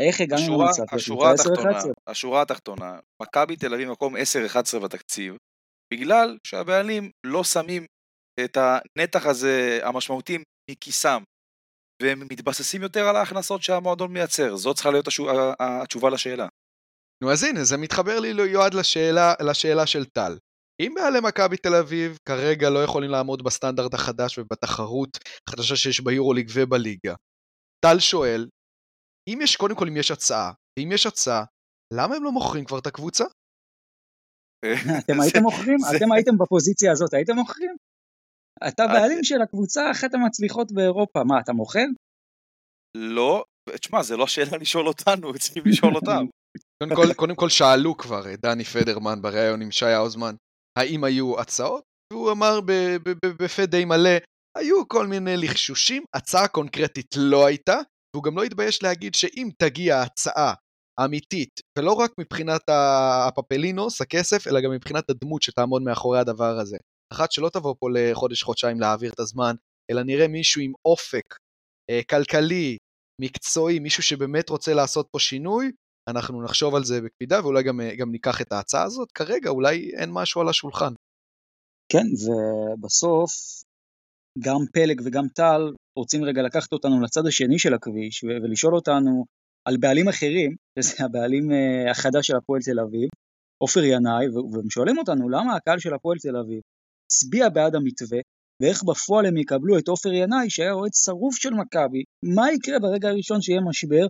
איך 0.00 0.20
הגענו 0.20 0.62
למצב 0.62 0.82
השורה 0.92 1.32
התחתונה, 1.32 1.78
השורה 2.06 2.42
התחתונה, 2.42 2.98
מכבי 3.22 3.56
תל 3.56 3.74
אביב 3.74 3.90
מקום 3.90 4.16
10-11 4.16 4.18
בתקציב, 4.84 5.36
בגלל 5.92 6.38
שהבעלים 6.46 7.10
לא 7.26 7.44
שמים 7.44 7.84
את 8.44 8.56
הנתח 8.56 9.26
הזה 9.26 9.80
המשמעותי 9.82 10.38
מכיסם, 10.70 11.22
והם 12.02 12.20
מתבססים 12.20 12.82
יותר 12.82 13.08
על 13.08 13.16
ההכנסות 13.16 13.62
שהמועדון 13.62 14.12
מייצר, 14.12 14.56
זאת 14.56 14.74
צריכה 14.76 14.90
להיות 14.90 15.06
התשובה 15.60 16.10
לשאלה. 16.10 16.48
נו 17.22 17.32
אז 17.32 17.42
הנה, 17.44 17.64
זה 17.64 17.76
מתחבר 17.76 18.20
לי 18.20 18.28
יועד 18.28 18.74
לשאלה, 18.74 19.34
לשאלה 19.48 19.86
של 19.86 20.04
טל. 20.04 20.38
אם 20.82 20.92
בעלי 20.94 21.18
מכבי 21.22 21.56
תל 21.56 21.74
אביב 21.74 22.18
כרגע 22.28 22.70
לא 22.70 22.84
יכולים 22.84 23.10
לעמוד 23.10 23.42
בסטנדרט 23.42 23.94
החדש 23.94 24.38
ובתחרות 24.38 25.18
החדשה 25.48 25.76
שיש 25.76 26.00
ביורוליג 26.00 26.50
ובליגה, 26.54 27.14
טל 27.84 27.98
שואל, 27.98 28.48
אם 29.28 29.38
יש, 29.42 29.56
קודם 29.56 29.74
כל 29.74 29.88
אם 29.88 29.96
יש 29.96 30.10
הצעה, 30.10 30.52
אם 30.78 30.88
יש 30.92 31.06
הצעה, 31.06 31.44
למה 31.94 32.16
הם 32.16 32.24
לא 32.24 32.32
מוכרים 32.32 32.64
כבר 32.64 32.78
את 32.78 32.86
הקבוצה? 32.86 33.24
אתם 35.04 35.20
הייתם 35.20 35.42
מוכרים? 35.42 35.78
אתם 35.96 36.12
הייתם 36.12 36.32
בפוזיציה 36.38 36.92
הזאת, 36.92 37.14
הייתם 37.14 37.34
מוכרים? 37.34 37.76
אתה 38.68 38.86
בעלים 38.86 39.24
של 39.24 39.42
הקבוצה 39.42 39.90
אחת 39.90 40.14
המצליחות 40.14 40.72
באירופה, 40.72 41.20
מה, 41.24 41.40
אתה 41.40 41.52
מוכר? 41.52 41.86
לא, 42.96 43.44
תשמע, 43.80 44.02
זה 44.02 44.16
לא 44.16 44.26
שאלה 44.26 44.56
לשאול 44.60 44.88
אותנו, 44.88 45.32
צריכים 45.38 45.62
לשאול 45.66 45.94
אותם. 45.96 46.24
קודם 46.82 46.96
כל, 46.96 47.14
קודם 47.14 47.34
כל 47.34 47.48
שאלו 47.48 47.96
כבר 47.96 48.24
דני 48.36 48.64
פדרמן 48.64 49.22
בריאיון 49.22 49.62
עם 49.62 49.70
שי 49.70 49.86
האוזמן, 49.86 50.34
האם 50.78 51.04
היו 51.04 51.40
הצעות? 51.40 51.82
והוא 52.12 52.32
אמר 52.32 52.60
בפה 53.24 53.66
די 53.66 53.84
מלא, 53.84 54.18
היו 54.58 54.88
כל 54.88 55.06
מיני 55.06 55.36
לחשושים, 55.36 56.04
הצעה 56.16 56.48
קונקרטית 56.48 57.14
לא 57.16 57.46
הייתה, 57.46 57.78
והוא 58.14 58.24
גם 58.24 58.36
לא 58.36 58.42
התבייש 58.42 58.82
להגיד 58.82 59.14
שאם 59.14 59.48
תגיע 59.58 60.00
הצעה 60.00 60.54
אמיתית, 61.04 61.60
ולא 61.78 61.92
רק 61.92 62.10
מבחינת 62.20 62.60
הפפלינוס, 62.68 64.00
הכסף, 64.00 64.46
אלא 64.46 64.60
גם 64.60 64.70
מבחינת 64.70 65.10
הדמות 65.10 65.42
שתעמוד 65.42 65.82
מאחורי 65.82 66.18
הדבר 66.18 66.58
הזה. 66.58 66.76
אחת 67.12 67.32
שלא 67.32 67.48
תבוא 67.48 67.74
פה 67.78 67.86
לחודש-חודשיים 67.94 68.80
להעביר 68.80 69.12
את 69.12 69.20
הזמן, 69.20 69.54
אלא 69.90 70.02
נראה 70.02 70.28
מישהו 70.28 70.62
עם 70.62 70.72
אופק 70.84 71.36
אה, 71.90 72.00
כלכלי, 72.10 72.76
מקצועי, 73.20 73.78
מישהו 73.78 74.02
שבאמת 74.02 74.48
רוצה 74.48 74.74
לעשות 74.74 75.08
פה 75.12 75.18
שינוי, 75.18 75.72
אנחנו 76.10 76.42
נחשוב 76.42 76.74
על 76.74 76.84
זה 76.84 77.00
בקפידה 77.00 77.40
ואולי 77.42 77.62
גם, 77.62 77.80
אה, 77.80 77.96
גם 77.96 78.10
ניקח 78.10 78.40
את 78.40 78.52
ההצעה 78.52 78.84
הזאת. 78.84 79.12
כרגע 79.12 79.50
אולי 79.50 79.90
אין 79.96 80.10
משהו 80.12 80.40
על 80.40 80.48
השולחן. 80.48 80.92
כן, 81.92 82.06
ובסוף 82.22 83.32
גם 84.38 84.60
פלג 84.72 85.00
וגם 85.04 85.28
טל 85.34 85.60
רוצים 85.98 86.24
רגע 86.24 86.42
לקחת 86.42 86.72
אותנו 86.72 87.00
לצד 87.00 87.26
השני 87.26 87.58
של 87.58 87.74
הכביש 87.74 88.24
ולשאול 88.24 88.74
אותנו 88.74 89.24
על 89.68 89.76
בעלים 89.76 90.08
אחרים, 90.08 90.56
שזה 90.78 91.04
הבעלים 91.04 91.52
אה, 91.52 91.90
החדש 91.90 92.26
של 92.26 92.36
הפועל 92.36 92.60
תל 92.62 92.80
אביב, 92.80 93.08
עופר 93.62 93.84
ינאי, 93.84 94.28
והם 94.52 94.70
שואלים 94.70 94.98
אותנו 94.98 95.28
למה 95.28 95.56
הקהל 95.56 95.78
של 95.78 95.94
הפועל 95.94 96.18
תל 96.18 96.36
אביב 96.36 96.60
הצביע 97.06 97.48
בעד 97.48 97.74
המתווה, 97.74 98.18
ואיך 98.62 98.84
בפועל 98.84 99.26
הם 99.26 99.36
יקבלו 99.36 99.78
את 99.78 99.88
עופר 99.88 100.12
ינאי 100.12 100.50
שהיה 100.50 100.72
אוהד 100.72 100.90
שרוף 100.94 101.36
של 101.36 101.50
מכבי, 101.50 102.02
מה 102.34 102.52
יקרה 102.52 102.78
ברגע 102.78 103.08
הראשון 103.08 103.42
שיהיה 103.42 103.60
משבר, 103.60 104.06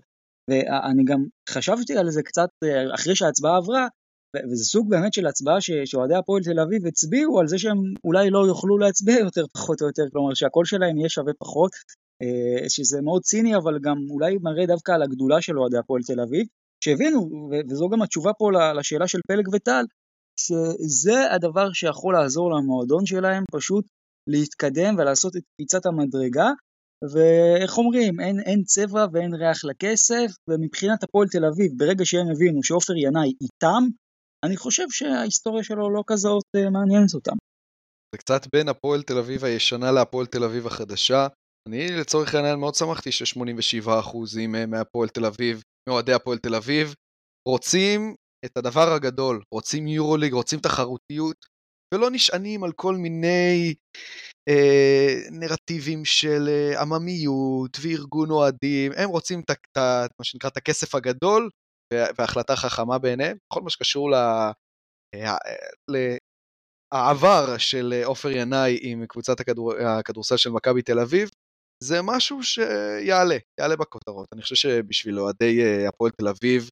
ואני 0.50 1.04
גם 1.04 1.24
חשבתי 1.48 1.96
על 1.98 2.10
זה 2.10 2.22
קצת 2.22 2.48
אה, 2.64 2.94
אחרי 2.94 3.16
שההצבעה 3.16 3.56
עברה, 3.56 3.86
וזה 4.52 4.64
סוג 4.64 4.90
באמת 4.90 5.12
של 5.12 5.26
הצבעה 5.26 5.60
שאוהדי 5.84 6.14
הפועל 6.14 6.42
תל 6.42 6.60
אביב 6.60 6.86
הצביעו 6.86 7.40
על 7.40 7.48
זה 7.48 7.58
שהם 7.58 7.78
אולי 8.04 8.30
לא 8.30 8.46
יוכלו 8.46 8.78
להצביע 8.78 9.18
יותר 9.26 9.44
פחות 9.54 9.82
או 9.82 9.86
יותר, 9.86 10.02
כלומר 10.12 10.34
שהקול 10.34 10.64
שלהם 10.64 10.98
יהיה 10.98 11.08
שווה 11.08 11.32
פחות, 11.38 11.70
אה, 12.22 12.68
שזה 12.68 13.00
מאוד 13.02 13.22
ציני 13.22 13.56
אבל 13.56 13.78
גם 13.82 13.96
אולי 14.10 14.36
מראה 14.42 14.66
דווקא 14.66 14.92
על 14.92 15.02
הגדולה 15.02 15.42
של 15.42 15.58
אוהדי 15.58 15.78
הפועל 15.78 16.02
תל 16.02 16.20
אביב, 16.20 16.46
שהבינו, 16.84 17.48
וזו 17.70 17.88
גם 17.88 18.02
התשובה 18.02 18.32
פה 18.32 18.50
לשאלה 18.78 19.08
של 19.08 19.18
פלג 19.28 19.48
וטל, 19.54 19.84
שזה 20.40 21.32
הדבר 21.32 21.72
שיכול 21.72 22.14
לעזור 22.14 22.50
למועדון 22.50 23.06
שלהם 23.06 23.44
פשוט 23.52 23.84
להתקדם 24.26 24.94
ולעשות 24.98 25.36
את 25.36 25.42
קפיצת 25.54 25.86
המדרגה, 25.86 26.50
ואיך 27.12 27.78
אומרים, 27.78 28.20
אין, 28.20 28.40
אין 28.40 28.62
צבע 28.62 29.06
ואין 29.12 29.34
ריח 29.34 29.64
לכסף, 29.64 30.30
ומבחינת 30.48 31.02
הפועל 31.02 31.28
תל 31.28 31.44
אביב, 31.44 31.72
ברגע 31.76 32.04
שהם 32.04 32.30
הבינו 32.30 32.62
שעופר 32.62 32.96
ינאי 32.96 33.32
איתם, 33.40 33.82
אני 34.44 34.56
חושב 34.56 34.86
שההיסטוריה 34.90 35.64
שלו 35.64 35.90
לא 35.90 36.02
כזאת 36.06 36.44
אה, 36.56 36.70
מעניינת 36.70 37.14
אותם. 37.14 37.36
זה 38.14 38.18
קצת 38.18 38.46
בין 38.52 38.68
הפועל 38.68 39.02
תל 39.02 39.18
אביב 39.18 39.44
הישנה 39.44 39.92
להפועל 39.92 40.26
תל 40.26 40.44
אביב 40.44 40.66
החדשה. 40.66 41.26
אני 41.68 41.88
לצורך 42.00 42.34
העניין 42.34 42.58
מאוד 42.58 42.74
שמחתי 42.74 43.12
ש-87% 43.12 43.88
אה, 44.38 44.66
מהפועל 44.66 45.08
תל 45.08 45.24
אביב, 45.24 45.62
מאוהדי 45.88 46.12
הפועל 46.12 46.38
תל 46.38 46.54
אביב, 46.54 46.94
רוצים 47.48 48.14
את 48.44 48.56
הדבר 48.56 48.92
הגדול, 48.92 49.42
רוצים 49.54 49.88
יורוליג, 49.88 50.32
רוצים 50.32 50.60
תחרותיות, 50.60 51.36
ולא 51.94 52.10
נשענים 52.10 52.64
על 52.64 52.72
כל 52.72 52.96
מיני 52.96 53.74
נרטיבים 55.30 56.04
של 56.04 56.48
אה, 56.48 56.80
עממיות 56.80 57.76
וארגון 57.82 58.30
אוהדים, 58.30 58.92
הם 58.96 59.08
רוצים 59.08 59.40
את, 59.40 59.50
את, 59.50 60.10
מה 60.18 60.24
שנקרא 60.24 60.50
את 60.50 60.56
הכסף 60.56 60.94
הגדול 60.94 61.50
והחלטה 62.18 62.56
חכמה 62.56 62.98
בעיניהם, 62.98 63.36
בכל 63.50 63.62
מה 63.62 63.70
שקשור 63.70 64.10
ל... 64.10 64.14
אה, 65.14 65.36
העבר 66.92 67.58
של 67.58 68.02
עופר 68.04 68.30
ינאי 68.30 68.78
עם 68.82 69.06
קבוצת 69.06 69.40
הכדור, 69.40 69.72
הכדורסל 69.74 70.36
של 70.36 70.50
מכבי 70.50 70.82
תל 70.82 70.98
אביב, 70.98 71.30
זה 71.84 72.02
משהו 72.02 72.42
שיעלה, 72.42 73.36
יעלה 73.60 73.76
בכותרות. 73.76 74.28
אני 74.34 74.42
חושב 74.42 74.54
שבשביל 74.54 75.20
אוהדי 75.20 75.62
אה, 75.62 75.88
הפועל 75.88 76.10
תל 76.10 76.28
אביב, 76.28 76.68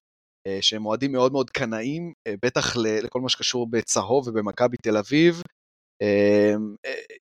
אה, 0.46 0.58
שהם 0.60 0.86
אוהדים 0.86 1.12
מאוד 1.12 1.32
מאוד 1.32 1.50
קנאים, 1.50 2.12
בטח 2.44 2.76
לכל 2.76 3.20
מה 3.20 3.28
שקשור 3.28 3.70
בצהוב 3.70 4.28
ובמכבי 4.28 4.76
תל 4.82 4.96
אביב, 4.96 5.42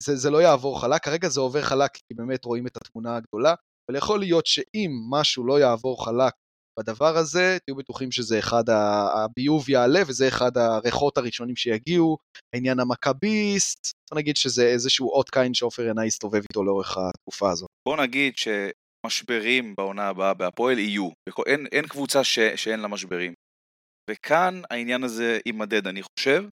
זה, 0.03 0.17
זה 0.17 0.31
לא 0.31 0.43
יעבור 0.43 0.81
חלק, 0.81 1.05
כרגע 1.05 1.29
זה 1.29 1.41
עובר 1.41 1.63
חלק 1.63 1.91
כי 1.95 2.15
באמת 2.15 2.45
רואים 2.45 2.67
את 2.67 2.77
התמונה 2.77 3.17
הגדולה, 3.17 3.55
אבל 3.91 3.99
יכול 3.99 4.21
להיות 4.21 4.47
שאם 4.47 4.91
משהו 5.11 5.47
לא 5.47 5.61
יעבור 5.61 6.05
חלק 6.05 6.33
בדבר 6.79 7.17
הזה, 7.17 7.59
תהיו 7.65 7.77
בטוחים 7.77 8.13
שזה 8.13 8.39
אחד, 8.39 8.65
הביוב 9.15 9.71
יעלה 9.71 10.01
וזה 10.07 10.29
אחד 10.29 10.57
הריחות 10.57 11.19
הראשונים 11.19 11.57
שיגיעו, 11.57 12.19
העניין 12.55 12.81
המכביסט, 12.81 13.93
בוא 14.11 14.19
נגיד 14.19 14.37
שזה 14.37 14.67
איזשהו 14.67 15.11
אות 15.11 15.31
קין 15.31 15.55
שעופר 15.55 15.83
ינאי 15.83 16.07
יסתובב 16.07 16.43
איתו 16.43 16.65
לאורך 16.65 16.99
התקופה 16.99 17.51
הזאת. 17.51 17.69
בוא 17.89 17.97
נגיד 17.97 18.35
שמשברים 18.37 19.75
בעונה 19.79 20.09
הבאה 20.09 20.35
בהפועל 20.35 20.79
יהיו, 20.79 21.09
אין, 21.47 21.67
אין 21.73 21.87
קבוצה 21.87 22.25
ש, 22.25 22.39
שאין 22.39 22.81
לה 22.81 22.89
משברים. 22.89 23.35
וכאן 24.11 24.61
העניין 24.71 25.05
הזה 25.05 25.39
יימדד 25.47 25.87
אני 25.87 26.01
חושב, 26.03 26.45
אה, 26.45 26.49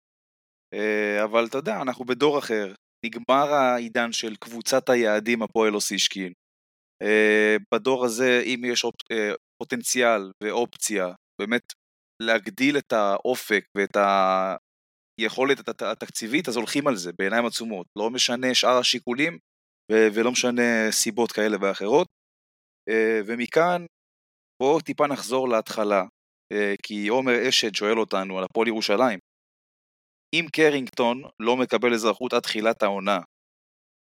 אבל 1.24 1.46
אתה 1.46 1.58
יודע, 1.58 1.82
אנחנו 1.82 2.06
בדור 2.06 2.40
אחר, 2.40 2.74
נגמר 3.06 3.54
העידן 3.54 4.12
של 4.12 4.36
קבוצת 4.36 4.90
היעדים 4.90 5.44
הפועל 5.44 5.76
אוסישקין. 5.76 6.34
אה, 7.02 7.56
בדור 7.74 8.06
הזה, 8.06 8.42
אם 8.46 8.62
יש 8.66 8.86
אה, 9.12 9.34
פוטנציאל 9.58 10.32
ואופציה, 10.44 11.08
באמת 11.42 11.74
להגדיל 12.22 12.78
את 12.78 12.94
האופק 12.94 13.66
ואת 13.78 13.98
היכולת 15.20 15.82
התקציבית, 15.82 16.48
אז 16.48 16.56
הולכים 16.56 16.88
על 16.88 16.96
זה 16.96 17.12
בעיניים 17.20 17.46
עצומות. 17.46 17.88
לא 17.98 18.10
משנה 18.10 18.54
שאר 18.54 18.78
השיקולים 18.78 19.38
ולא 19.92 20.32
משנה 20.32 20.92
סיבות 20.92 21.32
כאלה 21.32 21.58
ואחרות. 21.62 22.08
אה, 22.90 23.22
ומכאן 23.26 23.86
בואו 24.62 24.82
טיפה 24.82 25.08
נחזור 25.08 25.50
להתחלה, 25.50 26.04
אה, 26.54 26.74
כי 26.84 27.08
עומר 27.08 27.50
אשד 27.50 27.76
שואל 27.76 28.00
אותנו 28.00 28.38
על 28.38 28.44
הפועל 28.44 28.68
ירושלים. 28.68 29.20
אם 30.40 30.46
קרינגטון 30.52 31.24
לא 31.40 31.58
מקבל 31.58 31.94
אזרחות 31.94 32.34
עד 32.34 32.42
תחילת 32.42 32.84
העונה, 32.84 33.20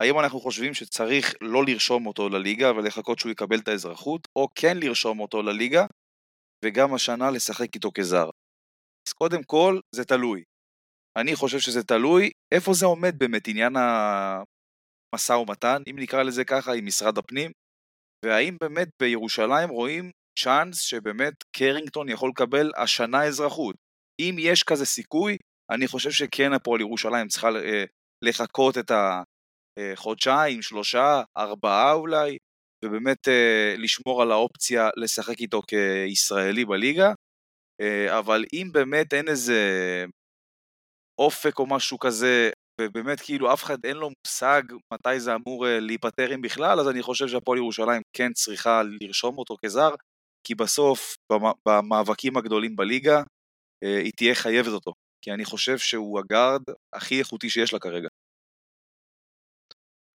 האם 0.02 0.18
אנחנו 0.20 0.40
חושבים 0.40 0.74
שצריך 0.74 1.34
לא 1.40 1.64
לרשום 1.66 2.06
אותו 2.06 2.28
לליגה 2.28 2.72
ולחכות 2.72 3.18
שהוא 3.18 3.32
יקבל 3.32 3.58
את 3.58 3.68
האזרחות, 3.68 4.28
או 4.36 4.48
כן 4.54 4.76
לרשום 4.76 5.20
אותו 5.20 5.42
לליגה, 5.42 5.86
וגם 6.64 6.94
השנה 6.94 7.30
לשחק 7.30 7.74
איתו 7.74 7.90
כזר? 7.94 8.30
אז 9.08 9.12
קודם 9.12 9.42
כל, 9.42 9.80
זה 9.94 10.04
תלוי. 10.04 10.42
אני 11.18 11.36
חושב 11.36 11.58
שזה 11.58 11.82
תלוי 11.82 12.30
איפה 12.54 12.72
זה 12.74 12.86
עומד 12.86 13.14
באמת 13.18 13.48
עניין 13.48 13.72
המשא 13.76 15.32
ומתן, 15.32 15.82
אם 15.90 15.96
נקרא 15.98 16.22
לזה 16.22 16.44
ככה, 16.44 16.72
עם 16.72 16.86
משרד 16.86 17.18
הפנים, 17.18 17.50
והאם 18.24 18.56
באמת 18.60 18.88
בירושלים 19.02 19.68
רואים 19.68 20.10
צ'אנס 20.38 20.80
שבאמת 20.80 21.34
קרינגטון 21.56 22.08
יכול 22.08 22.30
לקבל 22.30 22.70
השנה 22.76 23.24
אזרחות. 23.24 23.76
אם 24.20 24.36
יש 24.38 24.62
כזה 24.62 24.86
סיכוי, 24.86 25.36
אני 25.74 25.86
חושב 25.86 26.10
שכן 26.10 26.52
הפועל 26.52 26.80
ירושלים 26.80 27.28
צריכה 27.28 27.48
אה, 27.48 27.84
לחכות 28.24 28.78
את 28.78 28.92
החודשיים, 29.78 30.62
שלושה, 30.62 31.22
ארבעה 31.36 31.92
אולי, 31.92 32.38
ובאמת 32.84 33.28
אה, 33.28 33.74
לשמור 33.78 34.22
על 34.22 34.32
האופציה 34.32 34.88
לשחק 34.96 35.40
איתו 35.40 35.62
כישראלי 35.62 36.64
בליגה. 36.64 37.12
אה, 37.80 38.18
אבל 38.18 38.44
אם 38.52 38.68
באמת 38.72 39.14
אין 39.14 39.28
איזה 39.28 39.60
אופק 41.20 41.58
או 41.58 41.66
משהו 41.66 41.98
כזה, 41.98 42.50
ובאמת 42.80 43.20
כאילו 43.20 43.52
אף 43.52 43.64
אחד 43.64 43.84
אין 43.84 43.96
לו 43.96 44.10
מושג 44.26 44.62
מתי 44.94 45.20
זה 45.20 45.34
אמור 45.34 45.66
להיפטר 45.68 46.34
אם 46.34 46.42
בכלל, 46.42 46.80
אז 46.80 46.88
אני 46.88 47.02
חושב 47.02 47.28
שהפועל 47.28 47.58
ירושלים 47.58 48.02
כן 48.16 48.32
צריכה 48.32 48.82
לרשום 49.00 49.38
אותו 49.38 49.56
כזר, 49.64 49.90
כי 50.46 50.54
בסוף 50.54 51.16
במאבקים 51.68 52.36
הגדולים 52.36 52.76
בליגה 52.76 53.22
היא 53.84 54.12
תהיה 54.16 54.34
חייבת 54.34 54.72
אותו. 54.72 54.92
כי 55.24 55.32
אני 55.32 55.44
חושב 55.44 55.78
שהוא 55.78 56.18
הגארד 56.18 56.62
הכי 56.92 57.18
איכותי 57.18 57.50
שיש 57.50 57.72
לה 57.72 57.78
כרגע. 57.78 58.08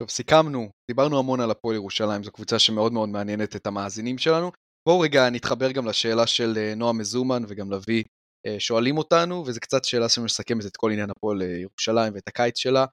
טוב, 0.01 0.09
סיכמנו, 0.09 0.69
דיברנו 0.91 1.19
המון 1.19 1.39
על 1.39 1.51
הפועל 1.51 1.75
ירושלים, 1.75 2.23
זו 2.23 2.31
קבוצה 2.31 2.59
שמאוד 2.59 2.93
מאוד 2.93 3.09
מעניינת 3.09 3.55
את 3.55 3.67
המאזינים 3.67 4.17
שלנו. 4.17 4.51
בואו 4.87 4.99
רגע 4.99 5.29
נתחבר 5.29 5.71
גם 5.71 5.87
לשאלה 5.87 6.27
של 6.27 6.53
אה, 6.57 6.75
נועה 6.75 6.93
מזומן 6.93 7.43
וגם 7.47 7.71
לביא 7.71 8.03
אה, 8.47 8.59
שואלים 8.59 8.97
אותנו, 8.97 9.43
וזו 9.47 9.59
קצת 9.59 9.83
שאלה 9.83 10.09
שמסכמת 10.09 10.65
את 10.65 10.77
כל 10.77 10.91
עניין 10.91 11.09
הפועל 11.09 11.41
אה, 11.41 11.47
ירושלים 11.47 12.13
ואת 12.13 12.27
הקיץ 12.27 12.57
שלה. 12.57 12.85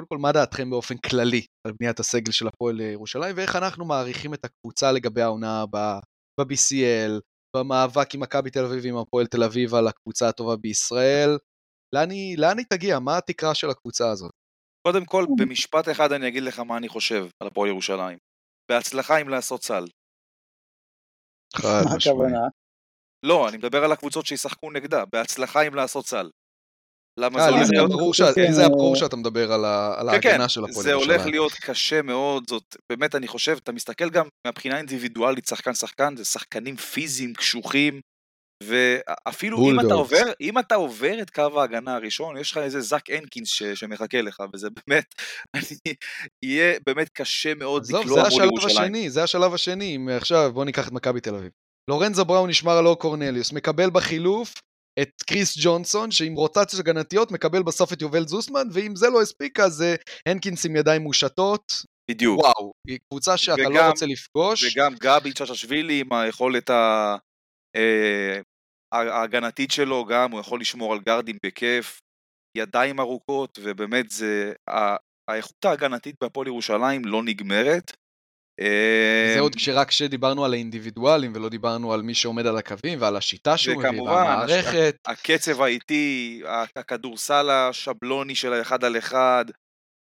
קודם 0.00 0.08
כל, 0.08 0.18
מה 0.18 0.32
דעתכם 0.32 0.70
באופן 0.70 0.96
כללי 0.96 1.46
על 1.66 1.72
בניית 1.80 2.00
הסגל 2.00 2.32
של 2.32 2.48
הפועל 2.48 2.80
ירושלים, 2.80 3.36
ואיך 3.36 3.56
אנחנו 3.56 3.84
מעריכים 3.84 4.34
את 4.34 4.44
הקבוצה 4.44 4.92
לגבי 4.92 5.22
העונה 5.22 5.62
הבאה 5.62 6.00
ב-BCL, 6.40 7.20
במאבק 7.56 8.14
עם 8.14 8.20
מכבי 8.20 8.50
תל 8.50 8.64
אביב 8.64 8.84
ועם 8.84 8.96
הפועל 8.96 9.26
תל 9.26 9.42
אביב 9.42 9.74
על 9.74 9.88
הקבוצה 9.88 10.28
הטובה 10.28 10.56
בישראל. 10.56 11.38
לאן 11.94 12.10
היא, 12.10 12.38
לאן 12.38 12.58
היא 12.58 12.66
תגיע? 12.70 12.98
מה 12.98 13.18
התקרה 13.18 13.54
של 13.54 13.70
הקבוצה 13.70 14.10
הזאת? 14.10 14.30
קודם 14.86 15.04
כל, 15.04 15.26
במשפט 15.38 15.88
אחד 15.88 16.12
אני 16.12 16.28
אגיד 16.28 16.42
לך 16.42 16.58
מה 16.58 16.76
אני 16.76 16.88
חושב 16.88 17.26
על 17.42 17.48
הפועל 17.48 17.68
ירושלים. 17.68 18.18
בהצלחה 18.70 19.16
עם 19.16 19.28
לעשות 19.28 19.62
סל. 19.62 19.84
חד 21.56 21.82
משמעית. 21.96 22.32
לא, 23.22 23.48
אני 23.48 23.56
מדבר 23.56 23.84
על 23.84 23.92
הקבוצות 23.92 24.26
שישחקו 24.26 24.70
נגדה, 24.70 25.04
בהצלחה 25.12 25.60
עם 25.60 25.74
לעשות 25.74 26.06
סל. 26.06 26.30
למה 27.20 27.38
אה, 27.38 27.44
זה 27.44 27.50
הולך 27.50 27.66
זה 27.66 27.72
היה 27.74 27.86
להיות... 27.86 28.36
לי 28.36 28.52
זה 28.52 28.60
היה 28.60 28.68
ברור 28.68 28.96
שאתה 28.96 29.16
מדבר 29.16 29.52
על 29.52 29.64
כן, 30.12 30.20
כן, 30.20 30.28
ההגנה 30.30 30.48
של 30.48 30.64
הפועל 30.64 30.84
זה 30.84 30.92
הולך 30.92 31.08
ירושלים. 31.08 31.30
להיות 31.32 31.52
קשה 31.52 32.02
מאוד, 32.02 32.44
זאת 32.48 32.76
באמת, 32.92 33.14
אני 33.14 33.28
חושב, 33.28 33.56
אתה 33.62 33.72
מסתכל 33.72 34.10
גם 34.10 34.26
מהבחינה 34.46 34.74
האינדיבידואלית, 34.74 35.46
שחקן-שחקן, 35.46 36.16
זה 36.16 36.24
שחקנים 36.24 36.76
פיזיים, 36.76 37.34
קשוחים, 37.34 38.00
ואפילו 38.62 39.70
אם 39.70 39.80
אתה. 39.80 39.94
עובר, 39.94 40.32
אם 40.40 40.58
אתה 40.58 40.74
עובר 40.74 41.22
את 41.22 41.30
קו 41.30 41.60
ההגנה 41.60 41.94
הראשון, 41.94 42.36
יש 42.36 42.50
לך 42.52 42.58
איזה 42.58 42.80
זאק 42.80 43.10
הנקינס 43.10 43.48
ש- 43.48 43.62
שמחכה 43.62 44.22
לך, 44.22 44.42
וזה 44.52 44.68
באמת, 44.70 45.04
אני, 45.54 45.94
יהיה 46.44 46.78
באמת 46.86 47.08
קשה 47.08 47.54
מאוד 47.54 47.82
עזוב, 47.82 48.00
לקלוע 48.00 48.16
זה 48.16 48.20
מול 48.20 48.26
השלב 48.26 48.44
ירושלים. 48.44 48.78
השני, 48.78 49.10
זה 49.10 49.22
השלב 49.22 49.54
השני. 49.54 49.98
עכשיו, 50.16 50.50
בוא 50.54 50.64
ניקח 50.64 50.88
את 50.88 50.92
מכבי 50.92 51.20
תל 51.20 51.34
אביב. 51.34 51.50
לורנזו 51.90 52.24
בראון 52.24 52.50
נשמר 52.50 52.72
על 52.72 52.86
אור 52.86 52.98
קורנליוס, 52.98 53.52
מקבל 53.52 53.90
בחילוף 53.90 54.54
את 55.02 55.10
קריס 55.26 55.54
ג'ונסון, 55.60 56.10
שעם 56.10 56.34
רוטציות 56.34 56.80
הגנתיות 56.80 57.30
מקבל 57.30 57.62
בסוף 57.62 57.92
את 57.92 58.02
יובל 58.02 58.26
זוסמן, 58.26 58.68
ואם 58.72 58.96
זה 58.96 59.10
לא 59.10 59.22
הספיק, 59.22 59.60
אז 59.60 59.82
אה, 59.82 59.94
הנקינס 60.28 60.66
עם 60.66 60.76
ידיים 60.76 61.02
מושטות. 61.02 61.72
בדיוק. 62.10 62.40
וואו, 62.40 62.72
היא 62.88 62.98
קבוצה 63.10 63.36
שאתה 63.36 63.62
לא 63.62 63.68
וגם- 63.68 63.90
רוצה 63.90 64.06
לפגוש. 64.06 64.64
וגם 64.76 64.94
גבי 65.00 65.32
צ'צ'שווילי 65.32 66.00
עם 66.00 66.12
היכולת 66.12 66.70
ה- 66.70 67.16
אה, 67.76 68.40
ההגנתית 68.92 69.70
שלו, 69.70 70.04
גם 70.04 70.30
הוא 70.32 70.40
יכול 70.40 70.60
לשמור 70.60 70.92
על 70.92 71.00
גארדים 71.06 71.36
בכיף, 71.46 71.98
ידיים 72.58 73.00
ארוכות, 73.00 73.58
ובאמת 73.62 74.10
זה, 74.10 74.52
ה- 74.70 74.96
האיכות 75.30 75.64
ההגנתית 75.64 76.14
בהפועל 76.20 76.46
ירושלים 76.46 77.04
לא 77.04 77.22
נגמרת. 77.22 77.92
זה 79.34 79.40
עוד 79.40 79.54
כשרק 79.54 79.88
כשדיברנו 79.88 80.44
על 80.44 80.52
האינדיבידואלים 80.52 81.32
ולא 81.34 81.48
דיברנו 81.48 81.92
על 81.92 82.02
מי 82.02 82.14
שעומד 82.14 82.46
על 82.46 82.56
הקווים 82.56 82.98
ועל 83.00 83.16
השיטה 83.16 83.56
שהוא 83.56 83.82
מביא 83.82 84.02
והמערכת. 84.02 84.96
הקצב 85.06 85.62
האיטי, 85.62 86.42
הכדורסל 86.76 87.50
השבלוני 87.50 88.34
של 88.34 88.52
האחד 88.52 88.84
על 88.84 88.98
אחד, 88.98 89.44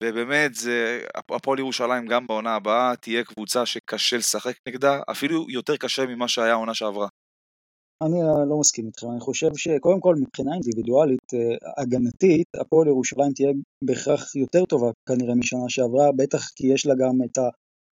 ובאמת 0.04 0.56
זה, 0.56 1.02
הפועל 1.30 1.60
ירושלים 1.60 2.08
גם 2.08 2.28
בעונה 2.28 2.56
הבאה 2.56 2.96
תהיה 2.96 3.24
קבוצה 3.24 3.66
שקשה 3.66 4.18
לשחק 4.18 4.56
נגדה, 4.68 5.00
אפילו 5.12 5.50
יותר 5.50 5.78
קשה 5.78 6.06
ממה 6.06 6.28
שהיה 6.28 6.52
העונה 6.52 6.74
שעברה. 6.74 7.08
אני 8.02 8.22
אה, 8.22 8.46
לא 8.50 8.60
מסכים 8.60 8.88
איתכם, 8.88 9.08
אני 9.12 9.20
חושב 9.20 9.48
שקודם 9.56 10.00
כל 10.00 10.16
מבחינה 10.16 10.54
אינדיבידואלית, 10.54 11.34
אה, 11.34 11.82
הגנתית, 11.82 12.48
הפועל 12.62 12.88
ירושלים 12.88 13.32
תהיה 13.36 13.52
בהכרח 13.84 14.36
יותר 14.36 14.66
טובה 14.66 14.88
כנראה 15.10 15.36
משנה 15.36 15.70
שעברה, 15.70 16.12
בטח 16.12 16.50
כי 16.56 16.68
יש 16.74 16.86
לה 16.86 16.94
גם 16.96 17.14
את 17.26 17.38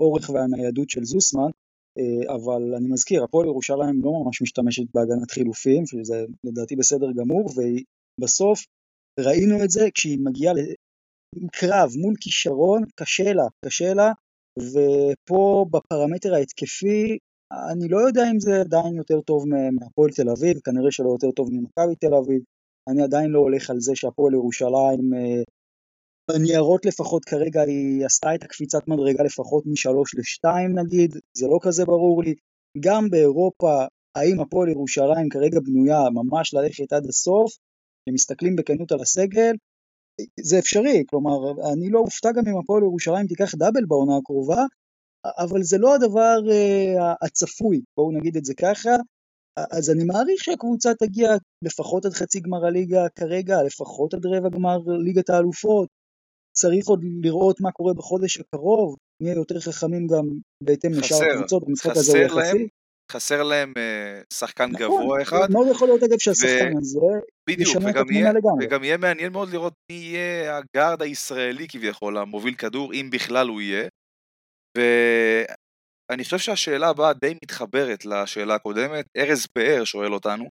האורך 0.00 0.30
והניידות 0.30 0.90
של 0.90 1.04
זוסמן, 1.04 1.50
אה, 1.98 2.34
אבל 2.34 2.74
אני 2.76 2.88
מזכיר, 2.88 3.24
הפועל 3.24 3.46
ירושלים 3.46 4.02
לא 4.02 4.10
ממש 4.24 4.42
משתמשת 4.42 4.82
בהגנת 4.94 5.30
חילופים, 5.30 5.86
שזה 5.86 6.24
לדעתי 6.44 6.76
בסדר 6.76 7.12
גמור, 7.12 7.50
ובסוף 7.56 8.64
ראינו 9.20 9.64
את 9.64 9.70
זה 9.70 9.88
כשהיא 9.94 10.18
מגיעה 10.20 10.54
לקרב 11.34 11.90
מול 11.96 12.14
כישרון, 12.20 12.82
קשה 12.94 13.32
לה, 13.32 13.46
קשה 13.64 13.94
לה, 13.94 14.12
ופה 14.58 15.66
בפרמטר 15.70 16.34
ההתקפי 16.34 17.18
אני 17.72 17.88
לא 17.88 17.98
יודע 17.98 18.22
אם 18.30 18.40
זה 18.40 18.60
עדיין 18.60 18.94
יותר 18.94 19.20
טוב 19.20 19.44
מהפועל 19.80 20.10
תל 20.10 20.30
אביב, 20.30 20.58
כנראה 20.64 20.90
שלא 20.90 21.08
יותר 21.08 21.30
טוב 21.30 21.48
ממכבי 21.52 21.94
תל 22.00 22.14
אביב. 22.14 22.42
אני 22.88 23.02
עדיין 23.02 23.30
לא 23.30 23.38
הולך 23.38 23.70
על 23.70 23.80
זה 23.80 23.96
שהפועל 23.96 24.34
ירושלים, 24.34 25.14
אה, 25.14 25.42
בניירות 26.30 26.86
לפחות 26.86 27.24
כרגע 27.24 27.60
היא 27.60 28.06
עשתה 28.06 28.34
את 28.34 28.44
הקפיצת 28.44 28.88
מדרגה 28.88 29.24
לפחות 29.24 29.64
משלוש 29.66 30.14
לשתיים 30.14 30.78
נגיד, 30.78 31.16
זה 31.36 31.46
לא 31.46 31.58
כזה 31.62 31.84
ברור 31.84 32.22
לי. 32.22 32.34
גם 32.80 33.10
באירופה, 33.10 33.84
האם 34.16 34.40
הפועל 34.40 34.68
ירושלים 34.68 35.28
כרגע 35.28 35.60
בנויה 35.60 36.00
ממש 36.10 36.54
ללכת 36.54 36.92
עד 36.92 37.06
הסוף, 37.06 37.52
ומסתכלים 38.08 38.56
בכנות 38.56 38.92
על 38.92 39.00
הסגל, 39.00 39.52
זה 40.40 40.58
אפשרי, 40.58 41.02
כלומר, 41.10 41.50
אני 41.72 41.90
לא 41.90 41.98
אופתע 41.98 42.32
גם 42.32 42.42
אם 42.48 42.58
הפועל 42.58 42.82
ירושלים 42.82 43.26
תיקח 43.26 43.54
דאבל 43.54 43.84
בעונה 43.88 44.16
הקרובה, 44.16 44.64
אבל 45.38 45.62
זה 45.62 45.78
לא 45.78 45.94
הדבר 45.94 46.38
uh, 46.48 47.16
הצפוי, 47.26 47.80
בואו 47.96 48.12
נגיד 48.12 48.36
את 48.36 48.44
זה 48.44 48.54
ככה. 48.54 48.90
אז 49.56 49.90
אני 49.90 50.04
מעריך 50.04 50.44
שהקבוצה 50.44 50.94
תגיע 50.94 51.28
לפחות 51.62 52.04
עד 52.04 52.12
חצי 52.12 52.40
גמר 52.40 52.66
הליגה 52.66 53.08
כרגע, 53.08 53.62
לפחות 53.62 54.14
עד 54.14 54.26
רבע 54.26 54.48
גמר 54.48 54.78
ליגת 55.04 55.30
האלופות. 55.30 55.88
צריך 56.52 56.86
עוד 56.86 57.00
לראות 57.22 57.60
מה 57.60 57.72
קורה 57.72 57.94
בחודש 57.94 58.40
הקרוב, 58.40 58.96
נהיה 59.22 59.34
יותר 59.34 59.60
חכמים 59.60 60.06
גם 60.06 60.24
בהתאם 60.62 60.90
לשאר 60.92 61.18
הקבוצות, 61.34 61.62
המשחק 61.68 61.90
הזה 61.96 62.18
הוא 62.18 62.26
יחסי. 62.26 62.68
חסר 63.12 63.42
להם 63.42 63.72
uh, 63.76 64.34
שחקן 64.34 64.70
נכון, 64.70 64.80
גבוה 64.80 65.22
אחד. 65.22 65.50
מאוד 65.50 65.68
יכול 65.70 65.88
להיות 65.88 66.02
אגב 66.02 66.18
שהשחקן 66.18 66.76
הזה 66.80 67.00
בדיוק, 67.50 67.68
ישנה 67.68 67.90
את 67.90 67.96
התמונה 67.96 68.18
יהיה, 68.18 68.32
לגמרי. 68.32 68.66
וגם 68.66 68.84
יהיה 68.84 68.96
מעניין 68.96 69.32
מאוד 69.32 69.48
לראות 69.48 69.72
מי 69.92 69.98
יהיה 69.98 70.58
הגארד 70.58 71.02
הישראלי 71.02 71.68
כביכול, 71.68 72.18
המוביל 72.18 72.54
כדור, 72.54 72.92
אם 72.92 73.08
בכלל 73.12 73.48
הוא 73.48 73.60
יהיה. 73.60 73.88
ואני 74.78 76.24
חושב 76.24 76.38
שהשאלה 76.38 76.88
הבאה 76.88 77.12
די 77.12 77.34
מתחברת 77.44 78.04
לשאלה 78.04 78.54
הקודמת. 78.54 79.06
ארז 79.16 79.46
פאר 79.46 79.84
שואל 79.84 80.14
אותנו, 80.14 80.44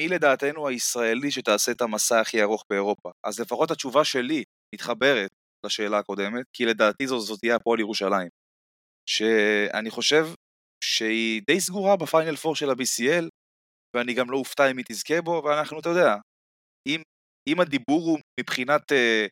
מי 0.00 0.08
לדעתנו 0.08 0.68
הישראלי 0.68 1.30
שתעשה 1.30 1.72
את 1.72 1.80
המסע 1.80 2.20
הכי 2.20 2.42
ארוך 2.42 2.64
באירופה? 2.70 3.10
אז 3.26 3.40
לפחות 3.40 3.70
התשובה 3.70 4.04
שלי 4.04 4.44
מתחברת 4.74 5.30
לשאלה 5.66 5.98
הקודמת, 5.98 6.44
כי 6.56 6.64
לדעתי 6.66 7.06
זו, 7.06 7.20
זאת 7.20 7.40
תהיה 7.40 7.56
הפועל 7.56 7.80
ירושלים. 7.80 8.28
שאני 9.08 9.90
חושב 9.90 10.24
שהיא 10.84 11.42
די 11.46 11.60
סגורה 11.60 11.96
בפיינל 11.96 12.36
פור 12.36 12.56
של 12.56 12.70
ה-BCL, 12.70 13.28
ואני 13.96 14.14
גם 14.14 14.30
לא 14.30 14.38
אופתע 14.38 14.70
אם 14.70 14.76
היא 14.78 14.84
תזכה 14.88 15.22
בו, 15.22 15.42
ואנחנו, 15.44 15.80
אתה 15.80 15.88
יודע, 15.88 16.14
אם, 16.88 17.02
אם 17.48 17.60
הדיבור 17.60 18.02
הוא 18.10 18.18
מבחינת 18.40 18.92
אה, 18.92 19.26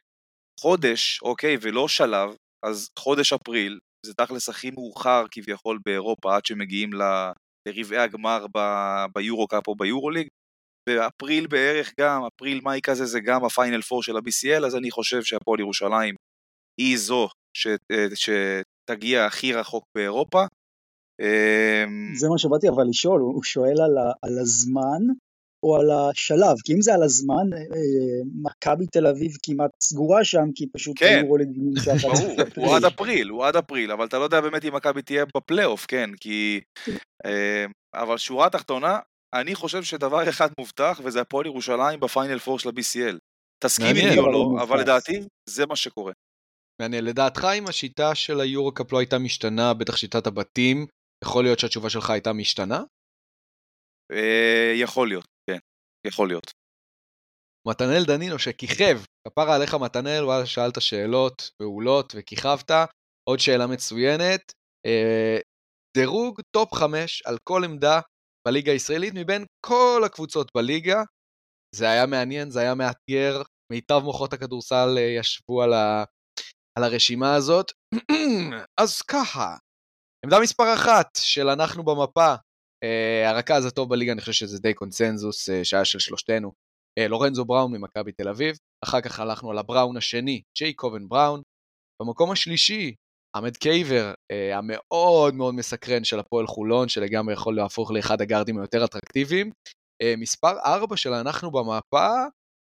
חודש, 0.61 1.23
אוקיי, 1.23 1.57
ולא 1.63 1.89
שלב, 1.89 2.31
אז 2.67 2.89
חודש 2.99 3.33
אפריל, 3.33 3.79
זה 4.07 4.15
תכלס 4.15 4.49
הכי 4.49 4.71
מאוחר 4.71 5.25
כביכול 5.31 5.79
באירופה, 5.87 6.37
עד 6.37 6.45
שמגיעים 6.47 6.93
ל- 6.93 7.33
לרבעי 7.69 7.99
הגמר 7.99 8.47
ב- 8.57 9.05
ביורו-קאפ 9.15 9.69
או 9.69 9.75
ביורוליג, 9.75 10.29
ואפריל 10.89 11.47
בערך 11.47 11.93
גם, 12.01 12.23
אפריל-מאי 12.25 12.81
כזה, 12.83 13.07
זה 13.07 13.21
גם 13.21 13.45
הפיינל 13.45 13.83
פור 13.83 14.03
של 14.03 14.17
ה-BCL, 14.17 14.67
אז 14.67 14.77
אני 14.77 14.91
חושב 14.91 15.23
שהפועל 15.23 15.61
ירושלים 15.61 16.15
היא 16.81 16.99
זו 16.99 17.29
ש, 17.57 17.67
אה, 17.67 18.07
שתגיע 18.15 19.25
הכי 19.25 19.53
רחוק 19.53 19.85
באירופה. 19.97 20.45
אמ, 21.21 22.15
זה 22.15 22.29
מה 22.29 22.39
שבאתי 22.39 22.69
אבל 22.69 22.85
לשאול, 22.89 23.21
הוא 23.21 23.43
שואל 23.43 23.81
על, 23.81 23.99
ה, 23.99 24.13
על 24.23 24.39
הזמן 24.39 25.03
או 25.63 25.77
על 25.77 25.91
השלב, 25.91 26.57
כי 26.65 26.75
אם 26.75 26.81
זה 26.81 26.95
על 26.95 27.03
הזמן, 27.03 27.53
אה, 27.53 27.69
מכבי 28.43 28.87
תל 28.87 29.07
אביב 29.07 29.33
כמעט 29.43 29.71
סגורה 29.83 30.25
שם, 30.25 30.45
כי 30.55 30.67
פשוט 30.73 30.97
כן, 30.99 31.23
ברור, 32.03 32.67
הוא 32.67 32.77
עד 32.77 32.85
אפריל, 32.85 33.29
הוא 33.29 33.45
עד 33.45 33.57
אפריל, 33.57 33.93
אבל 33.93 34.07
אתה 34.07 34.19
לא 34.19 34.25
יודע 34.25 34.41
באמת 34.41 34.65
אם 34.65 34.75
מכבי 34.75 35.03
תהיה 35.03 35.25
בפלייאוף, 35.37 35.87
כן, 35.87 36.11
כי... 36.21 36.61
אמ, 37.27 37.71
אבל 37.95 38.17
שורה 38.17 38.51
תחתונה, 38.51 38.99
אני 39.35 39.55
חושב 39.55 39.83
שדבר 39.83 40.29
אחד 40.29 40.49
מובטח, 40.61 41.01
וזה 41.05 41.21
הפועל 41.21 41.47
ירושלים 41.47 42.01
בפיינל 42.01 42.39
פור 42.39 42.59
של 42.59 42.69
ה-BCL. 42.69 43.19
תסכים. 43.65 43.97
איתי 43.97 44.19
או 44.19 44.33
לא, 44.33 44.39
הוא 44.39 44.63
אבל. 44.63 44.81
לדעתי 44.81 45.13
זה 45.49 45.67
מה 45.67 45.77
שקורה. 45.77 46.13
מעניין, 46.83 47.05
לדעתך 47.05 47.47
אם 47.59 47.65
השיטה 47.69 48.15
של 48.15 48.41
היורוקאפ 48.41 48.93
לא 48.93 48.99
הייתה 48.99 49.19
משתנה, 49.19 49.75
בטח 49.75 49.97
שיטת 49.97 50.27
הבתים, 50.27 50.87
יכול 51.25 51.45
להיות 51.45 51.59
שהתשובה 51.59 51.91
שלך 51.91 52.11
הייתה 52.11 52.33
משתנה? 52.33 52.83
אה, 54.13 54.73
יכול 54.75 55.09
להיות, 55.09 55.27
כן, 55.51 55.59
יכול 56.07 56.29
להיות. 56.29 56.51
מתנאל 57.69 58.05
דנינו 58.07 58.39
שכיכב, 58.39 59.01
כפרה 59.29 59.57
עליך 59.57 59.75
מתנאל, 59.75 60.25
וואלה 60.25 60.47
שאלת 60.47 60.81
שאלות 60.81 61.51
מעולות 61.63 62.13
וכיכבת. 62.17 62.71
עוד 63.29 63.39
שאלה 63.39 63.67
מצוינת, 63.67 64.53
אה, 64.87 65.39
דירוג 65.97 66.41
top 66.57 66.75
5 66.75 67.23
על 67.27 67.39
כל 67.45 67.65
עמדה 67.65 68.01
בליגה 68.49 68.73
הישראלית 68.73 69.15
מבין 69.15 69.45
כל 69.67 70.03
הקבוצות 70.07 70.51
בליגה. 70.55 71.03
זה 71.75 71.91
היה 71.91 72.07
מעניין, 72.07 72.51
זה 72.51 72.61
היה 72.61 72.75
מאתגר, 72.75 73.43
מיטב 73.73 74.01
מוחות 74.05 74.33
הכדורסל 74.33 74.95
אה, 74.97 75.03
ישבו 75.03 75.63
על, 75.63 75.73
ה, 75.73 76.05
על 76.79 76.85
הרשימה 76.85 77.35
הזאת. 77.35 77.73
אז 78.83 79.03
ככה, 79.03 79.57
עמדה 80.25 80.41
מספר 80.41 80.75
אחת 80.75 81.07
של 81.17 81.49
אנחנו 81.49 81.85
במפה, 81.85 82.35
אה, 82.85 83.31
הרכז 83.31 83.67
הטוב 83.67 83.91
בליגה, 83.91 84.13
אני 84.13 84.21
חושב 84.21 84.33
שזה 84.33 84.59
די 84.59 84.75
קונצנזוס 84.75 85.51
אה, 85.51 85.65
שהיה 85.65 85.85
של 85.85 85.99
שלושתנו, 85.99 86.53
אה, 86.99 87.09
לורנזו 87.09 87.45
בראון 87.45 87.73
ממכבי 87.73 88.13
תל 88.13 88.29
אביב, 88.29 88.57
אחר 88.85 89.01
כך 89.01 89.21
הלכנו 89.21 89.51
על 89.51 89.59
הבראון 89.59 89.97
השני, 89.97 90.43
ג'יי 90.59 90.73
קובן 90.73 91.09
בראון, 91.09 91.43
במקום 92.03 92.31
השלישי, 92.31 92.95
עמד 93.39 93.57
קייבר, 93.57 94.13
אה, 94.31 94.59
המאוד 94.59 95.35
מאוד 95.35 95.55
מסקרן 95.55 96.05
של 96.05 96.19
הפועל 96.19 96.47
חולון, 96.47 96.89
שלגמרי 96.89 97.35
יכול 97.35 97.57
להפוך 97.57 97.91
לאחד 97.91 98.21
הגארדים 98.21 98.59
היותר 98.59 98.85
אטרקטיביים. 98.85 99.51
אה, 100.03 100.15
מספר 100.17 100.59
4 100.65 100.97
של 100.97 101.13
אנחנו 101.13 101.51
במפה, 101.51 102.09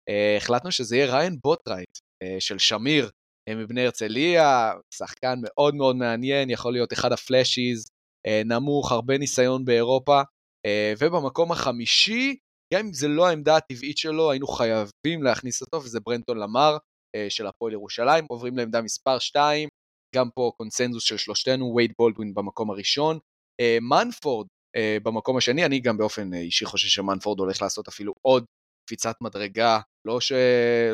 אה, 0.08 0.36
החלטנו 0.36 0.72
שזה 0.72 0.96
יהיה 0.96 1.16
ריין 1.16 1.38
בוטרייט 1.42 1.98
של 2.38 2.58
שמיר 2.58 3.10
מבני 3.50 3.84
הרצליה, 3.84 4.72
שחקן 4.94 5.38
מאוד 5.42 5.74
מאוד 5.74 5.96
מעניין, 5.96 6.50
יכול 6.50 6.72
להיות 6.72 6.92
אחד 6.92 7.12
ה 7.12 7.20
flashies, 7.20 7.86
נמוך, 8.44 8.92
הרבה 8.92 9.18
ניסיון 9.18 9.64
באירופה. 9.64 10.22
ובמקום 10.98 11.52
החמישי, 11.52 12.36
גם 12.74 12.86
אם 12.86 12.92
זה 12.92 13.08
לא 13.08 13.28
העמדה 13.28 13.56
הטבעית 13.56 13.98
שלו, 13.98 14.30
היינו 14.30 14.46
חייבים 14.46 15.22
להכניס 15.22 15.62
אותו, 15.62 15.76
וזה 15.76 16.00
ברנטון 16.00 16.38
למר 16.38 16.76
של 17.28 17.46
הפועל 17.46 17.72
ירושלים. 17.72 18.24
עוברים 18.28 18.56
לעמדה 18.56 18.82
מספר 18.82 19.18
2, 19.18 19.68
גם 20.14 20.30
פה 20.34 20.52
קונצנזוס 20.56 21.04
של 21.04 21.16
שלושתנו, 21.16 21.74
וייד 21.76 21.92
בולדווין 21.98 22.34
במקום 22.34 22.70
הראשון. 22.70 23.18
מנפורד 23.80 24.46
במקום 25.02 25.36
השני, 25.36 25.64
אני 25.64 25.80
גם 25.80 25.96
באופן 25.96 26.34
אישי 26.34 26.64
חושב 26.64 26.88
שמנפורד 26.88 27.38
הולך 27.38 27.62
לעשות 27.62 27.88
אפילו 27.88 28.12
עוד 28.22 28.44
קפיצת 28.86 29.14
מדרגה, 29.20 29.80
לא, 30.06 30.20
ש... 30.20 30.32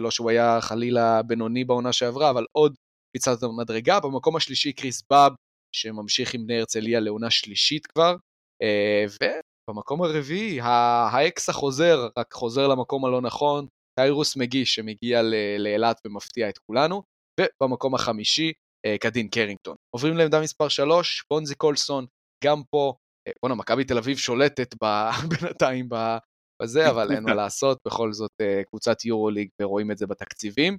לא 0.01 0.11
שהוא 0.11 0.31
היה 0.31 0.61
חלילה 0.61 1.23
בינוני 1.23 1.65
בעונה 1.65 1.93
שעברה, 1.93 2.31
אבל 2.31 2.47
עוד 2.53 2.75
קפיצת 3.11 3.33
מדרגה. 3.59 4.01
במקום 4.01 4.37
השלישי 4.37 4.73
קריס 4.73 5.03
באב, 5.11 5.33
שממשיך 5.77 6.35
עם 6.35 6.47
בני 6.47 6.59
הרצליה 6.59 7.01
לעונה 7.01 7.31
שלישית 7.31 7.87
כבר, 7.87 8.17
אה, 8.63 9.05
ובמקום 9.69 10.03
הרביעי, 10.03 10.61
האקס 10.63 11.49
החוזר, 11.49 12.09
רק 12.19 12.33
חוזר 12.33 12.69
למקום 12.69 13.05
הלא 13.05 13.21
נכון, 13.21 13.67
טיירוס 13.99 14.37
מגיש 14.37 14.75
שמגיע 14.75 15.23
לאילת 15.59 16.01
ומפתיע 16.07 16.49
את 16.49 16.59
כולנו, 16.59 17.03
ובמקום 17.41 17.95
החמישי, 17.95 18.53
אה, 18.87 18.97
קדין 19.01 19.29
קרינגטון. 19.29 19.77
עוברים 19.95 20.17
לעמדה 20.17 20.41
מספר 20.41 20.69
3, 20.69 21.25
בונזי 21.31 21.55
קולסון, 21.55 22.07
גם 22.45 22.63
פה, 22.71 22.95
אה, 23.29 23.33
בואנה, 23.43 23.55
מכבי 23.55 23.85
תל 23.85 23.99
אביב 23.99 24.17
שולטת 24.17 24.75
בינתיים 25.31 25.89
בזה, 26.63 26.91
אבל 26.91 27.13
אין 27.13 27.25
מה 27.25 27.35
לעשות, 27.35 27.79
בכל 27.87 28.13
זאת 28.13 28.33
קבוצת 28.67 29.05
יורו 29.05 29.31
ליג 29.31 29.49
ורואים 29.63 29.91
את 29.91 29.99
זה 29.99 30.07
בתקציבים. 30.07 30.79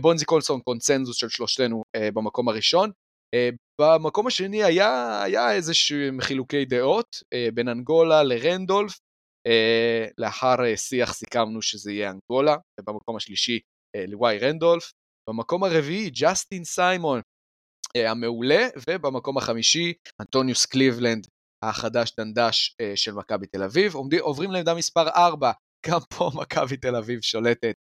בונזי 0.00 0.24
קולסון 0.24 0.60
קונצנזוס 0.60 1.16
של 1.16 1.28
שלושתנו 1.28 1.82
במקום 2.14 2.48
הראשון, 2.48 2.90
אה, 3.34 3.48
במקום 3.80 4.26
השני 4.26 4.64
היה, 4.64 5.22
היה 5.22 5.52
איזה 5.52 5.74
שהם 5.74 6.20
חילוקי 6.20 6.64
דעות 6.64 7.16
אה, 7.32 7.48
בין 7.54 7.68
אנגולה 7.68 8.22
לרנדולף, 8.22 8.98
אה, 9.46 10.06
לאחר 10.18 10.56
שיח 10.76 11.12
סיכמנו 11.12 11.62
שזה 11.62 11.92
יהיה 11.92 12.10
אנגולה, 12.10 12.56
ובמקום 12.80 13.16
השלישי 13.16 13.60
לוואי 14.08 14.38
רנדולף, 14.38 14.92
במקום 15.30 15.64
הרביעי 15.64 16.10
ג'סטין 16.10 16.64
סיימון 16.64 17.20
המעולה, 17.96 18.68
ובמקום 18.88 19.38
החמישי 19.38 19.92
אנטוניוס 20.20 20.66
קליבלנד 20.66 21.26
החדש 21.64 22.12
דנדש 22.16 22.76
של 22.94 23.12
מכבי 23.12 23.46
תל 23.46 23.62
אביב. 23.62 23.94
עומדים, 23.94 24.20
עוברים 24.22 24.50
לעמדה 24.50 24.74
מספר 24.74 25.08
4, 25.08 25.52
גם 25.86 26.00
פה 26.18 26.30
מכבי 26.34 26.76
תל 26.76 26.96
אביב 26.96 27.20
שולטת, 27.20 27.74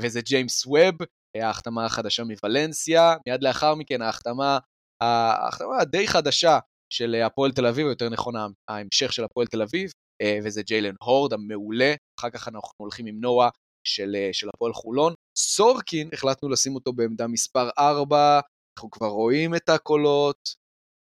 וזה 0.00 0.20
ג'יימס 0.20 0.66
ווב, 0.66 0.94
ההחתמה 1.36 1.84
החדשה 1.86 2.24
מוולנסיה, 2.24 3.16
מיד 3.28 3.42
לאחר 3.42 3.74
מכן 3.74 4.02
ההחתמה, 4.02 4.58
ההחתמה 5.02 5.78
הדי 5.80 6.08
חדשה 6.08 6.58
של 6.92 7.14
הפועל 7.14 7.52
תל 7.52 7.66
אביב, 7.66 7.84
או 7.84 7.90
יותר 7.90 8.08
נכון 8.08 8.34
ההמשך 8.68 9.12
של 9.12 9.24
הפועל 9.24 9.46
תל 9.46 9.62
אביב, 9.62 9.90
אה, 10.22 10.38
וזה 10.44 10.62
ג'יילן 10.62 10.94
הורד 11.02 11.32
המעולה, 11.32 11.94
אחר 12.20 12.30
כך 12.30 12.48
אנחנו 12.48 12.72
הולכים 12.76 13.06
עם 13.06 13.20
נועה 13.20 13.48
של, 13.86 14.16
אה, 14.16 14.28
של 14.32 14.48
הפועל 14.48 14.72
חולון. 14.72 15.14
סורקין, 15.38 16.08
החלטנו 16.12 16.48
לשים 16.48 16.74
אותו 16.74 16.92
בעמדה 16.92 17.26
מספר 17.26 17.70
4, 17.78 18.40
אנחנו 18.78 18.90
כבר 18.90 19.06
רואים 19.06 19.54
את 19.54 19.68
הקולות, 19.68 20.54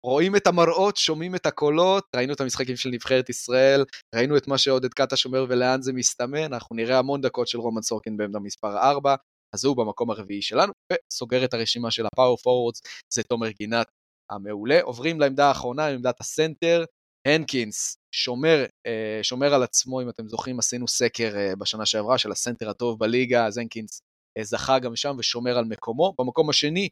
רואים 0.05 0.35
את 0.35 0.47
המראות, 0.47 0.97
שומעים 0.97 1.35
את 1.35 1.45
הקולות, 1.45 2.03
ראינו 2.15 2.33
את 2.33 2.41
המשחקים 2.41 2.75
של 2.75 2.89
נבחרת 2.89 3.29
ישראל, 3.29 3.85
ראינו 4.15 4.37
את 4.37 4.47
מה 4.47 4.57
שעודד 4.57 4.93
קטש 4.93 5.25
אומר 5.25 5.45
ולאן 5.49 5.81
זה 5.81 5.93
מסתמן, 5.93 6.53
אנחנו 6.53 6.75
נראה 6.75 6.99
המון 6.99 7.21
דקות 7.21 7.47
של 7.47 7.59
רומן 7.59 7.81
סורקין 7.81 8.17
בעמדה 8.17 8.39
מספר 8.39 8.77
4, 8.77 9.15
אז 9.55 9.65
הוא 9.65 9.77
במקום 9.77 10.11
הרביעי 10.11 10.41
שלנו, 10.41 10.73
וסוגר 10.93 11.45
את 11.45 11.53
הרשימה 11.53 11.91
של 11.91 12.05
ה 12.05 12.37
power 12.37 12.53
forwards, 12.53 12.81
זה 13.13 13.23
תומר 13.23 13.49
גינת 13.49 13.87
המעולה. 14.31 14.81
עוברים 14.81 15.19
לעמדה 15.19 15.47
האחרונה, 15.47 15.87
עמדת 15.87 16.19
הסנטר, 16.19 16.83
הנקינס, 17.27 17.97
שומר, 18.11 18.65
אה, 18.87 19.19
שומר 19.23 19.53
על 19.53 19.63
עצמו, 19.63 20.01
אם 20.01 20.09
אתם 20.09 20.27
זוכרים, 20.27 20.59
עשינו 20.59 20.87
סקר 20.87 21.35
אה, 21.35 21.55
בשנה 21.55 21.85
שעברה 21.85 22.17
של 22.17 22.31
הסנטר 22.31 22.69
הטוב 22.69 22.99
בליגה, 22.99 23.45
אז 23.45 23.57
הנקינס 23.57 24.01
אה, 24.37 24.43
זכה 24.43 24.79
גם 24.79 24.95
שם 24.95 25.15
ושומר 25.19 25.57
על 25.57 25.65
מקומו. 25.65 26.13
במקום 26.19 26.49
השני, 26.49 26.89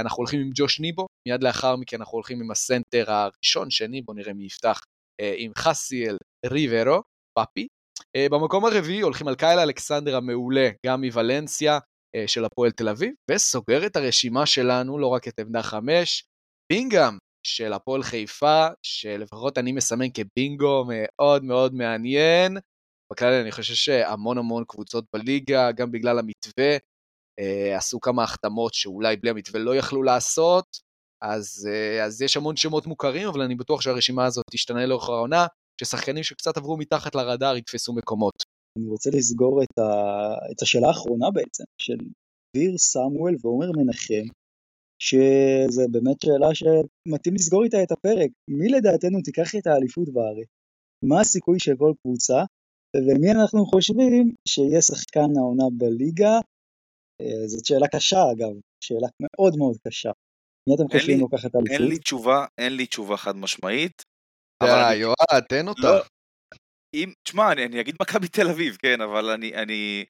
אנחנו 0.00 0.16
הולכים 0.16 0.40
עם 0.40 0.50
ג'וש 0.54 0.80
ניבו, 0.80 1.06
מיד 1.28 1.42
לאחר 1.42 1.76
מכן 1.76 1.96
אנחנו 1.96 2.16
הולכים 2.16 2.40
עם 2.40 2.50
הסנטר 2.50 3.04
הראשון, 3.10 3.70
שני, 3.70 4.02
בואו 4.02 4.16
נראה 4.16 4.32
מי 4.32 4.44
יפתח, 4.44 4.80
עם 5.36 5.52
חסיאל 5.58 6.16
ריברו, 6.46 7.02
פאפי, 7.38 7.66
אה, 8.16 8.32
במקום 8.32 8.64
הרביעי 8.64 9.00
הולכים 9.00 9.28
על 9.28 9.34
קייל 9.34 9.58
אלכסנדר 9.58 10.16
המעולה, 10.16 10.70
גם 10.86 11.04
מוולנסיה 11.04 11.78
של 12.26 12.44
הפועל 12.44 12.70
תל 12.70 12.88
אביב, 12.88 13.12
וסוגר 13.30 13.86
את 13.86 13.96
הרשימה 13.96 14.46
שלנו, 14.46 14.98
לא 14.98 15.06
רק 15.06 15.28
את 15.28 15.38
עמדה 15.38 15.62
חמש, 15.62 16.24
בינגאם 16.72 17.18
של 17.46 17.72
הפועל 17.72 18.02
חיפה, 18.02 18.66
שלפחות 18.82 19.58
אני 19.58 19.72
מסמן 19.72 20.06
כבינגו 20.14 20.84
מאוד 20.88 21.44
מאוד 21.44 21.74
מעניין. 21.74 22.56
בכלל 23.12 23.32
אני 23.32 23.52
חושב 23.52 23.74
שהמון 23.74 24.38
המון 24.38 24.64
קבוצות 24.68 25.04
בליגה, 25.16 25.72
גם 25.72 25.92
בגלל 25.92 26.18
המתווה, 26.18 26.76
עשו 27.76 28.00
כמה 28.00 28.22
החתמות 28.22 28.74
שאולי 28.74 29.16
בלי 29.16 29.30
המתווה 29.30 29.60
לא 29.60 29.76
יכלו 29.76 30.02
לעשות, 30.02 30.66
אז, 31.22 31.68
uh, 31.70 32.04
אז 32.04 32.22
יש 32.22 32.36
המון 32.36 32.56
שמות 32.56 32.86
מוכרים, 32.86 33.28
אבל 33.28 33.40
אני 33.40 33.54
בטוח 33.54 33.80
שהרשימה 33.80 34.24
הזאת 34.24 34.44
תשתנה 34.50 34.86
לאורך 34.86 35.08
העונה. 35.08 35.46
ששחקנים 35.80 36.22
שקצת 36.22 36.56
עברו 36.56 36.76
מתחת 36.76 37.14
לרדאר 37.14 37.56
יתפסו 37.56 37.92
מקומות. 37.92 38.42
אני 38.78 38.86
רוצה 38.86 39.10
לסגור 39.10 39.62
את, 39.62 39.78
ה... 39.78 39.82
את 40.52 40.62
השאלה 40.62 40.88
האחרונה 40.88 41.30
בעצם, 41.30 41.64
של 41.78 41.96
דביר 42.56 42.78
סמואל 42.78 43.34
ועומר 43.42 43.70
מנחם, 43.76 44.26
שזה 45.02 45.82
באמת 45.90 46.20
שאלה 46.24 46.54
שמתאים 46.54 47.34
לסגור 47.34 47.64
איתה 47.64 47.82
את 47.82 47.92
הפרק. 47.92 48.30
מי 48.50 48.68
לדעתנו 48.68 49.22
תיקח 49.24 49.54
את 49.58 49.66
האליפות 49.66 50.08
בארץ? 50.12 50.48
מה 51.04 51.20
הסיכוי 51.20 51.58
של 51.58 51.72
כל 51.78 51.92
קבוצה? 52.02 52.44
ומי 52.96 53.30
אנחנו 53.30 53.66
חושבים 53.66 54.34
שיהיה 54.48 54.82
שחקן 54.82 55.30
העונה 55.38 55.64
בליגה? 55.78 56.38
אה, 57.22 57.48
זאת 57.48 57.64
שאלה 57.64 57.88
קשה 57.88 58.22
אגב, 58.32 58.52
שאלה 58.84 59.08
מאוד 59.22 59.56
מאוד 59.56 59.76
קשה. 59.88 60.10
מי 60.68 60.74
אתם 60.74 60.98
חושבים 60.98 61.20
לוקח 61.20 61.46
את 61.46 61.54
האליפות? 61.54 61.80
אין 61.80 61.88
לי 61.88 61.98
תשובה, 61.98 62.46
אין 62.58 62.76
לי 62.76 62.86
תשובה 62.86 63.16
חד 63.16 63.36
משמעית. 63.36 64.02
די, 64.62 64.94
יואב, 64.94 65.40
תן 65.48 65.68
אותה. 65.68 65.82
לא, 65.82 66.02
אם, 66.94 67.12
תשמע, 67.22 67.52
אני, 67.52 67.64
אני 67.66 67.80
אגיד 67.80 67.94
מכבי 68.02 68.28
תל 68.28 68.48
אביב, 68.48 68.76
כן, 68.76 69.00
אבל 69.00 69.30
אני, 69.30 69.54
אני, 69.54 70.04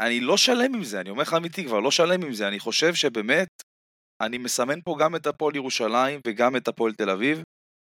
אני 0.00 0.20
לא 0.20 0.36
שלם 0.36 0.74
עם 0.74 0.84
זה, 0.84 1.00
אני 1.00 1.10
אומר 1.10 1.22
לך 1.22 1.34
אמיתי 1.34 1.64
כבר, 1.64 1.80
לא 1.80 1.90
שלם 1.90 2.22
עם 2.22 2.32
זה, 2.32 2.48
אני 2.48 2.58
חושב 2.58 2.94
שבאמת, 2.94 3.48
אני 4.22 4.38
מסמן 4.38 4.80
פה 4.80 4.96
גם 5.00 5.16
את 5.16 5.26
הפועל 5.26 5.56
ירושלים 5.56 6.20
וגם 6.26 6.56
את 6.56 6.68
הפועל 6.68 6.92
תל 6.92 7.10
אביב, 7.10 7.42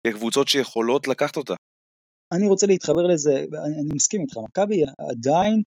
כקבוצות 0.07 0.49
שיכולות 0.49 1.09
לקחת 1.09 1.37
אותה. 1.37 1.55
אני 2.33 2.49
רוצה 2.49 2.67
להתחבר 2.67 3.07
לזה, 3.07 3.33
אני, 3.35 3.75
אני 3.81 3.95
מסכים 3.95 4.21
איתך, 4.21 4.37
מכבי 4.37 4.83
עדיין 5.11 5.63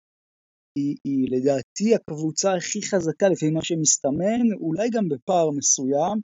היא, 0.76 0.96
היא 1.04 1.26
לדעתי 1.30 1.94
הקבוצה 1.94 2.54
הכי 2.54 2.82
חזקה 2.82 3.28
לפי 3.28 3.50
מה 3.50 3.62
שמסתמן, 3.62 4.52
אולי 4.60 4.90
גם 4.90 5.08
בפער 5.08 5.50
מסוים, 5.50 6.20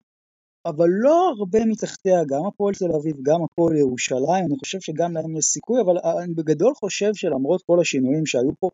אבל 0.67 0.89
לא 0.89 1.33
הרבה 1.39 1.65
מתחתיה, 1.65 2.25
גם 2.25 2.47
הפועל 2.47 2.75
תל 2.75 2.93
אביב, 3.01 3.17
גם 3.23 3.43
הפועל 3.43 3.77
ירושלים, 3.77 4.45
אני 4.47 4.59
חושב 4.59 4.81
שגם 4.81 5.15
להם 5.15 5.37
יש 5.37 5.45
סיכוי, 5.45 5.81
אבל 5.81 5.99
אני 6.25 6.35
בגדול 6.35 6.75
חושב 6.75 7.15
שלמרות 7.15 7.63
כל 7.63 7.81
השינויים 7.81 8.27
שהיו 8.27 8.51
פה, 8.61 8.69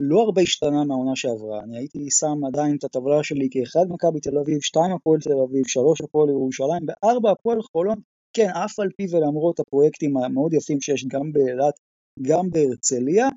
לא 0.00 0.22
הרבה 0.22 0.42
השתנה 0.42 0.84
מהעונה 0.84 1.16
שעברה. 1.16 1.60
אני 1.62 1.78
הייתי 1.78 2.10
שם 2.10 2.44
עדיין 2.46 2.76
את 2.76 2.84
הטבלה 2.84 3.24
שלי 3.24 3.48
כאחד 3.50 3.86
מכבי 3.88 4.20
תל 4.20 4.38
אביב, 4.38 4.60
שתיים 4.60 4.92
הפועל 4.92 5.20
תל 5.20 5.38
אביב, 5.48 5.62
שלוש 5.66 6.00
הפועל 6.00 6.28
ירושלים, 6.28 6.82
וארבע 6.88 7.30
הפועל 7.30 7.62
חולון, 7.62 7.98
כן, 8.32 8.48
אף 8.64 8.80
על 8.80 8.88
פי 8.96 9.06
ולמרות 9.10 9.60
הפרויקטים 9.60 10.16
המאוד 10.16 10.52
יפים 10.54 10.80
שיש 10.80 11.06
גם 11.08 11.32
באילת, 11.32 11.74
גם 12.22 12.50
בהרצליה, 12.50 13.28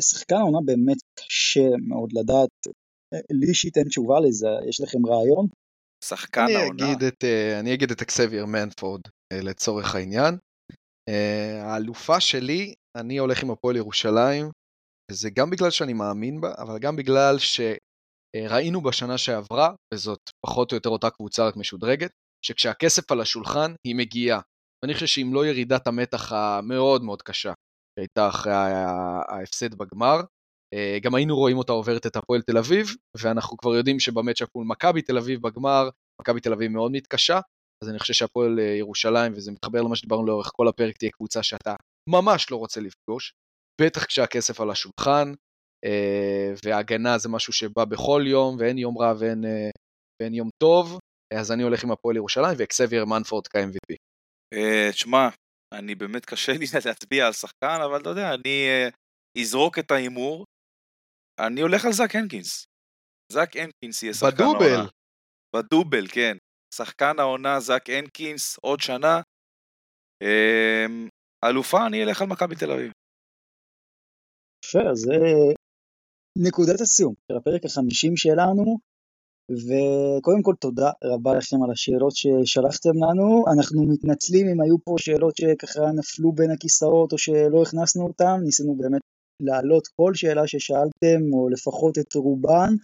שחקן 0.00 0.34
העונה 0.34 0.58
באמת 0.64 0.96
קשה 1.14 1.68
מאוד 1.88 2.12
לדעת, 2.12 2.50
אה, 3.14 3.18
לי 3.30 3.46
אישית 3.48 3.76
אין 3.76 3.88
תשובה 3.88 4.20
לזה, 4.20 4.48
יש 4.68 4.80
לכם 4.80 5.06
רעיון? 5.06 5.46
שחקן 6.04 6.46
העונה. 6.56 6.84
אגיד 6.84 7.02
את, 7.02 7.24
אה, 7.24 7.60
אני 7.60 7.74
אגיד 7.74 7.90
את 7.90 8.02
אקסבייר 8.02 8.46
מנפורד 8.46 9.00
אה, 9.32 9.40
לצורך 9.42 9.94
העניין. 9.94 10.38
אה, 11.08 11.62
האלופה 11.62 12.20
שלי, 12.20 12.74
אני 12.96 13.18
הולך 13.18 13.42
עם 13.42 13.50
הפועל 13.50 13.76
ירושלים, 13.76 14.50
וזה 15.10 15.30
גם 15.30 15.50
בגלל 15.50 15.70
שאני 15.70 15.92
מאמין 15.92 16.40
בה, 16.40 16.54
אבל 16.58 16.78
גם 16.78 16.96
בגלל 16.96 17.36
שראינו 17.38 18.82
בשנה 18.82 19.18
שעברה, 19.18 19.74
וזאת 19.94 20.20
פחות 20.46 20.72
או 20.72 20.76
יותר 20.76 20.90
אותה 20.90 21.10
קבוצה 21.10 21.46
רק 21.46 21.56
משודרגת, 21.56 22.10
שכשהכסף 22.46 23.12
על 23.12 23.20
השולחן, 23.20 23.74
היא 23.86 23.96
מגיעה. 23.96 24.40
ואני 24.82 24.94
חושב 24.94 25.06
שאם 25.06 25.30
לא 25.34 25.46
ירידת 25.46 25.86
המתח 25.86 26.32
המאוד 26.32 27.02
מאוד 27.02 27.22
קשה 27.22 27.52
שהייתה 27.98 28.28
אחרי 28.28 28.52
ההפסד 29.28 29.74
בגמר, 29.74 30.20
אה, 30.74 30.98
גם 31.02 31.14
היינו 31.14 31.36
רואים 31.36 31.58
אותה 31.58 31.72
עוברת 31.72 32.06
את 32.06 32.16
הפועל 32.16 32.42
תל 32.42 32.58
אביב, 32.58 32.86
ואנחנו 33.20 33.56
כבר 33.56 33.74
יודעים 33.74 34.00
שבמצ'אפ 34.00 34.48
מול 34.54 34.66
מכבי 34.66 35.02
תל 35.02 35.18
אביב 35.18 35.42
בגמר, 35.42 35.88
מכבי 36.20 36.40
תל 36.40 36.52
אביב 36.52 36.70
מאוד 36.70 36.92
מתקשה, 36.92 37.40
אז 37.84 37.88
אני 37.90 37.98
חושב 37.98 38.14
שהפועל 38.14 38.60
אה, 38.60 38.64
ירושלים, 38.64 39.32
וזה 39.32 39.52
מתחבר 39.52 39.82
למה 39.82 39.96
שדיברנו 39.96 40.26
לאורך 40.26 40.50
כל 40.56 40.68
הפרק, 40.68 40.96
תהיה 40.96 41.10
קבוצה 41.10 41.42
שאתה 41.42 41.74
ממש 42.10 42.50
לא 42.50 42.56
רוצה 42.56 42.80
לפגוש, 42.80 43.32
בטח 43.80 44.04
כשהכסף 44.04 44.60
על 44.60 44.70
השולחן, 44.70 45.32
אה, 45.84 46.52
והגנה 46.64 47.18
זה 47.18 47.28
משהו 47.28 47.52
שבא 47.52 47.84
בכל 47.84 48.24
יום, 48.26 48.56
ואין 48.58 48.78
יום 48.78 48.98
רע 48.98 49.12
ואין, 49.18 49.44
ואין 50.22 50.34
יום 50.34 50.48
טוב, 50.62 50.98
אז 51.34 51.52
אני 51.52 51.62
הולך 51.62 51.84
עם 51.84 51.90
הפועל 51.90 52.16
ירושלים, 52.16 52.54
ואקסבייר 52.58 53.04
מנפורד 53.04 53.46
כ-MVP. 53.46 53.96
תשמע, 54.92 55.28
אני 55.78 55.94
באמת 55.94 56.24
קשה 56.26 56.52
לי 56.52 56.66
להצביע 56.86 57.26
על 57.26 57.32
שחקן, 57.32 57.78
אבל 57.84 58.00
אתה 58.00 58.08
יודע, 58.08 58.34
אני 58.34 58.66
uh, 58.68 59.40
אזרוק 59.40 59.78
את 59.78 59.90
ההימור. 59.90 60.44
אני 61.46 61.60
הולך 61.60 61.84
על 61.84 61.92
זאק 61.92 62.14
הנקינס. 62.14 62.64
זאק 63.32 63.56
הנקינס 63.56 64.02
יהיה 64.02 64.14
שחקן 64.14 64.42
העונה. 64.42 64.58
בדובל. 64.58 64.90
בדובל, 65.56 66.06
כן. 66.08 66.36
שחקן 66.74 67.18
העונה 67.18 67.60
זאק 67.60 67.90
הנקינס, 67.90 68.58
עוד 68.62 68.80
שנה. 68.80 69.20
Um, 70.24 71.08
אלופה, 71.44 71.86
אני 71.86 72.04
אלך 72.04 72.22
על 72.22 72.28
מכבי 72.28 72.54
תל 72.56 72.70
אביב. 72.70 72.92
יפה, 74.64 74.90
אז 74.90 74.98
זה 74.98 75.16
נקודת 76.46 76.80
הסיום 76.80 77.14
של 77.26 77.36
הפרק 77.36 77.64
החמישים 77.64 78.16
שלנו, 78.16 78.78
וקודם 79.50 80.42
כל 80.42 80.54
תודה 80.60 80.90
רבה 81.04 81.34
לכם 81.34 81.62
על 81.62 81.70
השאלות 81.70 82.12
ששלחתם 82.16 82.96
לנו, 83.04 83.44
אנחנו 83.52 83.82
מתנצלים 83.82 84.48
אם 84.48 84.60
היו 84.60 84.76
פה 84.84 84.94
שאלות 84.98 85.36
שככה 85.36 85.92
נפלו 85.92 86.32
בין 86.32 86.50
הכיסאות 86.50 87.12
או 87.12 87.18
שלא 87.18 87.62
הכנסנו 87.62 88.06
אותן, 88.06 88.40
ניסינו 88.44 88.74
באמת 88.74 89.00
להעלות 89.42 89.88
כל 89.96 90.14
שאלה 90.14 90.46
ששאלתם, 90.46 91.32
או 91.32 91.48
לפחות 91.48 91.98
את 91.98 92.14
רובן, 92.14 92.74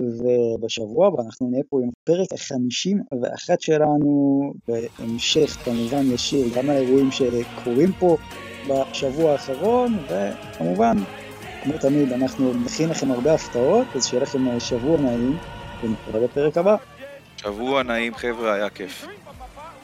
ובשבוע 0.00 1.06
הבא 1.06 1.22
אנחנו 1.22 1.50
נהיה 1.50 1.62
פה 1.68 1.80
עם 1.82 1.88
הפרק 1.88 2.32
החמישים 2.32 3.02
ואחת 3.22 3.60
שלנו, 3.60 4.40
בהמשך 4.68 5.56
כמובן 5.64 6.12
ישיר 6.14 6.46
גם 6.56 6.70
האירועים 6.70 7.08
שקורים 7.10 7.92
פה 7.98 8.16
בשבוע 8.68 9.32
האחרון, 9.32 9.98
וכמובן, 10.08 10.96
כמו 11.62 11.72
תמיד, 11.80 12.12
אנחנו 12.12 12.52
נכין 12.64 12.88
לכם 12.88 13.10
הרבה 13.10 13.34
הפתעות, 13.34 13.86
אז 13.94 14.06
שיהיה 14.06 14.22
לכם 14.22 14.60
שבוע 14.60 15.00
נעים, 15.00 15.36
ונתראה 15.84 16.26
בפרק 16.26 16.56
הבא. 16.56 16.76
שבוע 17.36 17.82
נעים 17.82 18.14
חבר'ה, 18.14 18.52
היה 18.52 18.70
כיף. 18.70 19.06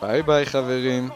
ביי 0.03 0.23
ביי 0.23 0.47
חברים. 0.47 1.09